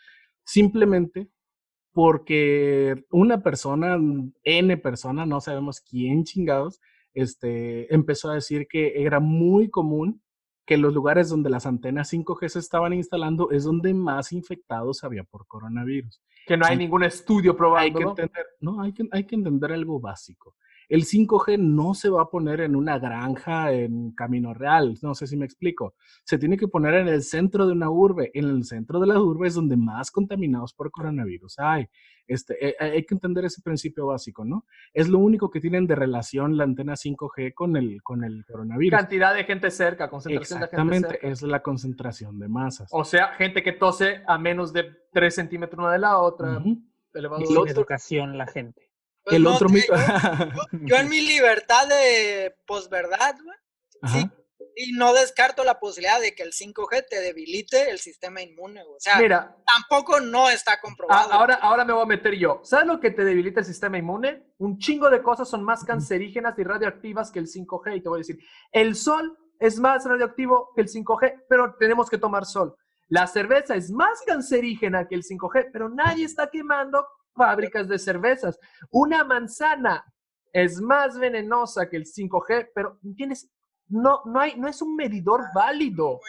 Simplemente 0.44 1.30
porque 1.92 3.06
una 3.12 3.44
persona, 3.44 4.00
N 4.44 4.78
persona, 4.78 5.28
no 5.28 5.42
sabemos 5.42 5.80
quién 5.80 6.24
chingados, 6.24 6.82
este, 7.14 7.94
empezó 7.94 8.32
a 8.32 8.34
decir 8.34 8.66
que 8.68 9.04
era 9.04 9.20
muy 9.20 9.70
común 9.70 10.20
que 10.66 10.78
los 10.78 10.92
lugares 10.92 11.30
donde 11.30 11.52
las 11.52 11.68
antenas 11.68 12.12
5G 12.12 12.50
se 12.50 12.58
estaban 12.58 12.94
instalando 12.94 13.52
es 13.52 13.64
donde 13.64 13.94
más 13.94 14.34
infectados 14.34 15.04
había 15.04 15.24
por 15.24 15.46
coronavirus. 15.46 16.20
Que 16.48 16.58
no 16.58 16.66
hay 16.66 16.78
ningún 16.78 17.04
estudio 17.04 17.56
probado. 17.56 17.86
Hay 17.86 17.94
que 17.94 18.02
entender, 18.02 18.46
no, 18.60 18.82
hay 18.82 18.92
que, 18.92 19.08
hay 19.12 19.28
que 19.28 19.36
entender 19.36 19.72
algo 19.72 20.00
básico. 20.00 20.56
El 20.94 21.06
5G 21.06 21.58
no 21.58 21.96
se 21.96 22.08
va 22.08 22.22
a 22.22 22.30
poner 22.30 22.62
en 22.62 22.76
una 22.76 23.00
granja 23.00 23.72
en 23.72 24.12
Camino 24.12 24.54
Real, 24.54 24.94
no 25.02 25.16
sé 25.16 25.26
si 25.26 25.36
me 25.36 25.44
explico. 25.44 25.96
Se 26.24 26.38
tiene 26.38 26.56
que 26.56 26.68
poner 26.68 26.94
en 26.94 27.08
el 27.08 27.24
centro 27.24 27.66
de 27.66 27.74
una 27.74 27.90
urbe. 27.90 28.30
En 28.36 28.46
el 28.46 28.64
centro 28.64 29.00
de 29.00 29.08
la 29.08 29.20
urbe 29.20 29.48
es 29.48 29.56
donde 29.56 29.76
más 29.76 30.12
contaminados 30.12 30.72
por 30.76 30.92
coronavirus 30.92 31.58
hay. 31.58 31.88
Este, 32.28 32.64
eh, 32.64 32.76
hay 32.80 33.06
que 33.08 33.16
entender 33.16 33.44
ese 33.44 33.64
principio 33.64 34.06
básico, 34.06 34.46
¿no? 34.46 34.68
Es 34.94 35.10
lo 35.10 35.18
único 35.18 35.50
que 35.50 35.60
tienen 35.60 35.88
de 35.88 35.96
relación 35.96 36.58
la 36.58 36.66
antena 36.66 36.94
5G 36.94 37.56
con 37.56 37.76
el, 37.76 38.04
con 38.04 38.24
el 38.24 38.46
coronavirus. 38.46 39.00
Cantidad 39.00 39.34
de 39.34 39.46
gente 39.46 39.72
cerca, 39.72 40.12
concentración 40.12 40.60
de 40.60 40.68
gente 40.68 41.10
cerca. 41.10 41.28
es 41.28 41.42
la 41.42 41.64
concentración 41.64 42.38
de 42.38 42.50
masas. 42.50 42.90
O 42.92 43.04
sea, 43.04 43.30
gente 43.30 43.64
que 43.64 43.72
tose 43.72 44.22
a 44.28 44.38
menos 44.38 44.72
de 44.72 44.96
3 45.12 45.34
centímetros 45.34 45.80
una 45.80 45.92
de 45.92 45.98
la 45.98 46.20
otra. 46.20 46.60
Uh 46.60 46.78
educación 47.68 48.38
la 48.38 48.48
gente. 48.48 48.93
Pues 49.24 49.38
el 49.38 49.48
otro 49.48 49.70
yo, 50.72 50.96
en 50.98 51.10
mi 51.10 51.22
libertad 51.22 51.88
de 51.88 52.56
posverdad, 52.66 53.36
sí, 54.08 54.30
y 54.76 54.92
no 54.94 55.14
descarto 55.14 55.64
la 55.64 55.80
posibilidad 55.80 56.20
de 56.20 56.34
que 56.36 56.44
el 56.44 56.52
5G 56.52 57.06
te 57.10 57.20
debilite 57.22 57.90
el 57.90 58.00
sistema 58.00 58.42
inmune, 58.42 58.82
o 58.82 59.00
sea, 59.00 59.18
Mira, 59.18 59.56
tampoco 59.66 60.20
no 60.20 60.50
está 60.50 60.80
comprobado. 60.80 61.32
ahora, 61.32 61.56
ahora 61.56 61.86
me 61.86 61.94
voy 61.94 62.04
a 62.04 62.08
meter 62.08 62.36
yo. 62.36 62.62
¿Sabes 62.64 62.88
lo 62.88 63.00
que 63.00 63.12
te 63.12 63.24
debilita 63.24 63.60
el 63.60 63.66
sistema 63.66 63.98
inmune? 63.98 64.44
Un 64.58 64.78
chingo 64.78 65.10
de 65.10 65.22
cosas 65.22 65.50
son 65.50 65.64
más 65.64 65.84
cancerígenas 65.84 66.58
y 66.58 66.64
radioactivas 66.64 67.32
que 67.32 67.40
el 67.40 67.48
5G, 67.48 67.98
y 67.98 68.02
te 68.02 68.10
voy 68.10 68.18
a 68.18 68.20
decir, 68.26 68.40
el 68.72 68.96
sol 68.96 69.38
es 69.60 69.80
más 69.80 70.06
radioactivo 70.06 70.72
que 70.76 70.82
el 70.82 70.90
5G, 70.90 71.46
pero 71.48 71.76
tenemos 71.80 72.10
que 72.10 72.18
tomar 72.18 72.46
sol. 72.46 72.76
La 73.08 73.28
cerveza 73.28 73.76
es 73.76 73.92
más 73.92 74.22
cancerígena 74.26 75.08
que 75.08 75.16
el 75.16 75.24
5G, 75.24 75.70
pero 75.72 75.90
nadie 75.90 76.26
está 76.26 76.50
quemando 76.50 77.06
fábricas 77.34 77.88
de 77.88 78.00
cervezas. 78.00 78.60
Una 78.92 79.24
manzana 79.24 80.04
es 80.52 80.80
más 80.82 81.18
venenosa 81.18 81.90
que 81.90 81.98
el 81.98 82.06
5G, 82.06 82.70
pero 82.74 83.00
tienes 83.16 83.52
no, 83.90 84.22
no, 84.26 84.40
hay, 84.40 84.56
no 84.58 84.68
es 84.68 84.82
un 84.82 84.96
medidor 84.96 85.42
ah, 85.44 85.52
válido. 85.54 86.20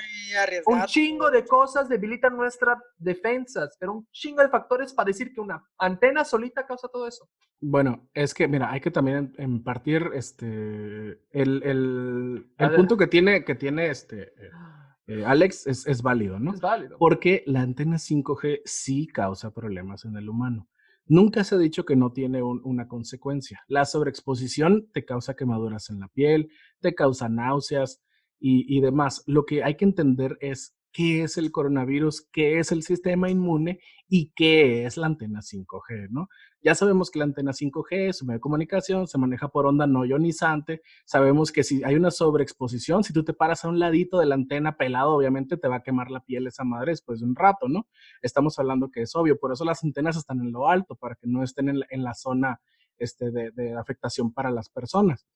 Un 0.66 0.84
chingo 0.84 1.30
de 1.30 1.44
cosas 1.46 1.88
debilitan 1.88 2.36
nuestras 2.36 2.78
defensas, 2.98 3.76
pero 3.78 3.92
un 3.92 4.08
chingo 4.10 4.42
de 4.42 4.48
factores 4.48 4.92
para 4.92 5.06
decir 5.06 5.32
que 5.32 5.40
una 5.40 5.64
antena 5.78 6.24
solita 6.24 6.66
causa 6.66 6.88
todo 6.88 7.06
eso. 7.08 7.28
Bueno, 7.60 8.08
es 8.12 8.34
que, 8.34 8.48
mira, 8.48 8.70
hay 8.70 8.80
que 8.80 8.90
también 8.90 9.34
en 9.38 9.62
partir 9.62 10.10
este, 10.14 10.46
el, 11.30 11.62
el, 11.62 12.52
el 12.58 12.74
punto 12.74 12.96
que 12.96 13.06
tiene, 13.06 13.44
que 13.44 13.54
tiene 13.54 13.88
este, 13.88 14.34
eh, 15.06 15.24
Alex 15.24 15.66
es, 15.66 15.86
es 15.86 16.02
válido, 16.02 16.38
¿no? 16.38 16.52
Es 16.52 16.60
válido. 16.60 16.98
Porque 16.98 17.44
la 17.46 17.62
antena 17.62 17.96
5G 17.96 18.62
sí 18.64 19.06
causa 19.06 19.54
problemas 19.54 20.04
en 20.04 20.16
el 20.16 20.28
humano. 20.28 20.68
Nunca 21.06 21.44
se 21.44 21.54
ha 21.54 21.58
dicho 21.58 21.84
que 21.84 21.96
no 21.96 22.12
tiene 22.12 22.42
una 22.42 22.88
consecuencia. 22.88 23.62
La 23.68 23.84
sobreexposición 23.84 24.88
te 24.92 25.04
causa 25.04 25.34
quemaduras 25.34 25.90
en 25.90 26.00
la 26.00 26.08
piel, 26.08 26.50
te 26.80 26.94
causa 26.94 27.28
náuseas 27.28 28.00
y, 28.40 28.80
demás. 28.80 29.22
Lo 29.26 29.44
que 29.44 29.62
hay 29.62 29.76
que 29.76 29.84
entender 29.84 30.38
es 30.40 30.74
qué 30.94 31.24
es 31.24 31.36
el 31.38 31.50
coronavirus, 31.50 32.28
qué 32.32 32.60
es 32.60 32.70
el 32.70 32.84
sistema 32.84 33.28
inmune 33.28 33.80
y 34.08 34.32
qué 34.36 34.86
es 34.86 34.96
la 34.96 35.08
antena 35.08 35.40
5G, 35.40 36.08
¿no? 36.08 36.28
Ya 36.62 36.76
sabemos 36.76 37.10
que 37.10 37.18
la 37.18 37.24
antena 37.24 37.50
5G 37.50 38.10
es 38.10 38.22
un 38.22 38.28
medio 38.28 38.38
de 38.38 38.42
comunicación, 38.42 39.08
se 39.08 39.18
maneja 39.18 39.48
por 39.48 39.66
onda 39.66 39.88
no 39.88 40.04
ionizante. 40.04 40.82
Sabemos 41.04 41.50
que 41.50 41.64
si 41.64 41.82
hay 41.82 41.96
una 41.96 42.12
sobreexposición, 42.12 43.02
si 43.02 43.12
tú 43.12 43.24
te 43.24 43.34
paras 43.34 43.64
a 43.64 43.68
un 43.68 43.80
ladito 43.80 44.20
de 44.20 44.26
la 44.26 44.36
antena 44.36 44.76
pelado, 44.76 45.16
obviamente 45.16 45.56
te 45.56 45.66
va 45.66 45.76
a 45.76 45.82
quemar 45.82 46.12
la 46.12 46.20
piel 46.20 46.46
esa 46.46 46.62
madre 46.62 46.92
después 46.92 47.18
de 47.18 47.26
un 47.26 47.34
rato, 47.34 47.68
¿no? 47.68 47.88
Estamos 48.22 48.56
hablando 48.60 48.92
que 48.92 49.02
es 49.02 49.16
obvio, 49.16 49.36
por 49.36 49.52
eso 49.52 49.64
las 49.64 49.82
antenas 49.82 50.16
están 50.16 50.40
en 50.40 50.52
lo 50.52 50.68
alto, 50.68 50.94
para 50.94 51.16
que 51.16 51.26
no 51.26 51.42
estén 51.42 51.70
en 51.70 52.02
la, 52.04 52.14
zona 52.14 52.60
este, 52.98 53.32
de, 53.32 53.50
de 53.50 53.74
afectación 53.74 54.32
para 54.32 54.52
las 54.52 54.68
personas. 54.68 55.26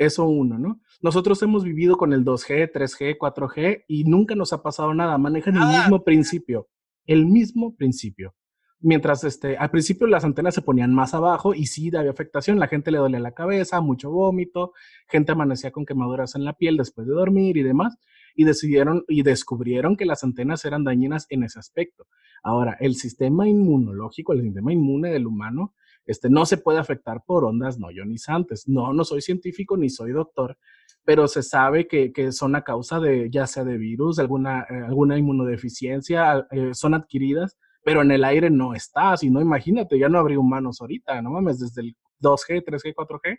Eso 0.00 0.24
uno, 0.24 0.58
¿no? 0.58 0.80
Nosotros 1.02 1.42
hemos 1.42 1.62
vivido 1.62 1.98
con 1.98 2.14
el 2.14 2.24
2G, 2.24 2.72
3G, 2.72 3.18
4G 3.18 3.84
y 3.86 4.04
nunca 4.04 4.34
nos 4.34 4.54
ha 4.54 4.62
pasado 4.62 4.94
nada. 4.94 5.18
Manejan 5.18 5.56
el 5.58 5.68
mismo 5.68 6.04
principio, 6.04 6.68
el 7.04 7.26
mismo 7.26 7.76
principio. 7.76 8.34
Mientras 8.78 9.24
este, 9.24 9.58
al 9.58 9.70
principio 9.70 10.06
las 10.06 10.24
antenas 10.24 10.54
se 10.54 10.62
ponían 10.62 10.94
más 10.94 11.12
abajo 11.12 11.52
y 11.52 11.66
sí 11.66 11.94
había 11.94 12.12
afectación, 12.12 12.58
la 12.58 12.68
gente 12.68 12.90
le 12.90 12.96
dolía 12.96 13.20
la 13.20 13.32
cabeza, 13.32 13.82
mucho 13.82 14.10
vómito, 14.10 14.72
gente 15.06 15.32
amanecía 15.32 15.70
con 15.70 15.84
quemaduras 15.84 16.34
en 16.34 16.46
la 16.46 16.54
piel 16.54 16.78
después 16.78 17.06
de 17.06 17.12
dormir 17.12 17.58
y 17.58 17.62
demás, 17.62 17.98
y 18.34 18.44
decidieron 18.44 19.04
y 19.06 19.22
descubrieron 19.22 19.98
que 19.98 20.06
las 20.06 20.24
antenas 20.24 20.64
eran 20.64 20.82
dañinas 20.82 21.26
en 21.28 21.42
ese 21.42 21.58
aspecto. 21.58 22.06
Ahora, 22.42 22.78
el 22.80 22.94
sistema 22.94 23.46
inmunológico, 23.46 24.32
el 24.32 24.40
sistema 24.40 24.72
inmune 24.72 25.10
del 25.10 25.26
humano, 25.26 25.74
este, 26.10 26.28
no 26.28 26.44
se 26.44 26.56
puede 26.56 26.78
afectar 26.78 27.22
por 27.24 27.44
ondas 27.44 27.78
no 27.78 27.90
ionizantes. 27.90 28.68
No, 28.68 28.92
no 28.92 29.04
soy 29.04 29.20
científico 29.20 29.76
ni 29.76 29.88
soy 29.88 30.10
doctor, 30.10 30.58
pero 31.04 31.28
se 31.28 31.42
sabe 31.42 31.86
que, 31.86 32.32
son 32.32 32.56
a 32.56 32.64
causa 32.64 32.98
de 32.98 33.30
ya 33.30 33.46
sea 33.46 33.62
de 33.62 33.78
virus, 33.78 34.18
alguna, 34.18 34.66
eh, 34.68 34.82
alguna 34.86 35.16
inmunodeficiencia, 35.16 36.48
eh, 36.50 36.74
son 36.74 36.94
adquiridas, 36.94 37.56
pero 37.84 38.02
en 38.02 38.10
el 38.10 38.24
aire 38.24 38.50
no 38.50 38.74
está. 38.74 39.16
Si 39.16 39.30
no, 39.30 39.40
imagínate, 39.40 39.98
ya 40.00 40.08
no 40.08 40.18
habría 40.18 40.40
humanos 40.40 40.80
ahorita, 40.80 41.22
no 41.22 41.30
mames, 41.30 41.60
desde 41.60 41.82
el 41.82 41.96
2G, 42.20 42.64
3G, 42.64 42.92
4G, 42.92 43.38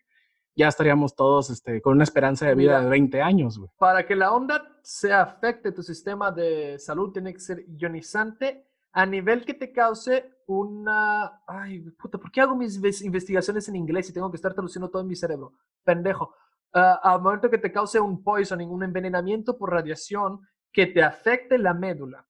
ya 0.55 0.69
estaríamos 0.69 1.13
todos 1.13 1.49
este, 1.49 1.81
con 1.81 1.95
una 1.95 2.05
esperanza 2.05 2.47
de 2.47 2.55
vida 2.55 2.81
de 2.81 2.89
20 2.89 3.21
años. 3.21 3.59
Para 3.77 4.05
que 4.05 4.15
la 4.15 4.31
onda 4.31 4.79
se 4.81 5.11
afecte 5.11 5.73
tu 5.73 5.83
sistema 5.83 6.31
de 6.31 6.79
salud, 6.79 7.11
tiene 7.11 7.33
que 7.33 7.39
ser 7.41 7.65
ionizante 7.77 8.70
a 8.93 9.05
nivel 9.05 9.45
que 9.45 9.53
te 9.53 9.71
cause 9.71 10.37
una... 10.47 11.41
Ay, 11.47 11.79
puta, 11.91 12.17
¿por 12.17 12.31
qué 12.31 12.41
hago 12.41 12.55
mis 12.55 12.77
investigaciones 13.03 13.67
en 13.69 13.75
inglés 13.75 14.09
y 14.09 14.13
tengo 14.13 14.29
que 14.29 14.35
estar 14.35 14.53
traduciendo 14.53 14.89
todo 14.89 15.01
en 15.01 15.07
mi 15.07 15.15
cerebro? 15.15 15.53
Pendejo. 15.83 16.35
Uh, 16.73 16.97
al 17.03 17.21
momento 17.21 17.49
que 17.49 17.57
te 17.57 17.71
cause 17.71 17.99
un 17.99 18.23
poisoning, 18.23 18.69
un 18.69 18.83
envenenamiento 18.83 19.57
por 19.57 19.71
radiación 19.71 20.41
que 20.71 20.87
te 20.87 21.03
afecte 21.03 21.57
la 21.57 21.73
médula, 21.73 22.25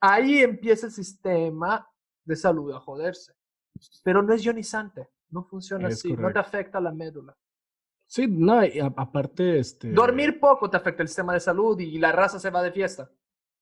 ahí 0.00 0.42
empieza 0.42 0.86
el 0.86 0.92
sistema 0.92 1.88
de 2.24 2.36
salud 2.36 2.72
a 2.72 2.80
joderse. 2.80 3.34
Pero 4.02 4.22
no 4.22 4.34
es 4.34 4.44
ionizante, 4.44 5.08
no 5.30 5.44
funciona 5.44 5.88
así, 5.88 6.12
no 6.14 6.32
te 6.32 6.38
afecta 6.38 6.80
la 6.80 6.92
médula. 6.92 7.36
Sí, 8.06 8.26
no, 8.28 8.60
aparte, 8.96 9.58
este... 9.58 9.92
Dormir 9.92 10.38
poco 10.38 10.68
te 10.68 10.76
afecta 10.76 11.02
el 11.02 11.08
sistema 11.08 11.32
de 11.32 11.40
salud 11.40 11.78
y 11.80 11.98
la 11.98 12.12
raza 12.12 12.38
se 12.38 12.50
va 12.50 12.62
de 12.62 12.70
fiesta. 12.70 13.10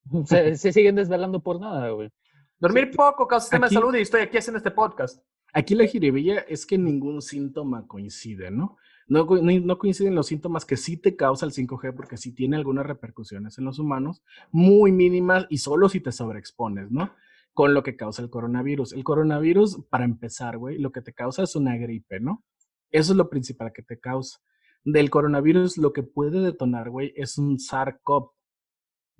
Se, 0.25 0.73
siguen 0.73 0.97
desvelando 0.97 1.43
por 1.43 1.61
nada, 1.61 1.91
güey. 1.91 2.11
Dormir 2.59 2.91
poco 2.95 3.27
causa 3.27 3.47
sistema 3.47 3.69
de 3.69 3.75
salud 3.75 3.95
y 3.95 4.03
estoy 4.03 4.23
aquí 4.23 4.39
haciendo 4.39 4.59
este 4.59 4.71
podcast. 4.71 5.23
Aquí 5.53 5.75
la 5.75 5.87
jiribilla 5.87 6.41
es 6.41 6.65
que 6.65 6.79
ningún 6.79 7.21
síntoma 7.21 7.87
coincide, 7.87 8.51
¿no? 8.51 8.77
No, 9.09 9.27
no, 9.27 9.79
coinciden 9.79 10.15
los 10.15 10.29
síntomas 10.29 10.65
que 10.65 10.77
sí 10.77 10.97
te 10.97 11.17
causa 11.17 11.45
el 11.45 11.53
5G 11.53 11.95
porque 11.95 12.17
sí 12.17 12.33
tiene 12.33 12.57
algunas 12.57 12.87
repercusiones 12.87 13.59
en 13.59 13.65
los 13.65 13.79
humanos, 13.79 14.23
muy 14.51 14.93
mínimas 14.93 15.47
y 15.51 15.59
solo 15.59 15.89
si 15.89 16.01
te 16.01 16.13
sobreexpones, 16.13 16.91
¿no? 16.91 17.13
Con 17.53 17.75
lo 17.75 17.83
que 17.83 17.97
causa 17.97 18.23
el 18.23 18.31
coronavirus. 18.31 18.93
El 18.95 19.05
coronavirus, 19.05 19.85
para 19.91 20.05
empezar, 20.05 20.57
güey, 20.57 20.79
lo 20.79 20.93
que 20.93 21.03
te 21.03 21.13
causa 21.13 21.43
es 21.43 21.57
una 21.57 21.77
gripe, 21.77 22.21
¿no? 22.21 22.45
Eso 22.91 23.13
es 23.13 23.17
lo 23.17 23.29
principal 23.29 23.73
que 23.75 23.83
te 23.83 23.99
causa. 23.99 24.39
Del 24.85 25.11
coronavirus, 25.11 25.79
lo 25.79 25.93
que 25.93 26.03
puede 26.03 26.41
detonar, 26.41 26.89
güey, 26.89 27.13
es 27.17 27.37
un 27.37 27.59
SARS-CoV, 27.59 28.31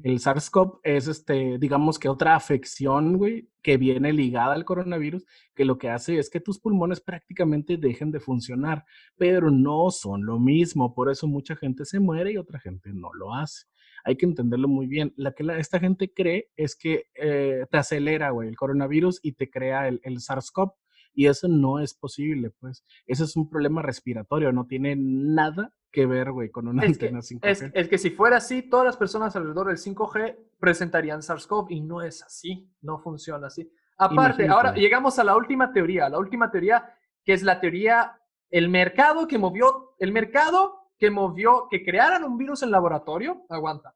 el 0.03 0.19
SARS-CoV 0.19 0.81
es, 0.83 1.09
este, 1.09 1.59
digamos 1.59 1.99
que 1.99 2.09
otra 2.09 2.35
afección, 2.35 3.17
güey, 3.17 3.49
que 3.63 3.77
viene 3.77 4.13
ligada 4.13 4.55
al 4.55 4.65
coronavirus, 4.65 5.25
que 5.55 5.65
lo 5.65 5.79
que 5.79 5.91
hace 5.91 6.19
es 6.19 6.31
que 6.31 6.41
tus 6.41 6.59
pulmones 6.59 7.01
prácticamente 7.01 7.77
dejen 7.77 8.11
de 8.11 8.21
funcionar, 8.21 8.85
pero 9.17 9.51
no 9.51 9.91
son 9.91 10.27
lo 10.27 10.39
mismo. 10.39 10.95
Por 10.95 11.11
eso 11.11 11.27
mucha 11.27 11.57
gente 11.57 11.85
se 11.85 12.01
muere 12.01 12.33
y 12.33 12.37
otra 12.37 12.59
gente 12.59 12.91
no 12.93 13.13
lo 13.15 13.35
hace. 13.35 13.67
Hay 14.05 14.17
que 14.17 14.27
entenderlo 14.27 14.69
muy 14.69 14.87
bien. 14.87 15.13
La 15.17 15.33
que 15.33 15.45
esta 15.59 15.79
gente 15.79 16.13
cree 16.13 16.49
es 16.57 16.75
que 16.75 17.07
eh, 17.15 17.67
te 17.71 17.77
acelera, 17.77 18.31
güey, 18.31 18.49
el 18.49 18.57
coronavirus 18.57 19.21
y 19.23 19.33
te 19.33 19.49
crea 19.49 19.89
el, 19.89 20.01
el 20.03 20.19
SARS-CoV. 20.19 20.73
Y 21.15 21.27
eso 21.27 21.49
no 21.49 21.79
es 21.79 21.95
posible, 21.95 22.51
pues. 22.51 22.85
Ese 23.07 23.25
es 23.25 23.37
un 23.37 23.49
problema 23.49 23.83
respiratorio, 23.83 24.53
no 24.53 24.67
tiene 24.67 24.97
nada 24.97 25.73
que 25.91 26.07
ver, 26.07 26.33
güey, 26.33 26.51
con 26.51 26.69
una 26.69 26.83
antena 26.83 27.19
5G. 27.19 27.73
Es, 27.75 27.89
que 27.89 27.99
si 27.99 28.11
fuera 28.11 28.39
así, 28.39 28.63
todas 28.63 28.87
las 28.87 28.97
personas 28.97 29.37
alrededor 29.37 29.69
del 29.69 29.77
5G 29.77 30.37
presentarían 30.59 31.21
SARS-CoV 31.21 31.67
y 31.71 31.83
no 31.83 32.01
es 32.01 32.23
así, 32.23 32.71
no 32.81 32.99
funciona 32.99 33.49
así. 33.49 33.71
Aparte, 33.99 34.49
ahora 34.49 34.75
llegamos 34.75 35.19
a 35.19 35.25
la 35.25 35.37
última 35.37 35.73
teoría, 35.73 36.09
la 36.09 36.19
última 36.19 36.51
teoría 36.51 36.97
que 37.25 37.33
es 37.33 37.43
la 37.43 37.61
teoría, 37.61 38.19
el 38.51 38.69
mercado 38.69 39.29
que 39.29 39.39
movió, 39.39 39.95
el 39.99 40.13
mercado 40.13 40.91
que 40.99 41.11
movió, 41.11 41.69
que 41.71 41.85
crearan 41.85 42.25
un 42.25 42.37
virus 42.37 42.63
en 42.63 42.71
laboratorio, 42.71 43.45
aguanta, 43.49 43.95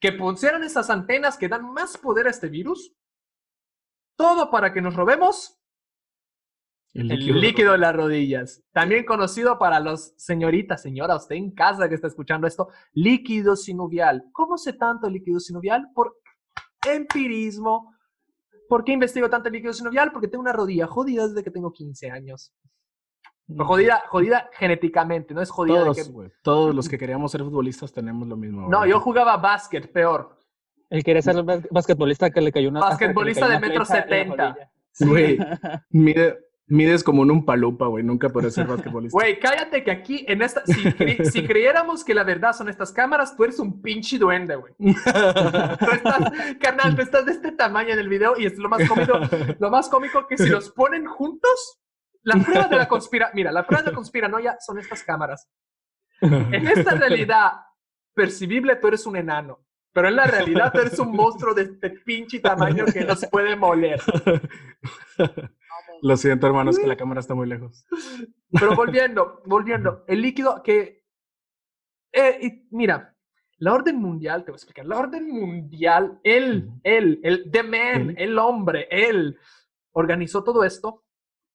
que 0.00 0.12
pusieran 0.12 0.62
esas 0.62 0.90
antenas 0.90 1.36
que 1.36 1.48
dan 1.48 1.70
más 1.72 1.98
poder 1.98 2.26
a 2.26 2.30
este 2.30 2.48
virus, 2.48 2.94
todo 4.16 4.50
para 4.50 4.72
que 4.72 4.80
nos 4.80 4.94
robemos 4.94 5.59
el 6.94 7.40
líquido, 7.40 7.72
de 7.72 7.78
las 7.78 7.94
rodillas. 7.94 8.62
También 8.72 9.04
conocido 9.04 9.58
para 9.58 9.80
los 9.80 10.12
señoritas, 10.16 10.82
señora, 10.82 11.16
usted 11.16 11.36
en 11.36 11.52
casa 11.52 11.88
que 11.88 11.94
está 11.94 12.08
escuchando 12.08 12.46
esto, 12.46 12.68
líquido 12.92 13.56
sinovial. 13.56 14.24
¿Cómo 14.32 14.58
sé 14.58 14.72
tanto 14.72 15.08
líquido 15.08 15.38
sinovial? 15.40 15.88
Por 15.94 16.16
empirismo. 16.86 17.94
¿Por 18.68 18.84
qué 18.84 18.92
investigo 18.92 19.28
tanto 19.28 19.50
líquido 19.50 19.72
sinovial? 19.72 20.12
Porque 20.12 20.28
tengo 20.28 20.42
una 20.42 20.52
rodilla 20.52 20.86
jodida 20.86 21.26
desde 21.26 21.42
que 21.42 21.50
tengo 21.50 21.72
15 21.72 22.10
años. 22.10 22.52
Mm. 23.46 23.62
Jodida, 23.62 24.02
jodida 24.08 24.48
genéticamente, 24.52 25.34
no 25.34 25.42
es 25.42 25.50
jodida. 25.50 25.84
Todos, 25.84 26.12
todos 26.42 26.74
los 26.74 26.88
que 26.88 26.98
queríamos 26.98 27.32
ser 27.32 27.42
futbolistas 27.42 27.92
tenemos 27.92 28.28
lo 28.28 28.36
mismo. 28.36 28.68
No, 28.68 28.86
yo 28.86 29.00
jugaba 29.00 29.36
básquet, 29.36 29.90
peor. 29.92 30.38
El 30.88 31.04
quería 31.04 31.22
ser 31.22 31.36
basquetbolista 31.70 32.30
que 32.30 32.40
le 32.40 32.50
cayó 32.50 32.68
una. 32.68 32.80
Basquetbolista 32.80 33.48
de 33.48 33.60
metro 33.60 33.84
setenta. 33.84 34.56
Güey, 34.98 35.38
mire, 35.90 36.49
Mides 36.70 37.02
como 37.02 37.24
en 37.24 37.32
un 37.32 37.44
palupa, 37.44 37.88
güey. 37.88 38.04
Nunca 38.04 38.28
podrás 38.28 38.54
ser 38.54 38.66
basquetbolista. 38.66 39.12
Güey, 39.12 39.40
cállate 39.40 39.82
que 39.82 39.90
aquí, 39.90 40.24
en 40.28 40.40
esta. 40.40 40.64
Si, 40.64 40.74
si, 41.24 41.44
creyéramos 41.44 42.04
que 42.04 42.14
la 42.14 42.22
verdad 42.22 42.52
son 42.52 42.68
estas 42.68 42.92
cámaras, 42.92 43.36
tú 43.36 43.42
eres 43.42 43.58
un 43.58 43.82
pinche 43.82 44.18
duende, 44.18 44.54
güey. 44.54 44.72
tú 44.78 45.90
estás, 45.92 46.32
carnal, 46.60 46.94
tú 46.94 47.02
estás 47.02 47.26
de 47.26 47.32
este 47.32 47.50
tamaño 47.52 47.92
en 47.92 47.98
el 47.98 48.08
video 48.08 48.38
y 48.38 48.46
es 48.46 48.56
lo 48.56 48.68
más 48.68 48.88
cómico. 48.88 49.18
Lo 49.58 49.68
más 49.68 49.88
cómico 49.88 50.26
que 50.28 50.38
si 50.38 50.48
los 50.48 50.70
ponen 50.70 51.06
juntos, 51.06 51.80
la 52.22 52.36
prueba 52.36 52.68
de 52.68 52.76
la 52.76 52.86
conspira. 52.86 53.32
Mira, 53.34 53.50
la 53.50 53.66
prueba 53.66 53.82
de 53.82 53.90
la 53.90 53.96
conspiranoia 53.96 54.56
son 54.60 54.78
estas 54.78 55.02
cámaras. 55.02 55.48
En 56.20 56.68
esta 56.68 56.94
realidad 56.94 57.52
percibible, 58.14 58.76
tú 58.76 58.88
eres 58.88 59.06
un 59.06 59.16
enano. 59.16 59.64
Pero 59.92 60.06
en 60.06 60.16
la 60.16 60.26
realidad, 60.26 60.72
tú 60.72 60.80
eres 60.80 60.98
un 61.00 61.10
monstruo 61.10 61.52
de 61.52 61.62
este 61.62 61.90
pinche 61.90 62.38
tamaño 62.38 62.84
que 62.86 63.04
no 63.04 63.16
se 63.16 63.26
puede 63.26 63.56
moler. 63.56 64.00
Lo 66.02 66.16
siento, 66.16 66.46
hermanos, 66.46 66.78
que 66.78 66.86
la 66.86 66.96
cámara 66.96 67.20
está 67.20 67.34
muy 67.34 67.46
lejos. 67.46 67.86
Pero 68.50 68.74
volviendo, 68.76 69.42
volviendo, 69.46 70.04
el 70.06 70.22
líquido 70.22 70.62
que... 70.62 71.04
Eh, 72.12 72.66
mira, 72.70 73.16
la 73.58 73.74
orden 73.74 73.96
mundial, 73.96 74.44
te 74.44 74.50
voy 74.50 74.56
a 74.56 74.56
explicar, 74.56 74.86
la 74.86 74.98
orden 74.98 75.28
mundial, 75.30 76.18
él, 76.24 76.70
él, 76.82 77.20
el 77.22 77.50
the 77.50 77.62
man, 77.62 78.14
el 78.16 78.38
hombre, 78.38 78.88
él 78.90 79.38
organizó 79.92 80.42
todo 80.42 80.64
esto 80.64 81.04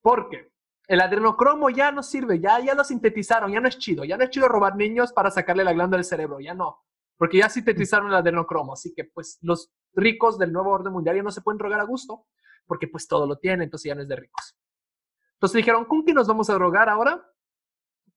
porque 0.01 0.51
el 0.87 1.01
adrenocromo 1.01 1.71
ya 1.71 1.91
no 1.91 2.03
sirve, 2.03 2.39
ya, 2.39 2.59
ya 2.59 2.75
lo 2.75 2.83
sintetizaron, 2.83 3.51
ya 3.51 3.59
no 3.59 3.67
es 3.67 3.79
chido, 3.79 4.03
ya 4.03 4.17
no 4.17 4.23
es 4.23 4.29
chido 4.29 4.47
robar 4.47 4.75
niños 4.75 5.11
para 5.13 5.31
sacarle 5.31 5.63
la 5.63 5.73
glándula 5.73 5.97
del 5.97 6.05
cerebro, 6.05 6.39
ya 6.39 6.53
no, 6.53 6.83
porque 7.17 7.39
ya 7.39 7.49
sintetizaron 7.49 8.09
el 8.09 8.15
adrenocromo, 8.15 8.73
así 8.73 8.93
que 8.93 9.05
pues 9.05 9.39
los 9.41 9.73
ricos 9.93 10.37
del 10.37 10.53
nuevo 10.53 10.69
orden 10.71 10.93
mundial 10.93 11.15
ya 11.15 11.23
no 11.23 11.31
se 11.31 11.41
pueden 11.41 11.57
drogar 11.57 11.79
a 11.79 11.85
gusto, 11.85 12.27
porque 12.65 12.87
pues 12.87 13.07
todo 13.07 13.27
lo 13.27 13.37
tiene, 13.37 13.63
entonces 13.63 13.89
ya 13.89 13.95
no 13.95 14.01
es 14.01 14.07
de 14.07 14.15
ricos. 14.15 14.57
Entonces 15.33 15.57
dijeron, 15.57 15.85
¿con 15.85 16.03
qué 16.03 16.13
nos 16.13 16.27
vamos 16.27 16.49
a 16.49 16.53
drogar 16.53 16.89
ahora? 16.89 17.23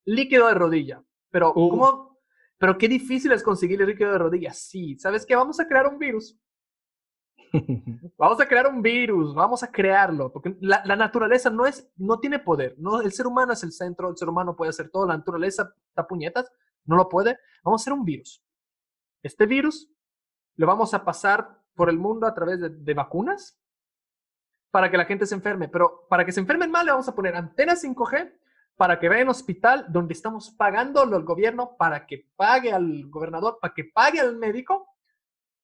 Líquido 0.04 0.48
de 0.48 0.54
rodilla. 0.54 1.02
Pero, 1.30 1.52
¿cómo? 1.52 2.18
Pero 2.58 2.78
qué 2.78 2.88
difícil 2.88 3.32
es 3.32 3.42
conseguir 3.42 3.80
el 3.82 3.88
líquido 3.88 4.12
de 4.12 4.18
rodilla. 4.18 4.52
Sí, 4.52 4.98
¿sabes 4.98 5.26
qué? 5.26 5.36
Vamos 5.36 5.60
a 5.60 5.66
crear 5.66 5.86
un 5.86 5.98
virus. 5.98 6.38
vamos 8.18 8.40
a 8.40 8.46
crear 8.46 8.66
un 8.66 8.82
virus, 8.82 9.34
vamos 9.34 9.62
a 9.62 9.70
crearlo, 9.70 10.30
porque 10.32 10.56
la, 10.60 10.82
naturaleza 10.96 11.50
no, 11.50 11.66
es, 11.66 11.90
no 11.96 12.18
tiene 12.20 12.38
poder, 12.38 12.74
no, 12.78 13.00
el 13.00 13.12
ser 13.12 13.26
humano 13.26 13.52
es 13.52 13.62
el 13.62 13.72
centro, 13.72 14.10
el 14.10 14.16
ser 14.16 14.28
humano 14.28 14.54
puede 14.54 14.70
hacer 14.70 14.90
todo, 14.90 15.06
la 15.06 15.16
naturaleza 15.16 15.74
está 15.88 16.06
puñetas, 16.06 16.50
no 16.84 16.96
lo 16.96 17.08
puede, 17.08 17.38
vamos 17.64 17.80
a 17.80 17.82
hacer 17.82 17.92
un 17.92 18.04
virus. 18.04 18.44
Este 19.22 19.46
virus 19.46 19.90
lo 20.56 20.66
vamos 20.66 20.94
a 20.94 21.04
pasar 21.04 21.58
por 21.74 21.88
el 21.88 21.98
mundo 21.98 22.26
a 22.26 22.34
través 22.34 22.60
de, 22.60 22.70
de 22.70 22.94
vacunas 22.94 23.58
para 24.70 24.90
que 24.90 24.96
la 24.96 25.04
gente 25.04 25.26
se 25.26 25.34
enferme. 25.34 25.68
Pero 25.68 26.06
para 26.08 26.24
que 26.24 26.32
se 26.32 26.40
enfermen 26.40 26.70
mal, 26.70 26.86
le 26.86 26.92
vamos 26.92 27.08
a 27.08 27.14
poner 27.14 27.36
antenas 27.36 27.82
5G 27.84 28.32
para 28.76 28.98
que 28.98 29.08
vayan 29.08 29.26
al 29.26 29.32
hospital 29.32 29.86
donde 29.88 30.14
estamos 30.14 30.50
pagando 30.50 31.02
al 31.02 31.24
gobierno 31.24 31.76
para 31.76 32.06
que 32.06 32.28
pague 32.36 32.72
al 32.72 33.06
gobernador, 33.08 33.58
para 33.60 33.74
que 33.74 33.84
pague 33.84 34.20
al 34.20 34.36
médico, 34.36 34.88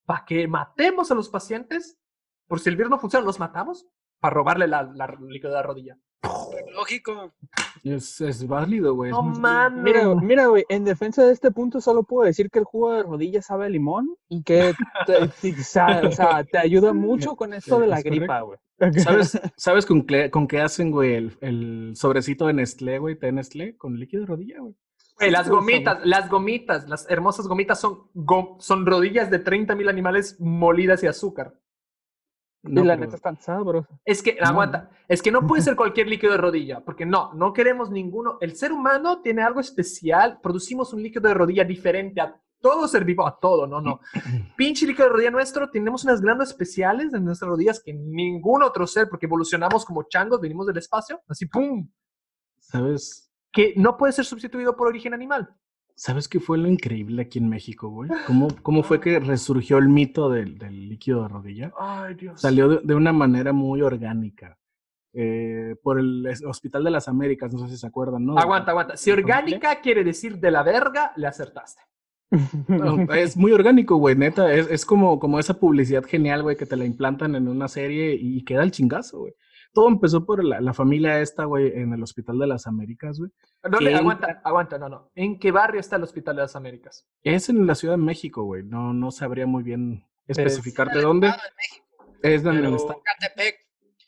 para 0.05 0.25
que 0.25 0.49
matemos 0.49 1.11
a 1.11 1.15
los 1.15 1.29
pacientes. 1.29 1.99
Por 2.47 2.61
si 2.61 2.69
el 2.69 2.77
virus 2.77 2.91
no 2.91 2.99
funciona, 2.99 3.25
los 3.25 3.39
matamos 3.39 3.87
para 4.19 4.35
robarle 4.35 4.67
la, 4.67 4.83
la 4.83 5.07
la 5.07 5.63
rodilla. 5.63 5.97
Lógico. 6.75 7.33
Es, 7.83 8.21
es 8.21 8.47
válido, 8.47 8.95
güey. 8.95 9.11
No 9.11 9.23
mames. 9.23 9.83
Mira, 9.83 10.15
mira, 10.15 10.47
güey, 10.47 10.65
en 10.69 10.85
defensa 10.85 11.25
de 11.25 11.33
este 11.33 11.51
punto 11.51 11.81
solo 11.81 12.03
puedo 12.03 12.27
decir 12.27 12.51
que 12.51 12.59
el 12.59 12.65
jugo 12.65 12.93
de 12.93 13.03
rodilla 13.03 13.43
sabe 13.43 13.67
a 13.67 13.69
limón 13.69 14.09
y 14.29 14.43
que 14.43 14.75
te, 15.07 15.29
te- 15.41 15.63
sa- 15.63 16.01
o 16.07 16.11
sea, 16.11 16.45
te 16.45 16.59
ayuda 16.59 16.93
mucho 16.93 17.37
con 17.37 17.53
esto 17.55 17.79
de 17.79 17.87
la 17.87 17.99
Es 17.99 18.05
gripa, 18.05 18.41
güey. 18.41 18.59
¿Sabes, 19.03 19.41
¿sabes 19.57 19.87
con, 19.87 20.03
qué, 20.05 20.31
con 20.31 20.49
qué 20.49 20.61
hacen, 20.61 20.91
güey, 20.91 21.15
el, 21.15 21.37
el 21.41 21.93
sobrecito 21.95 22.47
de 22.49 22.55
Nestlé, 22.55 22.99
güey, 22.99 23.17
té 23.19 23.31
Nestlé? 23.33 23.77
Con 23.77 23.99
líquido 23.99 24.23
de 24.23 24.27
rodilla, 24.27 24.61
güey. 24.61 24.75
Güey, 25.17 25.31
las 25.31 25.49
gomitas, 25.49 25.99
las 26.05 26.29
gomitas, 26.29 26.89
las 26.89 27.09
hermosas 27.09 27.47
gomitas 27.47 27.81
son, 27.81 28.09
go- 28.15 28.57
son 28.59 28.85
rodillas 28.85 29.31
de 29.31 29.39
30 29.39 29.77
mil 29.77 29.89
animales 29.89 30.41
molidas 30.41 31.05
y 31.05 31.07
azúcar. 31.07 31.55
Y 32.65 32.73
la 32.75 32.83
pero- 32.83 32.97
neta 32.97 33.17
están 33.17 33.41
sabrosas. 33.41 33.99
Es 34.05 34.23
que, 34.23 34.37
No. 34.41 34.47
aguanta, 34.49 34.91
es 35.09 35.23
que 35.23 35.31
no 35.31 35.47
puede 35.47 35.63
ser 35.63 35.77
cualquier 35.77 36.09
líquido 36.09 36.33
de 36.33 36.39
rodilla, 36.39 36.81
porque 36.81 37.05
no, 37.07 37.33
no 37.35 37.53
queremos 37.53 37.91
ninguno. 37.91 38.39
El 38.41 38.57
ser 38.57 38.73
humano 38.73 39.21
tiene 39.21 39.43
algo 39.43 39.61
especial, 39.61 40.39
producimos 40.43 40.93
un 40.93 41.03
líquido 41.03 41.29
de 41.29 41.35
rodilla 41.35 41.65
diferente 41.65 42.21
a 42.21 42.35
todo 42.61 42.89
ser 42.89 43.05
vivo, 43.05 43.27
a 43.27 43.39
todo, 43.39 43.67
no, 43.67 43.81
no. 43.83 44.01
Pinche 44.57 44.87
líquido 44.87 45.07
de 45.09 45.13
rodilla 45.13 45.31
nuestro, 45.31 45.69
tenemos 45.71 46.03
unas 46.05 46.21
glándulas 46.23 46.49
especiales 46.51 47.13
en 47.13 47.25
nuestras 47.25 47.49
rodillas 47.51 47.83
que 47.85 47.93
ningún 47.93 48.63
otro 48.63 48.87
ser, 48.87 49.09
porque 49.11 49.27
evolucionamos 49.27 49.85
como 49.85 50.05
changos, 50.05 50.41
venimos 50.41 50.67
del 50.67 50.79
espacio, 50.79 51.21
así, 51.29 51.45
¡pum! 51.47 51.87
¿Sabes? 52.59 53.31
Que 53.53 53.75
no 53.77 53.97
puede 53.97 54.13
ser 54.15 54.25
sustituido 54.25 54.75
por 54.75 54.89
origen 54.89 55.13
animal. 55.15 55.55
¿Sabes 55.97 56.29
qué 56.29 56.41
fue 56.41 56.59
lo 56.59 56.69
increíble 56.69 57.23
aquí 57.23 57.39
en 57.39 57.49
México, 57.49 57.89
güey? 57.89 58.11
¿Cómo, 58.27 58.49
cómo 58.63 58.83
fue 58.83 59.01
que 59.01 59.21
resurgió 59.21 59.79
el 59.79 59.89
mito 59.89 60.29
del, 60.29 60.59
del 60.59 60.89
líquido 60.89 61.23
de 61.23 61.29
rodilla? 61.29 61.73
Ay, 61.79 62.15
Dios. 62.15 62.41
Salió 62.41 62.69
de, 62.69 62.81
de 62.83 62.95
una 62.95 63.13
manera 63.13 63.53
muy 63.53 63.81
orgánica. 63.83 64.59
eh, 65.13 65.77
por 65.83 66.01
el 66.01 66.27
Hospital 66.47 66.83
de 66.85 66.91
las 66.91 67.07
Américas, 67.09 67.53
no 67.55 67.61
sé 67.61 67.69
si 67.75 67.77
se 67.79 67.87
acuerdan, 67.87 68.27
¿no? 68.27 68.37
Aguanta, 68.37 68.73
aguanta. 68.73 68.97
Si 68.97 69.11
orgánica 69.13 69.81
quiere 69.81 70.03
decir 70.03 70.39
de 70.39 70.51
la 70.51 70.63
verga, 70.65 71.13
le 71.17 71.27
acertaste. 71.29 71.81
No, 72.67 73.01
es 73.15 73.37
muy 73.37 73.53
orgánico, 73.53 73.95
güey, 73.97 74.17
neta. 74.17 74.53
Es, 74.53 74.69
es 74.69 74.85
como, 74.85 75.21
como 75.21 75.39
esa 75.39 75.55
publicidad 75.55 76.03
genial, 76.05 76.43
güey, 76.43 76.57
que 76.57 76.67
te 76.67 76.77
la 76.77 76.85
implantan 76.85 77.37
en 77.37 77.47
una 77.47 77.69
serie 77.69 78.15
y 78.21 78.43
queda 78.45 78.65
el 78.65 78.73
chingazo, 78.73 79.21
güey. 79.21 79.35
Todo 79.75 79.89
empezó 79.89 80.25
por 80.25 80.43
la, 80.43 80.61
la 80.61 80.73
familia 80.73 81.21
esta, 81.21 81.45
güey, 81.45 81.73
en 81.79 81.93
el 81.93 82.03
Hospital 82.03 82.39
de 82.39 82.47
las 82.47 82.67
Américas, 82.67 83.19
güey. 83.19 83.31
No, 83.71 83.81
le- 83.81 83.91
¿Qué? 83.91 83.97
aguanta, 83.97 84.41
aguanta, 84.45 84.79
no, 84.79 84.89
no. 84.89 85.11
¿En 85.17 85.39
qué 85.39 85.51
barrio 85.51 85.81
está 85.81 85.97
el 85.97 86.05
Hospital 86.05 86.37
de 86.37 86.43
las 86.43 86.55
Américas? 86.57 87.07
Es 87.23 87.49
en 87.49 87.67
la 87.67 87.75
Ciudad 87.75 87.95
de 87.95 88.03
México, 88.03 88.45
güey. 88.45 88.63
No, 88.63 88.93
no 88.95 89.11
sabría 89.11 89.47
muy 89.47 89.63
bien 89.65 90.07
especificarte 90.29 90.93
En 90.93 90.99
el 90.99 91.05
dónde. 91.05 91.27
Estado 91.27 91.49
de 91.49 91.57
México, 91.57 92.19
Es 92.23 92.43
donde 92.45 92.63
Pero- 92.63 92.77
está. 92.77 92.95
Catepec. 93.05 93.57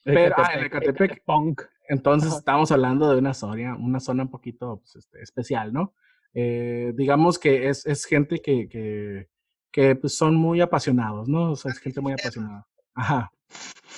Pero- 0.05 0.35
ah, 0.39 0.51
en 0.55 0.65
Ecatepec. 0.67 1.25
Punk. 1.25 1.63
Entonces 1.89 2.31
Ajá. 2.31 2.39
estamos 2.39 2.71
hablando 2.73 3.11
de 3.13 3.19
una 3.19 3.35
zona, 3.35 3.77
una 3.77 3.99
zona 4.01 4.23
un 4.23 4.31
poquito 4.31 4.79
pues, 4.79 4.97
este, 4.97 5.21
especial, 5.21 5.73
¿no? 5.73 5.95
Eh, 6.33 6.93
digamos 6.97 7.39
que 7.41 7.69
es, 7.69 7.85
es 7.87 8.05
gente 8.05 8.41
que, 8.41 8.69
que, 8.69 9.29
que, 9.73 9.97
pues, 9.97 10.15
son 10.17 10.37
muy 10.37 10.61
apasionados, 10.61 11.29
¿no? 11.29 11.53
O 11.53 11.57
sea, 11.57 11.73
es 11.73 11.79
gente 11.79 12.01
muy 12.01 12.13
apasionada. 12.13 12.67
Ajá. 12.95 13.33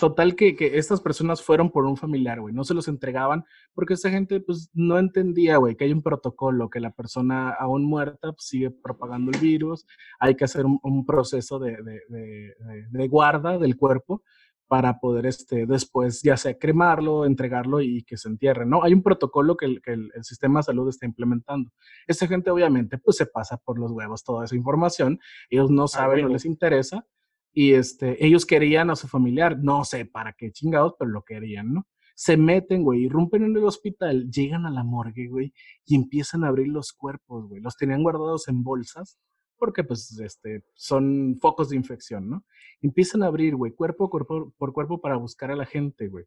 Total 0.01 0.37
que, 0.37 0.55
que 0.55 0.79
estas 0.79 1.01
personas 1.01 1.43
fueron 1.43 1.71
por 1.71 1.85
un 1.85 1.97
familiar, 1.97 2.41
güey. 2.41 2.55
No 2.55 2.63
se 2.63 2.73
los 2.75 2.87
entregaban 2.87 3.45
porque 3.75 3.95
esta 3.95 4.11
gente 4.11 4.39
pues 4.41 4.71
no 4.73 4.97
entendía, 4.97 5.57
güey, 5.57 5.75
que 5.75 5.85
hay 5.85 5.93
un 5.93 6.03
protocolo, 6.03 6.71
que 6.71 6.79
la 6.79 6.93
persona 6.93 7.51
aún 7.51 7.85
muerta 7.85 8.31
pues, 8.33 8.45
sigue 8.47 8.71
propagando 8.71 9.33
el 9.33 9.41
virus. 9.41 9.87
Hay 10.21 10.37
que 10.37 10.45
hacer 10.45 10.67
un, 10.67 10.79
un 10.85 11.05
proceso 11.05 11.59
de, 11.59 11.73
de, 11.83 12.01
de- 12.09 12.55
de- 12.61 12.87
de 12.91 13.09
guarda 13.09 13.59
del 13.59 13.77
cuerpo 13.77 14.23
para 14.69 15.01
poder 15.01 15.27
este, 15.27 15.67
después 15.67 16.21
ya 16.23 16.37
sea 16.37 16.57
cremarlo, 16.59 17.25
entregarlo 17.25 17.81
y 17.81 18.03
que 18.05 18.17
se 18.19 18.29
entierre, 18.29 18.67
¿no? 18.67 18.85
Hay 18.85 18.93
un 18.93 19.03
protocolo 19.03 19.57
que 19.57 19.65
el, 19.65 19.81
que 19.83 19.95
el- 19.95 20.13
el 20.15 20.23
sistema 20.25 20.61
de 20.61 20.65
salud 20.65 20.89
está 20.91 21.07
implementando. 21.07 21.73
Esta 22.07 22.29
gente 22.29 22.51
obviamente 22.53 22.99
pues 22.99 23.17
se 23.17 23.27
pasa 23.27 23.57
por 23.57 23.81
los 23.81 23.91
huevos 23.91 24.23
toda 24.23 24.45
esa 24.45 24.55
información, 24.55 25.19
ellos 25.51 25.71
no 25.73 25.89
saben, 25.89 26.21
no 26.23 26.29
les 26.35 26.45
interesa 26.45 27.05
y 27.61 27.75
este, 27.75 28.25
ellos 28.25 28.47
querían 28.47 28.89
a 28.89 28.95
su 28.95 29.09
familiar, 29.09 29.59
no 29.61 29.83
sé 29.83 30.07
para 30.07 30.33
qué 30.33 30.53
chingados, 30.53 30.95
pero 30.97 31.11
lo 31.11 31.25
querían, 31.25 31.75
¿no? 31.75 31.89
Se 32.15 32.37
meten, 32.37 32.85
güey, 32.85 33.07
irrumpen 33.07 33.43
en 33.43 33.57
el 33.57 33.65
hospital, 33.65 34.31
llegan 34.31 34.65
a 34.65 34.71
la 34.71 34.85
morgue, 34.85 35.27
güey, 35.27 35.53
y 35.85 35.97
empiezan 35.97 36.45
a 36.45 36.49
abrir 36.49 36.69
los 36.69 36.93
cuerpos, 36.93 37.49
güey. 37.49 37.61
Los 37.61 37.77
tenían 37.77 38.05
guardados 38.05 38.47
en 38.47 38.63
bolsas 38.63 39.19
porque 39.57 39.83
pues 39.83 40.21
este, 40.21 40.63
son 40.75 41.37
focos 41.41 41.71
de 41.71 41.75
infección, 41.75 42.31
¿no? 42.31 42.45
Empiezan 42.81 43.25
a 43.25 43.27
abrir, 43.27 43.57
güey, 43.57 43.73
cuerpo, 43.73 44.09
cuerpo 44.09 44.55
por 44.57 44.73
cuerpo 44.73 45.01
para 45.01 45.17
buscar 45.17 45.51
a 45.51 45.57
la 45.57 45.67
gente, 45.67 46.07
güey. 46.07 46.27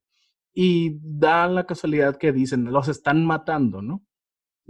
Y 0.54 1.00
dan 1.02 1.56
la 1.56 1.66
casualidad 1.66 2.18
que 2.18 2.34
dicen, 2.34 2.66
los 2.66 2.90
están 2.90 3.26
matando, 3.26 3.82
¿no? 3.82 4.04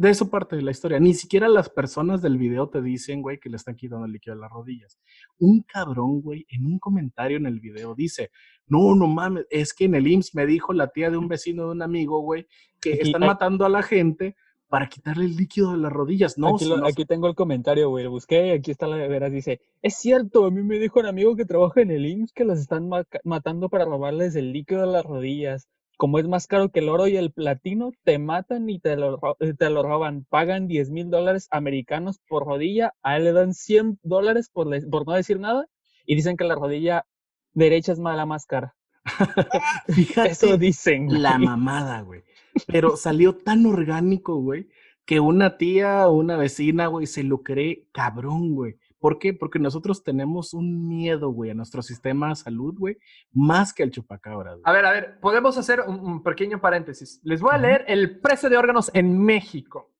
De 0.01 0.09
eso 0.09 0.29
parte 0.31 0.55
de 0.55 0.63
la 0.63 0.71
historia. 0.71 0.99
Ni 0.99 1.13
siquiera 1.13 1.47
las 1.47 1.69
personas 1.69 2.23
del 2.23 2.37
video 2.39 2.67
te 2.69 2.81
dicen, 2.81 3.21
güey, 3.21 3.39
que 3.39 3.49
le 3.49 3.57
están 3.57 3.75
quitando 3.75 4.05
el 4.05 4.11
líquido 4.11 4.35
de 4.35 4.41
las 4.41 4.49
rodillas. 4.49 4.97
Un 5.37 5.61
cabrón, 5.61 6.21
güey, 6.21 6.45
en 6.49 6.65
un 6.65 6.79
comentario 6.79 7.37
en 7.37 7.45
el 7.45 7.59
video 7.59 7.93
dice, 7.93 8.31
no, 8.65 8.95
no 8.95 9.05
mames, 9.05 9.45
es 9.51 9.73
que 9.75 9.85
en 9.85 9.93
el 9.93 10.07
IMSS 10.07 10.33
me 10.33 10.45
dijo 10.47 10.73
la 10.73 10.87
tía 10.87 11.11
de 11.11 11.17
un 11.17 11.27
vecino 11.27 11.65
de 11.65 11.71
un 11.73 11.81
amigo, 11.83 12.19
güey, 12.21 12.47
que 12.79 12.93
Aquí- 12.93 13.01
están 13.09 13.21
matando 13.27 13.63
a 13.63 13.69
la 13.69 13.83
gente 13.83 14.35
para 14.69 14.87
quitarle 14.89 15.25
el 15.25 15.35
líquido 15.35 15.73
de 15.73 15.77
las 15.77 15.91
rodillas. 15.93 16.35
No, 16.37 16.55
aquí, 16.55 16.63
si 16.63 16.69
lo- 16.71 16.77
no- 16.77 16.87
aquí 16.87 17.05
tengo 17.05 17.27
el 17.27 17.35
comentario, 17.35 17.89
güey. 17.89 18.03
Lo 18.05 18.09
busqué 18.09 18.47
y 18.47 18.51
aquí 18.51 18.71
está 18.71 18.87
la 18.87 18.95
de 18.95 19.07
veras. 19.07 19.31
Dice: 19.31 19.59
Es 19.83 19.97
cierto, 19.97 20.45
a 20.45 20.49
mí 20.49 20.63
me 20.63 20.79
dijo 20.79 20.99
un 20.99 21.05
amigo 21.05 21.35
que 21.35 21.45
trabaja 21.45 21.81
en 21.81 21.91
el 21.91 22.07
IMSS 22.07 22.33
que 22.33 22.43
los 22.45 22.57
están 22.57 22.89
ma- 22.89 23.03
matando 23.23 23.69
para 23.69 23.85
robarles 23.85 24.35
el 24.35 24.51
líquido 24.51 24.81
de 24.81 24.87
las 24.93 25.05
rodillas. 25.05 25.67
Como 26.01 26.17
es 26.17 26.27
más 26.27 26.47
caro 26.47 26.71
que 26.71 26.79
el 26.79 26.89
oro 26.89 27.05
y 27.07 27.15
el 27.15 27.31
platino, 27.31 27.91
te 28.03 28.17
matan 28.17 28.67
y 28.71 28.79
te 28.79 28.95
lo, 28.95 29.17
ro- 29.17 29.37
te 29.37 29.69
lo 29.69 29.83
roban. 29.83 30.25
Pagan 30.29 30.65
10 30.67 30.89
mil 30.89 31.11
dólares 31.11 31.47
americanos 31.51 32.19
por 32.27 32.43
rodilla. 32.47 32.95
A 33.03 33.17
él 33.17 33.25
le 33.25 33.33
dan 33.33 33.53
100 33.53 33.99
dólares 34.01 34.49
por, 34.51 34.65
no 34.65 35.13
decir 35.13 35.39
nada. 35.39 35.67
Y 36.07 36.15
dicen 36.15 36.37
que 36.37 36.43
la 36.43 36.55
rodilla 36.55 37.05
derecha 37.53 37.91
es 37.91 37.99
mala 37.99 38.25
más 38.25 38.47
cara. 38.47 38.75
fíjate 39.89 40.31
Eso 40.31 40.57
dicen. 40.57 41.21
la 41.21 41.37
mamada, 41.37 42.01
güey. 42.01 42.23
Pero 42.65 42.97
salió 42.97 43.35
tan 43.35 43.67
orgánico, 43.67 44.37
güey, 44.37 44.69
que 45.05 45.19
una 45.19 45.57
tía 45.57 46.07
o 46.07 46.13
una 46.13 46.35
vecina, 46.35 46.87
güey, 46.87 47.05
se 47.05 47.21
lo 47.23 47.43
cree 47.43 47.85
cabrón, 47.91 48.55
güey. 48.55 48.77
¿Por 49.01 49.19
qué? 49.19 49.33
Porque 49.33 49.59
nosotros 49.59 50.03
tenemos 50.03 50.53
un 50.53 50.87
miedo, 50.87 51.29
güey, 51.31 51.49
a 51.51 51.53
nuestro 51.55 51.81
sistema 51.81 52.29
de 52.29 52.35
salud, 52.35 52.75
güey, 52.77 52.97
más 53.33 53.73
que 53.73 53.83
al 53.83 53.91
chupacabra, 53.91 54.51
güey. 54.53 54.61
A 54.63 54.71
ver, 54.71 54.85
a 54.85 54.91
ver, 54.91 55.19
podemos 55.19 55.57
hacer 55.57 55.81
un, 55.81 55.99
un 55.99 56.23
pequeño 56.23 56.61
paréntesis. 56.61 57.19
Les 57.23 57.41
voy 57.41 57.51
a 57.53 57.57
leer 57.57 57.83
el 57.87 58.19
precio 58.21 58.49
de 58.49 58.57
órganos 58.57 58.89
en 58.93 59.19
México. 59.19 59.91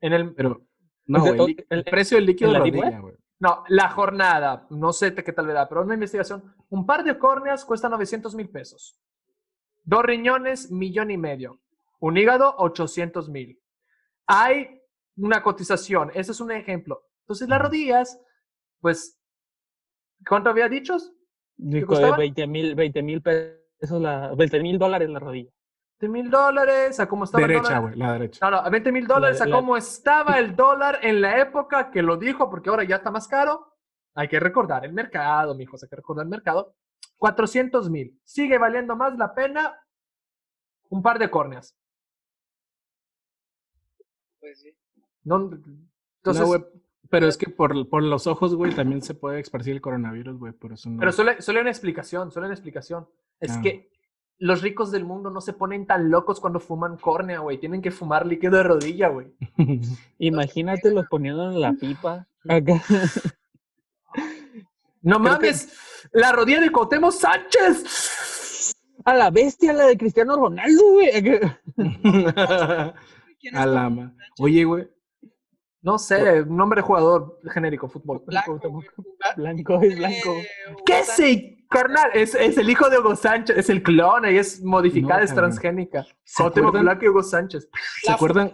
En 0.00 0.12
el, 0.12 0.34
Pero, 0.34 0.60
no, 1.06 1.20
güey, 1.20 1.32
el, 1.32 1.66
el- 1.70 1.78
el 1.78 1.84
precio 1.84 2.18
del 2.18 2.26
líquido 2.26 2.50
¿en 2.50 2.52
de 2.52 2.58
la 2.58 2.64
rodilla, 2.82 3.00
güey. 3.00 3.14
no, 3.40 3.64
la 3.68 3.88
jornada, 3.90 4.66
no 4.70 4.92
sé 4.92 5.14
qué 5.14 5.32
tal 5.32 5.46
verá, 5.46 5.66
pero 5.68 5.82
una 5.82 5.94
investigación. 5.94 6.44
Un 6.68 6.84
par 6.84 7.02
de 7.04 7.18
córneas 7.18 7.64
cuesta 7.64 7.88
900 7.88 8.34
mil 8.34 8.50
pesos. 8.50 9.00
Dos 9.82 10.02
riñones, 10.04 10.70
millón 10.70 11.10
y 11.10 11.16
medio. 11.16 11.58
Un 12.00 12.18
hígado, 12.18 12.54
800 12.58 13.30
mil. 13.30 13.58
Hay 14.26 14.82
una 15.16 15.42
cotización, 15.42 16.10
ese 16.12 16.32
es 16.32 16.40
un 16.40 16.50
ejemplo. 16.52 17.02
Entonces, 17.22 17.48
las 17.48 17.60
rodillas, 17.62 18.20
pues, 18.80 19.18
¿cuánto 20.28 20.50
había 20.50 20.68
dicho? 20.68 20.96
Dijo, 21.56 21.88
costaba? 21.88 22.16
20 22.16 22.46
mil 22.46 22.74
20 22.74 23.02
mil 23.02 23.22
pesos, 23.22 24.00
la, 24.00 24.34
20 24.34 24.60
mil 24.60 24.78
dólares 24.78 25.08
la 25.08 25.18
rodilla. 25.18 25.50
20 26.00 26.12
mil 26.12 26.30
dólares, 26.30 27.00
a 27.00 27.08
cómo 27.08 27.24
estaba 27.24 27.42
el 27.44 27.48
Derecha, 27.48 27.68
dólar. 27.76 27.82
güey, 27.82 27.96
la 27.96 28.12
derecha. 28.12 28.38
No, 28.44 28.50
no, 28.50 28.56
a 28.58 28.68
20 28.68 28.92
mil 28.92 29.06
dólares 29.06 29.40
a 29.40 29.46
la- 29.46 29.56
cómo 29.56 29.76
estaba 29.76 30.38
el 30.38 30.54
dólar 30.54 30.98
en 31.02 31.20
la 31.22 31.40
época 31.40 31.90
que 31.90 32.02
lo 32.02 32.16
dijo, 32.18 32.50
porque 32.50 32.68
ahora 32.68 32.84
ya 32.84 32.96
está 32.96 33.10
más 33.10 33.26
caro. 33.26 33.72
Hay 34.14 34.28
que 34.28 34.38
recordar 34.40 34.84
el 34.84 34.92
mercado, 34.92 35.54
mijos, 35.54 35.82
hay 35.82 35.88
que 35.88 35.96
recordar 35.96 36.24
el 36.24 36.30
mercado. 36.30 36.74
400 37.18 37.88
mil. 37.90 38.20
Sigue 38.24 38.58
valiendo 38.58 38.94
más 38.96 39.16
la 39.16 39.34
pena 39.34 39.74
un 40.90 41.02
par 41.02 41.18
de 41.18 41.30
córneas. 41.30 41.74
Pues 44.40 44.60
sí. 44.60 44.76
No, 45.24 45.50
entonces, 46.22 46.66
pero 47.10 47.26
es 47.28 47.36
que 47.36 47.48
por, 47.48 47.88
por 47.88 48.02
los 48.02 48.26
ojos, 48.26 48.54
güey, 48.54 48.74
también 48.74 49.02
se 49.02 49.14
puede 49.14 49.40
esparcir 49.40 49.74
el 49.74 49.80
coronavirus, 49.80 50.38
güey, 50.38 50.52
por 50.52 50.72
eso 50.72 50.90
no. 50.90 50.98
pero 50.98 51.12
solo, 51.12 51.32
solo 51.40 51.60
una 51.60 51.70
explicación, 51.70 52.30
solo 52.30 52.46
una 52.46 52.54
explicación. 52.54 53.06
Es 53.40 53.52
Ah. 53.52 53.60
que 53.62 53.90
los 54.38 54.60
ricos 54.62 54.90
del 54.92 55.04
mundo 55.04 55.30
no 55.30 55.40
se 55.40 55.52
ponen 55.54 55.86
tan 55.86 56.10
locos 56.10 56.40
cuando 56.40 56.60
fuman 56.60 56.98
córnea, 56.98 57.38
güey. 57.40 57.58
Tienen 57.58 57.80
que 57.80 57.90
fumar 57.90 58.26
líquido 58.26 58.56
de 58.58 58.62
rodilla, 58.64 59.08
güey. 59.08 59.28
Imagínate 60.18 60.90
los 60.90 61.06
poniendo 61.06 61.50
en 61.50 61.60
la 61.60 61.72
pipa. 61.72 62.26
Acá. 62.48 62.82
No 65.02 65.18
mames, 65.18 65.72
la 66.12 66.32
rodilla 66.32 66.60
de 66.60 66.72
Cotemo 66.72 67.10
Sánchez. 67.12 68.74
A 69.04 69.14
la 69.14 69.30
bestia, 69.30 69.72
la 69.72 69.86
de 69.86 69.96
Cristiano 69.96 70.36
Ronaldo, 70.36 70.82
güey. 70.92 71.10
a 73.54 73.66
la 73.66 74.12
Oye, 74.38 74.64
güey. 74.64 74.88
No 75.86 75.98
sé, 75.98 76.44
nombre 76.46 76.80
de 76.80 76.82
jugador 76.82 77.38
genérico, 77.54 77.88
fútbol. 77.88 78.20
Blanco, 78.26 78.58
Blanco 79.36 79.80
es 79.82 79.96
blanco. 79.96 80.32
eh, 80.34 80.48
Hugo 80.72 80.82
¿Qué 80.84 81.04
sí, 81.04 81.64
carnal? 81.70 82.10
Es, 82.12 82.34
es 82.34 82.58
el 82.58 82.68
hijo 82.68 82.90
de 82.90 82.98
Hugo 82.98 83.14
Sánchez, 83.14 83.56
es 83.56 83.70
el 83.70 83.84
clon, 83.84 84.24
y 84.24 84.36
es 84.36 84.64
modificada, 84.64 85.18
No, 85.20 85.24
es 85.24 85.32
transgénica. 85.32 86.04
¿Se 86.24 86.42
Cuauhtémoc 86.42 86.70
acuerdan? 86.70 86.82
Blanco 86.86 87.04
y 87.04 87.08
Hugo 87.08 87.22
Sánchez. 87.22 87.68
¿Se 88.02 88.10
acuerdan? 88.10 88.52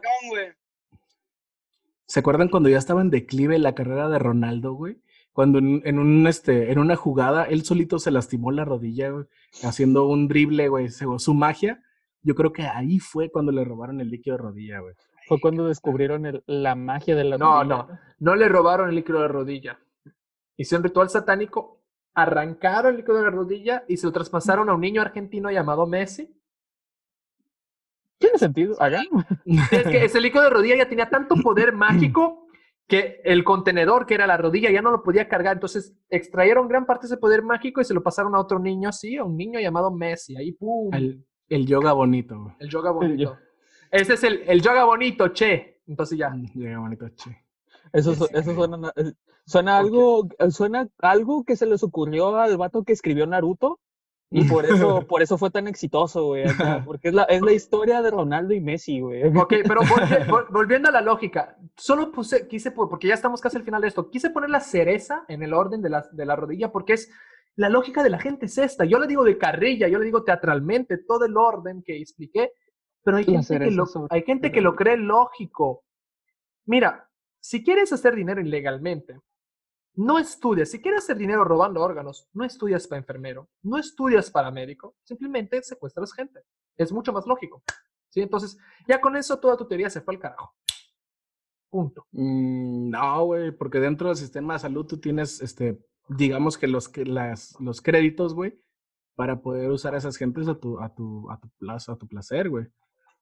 ¿Se 2.05 2.21
acuerdan 2.21 2.49
cuando 2.49 2.69
ya 2.69 2.77
estaba 2.77 3.01
en 3.01 3.09
declive 3.09 3.59
la 3.59 3.75
carrera 3.75 4.11
de 4.11 4.19
Ronaldo, 4.19 4.75
güey? 4.75 5.01
Cuando 5.33 5.59
en, 5.59 5.81
en 5.87 5.99
un 5.99 6.27
este, 6.27 6.71
en 6.71 6.79
una 6.79 6.97
jugada 6.97 7.45
él 7.45 7.65
solito 7.65 7.99
se 7.99 8.11
lastimó 8.11 8.53
la 8.53 8.67
rodilla, 8.67 9.09
güey, 9.09 9.25
haciendo 9.63 10.07
un 10.07 10.29
drible, 10.29 10.69
güey, 10.69 10.91
su 10.91 11.33
magia. 11.33 11.83
Yo 12.23 12.35
creo 12.35 12.53
que 12.53 12.65
ahí 12.65 12.99
fue 12.99 13.31
cuando 13.31 13.53
le 13.53 13.65
robaron 13.65 14.03
el 14.03 14.11
líquido 14.11 14.37
de 14.37 14.43
rodilla, 14.43 14.81
güey. 14.81 14.95
Fue 15.28 15.40
cuando 15.40 15.66
descubrieron 15.69 16.27
el- 16.27 16.43
la 16.47 16.74
magia 16.74 17.15
de 17.16 17.24
la 17.24 17.39
No, 17.39 17.59
rodilla. 17.62 17.77
no, 17.77 17.89
no 18.19 18.36
le 18.36 18.49
robaron 18.49 18.89
el 18.89 18.94
líquido 18.97 19.19
de 19.20 19.27
la 19.27 19.32
rodilla. 19.32 19.78
Hicieron 20.57 20.85
ritual 20.85 21.09
satánico, 21.09 21.81
arrancaron 22.15 22.90
el 22.93 22.97
líquido 22.99 23.16
de 23.19 23.23
la 23.24 23.31
rodilla 23.31 23.85
y 23.89 23.97
se 23.97 24.07
lo 24.07 24.12
traspasaron 24.12 24.69
a 24.69 24.74
un 24.74 24.81
niño 24.81 25.01
argentino 25.01 25.51
llamado 25.51 25.86
Messi. 25.86 26.35
Tiene 28.19 28.39
sentido. 28.39 28.77
Hagan. 28.81 29.07
Es 29.70 29.82
que 29.85 30.05
ese 30.05 30.20
líquido 30.20 30.44
de 30.44 30.51
rodilla 30.51 30.77
ya 30.77 30.89
tenía 30.89 31.11
tanto 31.11 31.35
poder 31.36 31.73
mágico 31.74 32.47
que 32.86 33.20
el 33.24 33.43
contenedor 33.43 34.07
que 34.07 34.15
era 34.15 34.27
la 34.27 34.36
rodilla 34.36 34.70
ya 34.70 34.82
no 34.82 34.90
lo 34.90 35.03
podía 35.03 35.28
cargar. 35.28 35.55
Entonces 35.57 35.97
extrayeron 36.11 36.69
gran 36.69 36.85
parte 36.86 37.07
de 37.07 37.15
ese 37.15 37.16
poder 37.20 37.43
mágico 37.43 37.81
y 37.81 37.85
se 37.85 37.94
lo 37.94 38.03
pasaron 38.03 38.35
a 38.35 38.40
otro 38.40 38.59
niño 38.59 38.89
así, 38.89 39.16
a 39.16 39.24
un 39.24 39.36
niño 39.36 39.59
llamado 39.61 39.90
Messi. 39.90 40.36
Ahí, 40.36 40.53
¡pum! 40.53 40.93
El, 40.94 41.24
el 41.49 41.66
yoga 41.66 41.93
bonito. 41.93 42.55
El 42.61 42.69
yoga 42.69 42.90
yo- 42.90 42.94
bonito. 42.94 43.39
Ese 43.93 44.14
es 44.14 44.24
el, 44.24 44.43
el 44.48 44.60
yoga 44.62 44.85
bonito, 44.85 45.28
che. 45.28 45.81
Entonces 45.86 46.19
ya. 46.19 46.32
Yoga 46.55 46.78
bonito, 46.81 47.09
che. 47.10 47.44
Eso, 47.93 48.12
eso 48.12 48.55
suena, 48.55 48.77
na- 48.78 48.93
eh, 48.97 49.12
algo, 49.70 50.27
eh, 50.39 50.51
suena 50.51 50.89
algo 50.98 51.44
que 51.44 51.56
se 51.56 51.66
les 51.66 51.82
ocurrió 51.82 52.36
al 52.39 52.56
vato 52.56 52.85
que 52.85 52.94
escribió 52.94 53.27
Naruto 53.27 53.81
y 54.31 54.44
por 54.44 54.64
eso, 54.64 55.06
por 55.06 55.20
eso 55.20 55.36
fue 55.36 55.51
tan 55.51 55.69
exitoso, 55.69 56.24
güey, 56.28 56.48
acá, 56.48 56.82
porque 56.86 57.09
es 57.09 57.14
la, 57.14 57.24
es 57.24 57.43
la 57.43 57.52
historia 57.52 58.01
de 58.01 58.10
Ronaldo 58.10 58.55
y 58.55 58.60
Messi, 58.62 59.01
güey. 59.01 59.24
Ok, 59.36 59.55
pero 59.69 59.81
volvi- 59.82 60.27
vol- 60.27 60.47
volviendo 60.51 60.89
a 60.89 60.93
la 60.93 61.02
lógica, 61.02 61.59
solo 61.77 62.10
puse, 62.10 62.48
quise, 62.48 62.70
po- 62.70 62.89
porque 62.89 63.09
ya 63.09 63.14
estamos 63.14 63.43
casi 63.43 63.59
al 63.59 63.64
final 63.64 63.82
de 63.82 63.89
esto, 63.89 64.09
quise 64.09 64.31
poner 64.31 64.48
la 64.48 64.60
cereza 64.60 65.24
en 65.28 65.43
el 65.43 65.52
orden 65.52 65.82
de 65.82 65.90
la, 65.90 66.09
de 66.12 66.24
la 66.24 66.35
rodilla 66.35 66.73
porque 66.73 66.94
es 66.94 67.10
la 67.56 67.69
lógica 67.69 68.02
de 68.02 68.09
la 68.09 68.19
gente 68.19 68.47
es 68.47 68.56
esta. 68.56 68.86
Yo 68.86 68.98
le 68.98 69.06
digo 69.06 69.23
de 69.24 69.36
carrilla, 69.36 69.86
yo 69.86 69.98
le 69.98 70.06
digo 70.06 70.24
teatralmente, 70.24 70.97
todo 70.97 71.27
el 71.27 71.36
orden 71.36 71.82
que 71.82 71.98
expliqué, 72.01 72.52
pero 73.03 73.16
hay 73.16 73.24
gente, 73.24 73.59
que 73.59 73.70
lo, 73.70 73.87
hay 74.11 74.23
gente 74.23 74.53
que 74.53 74.61
lo 74.61 74.77
cree 74.77 74.97
lógico. 74.97 75.85
Mira, 76.66 77.09
si 77.41 77.65
quieres 77.65 77.93
hacer 77.93 78.15
dinero 78.15 78.41
ilegalmente, 78.41 79.20
no 79.95 80.19
estudias. 80.19 80.70
Si 80.70 80.81
quieres 80.81 81.05
hacer 81.05 81.16
dinero 81.16 81.45
robando 81.45 81.83
órganos, 81.83 82.29
no 82.33 82.45
estudias 82.45 82.87
para 82.87 83.01
enfermero, 83.01 83.49
no 83.62 83.79
estudias 83.79 84.31
para 84.31 84.51
médico, 84.51 84.95
simplemente 85.03 85.62
secuestras 85.62 86.12
gente. 86.12 86.41
Es 86.77 86.93
mucho 86.93 87.12
más 87.12 87.27
lógico. 87.27 87.62
¿sí? 88.09 88.20
Entonces, 88.20 88.59
ya 88.89 89.01
con 89.01 89.16
eso 89.16 89.39
toda 89.39 89.57
tu 89.57 89.66
teoría 89.66 89.91
se 89.91 90.01
fue 90.01 90.15
al 90.15 90.20
carajo. 90.20 90.55
Punto. 91.69 92.07
Mm, 92.12 92.91
no, 92.91 93.24
güey, 93.24 93.51
porque 93.51 93.81
dentro 93.81 94.09
del 94.09 94.16
sistema 94.16 94.55
de 94.55 94.61
salud 94.61 94.87
tú 94.87 94.99
tienes, 94.99 95.41
este, 95.41 95.83
digamos 96.09 96.59
que 96.59 96.69
los, 96.69 96.89
que 96.89 97.05
las, 97.05 97.59
los 97.61 97.81
créditos, 97.81 98.35
güey, 98.35 98.61
para 99.15 99.41
poder 99.43 99.70
usar 99.70 99.95
a 99.95 99.99
esas 99.99 100.16
gentes 100.16 100.49
a 100.49 100.55
tu, 100.55 100.81
a 100.81 100.95
tu, 100.95 101.31
a 101.31 101.39
tu, 101.39 101.49
plaza, 101.59 101.93
a 101.93 101.97
tu 101.97 102.07
placer, 102.07 102.49
güey. 102.49 102.66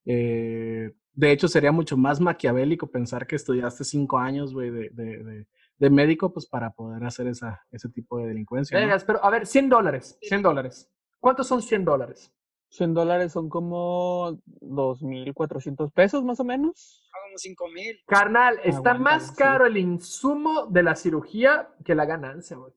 Eh, 0.04 0.92
de 1.12 1.32
hecho, 1.32 1.48
sería 1.48 1.72
mucho 1.72 1.96
más 1.96 2.20
maquiavélico 2.20 2.90
pensar 2.90 3.26
que 3.26 3.36
estudiaste 3.36 3.84
cinco 3.84 4.18
años, 4.18 4.54
güey, 4.54 4.70
de, 4.70 4.90
de, 4.90 5.24
de, 5.24 5.46
de 5.78 5.90
médico, 5.90 6.32
pues 6.32 6.46
para 6.46 6.70
poder 6.70 7.04
hacer 7.04 7.26
esa, 7.26 7.66
ese 7.70 7.88
tipo 7.88 8.18
de 8.18 8.28
delincuencia. 8.28 8.78
pero 9.06 9.24
a 9.24 9.30
ver, 9.30 9.46
100 9.46 9.68
dólares, 9.68 10.18
100 10.22 10.42
dólares. 10.42 10.90
¿Cuántos 11.18 11.48
son 11.48 11.62
100 11.62 11.84
dólares? 11.84 12.32
100 12.70 12.94
dólares 12.94 13.32
son 13.32 13.48
como 13.48 14.40
2.400 14.60 15.92
pesos 15.92 16.24
más 16.24 16.38
o 16.38 16.44
menos. 16.44 17.10
Como 17.12 17.36
5 17.36 17.68
mil. 17.74 17.98
Carnal, 18.06 18.60
está 18.62 18.94
más 18.94 19.28
sí. 19.28 19.34
caro 19.36 19.66
el 19.66 19.76
insumo 19.76 20.66
de 20.66 20.82
la 20.84 20.94
cirugía 20.94 21.68
que 21.84 21.94
la 21.94 22.04
ganancia, 22.04 22.56
güey. 22.56 22.72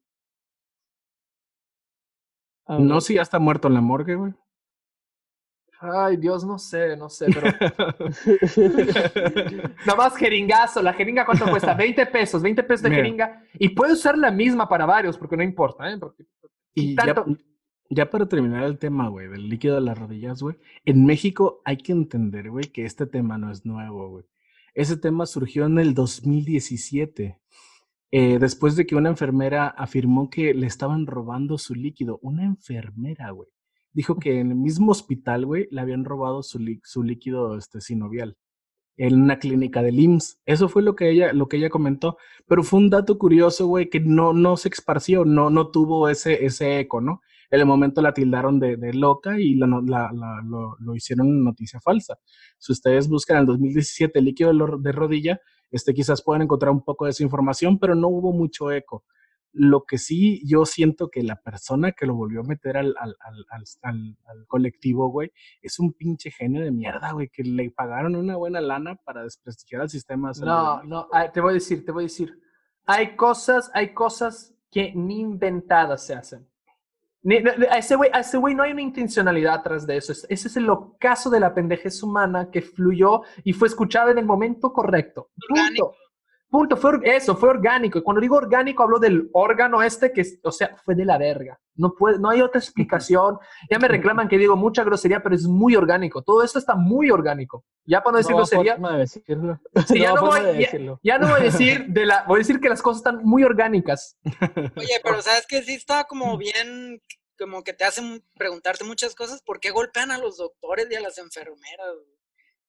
No, 2.67 3.01
si 3.01 3.15
ya 3.15 3.21
está 3.21 3.39
muerto 3.39 3.67
en 3.67 3.73
la 3.75 3.81
morgue, 3.81 4.15
güey. 4.15 4.33
Ay, 5.85 6.15
Dios, 6.17 6.45
no 6.45 6.57
sé, 6.57 6.95
no 6.95 7.09
sé, 7.09 7.25
pero 7.33 7.47
nada 9.85 9.95
más 9.97 10.15
jeringazo. 10.15 10.81
La 10.81 10.93
jeringa, 10.93 11.25
¿cuánto 11.25 11.45
cuesta? 11.49 11.73
20 11.77 12.05
pesos, 12.07 12.41
20 12.41 12.63
pesos 12.63 12.83
de 12.83 12.89
Mira. 12.89 13.03
jeringa. 13.03 13.43
Y 13.59 13.69
puedes 13.69 13.99
usar 13.99 14.17
la 14.17 14.31
misma 14.31 14.67
para 14.69 14.85
varios, 14.85 15.17
porque 15.17 15.37
no 15.37 15.43
importa, 15.43 15.91
¿eh? 15.91 15.97
Porque- 15.97 16.25
Y 16.73 16.95
ya, 16.95 17.13
tanto- 17.13 17.37
ya 17.89 18.09
para 18.09 18.27
terminar 18.27 18.63
el 18.63 18.77
tema, 18.79 19.09
güey, 19.09 19.27
del 19.27 19.49
líquido 19.49 19.75
de 19.75 19.81
las 19.81 19.97
rodillas, 19.97 20.41
güey, 20.41 20.55
en 20.85 21.05
México 21.05 21.61
hay 21.65 21.77
que 21.77 21.91
entender, 21.91 22.49
güey, 22.49 22.65
que 22.65 22.85
este 22.85 23.05
tema 23.05 23.37
no 23.37 23.51
es 23.51 23.65
nuevo, 23.65 24.09
güey. 24.09 24.25
Ese 24.73 24.97
tema 24.97 25.25
surgió 25.25 25.65
en 25.65 25.77
el 25.79 25.93
2017, 25.93 27.39
eh, 28.11 28.39
después 28.39 28.75
de 28.75 28.85
que 28.85 28.95
una 28.95 29.09
enfermera 29.09 29.67
afirmó 29.67 30.29
que 30.29 30.53
le 30.53 30.65
estaban 30.65 31.05
robando 31.07 31.57
su 31.57 31.75
líquido. 31.75 32.19
Una 32.23 32.43
enfermera, 32.45 33.29
güey. 33.31 33.49
Dijo 33.93 34.17
que 34.17 34.39
en 34.39 34.51
el 34.51 34.57
mismo 34.57 34.91
hospital, 34.91 35.45
güey, 35.45 35.67
le 35.71 35.81
habían 35.81 36.05
robado 36.05 36.43
su, 36.43 36.59
su 36.83 37.03
líquido 37.03 37.57
este, 37.57 37.81
sinovial 37.81 38.37
en 38.97 39.21
una 39.21 39.39
clínica 39.39 39.81
del 39.81 39.99
IMSS. 39.99 40.41
Eso 40.45 40.69
fue 40.69 40.83
lo 40.83 40.95
que 40.95 41.09
ella, 41.09 41.33
lo 41.33 41.47
que 41.47 41.57
ella 41.57 41.69
comentó. 41.69 42.17
Pero 42.47 42.63
fue 42.63 42.79
un 42.79 42.89
dato 42.89 43.17
curioso, 43.17 43.67
güey, 43.67 43.89
que 43.89 43.99
no, 43.99 44.33
no 44.33 44.55
se 44.57 44.69
esparció, 44.69 45.25
no, 45.25 45.49
no 45.49 45.69
tuvo 45.71 46.09
ese, 46.09 46.45
ese 46.45 46.79
eco, 46.79 47.01
¿no? 47.01 47.21
En 47.49 47.59
el 47.59 47.65
momento 47.65 48.01
la 48.01 48.13
tildaron 48.13 48.59
de, 48.59 48.77
de 48.77 48.93
loca 48.93 49.39
y 49.39 49.55
la, 49.55 49.67
la- 49.85 50.41
lo, 50.45 50.75
lo 50.79 50.95
hicieron 50.95 51.43
noticia 51.43 51.79
falsa. 51.81 52.17
Si 52.57 52.71
ustedes 52.71 53.07
buscan 53.07 53.37
en 53.39 53.45
2017 53.45 54.19
el 54.19 54.25
líquido 54.25 54.53
de, 54.53 54.77
de 54.79 54.91
rodilla, 54.91 55.39
este, 55.71 55.93
quizás 55.93 56.21
puedan 56.23 56.43
encontrar 56.43 56.71
un 56.71 56.83
poco 56.83 57.05
de 57.05 57.11
esa 57.11 57.23
información, 57.23 57.79
pero 57.79 57.95
no 57.95 58.07
hubo 58.09 58.31
mucho 58.33 58.71
eco. 58.71 59.05
Lo 59.55 59.83
que 59.85 59.99
sí, 59.99 60.41
yo 60.47 60.65
siento 60.65 61.09
que 61.09 61.21
la 61.21 61.35
persona 61.35 61.91
que 61.91 62.07
lo 62.07 62.15
volvió 62.15 62.39
a 62.41 62.43
meter 62.43 62.75
al, 62.75 62.95
al, 62.99 63.15
al, 63.19 63.45
al, 63.51 63.63
al- 63.83 64.17
al 64.25 64.47
colectivo, 64.47 65.09
güey, 65.09 65.31
es 65.61 65.77
un 65.79 65.93
pinche 65.93 66.31
genio 66.31 66.63
de 66.63 66.71
mierda, 66.71 67.11
güey, 67.11 67.29
que 67.29 67.43
le 67.43 67.69
pagaron 67.69 68.15
una 68.15 68.35
buena 68.35 68.59
lana 68.61 68.95
para 69.05 69.21
desprestigiar 69.23 69.81
al 69.83 69.89
sistema 69.89 70.29
de 70.29 70.33
salud. 70.33 70.49
No, 70.51 70.83
no, 70.83 71.07
te 71.31 71.39
voy 71.39 71.51
a 71.51 71.53
decir, 71.53 71.85
te 71.85 71.91
voy 71.91 72.03
a 72.03 72.05
decir. 72.05 72.33
Hay 72.87 73.15
cosas, 73.15 73.69
hay 73.75 73.93
cosas 73.93 74.55
que 74.71 74.91
ni 74.95 75.19
inventadas 75.19 76.03
se 76.05 76.15
hacen. 76.15 76.47
Ni- 77.21 77.37
a 77.37 77.77
ese 77.77 77.95
güey, 77.95 78.09
a 78.11 78.19
ese 78.19 78.37
güey 78.37 78.53
no 78.55 78.63
hay 78.63 78.71
una 78.73 78.81
intencionalidad 78.81 79.53
atrás 79.53 79.85
de 79.87 79.95
eso. 79.97 80.11
Es- 80.11 80.25
Ese 80.29 80.47
es 80.47 80.57
el 80.57 80.69
ocaso 80.69 81.29
de 81.29 81.39
la 81.39 81.53
pendejez 81.53 82.01
humana 82.03 82.49
que 82.51 82.61
fluyó 82.63 83.21
y 83.43 83.53
fue 83.53 83.67
escuchada 83.67 84.11
en 84.11 84.17
el 84.17 84.25
momento 84.25 84.73
correcto. 84.73 85.29
Orgánico. 85.49 85.89
Punto. 85.91 86.02
Punto. 86.53 86.77
Fue 86.77 86.99
eso, 87.03 87.35
fue 87.35 87.49
orgánico. 87.49 87.97
Y 87.97 88.03
cuando 88.03 88.21
digo 88.21 88.35
orgánico, 88.37 88.83
hablo 88.83 88.99
del 88.99 89.27
órgano 89.33 89.81
este 89.81 90.13
que, 90.13 90.21
es- 90.21 90.39
o 90.43 90.51
sea, 90.51 90.77
fue 90.85 90.93
de 90.93 91.03
la 91.03 91.17
verga. 91.17 91.59
No, 91.75 91.95
puede, 91.95 92.19
no 92.19 92.29
hay 92.29 92.41
otra 92.41 92.59
explicación. 92.59 93.39
Ya 93.71 93.79
me 93.79 93.87
reclaman 93.87 94.27
que 94.27 94.37
digo 94.37 94.55
mucha 94.55 94.83
grosería, 94.83 95.23
pero 95.23 95.33
es 95.33 95.45
muy 95.47 95.75
orgánico. 95.75 96.21
Todo 96.21 96.43
esto 96.43 96.59
está 96.59 96.75
muy 96.75 97.09
orgánico. 97.09 97.65
Ya 97.85 98.01
para 98.03 98.11
no 98.11 98.17
decir 98.19 98.31
no, 98.33 98.37
grosería, 98.37 98.73
forma 98.73 98.91
de 98.93 98.99
decirlo. 98.99 99.59
Sí, 99.87 99.99
ya, 99.99 100.09
No, 100.09 100.15
no 100.15 100.21
forma 100.21 100.35
voy, 100.37 100.45
de 100.45 100.53
ya- 100.53 100.59
decirlo. 100.59 100.99
ya 101.01 101.17
no 101.17 101.27
voy 101.29 101.39
a 101.41 101.43
decir 101.43 101.85
de 101.87 102.05
la, 102.05 102.23
voy 102.27 102.35
a 102.35 102.39
decir 102.45 102.59
que 102.61 102.69
las 102.69 102.83
cosas 102.83 102.97
están 102.99 103.23
muy 103.25 103.43
orgánicas. 103.43 104.17
Oye, 104.77 105.01
pero 105.03 105.21
sabes 105.23 105.47
que 105.47 105.63
sí 105.63 105.73
está 105.73 106.03
como 106.03 106.37
bien, 106.37 107.01
como 107.39 107.63
que 107.63 107.73
te 107.73 107.83
hacen 107.83 108.23
preguntarte 108.37 108.83
muchas 108.83 109.15
cosas. 109.15 109.41
¿Por 109.41 109.59
qué 109.59 109.71
golpean 109.71 110.11
a 110.11 110.19
los 110.19 110.37
doctores 110.37 110.85
y 110.91 110.95
a 110.95 111.01
las 111.01 111.17
enfermeras? 111.17 111.87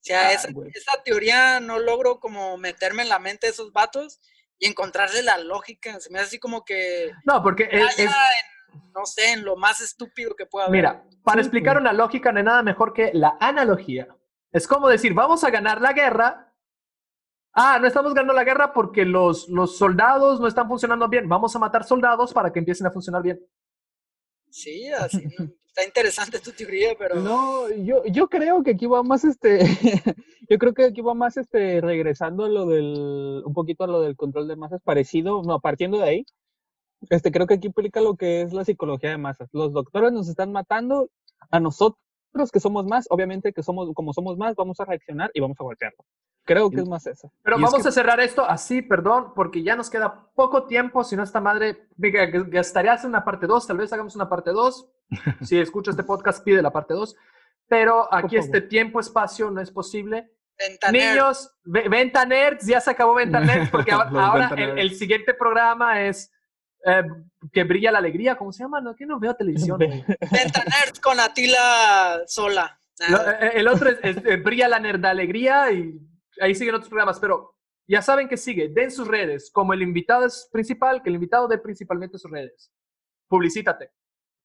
O 0.05 0.06
sea, 0.06 0.28
Ah, 0.28 0.32
esa, 0.32 1.02
teoría 1.02 1.60
no 1.60 1.78
logro 1.78 2.20
como 2.20 2.59
meterme 2.59 3.02
en 3.05 3.09
la 3.09 3.18
mente 3.18 3.47
de 3.47 3.52
esos 3.52 3.72
vatos 3.72 4.20
y 4.59 4.66
encontrarle 4.66 5.22
la 5.22 5.39
lógica. 5.39 5.98
Se 5.98 6.10
me 6.10 6.18
hace 6.18 6.26
así 6.28 6.39
como 6.39 6.62
que 6.64 7.10
No, 7.24 7.43
porque 7.43 7.68
es, 7.72 7.98
en, 7.98 8.10
no 8.94 9.06
sé, 9.06 9.32
en 9.32 9.44
lo 9.47 9.56
más 9.56 9.81
estúpido 9.81 10.36
que 10.36 10.44
pueda 10.44 10.66
haber. 10.66 10.76
mira, 10.78 11.05
para 11.22 11.36
Sí, 11.43 11.47
explicar 11.47 11.76
pues. 11.76 11.81
una 11.81 11.94
lógica 11.94 12.32
no 12.32 12.39
hay 12.39 12.44
nada 12.44 12.62
mejor 12.62 12.93
que 12.93 13.12
la 13.14 13.39
analogía. 13.40 14.06
Es 14.52 14.68
como 14.68 14.89
decir, 14.89 15.14
vamos 15.14 15.43
a 15.43 15.51
ganar 15.51 15.81
la 15.81 15.94
guerra. 15.94 16.52
Ah, 17.55 17.78
no 17.81 17.86
estamos 17.86 18.12
ganando 18.12 18.35
la 18.35 18.44
guerra 18.44 18.72
porque 18.74 19.05
los, 19.06 19.48
los 19.48 19.78
soldados 19.78 20.39
no 20.39 20.47
están 20.48 20.68
funcionando 20.68 21.09
bien. 21.09 21.26
Vamos 21.31 21.56
a 21.56 21.59
matar 21.59 21.85
soldados 21.85 22.32
para 22.35 22.52
que 22.52 22.59
empiecen 22.59 22.86
a 22.86 22.90
funcionar 22.90 23.22
bien. 23.22 23.40
Sí, 24.55 24.89
así. 24.89 25.24
Está 25.66 25.85
interesante 25.85 26.39
tu 26.39 26.52
teoría, 26.52 26.94
pero 26.97 27.16
No, 27.16 27.68
yo, 27.70 28.05
yo 28.05 28.28
creo 28.28 28.62
que 28.62 28.70
aquí 28.70 28.86
va 28.86 29.02
más 29.02 29.24
este, 29.24 29.59
yo 30.48 30.59
creo 30.59 30.72
que 30.74 30.85
aquí 30.85 31.01
va 31.01 31.14
más 31.14 31.36
este, 31.36 31.81
regresando 31.81 32.44
a 32.44 32.48
lo 32.48 32.64
del, 32.64 33.43
un 33.44 33.52
poquito 33.52 33.82
a 33.82 33.89
lo 33.89 34.01
del 34.01 34.14
control 34.14 34.47
de 34.47 34.55
masas, 34.55 34.81
parecido, 34.81 35.43
no, 35.43 35.59
partiendo 35.59 35.98
de 35.98 36.05
ahí, 36.05 36.26
este, 37.10 37.32
creo 37.32 37.48
que 37.48 37.55
aquí 37.55 37.66
implica 37.66 38.01
lo 38.01 38.14
que 38.14 38.43
es 38.43 38.52
la 38.52 38.64
psicología 38.64 39.10
de 39.10 39.18
masas. 39.18 39.48
Los 39.52 39.72
doctores 39.72 40.12
nos 40.12 40.28
están 40.28 40.52
matando 40.52 41.10
a 41.51 41.59
nosotros 41.59 41.98
que 42.52 42.60
somos 42.60 42.86
más, 42.86 43.09
obviamente 43.10 43.52
que 43.52 43.64
somos, 43.64 43.93
como 43.93 44.12
somos 44.12 44.39
más, 44.39 44.55
vamos 44.55 44.78
a 44.78 44.85
reaccionar 44.85 45.32
y 45.35 45.40
vamos 45.40 45.56
a 45.59 45.64
golpearlo. 45.64 46.05
Creo 46.44 46.70
que 46.70 46.80
es 46.80 46.88
más 46.88 47.06
eso. 47.06 47.32
Pero 47.42 47.58
vamos 47.58 47.86
a 47.86 47.90
cerrar 47.90 48.20
esto 48.20 48.44
así, 48.44 48.82
perdón, 48.82 49.32
porque 49.34 49.62
ya 49.62 49.76
nos 49.76 49.88
queda 49.88 50.28
poco 50.34 50.66
tiempo. 50.66 51.02
Si 51.02 51.16
no, 51.16 51.22
esta 51.22 51.40
madre 51.40 51.88
gastaría 51.96 52.98
una 53.04 53.24
parte 53.24 53.46
2. 53.46 53.66
Tal 53.66 53.78
vez 53.78 53.92
hagamos 53.92 54.14
una 54.14 54.28
parte 54.28 54.50
2. 54.50 54.88
si 55.42 55.58
escucha 55.58 55.90
este 55.90 56.04
podcast, 56.04 56.44
pide 56.44 56.60
la 56.60 56.70
parte 56.70 56.92
2. 56.92 57.16
Pero 57.66 58.12
aquí 58.12 58.36
este 58.36 58.60
tiempo, 58.60 59.00
espacio 59.00 59.50
no 59.50 59.60
es 59.62 59.70
posible. 59.70 60.30
Venta 60.58 60.92
Niños, 60.92 61.50
Venta 61.64 62.24
Nerds, 62.24 62.66
ya 62.66 62.80
se 62.80 62.90
acabó 62.90 63.14
Venta 63.14 63.40
Nerds, 63.40 63.70
porque 63.70 63.90
ahora, 63.90 64.50
el, 64.54 64.94
siguiente 64.94 65.34
programa 65.34 66.02
es 66.02 66.30
eh, 66.86 67.02
que 67.52 67.64
brilla 67.64 67.90
la 67.90 67.98
alegría. 67.98 68.36
¿Cómo 68.36 68.52
se 68.52 68.62
llama? 68.62 68.82
No, 68.82 68.94
que 68.94 69.06
no 69.06 69.18
veo 69.18 69.34
televisión. 69.34 69.78
Venta 69.78 70.62
Nerds 70.62 71.00
con 71.00 71.18
Atila 71.18 72.20
sola. 72.26 72.78
Eh, 73.00 73.52
el 73.54 73.66
otro 73.66 73.88
es, 73.88 73.98
es, 74.02 74.16
eh, 74.24 74.36
brilla 74.36 74.68
la 74.68 74.78
nerd 74.78 75.04
alegría 75.04 75.72
y 75.72 75.98
ahí 76.40 76.55
siguen 76.55 76.74
otros 76.74 76.89
programas, 76.89 77.19
pero 77.19 77.55
ya 77.86 78.02
saben 78.02 78.28
que 78.28 78.36
sigue, 78.36 78.69
den 78.69 78.90
sus 78.90 79.06
redes, 79.06 79.51
como 79.52 79.73
el 79.73 79.82
invitado 79.82 80.24
es 80.24 80.48
principal, 80.51 81.02
que 81.02 81.11
el 81.11 81.16
invitado 81.16 81.48
dé 81.48 81.59
principalmente 81.59 82.19
sus 82.19 82.31
redes. 82.31 82.73
Publicítate. 83.28 83.90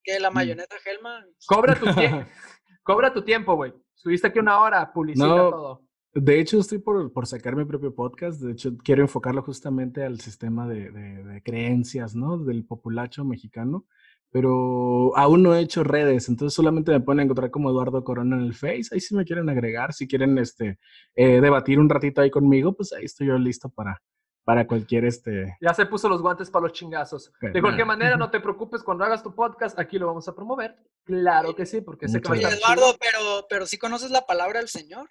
Que 0.04 0.20
la 0.20 0.30
mm. 0.30 0.34
mayoneta 0.34 0.76
Helman. 0.86 1.26
Cobra 1.48 1.76
tu 1.76 1.94
tiempo. 1.94 2.26
Cobra 2.84 3.14
tu 3.14 3.24
tiempo, 3.24 3.56
güey. 3.56 3.74
Estuviste 3.96 4.28
aquí 4.28 4.40
una 4.40 4.60
hora, 4.60 4.92
publicita 4.92 5.28
todo. 5.28 5.86
De 6.12 6.40
hecho, 6.40 6.60
estoy 6.60 6.80
por, 6.80 7.14
por, 7.14 7.28
sacar 7.28 7.56
mi 7.56 7.66
propio 7.66 7.94
podcast. 7.94 8.42
De 8.42 8.54
hecho, 8.54 8.76
quiero 8.84 9.04
enfocarlo 9.04 9.44
justamente 9.44 10.04
al 10.04 10.20
sistema 10.20 10.68
de, 10.68 10.90
de, 10.90 11.24
de 11.24 11.44
creencias, 11.44 12.16
¿no? 12.16 12.38
Del 12.40 12.66
populacho 12.66 13.24
mexicano 13.24 13.86
pero 14.32 15.16
aún 15.18 15.44
no 15.44 15.56
he 15.56 15.62
hecho 15.62 15.84
redes, 15.84 16.30
entonces 16.30 16.54
solamente 16.54 16.92
me 16.92 17.00
pueden 17.00 17.22
encontrar 17.22 17.50
como 17.50 17.70
Eduardo 17.70 18.04
Corona 18.04 18.36
en 18.38 18.44
el 18.44 18.54
Face, 18.54 18.90
ahí 18.92 19.00
si 19.00 19.16
me 19.16 19.26
quieren 19.26 19.50
agregar, 19.50 19.94
si 19.94 20.08
quieren 20.08 20.38
este, 20.38 20.80
eh, 21.16 21.42
debatir 21.42 21.80
un 21.80 21.90
ratito 21.90 22.22
ahí 22.22 22.30
conmigo, 22.30 22.74
pues 22.74 22.94
ahí 22.94 23.06
estoy 23.06 23.28
yo 23.28 23.38
listo 23.38 23.70
para, 23.70 24.02
para 24.44 24.68
cualquier 24.68 25.06
este... 25.06 25.58
Ya 25.62 25.74
se 25.74 25.86
puso 25.86 26.10
los 26.10 26.22
guantes 26.22 26.50
para 26.52 26.64
los 26.64 26.74
chingazos. 26.74 27.32
de 27.42 27.62
cualquier 27.62 27.88
manera, 27.88 28.18
no 28.18 28.30
te 28.30 28.40
preocupes, 28.40 28.84
cuando 28.84 29.04
hagas 29.04 29.24
tu 29.24 29.34
podcast, 29.34 29.80
aquí 29.80 29.98
lo 29.98 30.08
vamos 30.08 30.28
a 30.28 30.36
promover. 30.36 30.76
Claro 31.04 31.56
que 31.56 31.66
sí, 31.66 31.82
porque 31.82 32.08
sé 32.08 32.22
que 32.22 32.30
va 32.30 32.36
a 32.36 32.54
Eduardo, 32.54 32.96
pero, 33.00 33.48
pero 33.50 33.66
si 33.66 33.78
conoces 33.78 34.12
la 34.12 34.26
palabra 34.26 34.60
del 34.60 34.70
Señor. 34.70 35.08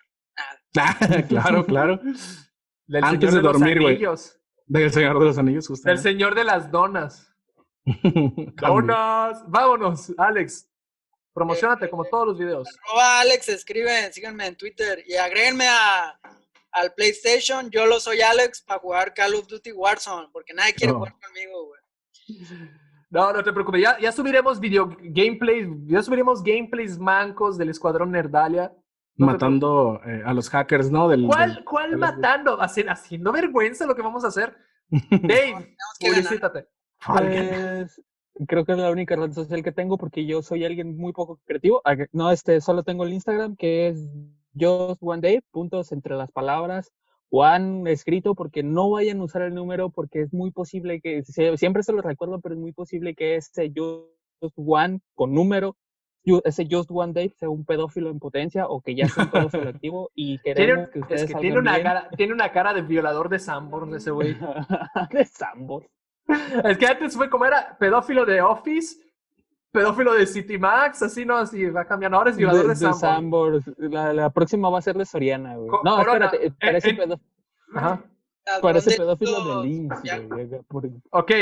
claro, 1.28 1.64
claro. 1.64 2.00
Del 2.86 3.04
Antes 3.04 3.34
de, 3.34 3.40
dormir, 3.40 3.80
güey. 3.80 4.00
Del 4.66 4.92
Señor 4.92 5.18
de 5.18 5.24
los 5.24 5.38
Anillos, 5.38 5.66
justo. 5.66 5.88
Del 5.88 5.98
Señor 5.98 6.34
de 6.34 6.44
las 6.44 6.70
Donas. 6.70 7.27
Vámonos, 8.60 9.50
vámonos, 9.50 10.14
Alex. 10.18 10.68
Promocionate 11.32 11.88
como 11.88 12.04
todos 12.04 12.28
los 12.28 12.38
videos. 12.38 12.68
Alex, 13.00 13.48
escriben, 13.48 14.12
síganme 14.12 14.46
en 14.46 14.56
Twitter 14.56 15.04
y 15.06 15.14
agréguenme 15.14 15.68
a, 15.68 16.18
al 16.72 16.92
PlayStation. 16.94 17.70
Yo 17.70 17.86
lo 17.86 18.00
soy 18.00 18.20
Alex 18.20 18.62
para 18.62 18.80
jugar 18.80 19.14
Call 19.14 19.34
of 19.34 19.46
Duty 19.46 19.72
Warzone, 19.72 20.28
porque 20.32 20.52
nadie 20.52 20.74
quiere 20.74 20.92
jugar 20.92 21.14
conmigo, 21.20 21.66
güey. 21.66 21.80
No, 23.10 23.32
no 23.32 23.42
te 23.42 23.52
preocupes. 23.52 23.80
Ya, 23.80 23.98
ya 23.98 24.12
subiremos 24.12 24.58
video 24.60 24.94
gameplays, 25.00 25.68
ya 25.86 26.02
subiremos 26.02 26.42
gameplays 26.42 26.98
mancos 26.98 27.56
del 27.56 27.70
Escuadrón 27.70 28.10
Nerdalia. 28.10 28.72
matando 29.16 30.00
eh, 30.04 30.22
a 30.26 30.34
los 30.34 30.50
hackers, 30.50 30.90
¿no? 30.90 31.08
Del, 31.08 31.24
¿Cuál, 31.26 31.64
cuál 31.64 31.96
matando? 31.96 32.60
Haciendo 32.60 33.32
vergüenza 33.32 33.86
lo 33.86 33.94
que 33.94 34.02
vamos 34.02 34.24
a 34.24 34.28
hacer. 34.28 34.56
Dave, 34.90 35.76
publicítate. 36.00 36.66
Pues, 37.06 38.00
creo 38.46 38.64
que 38.64 38.72
es 38.72 38.78
la 38.78 38.90
única 38.90 39.16
red 39.16 39.32
social 39.32 39.62
que 39.62 39.72
tengo 39.72 39.98
porque 39.98 40.26
yo 40.26 40.42
soy 40.42 40.64
alguien 40.64 40.96
muy 40.96 41.12
poco 41.12 41.40
creativo. 41.44 41.82
No, 42.12 42.30
este, 42.30 42.60
solo 42.60 42.82
tengo 42.82 43.04
el 43.04 43.12
Instagram 43.12 43.56
que 43.56 43.88
es 43.88 44.08
just 44.58 45.02
one 45.02 45.20
day, 45.20 45.40
puntos 45.50 45.92
entre 45.92 46.16
las 46.16 46.30
palabras, 46.32 46.92
one 47.30 47.90
escrito 47.90 48.34
porque 48.34 48.62
no 48.62 48.90
vayan 48.90 49.20
a 49.20 49.24
usar 49.24 49.42
el 49.42 49.54
número 49.54 49.90
porque 49.90 50.22
es 50.22 50.32
muy 50.32 50.50
posible 50.50 51.00
que, 51.00 51.22
siempre 51.56 51.82
se 51.82 51.92
lo 51.92 52.02
recuerdo, 52.02 52.40
pero 52.40 52.54
es 52.54 52.60
muy 52.60 52.72
posible 52.72 53.14
que 53.14 53.36
ese 53.36 53.72
just 53.74 54.54
one 54.56 55.00
con 55.14 55.34
número 55.34 55.76
ese 56.44 56.66
Just 56.70 56.90
One 56.92 57.12
Day 57.12 57.30
sea 57.30 57.48
un 57.48 57.64
pedófilo 57.64 58.10
en 58.10 58.18
potencia 58.18 58.66
o 58.68 58.80
que 58.80 58.94
ya 58.94 59.08
sea 59.08 59.24
un 59.24 59.30
pedófilo 59.30 59.68
activo 59.70 60.10
y 60.14 60.38
queremos 60.42 60.90
que 60.90 61.00
ustedes 61.00 61.22
es 61.22 61.34
que 61.34 61.40
tiene 61.40 61.58
una 61.58 61.82
cara 61.82 62.08
tiene 62.16 62.32
una 62.32 62.52
cara 62.52 62.74
de 62.74 62.82
violador 62.82 63.28
de 63.28 63.38
Sanborn 63.38 63.94
ese 63.94 64.10
güey. 64.10 64.34
De 65.10 65.24
Sanborn 65.24 65.86
es 66.64 66.78
que 66.78 66.86
antes 66.86 67.16
fue 67.16 67.30
como 67.30 67.46
era 67.46 67.76
pedófilo 67.78 68.24
de 68.24 68.40
Office, 68.40 68.96
pedófilo 69.70 70.14
de 70.14 70.26
City 70.26 70.58
Max, 70.58 71.02
así 71.02 71.24
no, 71.24 71.36
así 71.36 71.66
va 71.66 71.84
cambiando. 71.84 72.16
Ahora 72.18 72.30
es 72.30 72.36
violador 72.36 72.74
de, 72.76 73.74
de 73.76 73.88
La, 74.14 74.30
próxima 74.30 74.68
va 74.68 74.78
a 74.78 74.82
ser 74.82 74.96
de 74.96 75.04
Soriana, 75.04 75.56
güey. 75.56 75.70
no, 75.84 76.00
espérate, 76.00 76.46
eh, 76.46 76.52
parece 76.60 76.94
pedófilo. 76.94 77.30
Ajá. 77.74 78.02
Parece 78.62 78.96
pedófilo 78.96 79.60
de 79.62 79.68
Lynx, 79.68 80.02
Ok. 81.10 81.32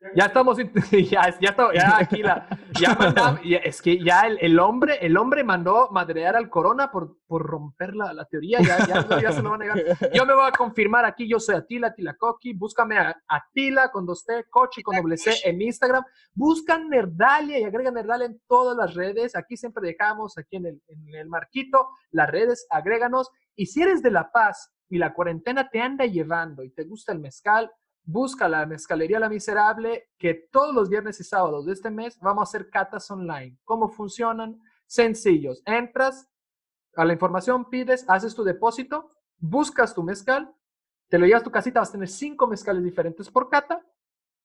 Ya 0.14 0.26
estamos, 0.26 0.58
ya, 0.58 1.38
ya, 1.40 1.56
ya 1.74 1.98
aquí 1.98 2.22
la, 2.22 2.46
ya 2.78 2.94
mandamos, 2.94 3.40
es 3.44 3.80
que 3.82 4.02
ya 4.02 4.22
el, 4.22 4.38
el, 4.40 4.58
hombre, 4.58 4.98
el 5.00 5.16
hombre 5.16 5.42
mandó 5.42 5.88
madrear 5.90 6.36
al 6.36 6.50
corona 6.50 6.90
por, 6.90 7.18
por 7.26 7.42
romper 7.42 7.94
la, 7.94 8.12
la 8.12 8.24
teoría, 8.26 8.60
ya, 8.60 8.86
ya, 8.86 9.20
ya, 9.20 9.32
se 9.32 9.42
lo 9.42 9.50
va 9.50 9.56
a 9.56 9.58
negar. 9.58 9.78
Yo 10.12 10.26
me 10.26 10.34
voy 10.34 10.46
a 10.46 10.52
confirmar 10.52 11.04
aquí, 11.04 11.28
yo 11.28 11.40
soy 11.40 11.56
Atila, 11.56 11.88
Atila 11.88 12.14
Coqui, 12.14 12.52
búscame 12.52 12.98
a 12.98 13.16
Atila 13.26 13.90
con 13.90 14.06
dos 14.06 14.24
T, 14.24 14.44
Cochi 14.50 14.82
con 14.82 14.96
doble 14.96 15.16
C 15.16 15.34
en 15.44 15.60
Instagram, 15.60 16.04
buscan 16.34 16.88
Nerdalia 16.88 17.58
y 17.58 17.64
agregan 17.64 17.94
Nerdalia 17.94 18.26
en 18.26 18.40
todas 18.46 18.76
las 18.76 18.94
redes, 18.94 19.34
aquí 19.34 19.56
siempre 19.56 19.86
dejamos, 19.86 20.36
aquí 20.38 20.56
en 20.56 20.66
el, 20.66 20.82
en 20.88 21.14
el 21.14 21.28
marquito, 21.28 21.88
las 22.10 22.30
redes, 22.30 22.66
agréganos, 22.70 23.30
y 23.54 23.66
si 23.66 23.82
eres 23.82 24.02
de 24.02 24.10
La 24.10 24.30
Paz 24.30 24.72
y 24.88 24.98
la 24.98 25.14
cuarentena 25.14 25.68
te 25.68 25.80
anda 25.80 26.04
llevando 26.04 26.62
y 26.62 26.70
te 26.70 26.84
gusta 26.84 27.12
el 27.12 27.20
mezcal, 27.20 27.70
busca 28.06 28.48
la 28.48 28.64
Mezcalería 28.64 29.18
La 29.18 29.28
Miserable, 29.28 30.10
que 30.16 30.48
todos 30.50 30.74
los 30.74 30.88
viernes 30.88 31.18
y 31.20 31.24
sábados 31.24 31.66
de 31.66 31.72
este 31.72 31.90
mes 31.90 32.18
vamos 32.20 32.40
a 32.40 32.44
hacer 32.44 32.70
catas 32.70 33.10
online. 33.10 33.58
¿Cómo 33.64 33.88
funcionan? 33.88 34.62
Sencillos. 34.86 35.60
Entras 35.66 36.28
a 36.94 37.04
la 37.04 37.12
información, 37.12 37.68
pides, 37.68 38.04
haces 38.08 38.34
tu 38.34 38.44
depósito, 38.44 39.10
buscas 39.38 39.92
tu 39.92 40.04
mezcal, 40.04 40.54
te 41.08 41.18
lo 41.18 41.26
llevas 41.26 41.42
a 41.42 41.44
tu 41.44 41.50
casita, 41.50 41.80
vas 41.80 41.90
a 41.90 41.92
tener 41.92 42.08
cinco 42.08 42.46
mezcales 42.46 42.82
diferentes 42.82 43.28
por 43.28 43.50
cata 43.50 43.84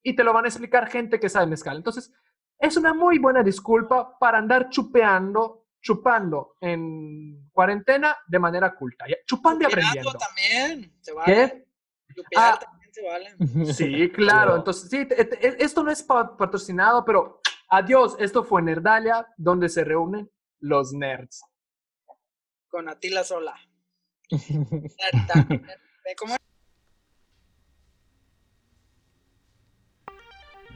y 0.02 0.14
te 0.14 0.24
lo 0.24 0.32
van 0.32 0.44
a 0.44 0.48
explicar 0.48 0.88
gente 0.88 1.20
que 1.20 1.28
sabe 1.28 1.46
mezcal. 1.46 1.76
Entonces, 1.76 2.12
es 2.58 2.76
una 2.76 2.92
muy 2.92 3.18
buena 3.18 3.42
disculpa 3.42 4.18
para 4.18 4.38
andar 4.38 4.68
chupeando, 4.70 5.66
chupando 5.80 6.56
en 6.60 7.48
cuarentena 7.52 8.16
de 8.26 8.38
culta. 8.38 8.76
culta. 8.76 9.04
Chupando 9.24 9.62
y 9.62 9.66
aprendiendo. 9.66 10.12
también. 10.12 10.92
¿Qué? 11.24 11.66
Ah, 12.36 12.58
Sí, 13.72 14.10
claro. 14.14 14.56
Entonces, 14.56 14.90
sí, 14.90 15.06
esto 15.58 15.82
no 15.82 15.90
es 15.90 16.02
patrocinado, 16.02 17.04
pero 17.04 17.40
adiós. 17.68 18.16
Esto 18.18 18.44
fue 18.44 18.62
Nerdalia, 18.62 19.26
donde 19.36 19.68
se 19.68 19.84
reúnen 19.84 20.30
los 20.60 20.92
nerds. 20.92 21.44
Con 22.68 22.88
Atila 22.88 23.24
Sola. 23.24 23.54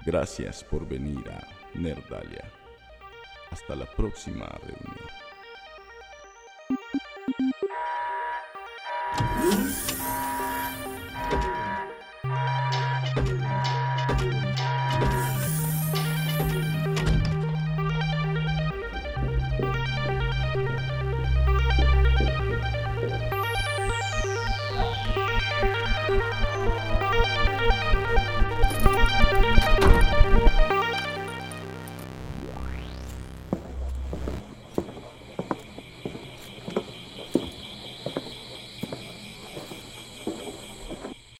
Gracias 0.05 0.63
por 0.63 0.87
venir 0.87 1.29
a 1.31 1.47
Nerdalia. 1.75 2.53
Hasta 3.51 3.75
la 3.75 3.87
próxima 3.87 4.47
reunión. 4.47 4.97